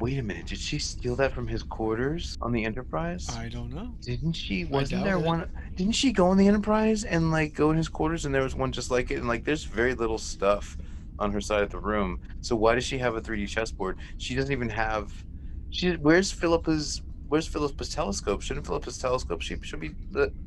Wait 0.00 0.18
a 0.18 0.22
minute, 0.22 0.46
did 0.46 0.58
she 0.58 0.78
steal 0.78 1.16
that 1.16 1.32
from 1.32 1.48
his 1.48 1.62
quarters 1.62 2.36
on 2.40 2.52
the 2.52 2.64
Enterprise? 2.64 3.26
I 3.36 3.48
don't 3.48 3.70
know. 3.70 3.94
Didn't 4.02 4.34
she? 4.34 4.64
Wasn't 4.64 5.02
there 5.02 5.16
it. 5.16 5.22
one? 5.22 5.46
Didn't 5.76 5.94
she 5.94 6.12
go 6.12 6.28
on 6.28 6.36
the 6.36 6.46
Enterprise 6.46 7.02
and 7.02 7.32
like 7.32 7.54
go 7.54 7.70
in 7.70 7.76
his 7.76 7.88
quarters 7.88 8.24
and 8.24 8.32
there 8.32 8.42
was 8.42 8.54
one 8.54 8.70
just 8.70 8.92
like 8.92 9.10
it? 9.10 9.16
And 9.16 9.26
like, 9.26 9.44
there's 9.44 9.64
very 9.64 9.94
little 9.94 10.18
stuff 10.18 10.76
on 11.18 11.32
her 11.32 11.40
side 11.40 11.62
of 11.64 11.70
the 11.70 11.80
room. 11.80 12.20
So 12.42 12.54
why 12.54 12.76
does 12.76 12.84
she 12.84 12.98
have 12.98 13.16
a 13.16 13.20
3D 13.20 13.48
chessboard? 13.48 13.96
She 14.18 14.36
doesn't 14.36 14.52
even 14.52 14.68
have. 14.68 15.24
She. 15.70 15.94
Where's 15.94 16.30
Philippa's? 16.30 17.02
Where's 17.28 17.46
Philippa's 17.46 17.90
telescope? 17.90 18.42
Shouldn't 18.42 18.66
Philippa's 18.66 18.98
telescope 18.98 19.42
she 19.42 19.56
should 19.62 19.80
be 19.80 19.94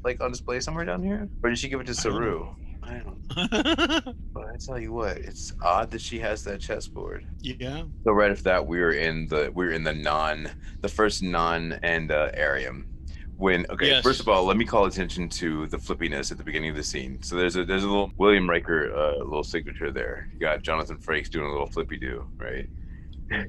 like 0.03 0.21
on 0.21 0.31
display 0.31 0.59
somewhere 0.59 0.85
down 0.85 1.03
here? 1.03 1.29
Or 1.43 1.49
did 1.49 1.59
she 1.59 1.69
give 1.69 1.79
it 1.81 1.85
to 1.87 1.91
I 1.91 1.93
Saru? 1.93 2.47
I 2.83 2.93
don't. 2.99 3.17
know. 3.37 4.13
But 4.33 4.45
I 4.45 4.57
tell 4.65 4.79
you 4.79 4.93
what, 4.93 5.17
it's 5.17 5.51
odd 5.61 5.91
that 5.91 6.01
she 6.01 6.19
has 6.19 6.43
that 6.43 6.61
chessboard. 6.61 7.25
yeah. 7.41 7.83
So 8.05 8.13
right 8.13 8.31
after 8.31 8.43
that, 8.43 8.65
we 8.67 8.79
were 8.79 8.93
in 8.93 9.27
the 9.27 9.51
we 9.53 9.65
were 9.65 9.71
in 9.71 9.83
the 9.83 9.91
Nhan, 9.93 10.53
the 10.81 10.89
first 10.89 11.21
Nhan 11.21 11.77
and 11.83 12.11
uh, 12.11 12.29
Airiam. 12.37 12.87
When 13.35 13.65
okay, 13.69 13.87
Yes. 13.87 14.03
first 14.03 14.19
of 14.19 14.27
all, 14.27 14.45
let 14.45 14.57
me 14.57 14.65
call 14.65 14.85
attention 14.85 15.27
to 15.29 15.67
the 15.67 15.77
flippiness 15.77 16.31
at 16.31 16.37
the 16.37 16.43
beginning 16.43 16.69
of 16.69 16.75
the 16.75 16.83
scene. 16.83 17.21
So 17.23 17.35
there's 17.35 17.55
a 17.55 17.65
there's 17.65 17.83
a 17.83 17.87
little 17.89 18.11
William 18.17 18.49
Riker 18.49 18.93
uh, 18.95 19.17
little 19.23 19.43
signature 19.43 19.91
there. 19.91 20.27
You 20.33 20.39
got 20.39 20.63
Jonathan 20.63 20.97
Frakes 20.99 21.29
doing 21.29 21.47
a 21.47 21.51
little 21.51 21.67
flippy 21.67 21.97
do, 21.97 22.27
right? 22.39 22.69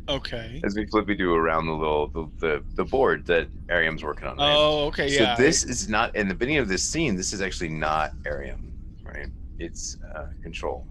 Okay. 0.09 0.61
As 0.65 0.75
we 0.75 0.87
flippy 0.87 1.15
do 1.15 1.35
around 1.35 1.67
the 1.67 1.73
little 1.73 2.09
the, 2.09 2.31
the 2.41 2.65
the 2.77 2.85
board 2.85 3.25
that 3.27 3.49
Airiam's 3.71 4.03
working 4.03 4.29
on. 4.29 4.37
Right? 4.37 4.47
Oh, 4.55 4.87
okay. 4.87 5.09
so 5.09 5.23
Yeah. 5.25 5.37
So 5.37 5.43
this 5.43 5.65
is 5.65 5.89
not 5.89 6.15
in 6.15 6.29
the 6.29 6.35
beginning 6.35 6.59
of 6.59 6.69
this 6.69 6.85
scene. 6.85 7.17
This 7.17 7.33
is 7.33 7.41
actually 7.41 7.71
not 7.71 8.13
Airiam, 8.27 8.73
right? 9.05 9.29
It's 9.59 9.97
uh, 10.15 10.27
control, 10.43 10.87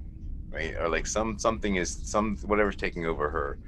right? 0.51 0.75
Or 0.79 0.89
like 0.89 1.07
some 1.07 1.37
something 1.37 1.75
is 1.75 1.91
some 2.03 2.37
whatever's 2.43 2.75
taking 2.75 3.05
over 3.05 3.29
her. 3.29 3.59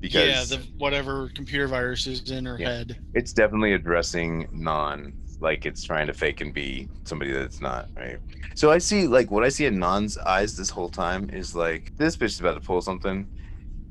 Because 0.00 0.50
yeah, 0.50 0.58
the 0.58 0.66
whatever 0.78 1.30
computer 1.34 1.66
virus 1.68 2.06
is 2.06 2.30
in 2.30 2.44
her 2.44 2.56
Yeah. 2.58 2.68
head. 2.68 2.98
it's 3.14 3.32
definitely 3.32 3.72
addressing 3.72 4.46
Nhan 4.48 5.14
like 5.40 5.66
it's 5.66 5.82
trying 5.82 6.06
to 6.06 6.14
fake 6.14 6.40
and 6.40 6.52
be 6.52 6.88
somebody 7.04 7.30
that 7.32 7.42
it's 7.42 7.60
not 7.60 7.90
right 7.96 8.18
so 8.54 8.70
i 8.70 8.78
see 8.78 9.06
like 9.06 9.30
what 9.30 9.44
i 9.44 9.48
see 9.50 9.66
in 9.66 9.76
Nhan's 9.76 10.16
eyes 10.18 10.56
this 10.56 10.70
whole 10.70 10.88
time 10.88 11.28
is 11.30 11.54
like 11.54 11.92
this 11.98 12.16
bitch 12.16 12.24
is 12.26 12.40
about 12.40 12.54
to 12.54 12.60
pull 12.60 12.80
something 12.80 13.28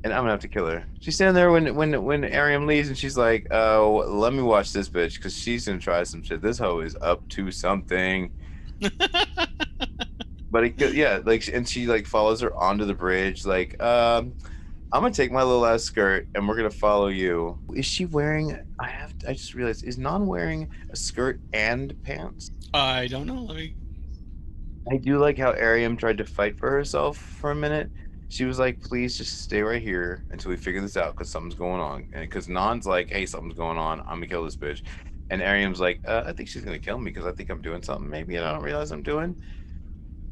and 0.06 0.14
i'm 0.14 0.20
gonna 0.22 0.30
have 0.30 0.40
to 0.40 0.48
kill 0.48 0.66
her. 0.66 0.86
She's 1.00 1.16
standing 1.16 1.34
there 1.34 1.50
when 1.50 1.74
when 1.74 2.02
when 2.04 2.22
Airiam 2.22 2.66
leaves 2.66 2.88
and 2.88 2.96
she's 2.96 3.16
like 3.18 3.46
oh 3.50 4.04
let 4.08 4.32
me 4.32 4.42
watch 4.42 4.72
this 4.72 4.88
bitch 4.88 5.14
because 5.14 5.36
she's 5.36 5.66
gonna 5.66 5.78
try 5.80 6.02
some 6.04 6.22
shit. 6.22 6.40
This 6.42 6.58
hoe 6.58 6.80
is 6.80 6.96
up 7.02 7.28
to 7.30 7.50
something. 7.50 8.30
But 10.50 10.64
it, 10.64 10.78
could- 10.78 10.94
yeah 10.94 11.20
like 11.24 11.48
and 11.52 11.68
she 11.68 11.86
like 11.86 12.06
follows 12.06 12.40
her 12.40 12.54
onto 12.56 12.84
the 12.84 12.94
bridge 12.94 13.44
like 13.44 13.80
um 13.82 14.36
i'm 14.92 15.02
gonna 15.02 15.12
take 15.12 15.32
my 15.32 15.42
little 15.42 15.66
ass 15.66 15.82
skirt 15.82 16.28
and 16.34 16.48
we're 16.48 16.56
gonna 16.56 16.70
follow 16.70 17.08
you. 17.08 17.58
Is 17.74 17.84
she 17.84 18.06
wearing 18.06 18.56
i 18.78 18.88
have 18.88 19.12
i 19.28 19.32
just 19.32 19.54
realized 19.54 19.84
is 19.84 19.98
Nhan 19.98 20.26
wearing 20.26 20.68
a 20.90 20.96
skirt 20.96 21.40
and 21.52 21.94
pants? 22.04 22.52
I 22.72 23.08
don't 23.08 23.26
know. 23.26 23.42
Let 23.42 23.56
me. 23.56 23.76
i 24.90 24.96
do 24.96 25.18
like 25.18 25.36
how 25.36 25.52
Airiam 25.52 25.98
tried 25.98 26.18
to 26.18 26.24
fight 26.24 26.58
for 26.58 26.70
herself 26.70 27.18
for 27.18 27.50
a 27.50 27.54
minute 27.56 27.90
she 28.28 28.44
was 28.44 28.58
like 28.58 28.80
please 28.80 29.16
just 29.16 29.42
stay 29.42 29.62
right 29.62 29.82
here 29.82 30.24
until 30.30 30.50
we 30.50 30.56
figure 30.56 30.80
this 30.80 30.96
out 30.96 31.14
because 31.14 31.30
something's 31.30 31.54
going 31.54 31.80
on. 31.80 32.08
And 32.12 32.22
because 32.22 32.48
Nhan's 32.48 32.86
like 32.86 33.10
hey 33.10 33.26
something's 33.26 33.56
going 33.56 33.78
on. 33.78 34.00
I'm 34.00 34.16
gonna 34.16 34.26
kill 34.26 34.44
this 34.44 34.56
bitch. 34.56 34.82
And 35.30 35.42
Airiam's 35.42 35.80
like 35.80 36.00
uh, 36.06 36.22
i 36.26 36.32
think 36.32 36.48
she's 36.48 36.62
gonna 36.64 36.78
kill 36.78 36.98
me 36.98 37.10
because 37.10 37.26
i 37.26 37.32
think 37.32 37.50
i'm 37.50 37.62
doing 37.62 37.82
something 37.82 38.08
maybe 38.08 38.36
and 38.36 38.44
i 38.44 38.52
don't 38.52 38.62
realize 38.62 38.92
i'm 38.92 39.02
doing. 39.02 39.36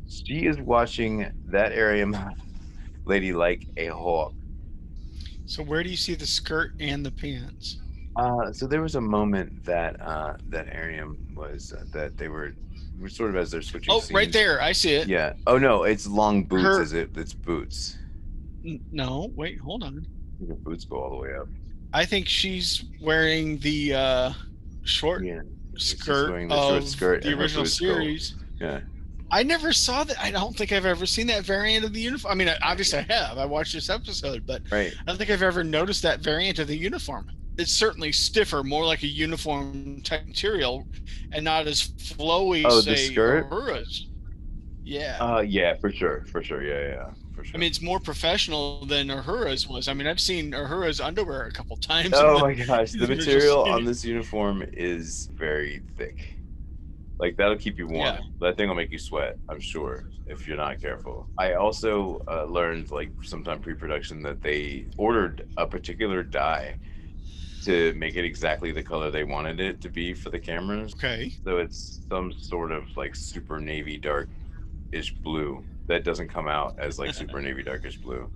She 0.06 0.46
is 0.46 0.58
watching 0.58 1.30
that 1.46 1.72
Airiam 1.72 2.16
lady 3.06 3.32
like 3.32 3.66
a 3.76 3.88
hawk. 3.88 4.32
So 5.46 5.62
where 5.62 5.82
do 5.82 5.90
you 5.90 5.96
see 5.96 6.14
the 6.14 6.26
skirt 6.26 6.72
and 6.80 7.04
the 7.04 7.10
pants? 7.10 7.78
Uh, 8.16 8.52
so 8.52 8.66
there 8.66 8.80
was 8.80 8.94
a 8.94 9.00
moment 9.00 9.64
that 9.64 10.00
uh, 10.00 10.34
that 10.48 10.68
Airiam 10.68 11.16
was 11.34 11.72
uh, 11.72 11.84
that 11.92 12.16
they 12.16 12.28
were 12.28 12.52
sort 13.08 13.30
of 13.30 13.36
as 13.36 13.50
they're 13.50 13.62
switching. 13.62 13.92
Oh, 13.92 14.02
right 14.12 14.32
there. 14.32 14.60
I 14.62 14.72
see 14.72 14.94
it. 14.94 15.08
Yeah. 15.08 15.34
Oh 15.46 15.58
no, 15.58 15.82
it's 15.84 16.06
long 16.06 16.44
boots. 16.44 16.62
Her- 16.62 16.82
Is 16.82 16.92
it? 16.92 17.10
It's 17.16 17.34
boots. 17.34 17.96
No, 18.92 19.30
wait, 19.34 19.58
hold 19.60 19.82
on. 19.82 20.06
The 20.40 20.54
boots 20.54 20.84
go 20.84 20.96
all 21.02 21.10
the 21.10 21.16
way 21.16 21.34
up. 21.34 21.48
I 21.92 22.04
think 22.04 22.26
she's 22.28 22.84
wearing 23.00 23.58
the 23.58 23.94
uh, 23.94 24.32
short 24.84 25.24
Yeah. 25.24 25.42
Skirt 25.76 26.48
the 26.48 26.54
short 26.56 26.82
of 26.82 26.88
skirt 26.88 27.22
the 27.22 27.30
original 27.38 27.64
boots 27.64 27.78
go- 27.80 27.86
series. 27.86 28.34
Yeah. 28.60 28.80
I 29.30 29.42
never 29.42 29.72
saw 29.72 30.04
that. 30.04 30.20
I 30.20 30.30
don't 30.30 30.56
think 30.56 30.70
I've 30.70 30.86
ever 30.86 31.06
seen 31.06 31.26
that 31.26 31.44
variant 31.44 31.84
of 31.84 31.92
the 31.92 32.00
uniform. 32.00 32.30
I 32.32 32.34
mean, 32.36 32.54
obviously 32.62 33.00
I 33.00 33.02
have. 33.12 33.36
I 33.38 33.44
watched 33.44 33.72
this 33.72 33.90
episode, 33.90 34.46
but 34.46 34.62
Right. 34.70 34.92
I 35.00 35.04
don't 35.04 35.16
think 35.18 35.30
I've 35.30 35.42
ever 35.42 35.64
noticed 35.64 36.02
that 36.02 36.20
variant 36.20 36.58
of 36.60 36.68
the 36.68 36.76
uniform. 36.76 37.30
It's 37.56 37.72
certainly 37.72 38.12
stiffer, 38.12 38.62
more 38.64 38.84
like 38.84 39.02
a 39.02 39.06
uniform 39.06 40.00
type 40.02 40.26
material, 40.26 40.88
and 41.32 41.44
not 41.44 41.66
as 41.66 41.82
flowy. 41.82 42.64
Oh, 42.66 42.80
the 42.80 42.96
say, 42.96 43.12
skirt? 43.12 43.48
Uhura's. 43.50 44.08
Yeah. 44.84 45.16
Uh, 45.20 45.40
yeah, 45.40 45.74
for 45.80 45.90
sure, 45.90 46.24
for 46.30 46.42
sure. 46.42 46.62
Yeah, 46.62 46.94
yeah, 46.94 47.10
for 47.34 47.44
sure. 47.44 47.52
I 47.54 47.58
mean, 47.58 47.68
it's 47.68 47.80
more 47.80 48.00
professional 48.00 48.84
than 48.84 49.08
Uhura's 49.08 49.66
was. 49.66 49.88
I 49.88 49.94
mean, 49.94 50.06
I've 50.06 50.20
seen 50.20 50.52
Uhura's 50.52 51.00
underwear 51.00 51.46
a 51.46 51.52
couple 51.52 51.76
times. 51.76 52.12
Oh 52.14 52.40
my 52.40 52.54
gosh, 52.54 52.92
the 52.92 53.04
are 53.04 53.14
just 53.14 53.26
material 53.26 53.64
on 53.64 53.84
this 53.86 54.04
uniform 54.04 54.64
is 54.72 55.30
very 55.32 55.82
thick. 55.96 56.36
Like 57.18 57.36
that'll 57.36 57.56
keep 57.56 57.78
you 57.78 57.86
warm. 57.86 58.06
Yeah. 58.06 58.18
That 58.40 58.56
thing 58.56 58.68
will 58.68 58.74
make 58.74 58.90
you 58.90 58.98
sweat, 58.98 59.36
I'm 59.48 59.60
sure, 59.60 60.10
if 60.26 60.46
you're 60.46 60.56
not 60.56 60.80
careful. 60.80 61.28
I 61.38 61.54
also 61.54 62.22
uh, 62.28 62.44
learned, 62.44 62.90
like 62.90 63.10
sometime 63.22 63.60
pre-production, 63.60 64.22
that 64.22 64.42
they 64.42 64.86
ordered 64.98 65.46
a 65.56 65.66
particular 65.66 66.22
dye 66.22 66.76
to 67.64 67.94
make 67.94 68.16
it 68.16 68.24
exactly 68.24 68.72
the 68.72 68.82
color 68.82 69.10
they 69.10 69.24
wanted 69.24 69.60
it 69.60 69.80
to 69.82 69.88
be 69.88 70.14
for 70.14 70.30
the 70.30 70.38
cameras. 70.38 70.94
Okay. 70.94 71.32
So 71.44 71.58
it's 71.58 72.00
some 72.08 72.32
sort 72.32 72.72
of 72.72 72.84
like 72.96 73.14
super 73.14 73.60
navy 73.60 73.96
dark-ish 73.96 75.14
blue 75.14 75.64
that 75.86 76.04
doesn't 76.04 76.28
come 76.28 76.48
out 76.48 76.78
as 76.78 76.98
like 76.98 77.14
super 77.14 77.40
navy 77.42 77.62
darkish 77.62 77.96
blue. 77.98 78.30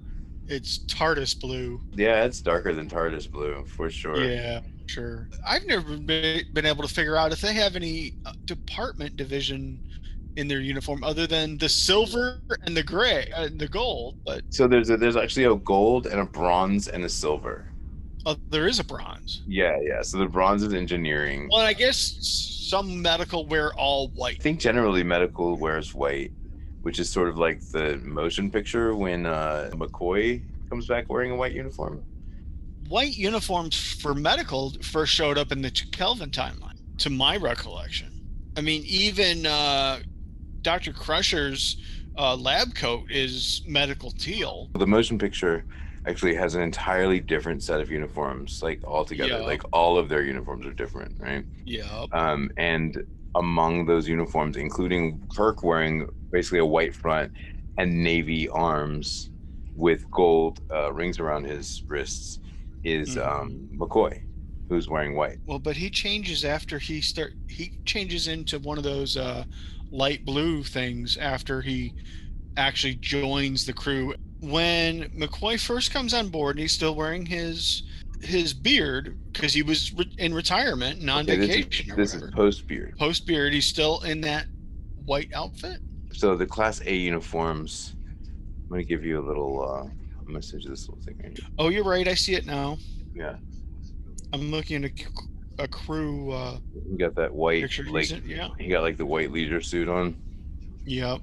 It's 0.47 0.79
TARDIS 0.87 1.39
blue. 1.39 1.81
Yeah, 1.95 2.24
it's 2.24 2.41
darker 2.41 2.72
than 2.72 2.89
TARDIS 2.89 3.31
blue 3.31 3.64
for 3.66 3.91
sure. 3.91 4.22
Yeah, 4.22 4.61
sure. 4.87 5.29
I've 5.47 5.66
never 5.66 5.97
been 5.99 6.64
able 6.64 6.83
to 6.83 6.93
figure 6.93 7.16
out 7.16 7.33
if 7.33 7.41
they 7.41 7.53
have 7.53 7.76
any 7.76 8.14
uh, 8.24 8.33
department 8.47 9.16
division 9.16 9.79
in 10.37 10.49
their 10.49 10.61
uniform 10.61 11.03
other 11.03 11.26
than 11.26 11.59
the 11.59 11.68
silver 11.68 12.41
and 12.62 12.76
the 12.76 12.83
gray, 12.83 13.31
and 13.35 13.59
the 13.59 13.68
gold. 13.68 14.18
But 14.24 14.43
So 14.51 14.68
there's 14.68 14.89
a, 14.89 14.97
there's 14.97 15.16
actually 15.16 15.45
a 15.45 15.57
gold 15.57 16.07
and 16.07 16.20
a 16.20 16.24
bronze 16.24 16.89
and 16.89 17.05
a 17.05 17.09
silver. 17.09 17.68
Uh, 18.27 18.35
there 18.51 18.66
is 18.66 18.79
a 18.79 18.85
bronze. 18.85 19.43
Yeah, 19.47 19.79
yeah. 19.81 20.03
So 20.03 20.19
the 20.19 20.27
bronze 20.27 20.62
is 20.62 20.75
engineering. 20.75 21.49
Well, 21.51 21.61
I 21.61 21.73
guess 21.73 22.19
some 22.69 23.01
medical 23.01 23.47
wear 23.47 23.73
all 23.75 24.09
white. 24.09 24.37
I 24.41 24.43
think 24.43 24.61
generally 24.61 25.03
medical 25.03 25.57
wears 25.57 25.95
white, 25.95 26.33
which 26.83 26.99
is 26.99 27.09
sort 27.09 27.29
of 27.29 27.39
like 27.39 27.61
the 27.71 27.99
motion 28.05 28.51
picture 28.51 28.95
when 28.95 29.27
uh, 29.27 29.71
McCoy 29.73 30.43
comes 30.69 30.87
back 30.87 31.09
wearing 31.09 31.31
a 31.33 31.37
white 31.37 31.53
uniform. 31.53 32.05
White 32.89 33.16
uniforms 33.16 33.79
for 33.79 34.14
medical 34.14 34.73
first 34.83 35.12
showed 35.12 35.39
up 35.39 35.53
in 35.53 35.62
the 35.62 35.71
Kelvin 35.93 36.31
timeline, 36.31 36.79
to 36.99 37.11
my 37.11 37.37
recollection. 37.37 38.12
I 38.57 38.61
mean, 38.61 38.83
even 38.87 39.47
uh, 39.47 40.01
Dr. 40.62 40.93
Crusher's 40.93 41.77
uh, 42.16 42.35
lab 42.35 42.75
coat 42.75 43.11
is 43.11 43.62
medical 43.66 44.11
teal. 44.11 44.69
The 44.75 44.87
motion 44.87 45.19
picture 45.19 45.64
actually 46.09 46.34
has 46.34 46.54
an 46.54 46.62
entirely 46.62 47.20
different 47.20 47.62
set 47.62 47.80
of 47.80 47.90
uniforms, 47.90 48.62
like 48.62 48.82
altogether. 48.84 49.38
Yeah. 49.40 49.40
Like 49.52 49.62
all 49.72 49.98
of 49.98 50.09
their 50.09 50.22
uniforms 50.22 50.66
are 50.66 50.72
different, 50.72 51.20
right? 51.20 51.44
Yeah. 51.64 52.06
Um, 52.12 52.50
and 52.56 52.96
among 53.34 53.86
those 53.86 54.09
uniforms, 54.09 54.56
including 54.56 55.20
Kirk 55.36 55.62
wearing 55.62 56.06
basically 56.32 56.61
a 56.61 56.66
white 56.66 56.94
front 56.94 57.32
and 57.76 58.02
navy 58.02 58.48
arms 58.48 59.30
with 59.76 60.11
gold 60.11 60.61
uh, 60.74 60.92
rings 60.92 61.18
around 61.20 61.44
his 61.44 61.82
wrists, 61.86 62.40
is 62.84 63.16
Mhm. 63.16 63.26
um, 63.26 63.68
McCoy, 63.76 64.22
who's 64.68 64.88
wearing 64.88 65.14
white. 65.14 65.38
Well, 65.46 65.59
but 65.59 65.76
he 65.76 65.90
changes 65.90 66.44
after 66.44 66.78
he 66.78 67.00
start. 67.00 67.34
He 67.48 67.78
changes 67.84 68.28
into 68.28 68.59
one 68.59 68.78
of 68.78 68.84
those 68.84 69.16
uh, 69.16 69.44
light 69.90 70.24
blue 70.24 70.62
things 70.64 71.16
after 71.16 71.61
he 71.61 71.92
actually 72.56 72.94
joins 72.96 73.66
the 73.66 73.72
crew. 73.72 74.14
When 74.41 75.11
McCoy 75.11 75.61
first 75.61 75.93
comes 75.93 76.14
on 76.14 76.28
board, 76.28 76.57
and 76.57 76.61
he's 76.61 76.72
still 76.72 76.95
wearing 76.95 77.26
his 77.26 77.82
his 78.20 78.53
beard 78.53 79.16
because 79.32 79.53
he 79.55 79.62
was 79.62 79.93
re- 79.95 80.12
in 80.18 80.34
retirement 80.34 81.01
and 81.01 81.09
on 81.09 81.22
Okay, 81.22 81.36
this 81.36 81.49
is- 81.49 81.57
vacation 81.57 81.97
this 81.97 82.14
is 82.14 82.30
post 82.32 82.66
beard. 82.66 82.97
Post 82.99 83.26
beard, 83.26 83.53
he's 83.53 83.66
still 83.66 84.01
in 84.03 84.20
that 84.22 84.47
white 85.05 85.32
outfit. 85.34 85.80
So 86.12 86.36
the 86.36 86.47
Class 86.47 86.80
A 86.84 86.95
uniforms. 86.95 87.95
I'm 88.64 88.68
gonna 88.70 88.84
give 88.84 89.05
you 89.05 89.18
a 89.20 89.24
little. 89.26 89.62
Uh, 89.62 89.89
I'm 90.20 90.26
gonna 90.26 90.43
send 90.43 90.62
you 90.64 90.70
this 90.70 90.89
little 90.89 91.03
thing 91.05 91.18
right 91.22 91.36
here. 91.39 91.49
Oh, 91.59 91.68
you're 91.68 91.84
right. 91.84 92.07
I 92.07 92.14
see 92.14 92.34
it 92.34 92.45
now. 92.45 92.76
Yeah, 93.14 93.36
I'm 94.32 94.51
looking 94.51 94.84
at 94.84 94.91
a, 95.59 95.64
a 95.64 95.68
crew 95.68 96.30
uh, 96.32 96.59
he 96.91 96.97
got 96.97 97.14
that 97.14 97.32
white. 97.32 97.62
picture. 97.62 97.84
Like 97.84 98.11
yeah. 98.26 98.49
he 98.59 98.68
got 98.68 98.82
like 98.82 98.97
the 98.97 99.07
white 99.07 99.32
leisure 99.32 99.61
suit 99.61 99.89
on. 99.89 100.16
Yep. 100.84 101.20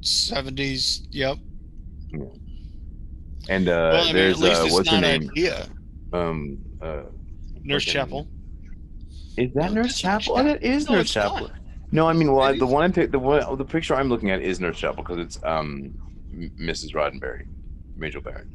70s. 0.00 1.06
Yep. 1.10 1.38
And 3.48 3.68
uh, 3.68 3.90
well, 3.92 4.02
I 4.02 4.04
mean, 4.06 4.14
there's 4.14 4.34
at 4.36 4.40
least 4.48 4.60
uh, 4.60 4.64
it's 4.64 4.74
what's 4.74 4.88
her 4.90 5.00
name? 5.00 5.30
idea. 5.30 5.68
Um, 6.12 6.58
uh, 6.80 7.02
Nurse 7.64 7.84
Chapel. 7.84 8.28
Is 9.36 9.52
that 9.54 9.72
No, 9.72 9.82
Nurse 9.82 9.98
Chapel? 9.98 10.34
Oh, 10.36 10.44
that 10.44 10.62
is 10.62 10.88
No, 10.88 10.96
Nurse 10.96 11.12
Chapel. 11.12 11.40
not. 11.48 11.52
No, 11.90 12.06
I 12.06 12.12
mean, 12.12 12.32
well, 12.32 12.42
I, 12.42 12.56
the 12.56 12.66
one 12.66 12.84
I 12.84 12.88
picked, 12.88 13.12
the 13.12 13.18
one, 13.18 13.56
the 13.58 13.64
picture 13.64 13.94
I'm 13.94 14.08
looking 14.08 14.30
at 14.30 14.40
is 14.40 14.60
Nurse 14.60 14.78
Chapel 14.78 15.02
because 15.02 15.18
it's 15.18 15.38
um, 15.44 15.94
Mrs. 16.32 16.94
Roddenberry, 16.94 17.44
Majel 17.96 18.22
Barrett. 18.22 18.46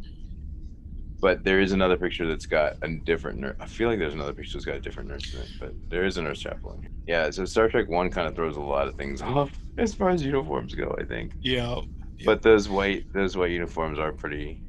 But 1.19 1.43
there 1.43 1.59
is 1.59 1.71
another 1.71 1.97
picture 1.97 2.27
that's 2.27 2.45
got 2.45 2.73
a 2.83 2.87
different 2.87 3.39
nurse. 3.39 3.55
I 3.59 3.65
feel 3.65 3.89
like 3.89 3.97
there's 3.97 4.13
another 4.13 4.33
picture 4.33 4.57
that's 4.57 4.65
got 4.65 4.75
a 4.75 4.79
different 4.79 5.09
nurse 5.09 5.33
in 5.33 5.41
it, 5.41 5.49
but 5.59 5.73
there 5.89 6.05
is 6.05 6.17
a 6.17 6.21
Nurse 6.21 6.39
Chapel 6.39 6.73
in 6.73 6.81
here. 6.81 6.91
Yeah, 7.07 7.29
so 7.31 7.43
Star 7.45 7.67
Trek 7.69 7.89
One 7.89 8.11
kind 8.11 8.27
of 8.27 8.35
throws 8.35 8.55
a 8.55 8.61
lot 8.61 8.87
of 8.87 8.95
things 8.95 9.21
off 9.23 9.51
as 9.79 9.95
far 9.95 10.09
as 10.09 10.23
uniforms 10.23 10.75
go. 10.75 10.95
I 10.99 11.03
think, 11.05 11.31
Yeah. 11.41 11.81
But 12.25 12.41
those 12.41 12.69
white, 12.69 13.05
those 13.13 13.37
white 13.37 13.51
uniforms 13.51 13.99
are 13.99 14.11
pretty, 14.11 14.63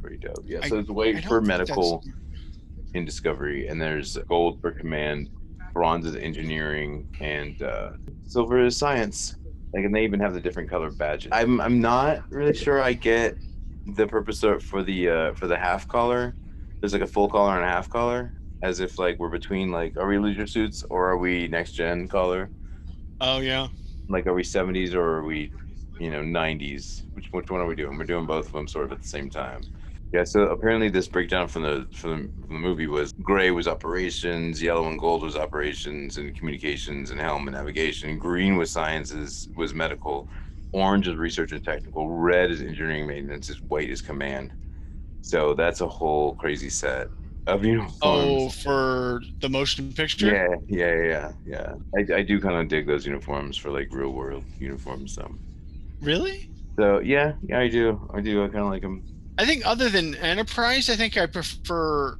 pretty 0.00 0.18
dope. 0.18 0.44
Yeah, 0.46 0.60
I- 0.62 0.68
so 0.68 0.78
it's 0.78 0.90
white 0.90 1.24
for 1.24 1.40
medical 1.40 2.02
in 2.94 3.04
Discovery, 3.04 3.68
and 3.68 3.80
there's 3.80 4.18
gold 4.28 4.60
for 4.60 4.70
command, 4.72 5.30
bronze 5.74 6.06
is 6.06 6.16
engineering, 6.16 7.06
and 7.20 7.60
uh, 7.62 7.90
silver 8.24 8.64
is 8.64 8.76
science. 8.76 9.36
Like, 9.74 9.84
and 9.84 9.94
they 9.94 10.04
even 10.04 10.20
have 10.20 10.34
the 10.34 10.40
different 10.40 10.68
color 10.68 10.90
badges. 10.90 11.30
I'm 11.32 11.60
I'm 11.60 11.80
not 11.80 12.24
really 12.30 12.54
sure 12.54 12.80
I 12.82 12.92
get 12.92 13.36
the 13.86 14.06
purpose 14.06 14.42
of, 14.42 14.62
for 14.62 14.82
the 14.82 15.08
uh, 15.08 15.34
for 15.34 15.46
the 15.46 15.56
half 15.56 15.88
collar. 15.88 16.36
There's 16.80 16.92
like 16.92 17.02
a 17.02 17.06
full 17.06 17.28
collar 17.28 17.56
and 17.56 17.64
a 17.64 17.68
half 17.68 17.88
collar, 17.88 18.34
as 18.62 18.80
if 18.80 18.98
like 18.98 19.18
we're 19.18 19.30
between 19.30 19.70
like 19.70 19.96
are 19.96 20.06
we 20.06 20.18
leisure 20.18 20.46
suits 20.46 20.84
or 20.90 21.08
are 21.10 21.16
we 21.18 21.48
next 21.48 21.72
gen 21.72 22.08
collar? 22.08 22.50
Oh, 23.20 23.38
yeah. 23.40 23.68
Like 24.08 24.26
are 24.26 24.34
we 24.34 24.44
70s 24.44 24.94
or 24.94 25.02
are 25.02 25.24
we, 25.24 25.52
you 26.02 26.10
know, 26.10 26.22
90s? 26.22 27.04
Which 27.14 27.28
which 27.32 27.50
one 27.50 27.60
are 27.60 27.66
we 27.66 27.76
doing? 27.76 27.96
We're 27.96 28.04
doing 28.04 28.26
both 28.26 28.46
of 28.46 28.52
them 28.52 28.68
sort 28.68 28.86
of 28.86 28.92
at 28.92 29.00
the 29.00 29.06
same 29.06 29.30
time. 29.30 29.62
Yeah, 30.12 30.24
so 30.24 30.42
apparently 30.42 30.90
this 30.90 31.08
breakdown 31.08 31.48
from 31.48 31.62
the 31.62 31.86
from 31.92 32.10
the, 32.10 32.46
from 32.46 32.56
the 32.56 32.60
movie 32.60 32.86
was 32.86 33.12
gray 33.22 33.50
was 33.50 33.68
operations, 33.68 34.60
yellow 34.60 34.88
and 34.88 34.98
gold 34.98 35.22
was 35.22 35.36
operations 35.36 36.18
and 36.18 36.36
communications 36.36 37.10
and 37.10 37.20
helm 37.20 37.48
and 37.48 37.56
navigation, 37.56 38.18
green 38.18 38.56
was 38.56 38.72
sciences 38.72 39.48
was 39.56 39.74
medical, 39.74 40.28
orange 40.72 41.08
is 41.08 41.16
research 41.16 41.52
and 41.52 41.64
technical, 41.64 42.10
red 42.10 42.50
is 42.50 42.60
engineering 42.60 43.06
maintenance, 43.06 43.48
is 43.48 43.62
white 43.62 43.90
is 43.90 44.02
command. 44.02 44.52
So 45.22 45.54
that's 45.54 45.80
a 45.80 45.88
whole 45.88 46.34
crazy 46.34 46.68
set 46.68 47.08
of 47.46 47.62
oh, 47.62 47.66
uniforms. 47.66 48.02
Oh, 48.02 48.48
for 48.50 49.20
the 49.40 49.48
motion 49.48 49.92
picture? 49.94 50.26
yeah, 50.26 50.48
yeah, 50.68 51.02
yeah, 51.02 51.32
yeah. 51.44 51.74
I, 51.96 52.18
I 52.18 52.22
do 52.22 52.40
kind 52.40 52.56
of 52.56 52.68
dig 52.68 52.86
those 52.86 53.06
uniforms 53.06 53.56
for 53.56 53.70
like 53.70 53.88
real 53.92 54.10
world 54.10 54.44
uniforms. 54.58 55.14
So, 55.14 55.38
Really? 56.02 56.50
so 56.76 56.98
yeah, 57.00 57.34
yeah, 57.46 57.60
I 57.60 57.68
do, 57.68 58.08
I 58.12 58.20
do. 58.20 58.42
I 58.44 58.48
kind 58.48 58.60
of 58.64 58.70
like 58.70 58.82
them. 58.82 59.04
I 59.38 59.46
think 59.46 59.64
other 59.66 59.88
than 59.88 60.14
Enterprise, 60.16 60.90
I 60.90 60.96
think 60.96 61.16
I 61.16 61.26
prefer 61.26 62.18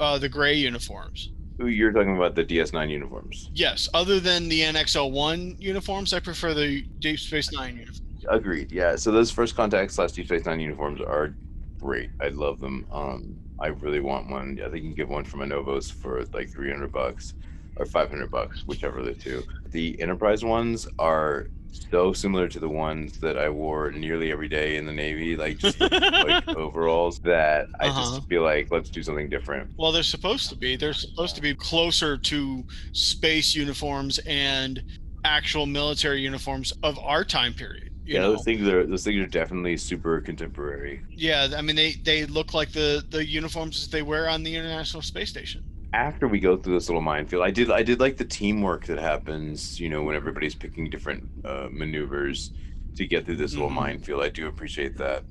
uh, 0.00 0.18
the 0.18 0.28
gray 0.28 0.54
uniforms. 0.54 1.32
Ooh, 1.60 1.68
You're 1.68 1.92
talking 1.92 2.16
about 2.16 2.34
the 2.34 2.44
DS9 2.44 2.90
uniforms. 2.90 3.50
Yes, 3.54 3.88
other 3.94 4.20
than 4.20 4.48
the 4.48 4.60
NX-01 4.62 5.60
uniforms, 5.60 6.12
I 6.12 6.20
prefer 6.20 6.54
the 6.54 6.82
Deep 6.98 7.18
Space 7.18 7.52
Nine 7.52 7.76
uniforms. 7.76 8.02
Agreed. 8.28 8.72
Yeah. 8.72 8.96
So 8.96 9.10
those 9.10 9.30
first 9.30 9.56
contact 9.56 9.92
slash 9.92 10.12
Deep 10.12 10.26
Space 10.26 10.44
Nine 10.46 10.60
uniforms 10.60 11.00
are 11.00 11.34
great. 11.78 12.10
I 12.20 12.28
love 12.28 12.60
them. 12.60 12.86
Um, 12.90 13.36
I 13.58 13.68
really 13.68 14.00
want 14.00 14.28
one. 14.28 14.60
I 14.64 14.68
think 14.70 14.82
you 14.84 14.90
can 14.90 14.94
get 14.94 15.08
one 15.08 15.24
from 15.24 15.40
Anovos 15.40 15.92
for 15.92 16.24
like 16.32 16.50
300 16.50 16.90
bucks 16.92 17.34
or 17.76 17.86
500 17.86 18.30
bucks, 18.30 18.64
whichever 18.66 19.02
the 19.02 19.14
two. 19.14 19.42
The 19.70 20.00
Enterprise 20.00 20.44
ones 20.44 20.88
are 20.98 21.48
so 21.72 22.12
similar 22.12 22.48
to 22.48 22.60
the 22.60 22.68
ones 22.68 23.18
that 23.20 23.38
I 23.38 23.48
wore 23.48 23.90
nearly 23.92 24.30
every 24.30 24.48
day 24.48 24.76
in 24.76 24.86
the 24.86 24.92
Navy, 24.92 25.36
like 25.36 25.58
just 25.58 25.80
like 25.80 26.48
overalls, 26.48 27.18
that 27.20 27.66
I 27.80 27.88
Uh-huh. 27.88 28.00
just 28.00 28.28
feel 28.28 28.42
like 28.42 28.68
let's 28.70 28.90
do 28.90 29.02
something 29.02 29.28
different. 29.28 29.70
Well, 29.76 29.92
they're 29.92 30.02
supposed 30.02 30.48
to 30.50 30.56
be. 30.56 30.76
They're 30.76 30.92
supposed 30.92 31.34
to 31.36 31.42
be 31.42 31.54
closer 31.54 32.16
to 32.18 32.64
space 32.92 33.54
uniforms 33.54 34.18
and 34.26 34.82
actual 35.24 35.66
military 35.66 36.20
uniforms 36.20 36.72
of 36.82 36.98
our 36.98 37.24
time 37.24 37.54
period. 37.54 37.90
You 38.04 38.14
yeah, 38.14 38.20
know? 38.20 38.32
those 38.32 38.44
things 38.44 38.66
are 38.68 38.86
those 38.86 39.04
things 39.04 39.20
are 39.20 39.26
definitely 39.28 39.76
super 39.76 40.20
contemporary. 40.20 41.02
Yeah, 41.10 41.48
I 41.56 41.62
mean 41.62 41.76
they 41.76 41.92
they 42.04 42.26
look 42.26 42.54
like 42.54 42.72
the 42.72 43.04
the 43.10 43.24
uniforms 43.26 43.82
that 43.82 43.94
they 43.94 44.02
wear 44.02 44.28
on 44.28 44.42
the 44.42 44.54
International 44.54 45.02
Space 45.02 45.30
Station. 45.30 45.62
After 45.94 46.26
we 46.26 46.40
go 46.40 46.56
through 46.56 46.74
this 46.74 46.88
little 46.88 47.02
minefield, 47.02 47.42
I 47.42 47.50
did 47.50 47.70
I 47.70 47.82
did 47.82 48.00
like 48.00 48.16
the 48.16 48.24
teamwork 48.24 48.86
that 48.86 48.98
happens, 48.98 49.78
you 49.78 49.90
know, 49.90 50.02
when 50.02 50.16
everybody's 50.16 50.54
picking 50.54 50.88
different 50.88 51.30
uh, 51.44 51.68
maneuvers 51.70 52.50
to 52.96 53.06
get 53.06 53.26
through 53.26 53.36
this 53.36 53.56
little 53.56 53.70
Mhm. 53.70 53.74
minefield. 53.74 54.22
I 54.22 54.30
do 54.30 54.46
appreciate 54.48 54.96
that. 54.98 55.26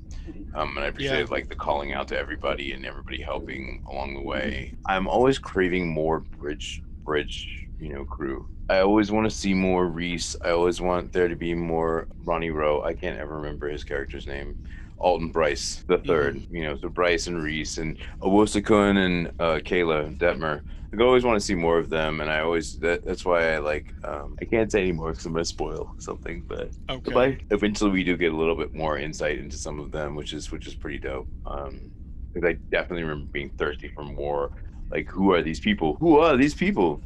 Um, 0.54 0.76
and 0.76 0.84
I 0.84 0.88
appreciate 0.88 1.26
Yeah. 1.26 1.26
like 1.30 1.48
the 1.48 1.56
calling 1.56 1.92
out 1.94 2.08
to 2.08 2.18
everybody 2.18 2.72
and 2.72 2.86
everybody 2.86 3.22
helping 3.22 3.82
along 3.88 4.14
the 4.14 4.22
way. 4.22 4.76
I'm 4.86 5.08
always 5.08 5.38
craving 5.38 5.88
more 5.88 6.20
bridge 6.20 6.82
bridge, 7.04 7.48
you 7.78 7.92
know, 7.92 8.04
crew. 8.04 8.48
I 8.68 8.78
always 8.80 9.10
want 9.10 9.26
to 9.26 9.30
see 9.36 9.54
more 9.54 9.86
Rhys. 9.88 10.36
I 10.44 10.50
always 10.50 10.80
want 10.80 11.12
there 11.12 11.28
to 11.28 11.36
be 11.36 11.54
more 11.54 12.08
Ronnie 12.24 12.50
Rowe. 12.50 12.82
I 12.82 12.94
can't 12.94 13.18
ever 13.18 13.36
remember 13.36 13.68
his 13.68 13.84
character's 13.84 14.26
name. 14.26 14.56
Alton 15.02 15.28
Bryce 15.30 15.84
the 15.88 15.98
3rd 15.98 16.46
You 16.50 16.64
know, 16.64 16.76
so 16.76 16.88
Bryce 16.88 17.26
and 17.26 17.42
Rhys 17.42 17.78
and 17.78 17.98
Owosekun 18.20 18.96
and 19.04 19.26
uh, 19.40 19.58
Keyla 19.58 20.16
Detmer. 20.16 20.62
I 20.94 21.02
always 21.02 21.24
want 21.24 21.40
to 21.40 21.44
see 21.44 21.54
more 21.54 21.78
of 21.78 21.88
them, 21.88 22.20
and 22.20 22.30
I 22.30 22.40
always 22.40 22.78
that, 22.80 23.02
that's 23.04 23.24
why 23.24 23.54
I 23.54 23.58
like. 23.58 23.94
Um, 24.04 24.36
I 24.42 24.44
can't 24.44 24.70
say 24.70 24.82
anymore 24.82 25.10
because 25.10 25.24
I'm 25.24 25.32
gonna 25.32 25.44
spoil 25.46 25.94
something, 25.98 26.42
but 26.46 26.70
Okay. 26.90 27.12
but 27.14 27.34
eventually 27.50 27.90
we 27.90 28.04
do 28.04 28.14
get 28.16 28.32
a 28.32 28.36
little 28.36 28.54
bit 28.54 28.74
more 28.74 28.98
insight 28.98 29.38
into 29.38 29.56
some 29.56 29.80
of 29.80 29.90
them, 29.90 30.14
which 30.14 30.34
is 30.34 30.52
which 30.52 30.66
is 30.66 30.74
pretty 30.74 30.98
dope. 30.98 31.28
Um, 31.46 31.90
because 32.32 32.46
I 32.48 32.52
definitely 32.70 33.04
remember 33.04 33.30
being 33.32 33.50
thirsty 33.56 33.88
for 33.88 34.04
more. 34.04 34.52
Like, 34.90 35.08
who 35.08 35.32
are 35.32 35.40
these 35.42 35.60
people? 35.60 35.96
Who 36.00 36.18
are 36.18 36.36
these 36.36 36.54
people? 36.54 37.02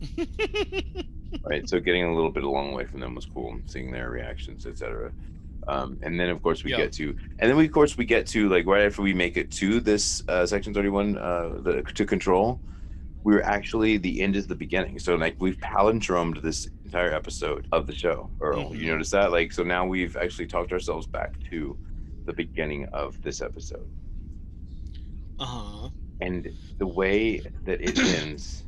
right. 1.44 1.68
So 1.68 1.78
getting 1.80 2.04
a 2.04 2.14
little 2.14 2.30
bit 2.30 2.42
along 2.44 2.70
the 2.70 2.76
way 2.76 2.84
from 2.86 3.00
them 3.00 3.14
was 3.14 3.26
cool, 3.26 3.58
seeing 3.66 3.90
their 3.92 4.10
reactions, 4.10 4.66
etc. 4.66 5.12
Um, 5.68 5.98
and 6.02 6.18
then 6.18 6.28
of 6.30 6.42
course 6.42 6.64
we 6.64 6.70
Yeah. 6.70 6.78
get 6.78 6.92
to, 6.94 7.14
and 7.38 7.48
then 7.50 7.56
we 7.56 7.66
of 7.66 7.72
course 7.72 7.96
we 7.96 8.04
get 8.04 8.26
to 8.28 8.48
like 8.48 8.66
right 8.66 8.84
after 8.86 9.02
we 9.02 9.14
make 9.14 9.36
it 9.36 9.50
to 9.52 9.80
this 9.80 10.22
uh, 10.28 10.46
section 10.46 10.74
thirty 10.74 10.88
one, 10.88 11.16
uh, 11.18 11.60
the, 11.60 11.82
to 11.94 12.04
control. 12.06 12.60
We're 13.24 13.42
actually 13.42 13.98
the 13.98 14.20
end 14.20 14.34
is 14.34 14.48
the 14.48 14.56
beginning. 14.56 14.98
So 14.98 15.14
like 15.14 15.36
we've 15.40 15.58
palindromed 15.60 16.42
this 16.42 16.66
entire 16.84 17.12
episode 17.14 17.68
of 17.70 17.86
the 17.86 17.94
show. 17.94 18.30
Earl, 18.40 18.74
you 18.74 18.86
Mhm. 18.86 18.92
notice 18.92 19.10
that? 19.10 19.30
Like 19.30 19.52
so 19.52 19.62
now 19.62 19.86
we've 19.86 20.16
actually 20.16 20.48
talked 20.48 20.72
ourselves 20.72 21.06
back 21.06 21.38
to 21.50 21.78
the 22.26 22.32
beginning 22.32 22.86
of 22.92 23.20
this 23.22 23.40
episode 23.40 23.86
Uh 25.38 25.44
huh. 25.44 25.90
and 26.20 26.50
the 26.78 26.86
way 26.86 27.40
that 27.64 27.80
it 27.80 27.98
ends 28.22 28.64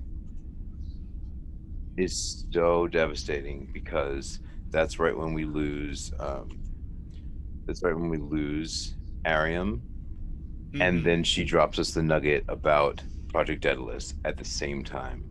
is 1.96 2.46
so 2.52 2.88
devastating 2.88 3.68
because 3.72 4.40
that's 4.72 4.98
right 4.98 5.16
when 5.16 5.32
we 5.34 5.44
lose 5.44 6.12
um, 6.18 6.63
that's 7.66 7.82
right 7.82 7.94
when 7.94 8.08
we 8.08 8.18
lose 8.18 8.94
Airiam 9.24 9.80
Mm-hmm. 10.74 10.82
and 10.82 11.04
then 11.04 11.22
she 11.22 11.44
drops 11.44 11.78
us 11.78 11.92
the 11.92 12.02
nugget 12.02 12.44
about 12.48 13.00
Project 13.28 13.62
Daedalus 13.62 14.14
at 14.24 14.36
the 14.36 14.44
same 14.44 14.82
time 14.82 15.24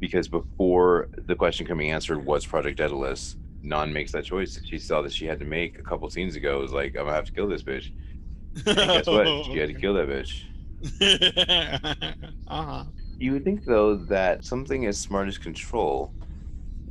because 0.00 0.26
before 0.26 1.08
the 1.16 1.36
question 1.36 1.64
can 1.66 1.78
be 1.78 1.88
answered 1.90 2.24
was 2.26 2.44
Project 2.44 2.78
Daedalus 2.78 3.36
Nhan 3.64 3.92
makes 3.92 4.10
that 4.10 4.24
choice 4.24 4.56
that 4.56 4.66
she 4.66 4.78
saw 4.78 5.02
that 5.02 5.12
she 5.12 5.24
had 5.24 5.38
to 5.38 5.44
make 5.44 5.78
a 5.78 5.82
couple 5.82 6.10
scenes 6.10 6.34
ago. 6.34 6.58
It 6.58 6.62
was 6.62 6.72
like, 6.72 6.96
I'm 6.96 7.04
gonna 7.04 7.14
have 7.14 7.26
to 7.26 7.32
kill 7.32 7.46
this 7.48 7.62
bitch. 7.62 7.92
And 8.66 8.76
guess 8.76 9.06
what? 9.06 9.26
She 9.46 9.56
had 9.56 9.68
to 9.68 9.74
kill 9.74 9.94
that 9.94 10.08
bitch. 10.08 10.42
uh 12.48 12.62
huh. 12.62 12.84
You 13.18 13.32
would 13.32 13.44
think 13.44 13.64
though 13.64 13.94
that 13.96 14.44
something 14.44 14.86
as 14.86 14.98
smart 14.98 15.28
as 15.28 15.38
control 15.38 16.12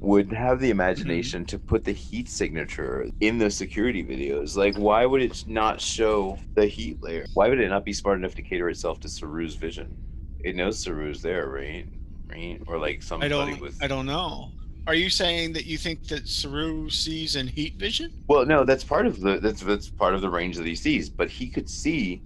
would 0.04 0.34
have 0.34 0.60
the 0.60 0.66
mm-hmm. 0.66 0.82
imagination 0.82 1.46
to 1.46 1.58
put 1.58 1.84
the 1.84 1.94
heat 1.94 2.28
signature 2.28 3.08
in 3.22 3.38
the 3.38 3.50
security 3.50 4.04
videos. 4.04 4.56
Like 4.56 4.76
why 4.76 5.06
would 5.06 5.22
it 5.22 5.46
not 5.48 5.80
show 5.80 6.38
the 6.56 6.66
heat 6.66 7.02
layer? 7.02 7.26
Why 7.34 7.50
would 7.50 7.60
it 7.60 7.70
not 7.70 7.86
be 7.86 7.94
smart 7.94 8.20
enough 8.20 8.36
to 8.36 8.42
cater 8.42 8.70
itself 8.70 9.00
to 9.02 9.08
Saru's 9.08 9.56
vision? 9.56 9.98
It 10.44 10.56
knows 10.56 10.84
Saru's 10.84 11.22
there, 11.22 11.48
right? 11.48 11.88
Right? 12.28 12.62
Or 12.68 12.78
like 12.78 12.98
I 12.98 13.00
somebody 13.00 13.30
don't. 13.30 13.62
with 13.62 13.82
I 13.82 13.88
don't 13.88 14.06
know. 14.06 14.52
Are 14.86 14.94
you 14.94 15.10
saying 15.10 15.54
that 15.54 15.66
you 15.66 15.78
think 15.78 16.08
that 16.10 16.28
Saru 16.28 16.90
sees 16.90 17.38
in 17.38 17.48
heat 17.48 17.76
vision? 17.78 18.12
Well, 18.28 18.46
no, 18.46 18.66
that's 18.66 18.84
part 18.84 19.08
of 19.08 19.22
the 19.22 19.40
that's 19.40 19.62
that's 19.62 19.90
part 19.90 20.14
of 20.14 20.20
the 20.22 20.30
range 20.30 20.58
that 20.58 20.66
he 20.66 20.76
sees, 20.76 21.10
but 21.10 21.30
he 21.30 21.48
could 21.48 21.70
see 21.70 22.22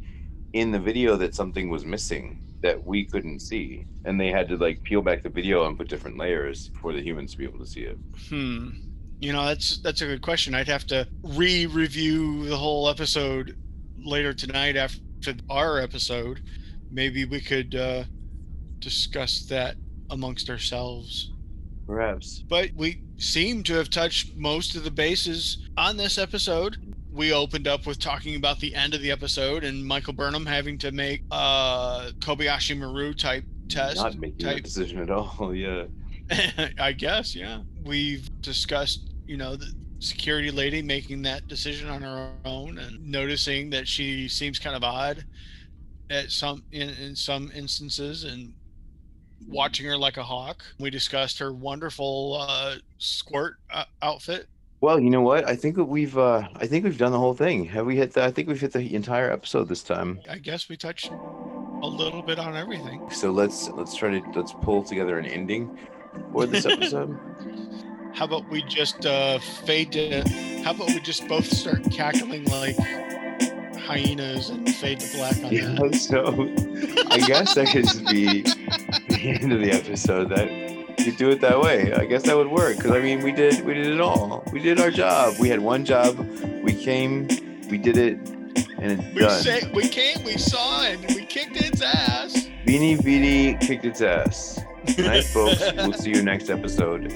in 0.53 0.71
the 0.71 0.79
video 0.79 1.15
that 1.17 1.35
something 1.35 1.69
was 1.69 1.85
missing 1.85 2.41
that 2.61 2.85
we 2.85 3.05
couldn't 3.05 3.39
see. 3.39 3.85
And 4.05 4.19
they 4.19 4.29
had 4.29 4.47
to 4.49 4.57
like 4.57 4.83
peel 4.83 5.01
back 5.01 5.23
the 5.23 5.29
video 5.29 5.65
and 5.67 5.77
put 5.77 5.87
different 5.87 6.17
layers 6.17 6.71
for 6.81 6.93
the 6.93 7.01
humans 7.01 7.31
to 7.31 7.37
be 7.37 7.43
able 7.43 7.59
to 7.59 7.67
see 7.67 7.81
it. 7.81 7.97
Hmm. 8.29 8.69
You 9.19 9.33
know, 9.33 9.45
that's 9.45 9.79
that's 9.79 10.01
a 10.01 10.05
good 10.05 10.21
question. 10.21 10.53
I'd 10.53 10.67
have 10.67 10.85
to 10.87 11.07
re-review 11.23 12.45
the 12.45 12.57
whole 12.57 12.87
episode 12.87 13.57
later 13.97 14.33
tonight 14.33 14.75
after 14.75 15.33
our 15.49 15.79
episode. 15.79 16.43
Maybe 16.91 17.25
we 17.25 17.41
could 17.41 17.75
uh, 17.75 18.03
discuss 18.79 19.45
that 19.47 19.75
amongst 20.11 20.49
ourselves. 20.49 21.31
Perhaps. 21.87 22.43
But 22.47 22.71
we 22.75 23.01
seem 23.17 23.63
to 23.63 23.73
have 23.73 23.89
touched 23.89 24.35
most 24.35 24.75
of 24.75 24.83
the 24.83 24.91
bases 24.91 25.67
on 25.77 25.97
this 25.97 26.17
episode. 26.17 26.95
We 27.17 27.33
opened 27.33 27.67
up 27.67 27.87
with 27.87 27.97
talking 27.97 28.35
about 28.35 28.59
the 28.59 28.75
end 28.75 28.93
of 28.93 29.01
the 29.01 29.09
episode 29.09 29.63
and 29.63 29.83
Michael 29.83 30.13
Burnham 30.13 30.45
having 30.45 30.77
to 30.77 30.91
make 30.91 31.23
a 31.31 32.11
Kobayashi 32.19 32.77
Maru 32.77 33.15
type 33.15 33.43
test. 33.69 33.97
Not 33.97 34.19
making 34.19 34.45
that 34.45 34.53
type 34.53 34.63
decision 34.63 34.99
at 34.99 35.09
all. 35.09 35.53
Yeah. 35.55 35.85
I 36.79 36.91
guess, 36.91 37.35
yeah. 37.35 37.61
We've 37.83 38.29
discussed, 38.41 39.13
you 39.25 39.37
know, 39.37 39.55
the 39.55 39.73
security 39.97 40.51
lady 40.51 40.83
making 40.83 41.23
that 41.23 41.47
decision 41.47 41.89
on 41.89 42.03
her 42.03 42.29
own 42.45 42.77
and 42.77 43.03
noticing 43.03 43.71
that 43.71 43.87
she 43.87 44.27
seems 44.27 44.59
kind 44.59 44.75
of 44.75 44.83
odd 44.83 45.25
at 46.11 46.29
some 46.29 46.63
in, 46.71 46.89
in 46.89 47.15
some 47.15 47.51
instances 47.55 48.25
and 48.25 48.53
watching 49.47 49.87
her 49.87 49.97
like 49.97 50.17
a 50.17 50.23
hawk. 50.23 50.63
We 50.79 50.91
discussed 50.91 51.39
her 51.39 51.51
wonderful 51.51 52.37
uh, 52.39 52.75
squirt 52.99 53.55
uh, 53.71 53.85
outfit. 54.03 54.47
Well, 54.79 54.99
you 54.99 55.09
know 55.09 55.21
what? 55.21 55.47
I 55.47 55.55
think 55.55 55.75
that 55.75 55.85
we've 55.85 56.17
uh 56.17 56.47
I 56.55 56.67
think 56.67 56.83
we've 56.83 56.97
done 56.97 57.11
the 57.11 57.19
whole 57.19 57.33
thing. 57.33 57.65
Have 57.65 57.85
we 57.85 57.95
hit 57.95 58.13
the 58.13 58.23
I 58.23 58.31
think 58.31 58.47
we've 58.47 58.61
hit 58.61 58.73
the 58.73 58.93
entire 58.95 59.31
episode 59.31 59.67
this 59.69 59.83
time. 59.83 60.19
I 60.29 60.37
guess 60.37 60.69
we 60.69 60.77
touched 60.77 61.11
a 61.11 61.87
little 61.87 62.21
bit 62.21 62.37
on 62.39 62.55
everything. 62.55 63.09
So 63.11 63.31
let's 63.31 63.69
let's 63.69 63.95
try 63.95 64.19
to 64.19 64.31
let's 64.35 64.53
pull 64.53 64.83
together 64.83 65.17
an 65.17 65.25
ending 65.25 65.77
for 66.31 66.45
this 66.45 66.65
episode. 66.65 67.17
How 68.13 68.25
about 68.25 68.49
we 68.49 68.63
just 68.63 69.05
uh, 69.05 69.37
fade 69.39 69.91
to? 69.91 70.27
How 70.63 70.71
about 70.71 70.87
we 70.87 70.99
just 71.01 71.27
both 71.27 71.45
start 71.45 71.83
cackling 71.91 72.45
like 72.45 72.75
hyenas 73.77 74.49
and 74.49 74.67
fade 74.75 74.99
to 74.99 75.17
black 75.17 75.37
on 75.43 75.51
Yeah, 75.51 75.73
that? 75.75 75.95
so 75.95 76.25
I 77.11 77.19
guess 77.19 77.53
that 77.55 77.67
could 77.67 77.83
just 77.83 78.05
be 78.07 78.41
the 78.41 79.37
end 79.39 79.53
of 79.53 79.59
the 79.61 79.71
episode. 79.71 80.29
That 80.29 80.49
you 80.99 81.11
do 81.11 81.29
it 81.29 81.41
that 81.41 81.59
way. 81.59 81.93
I 81.93 82.05
guess 82.05 82.23
that 82.23 82.35
would 82.35 82.47
work 82.49 82.77
because 82.77 82.91
I 82.91 82.99
mean 82.99 83.21
we 83.21 83.31
did 83.31 83.63
we 83.65 83.73
did 83.73 83.87
it 83.87 83.99
all. 84.01 84.43
We 84.51 84.59
did 84.59 84.79
our 84.79 84.91
job. 84.91 85.35
We 85.39 85.49
had 85.49 85.59
one 85.59 85.85
job. 85.85 86.17
We 86.63 86.73
came. 86.73 87.27
We 87.69 87.77
did 87.77 87.97
it, 87.97 88.17
and 88.79 88.91
it's 88.93 89.03
We 89.13 89.19
done. 89.21 89.41
say 89.41 89.69
we 89.73 89.87
came, 89.89 90.23
we 90.23 90.37
saw, 90.37 90.83
it, 90.83 90.99
we 91.09 91.25
kicked 91.25 91.57
its 91.57 91.81
ass. 91.81 92.47
Beanie 92.65 92.97
Beanie 92.97 93.59
kicked 93.59 93.83
its 93.85 94.01
ass. 94.01 94.59
Good 94.95 95.05
night, 95.05 95.23
folks. 95.33 95.59
We'll 95.75 95.91
see 95.93 96.11
you 96.11 96.23
next 96.23 96.49
episode 96.49 97.11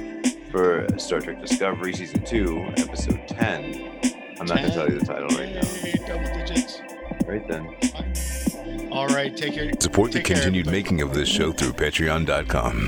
for 0.51 0.85
Star 0.99 1.21
Trek 1.21 1.39
Discovery 1.41 1.93
Season 1.93 2.21
2, 2.25 2.73
Episode 2.77 3.25
10. 3.29 4.35
I'm 4.41 4.45
not 4.45 4.57
going 4.57 4.69
to 4.69 4.71
tell 4.73 4.89
you 4.89 4.99
the 4.99 5.05
title 5.05 5.29
right 5.29 5.53
now. 5.55 6.05
Double 6.05 6.25
digits. 6.37 6.81
Right 7.25 7.47
then. 7.47 7.67
All 8.91 9.07
right, 9.07 9.35
take 9.35 9.53
care. 9.53 9.71
Support 9.79 10.11
the 10.11 10.17
Take 10.19 10.25
care, 10.27 10.35
continued 10.35 10.67
everybody. 10.67 10.83
making 10.83 11.01
of 11.01 11.13
this 11.13 11.29
show 11.29 11.53
through 11.53 11.71
patreon.com. 11.73 12.87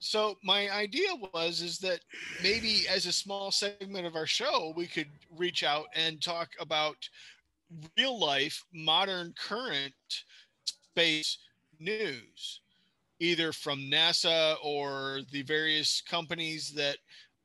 So 0.00 0.36
my 0.44 0.70
idea 0.70 1.08
was 1.34 1.60
is 1.60 1.78
that 1.78 2.00
maybe 2.42 2.86
as 2.88 3.06
a 3.06 3.12
small 3.12 3.50
segment 3.50 4.06
of 4.06 4.14
our 4.14 4.26
show, 4.26 4.72
we 4.76 4.86
could 4.86 5.08
reach 5.36 5.64
out 5.64 5.86
and 5.94 6.22
talk 6.22 6.50
about 6.60 6.96
real 7.96 8.18
life, 8.18 8.64
modern, 8.72 9.34
current 9.36 9.94
space 10.64 11.38
news, 11.80 12.60
either 13.18 13.52
from 13.52 13.90
NASA 13.90 14.56
or 14.62 15.20
the 15.32 15.42
various 15.42 16.00
companies 16.08 16.72
that 16.76 16.98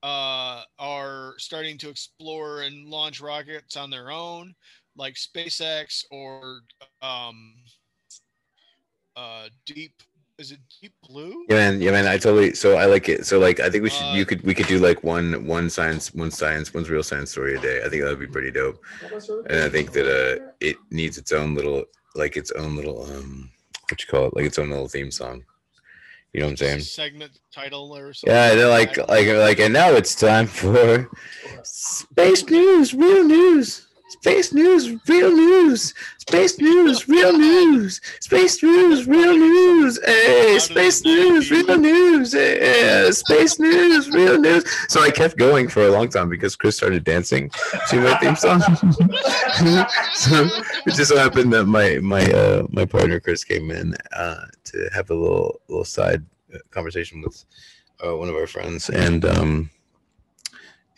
uh, 0.04 0.64
are 0.78 1.34
starting 1.38 1.78
to 1.80 1.90
explore 1.90 2.62
and 2.62 2.88
launch 2.88 3.20
rockets 3.20 3.76
on 3.76 3.90
their 3.90 4.12
own, 4.12 4.54
like 4.96 5.16
SpaceX 5.16 6.06
or 6.12 6.60
um, 7.02 7.56
uh, 9.16 9.48
Deep 9.66 10.04
is 10.38 10.52
it 10.52 10.60
deep 10.82 10.94
blue? 11.08 11.46
Yeah, 11.50 11.56
man. 11.56 11.82
Yeah, 11.82 11.92
man. 11.92 12.08
I 12.08 12.18
totally. 12.18 12.54
So 12.54 12.76
I 12.76 12.86
like 12.86 13.08
it. 13.10 13.26
So 13.26 13.40
like, 13.40 13.60
I 13.60 13.70
think 13.70 13.84
we 13.84 13.90
should. 13.90 14.06
Uh, 14.06 14.14
you 14.16 14.26
could. 14.26 14.42
We 14.44 14.54
could 14.54 14.68
do 14.68 14.80
like 14.80 15.04
one 15.04 15.46
one 15.46 15.70
science, 15.70 16.14
one 16.14 16.32
science, 16.32 16.74
one's 16.74 16.90
real 16.90 17.04
science 17.04 17.32
story 17.32 17.56
a 17.56 17.60
day. 17.60 17.82
I 17.86 17.90
think 17.90 18.04
that 18.04 18.10
would 18.10 18.20
be 18.20 18.28
pretty 18.28 18.52
dope. 18.52 18.84
And 19.50 19.64
I 19.64 19.70
think 19.70 19.92
that 19.94 20.08
uh, 20.08 20.52
it 20.60 20.78
needs 20.92 21.18
its 21.18 21.32
own 21.32 21.56
little, 21.56 21.86
like 22.16 22.36
its 22.36 22.52
own 22.52 22.76
little, 22.76 23.04
um, 23.04 23.50
what 23.90 24.02
you 24.02 24.08
call 24.08 24.26
it, 24.26 24.36
like 24.36 24.46
its 24.46 24.58
own 24.58 24.70
little 24.70 24.88
theme 24.88 25.12
song. 25.12 25.44
You 26.34 26.40
know 26.40 26.48
what 26.48 26.52
I'm 26.52 26.58
saying? 26.58 26.80
Segment 26.80 27.40
title 27.54 27.96
or 27.96 28.12
something. 28.12 28.36
Yeah, 28.36 28.56
they're 28.56 28.68
like, 28.68 28.98
like, 29.08 29.28
like, 29.28 29.60
and 29.60 29.72
now 29.72 29.92
it's 29.92 30.16
time 30.16 30.48
for 30.48 31.12
space 31.64 32.50
news, 32.50 32.96
real 32.96 33.24
news. 33.24 33.88
Space 34.14 34.54
news, 34.54 34.90
real 35.08 35.32
news. 35.32 35.96
Space 36.20 36.60
news, 36.60 37.10
real 37.10 37.34
news. 37.36 38.00
Space 38.20 38.62
news, 38.62 39.08
real 39.08 39.36
news. 39.36 40.00
Hey, 40.06 40.60
space 40.60 41.04
news, 41.04 41.50
real 41.50 41.78
news. 41.80 42.34
Hey, 42.34 43.10
space 43.12 43.60
news, 43.60 44.10
real 44.12 44.40
news. 44.40 44.64
So 44.88 45.02
I 45.02 45.10
kept 45.10 45.38
going 45.38 45.68
for 45.68 45.88
a 45.88 45.90
long 45.90 46.10
time 46.10 46.30
because 46.30 46.56
Chris 46.56 46.78
started 46.78 47.04
dancing 47.04 47.50
to 47.90 48.02
my 48.02 48.16
theme 48.20 48.36
song. 48.36 48.62
so 50.14 50.48
it 50.86 50.94
just 50.94 51.10
so 51.10 51.18
happened 51.18 51.52
that 51.54 51.66
my 51.66 51.98
my 51.98 52.24
uh, 52.32 52.68
my 52.70 52.86
partner 52.86 53.20
Chris 53.20 53.44
came 53.44 53.72
in 53.72 53.96
uh, 54.16 54.46
to 54.66 54.90
have 54.94 55.10
a 55.10 55.16
little 55.16 55.60
little 55.68 55.86
side 55.86 56.24
conversation 56.70 57.24
with 57.24 57.44
uh, 58.06 58.16
one 58.16 58.30
of 58.30 58.36
our 58.36 58.48
friends, 58.48 58.92
and 58.92 59.26
um, 59.26 59.72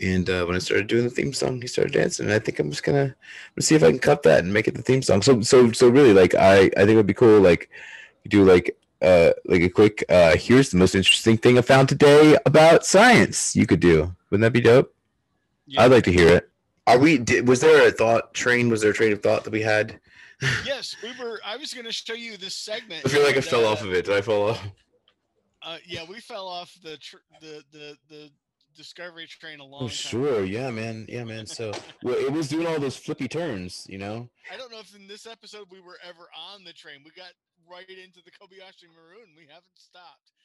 and 0.02 0.30
uh, 0.30 0.46
when 0.46 0.56
I 0.56 0.60
started 0.60 0.88
doing 0.88 1.04
the 1.04 1.10
theme 1.10 1.34
song, 1.34 1.62
he 1.62 1.68
started 1.68 1.94
dancing. 1.94 2.26
And 2.26 2.34
I 2.34 2.40
think 2.40 2.60
I'm 2.60 2.70
just 2.70 2.84
gonna, 2.84 3.08
gonna 3.08 3.62
see 3.62 3.76
if 3.76 3.84
I 3.84 3.92
can 3.92 4.00
cut 4.00 4.24
that 4.24 4.44
and 4.44 4.54
make 4.54 4.68
it 4.68 4.76
the 4.76 4.82
theme 4.82 5.02
song. 5.02 5.22
So 5.22 5.42
so 5.42 5.72
so 5.72 5.88
really, 5.90 6.14
like 6.14 6.36
I 6.36 6.64
I 6.78 6.86
think 6.86 6.92
it 6.92 6.96
would 6.96 7.08
be 7.08 7.14
cool. 7.14 7.40
Like 7.40 7.70
you 8.24 8.30
do 8.30 8.44
like 8.44 8.78
uh 9.02 9.32
like 9.46 9.62
a 9.62 9.70
quick 9.70 10.04
uh 10.10 10.36
here's 10.36 10.70
the 10.70 10.78
most 10.78 10.96
interesting 10.96 11.38
thing 11.38 11.58
I 11.58 11.62
found 11.62 11.90
today 11.90 12.38
about 12.46 12.86
science. 12.86 13.56
You 13.56 13.66
could 13.66 13.80
do. 13.80 14.16
Wouldn't 14.30 14.42
that 14.42 14.54
be 14.54 14.62
dope? 14.62 14.94
Yeah. 15.68 15.84
I'd 15.84 15.92
like 15.92 16.04
to 16.06 16.12
hear 16.12 16.28
it. 16.28 16.50
Are 16.88 17.00
we? 17.00 17.18
Did, 17.18 17.48
was 17.48 17.62
there 17.62 17.88
a 17.88 17.92
thought 17.92 18.34
train? 18.34 18.70
Was 18.70 18.82
there 18.82 18.92
a 18.92 18.94
train 18.94 19.12
of 19.12 19.24
thought 19.24 19.44
that 19.44 19.52
we 19.52 19.62
had? 19.62 20.00
yes, 20.66 20.96
we 21.02 21.10
were. 21.20 21.40
I 21.46 21.58
was 21.58 21.74
going 21.74 21.86
to 21.86 21.92
show 21.92 22.14
you 22.14 22.38
this 22.38 22.56
segment. 22.56 23.06
I 23.06 23.10
feel 23.10 23.24
like 23.24 23.38
I 23.38 23.42
fell 23.42 23.66
off 23.66 23.82
of 23.82 23.92
it. 23.94 24.06
Did 24.06 24.16
I 24.16 24.22
fall 24.22 24.50
off? 24.50 24.64
Uh, 25.64 25.78
yeah, 25.88 26.04
we 26.08 26.20
fell 26.20 26.48
off 26.48 26.78
the 26.84 26.98
tr- 26.98 27.16
the 27.42 27.64
the 27.72 27.98
the 28.08 28.30
Discovery 28.76 29.28
Train 29.28 29.60
a 29.60 29.66
long. 29.66 29.84
Oh, 29.84 29.88
sure, 29.88 30.46
yeah, 30.46 30.70
man, 30.70 31.06
yeah, 31.10 31.24
man. 31.24 31.46
So 31.56 31.72
well, 32.04 32.16
it 32.16 32.32
was 32.32 32.50
doing 32.50 32.68
all 32.68 32.80
those 32.80 32.98
flippy 32.98 33.28
turns, 33.28 33.86
you 33.90 33.98
know. 33.98 34.30
I 34.52 34.58
don't 34.58 34.72
know 34.72 34.80
if 34.80 34.94
in 34.96 35.08
this 35.08 35.26
episode 35.26 35.68
we 35.72 35.80
were 35.80 35.98
ever 36.04 36.28
on 36.36 36.64
the 36.64 36.74
train. 36.74 37.02
We 37.06 37.12
got 37.12 37.32
right 37.70 37.88
into 37.90 38.22
the 38.22 38.32
Kobayashi 38.32 38.92
Maroon. 38.92 39.34
We 39.38 39.48
haven't 39.48 39.78
stopped. 39.80 40.36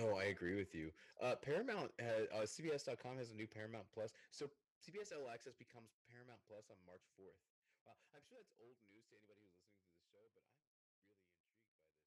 Oh, 0.00 0.16
I 0.16 0.32
agree 0.32 0.56
with 0.56 0.74
you. 0.74 0.90
Uh, 1.20 1.36
Paramount, 1.40 1.92
has, 1.98 2.26
uh, 2.32 2.46
CBS.com 2.46 3.18
has 3.18 3.30
a 3.30 3.36
new 3.36 3.46
Paramount 3.46 3.84
Plus. 3.92 4.12
So 4.30 4.48
CBS 4.80 5.12
All 5.12 5.28
Access 5.28 5.52
becomes 5.60 5.92
Paramount 6.08 6.40
Plus 6.48 6.64
on 6.72 6.78
March 6.88 7.04
4th. 7.20 7.36
Wow, 7.84 7.96
I'm 8.16 8.24
sure 8.24 8.40
that's 8.40 8.54
old 8.60 8.76
news 8.88 8.99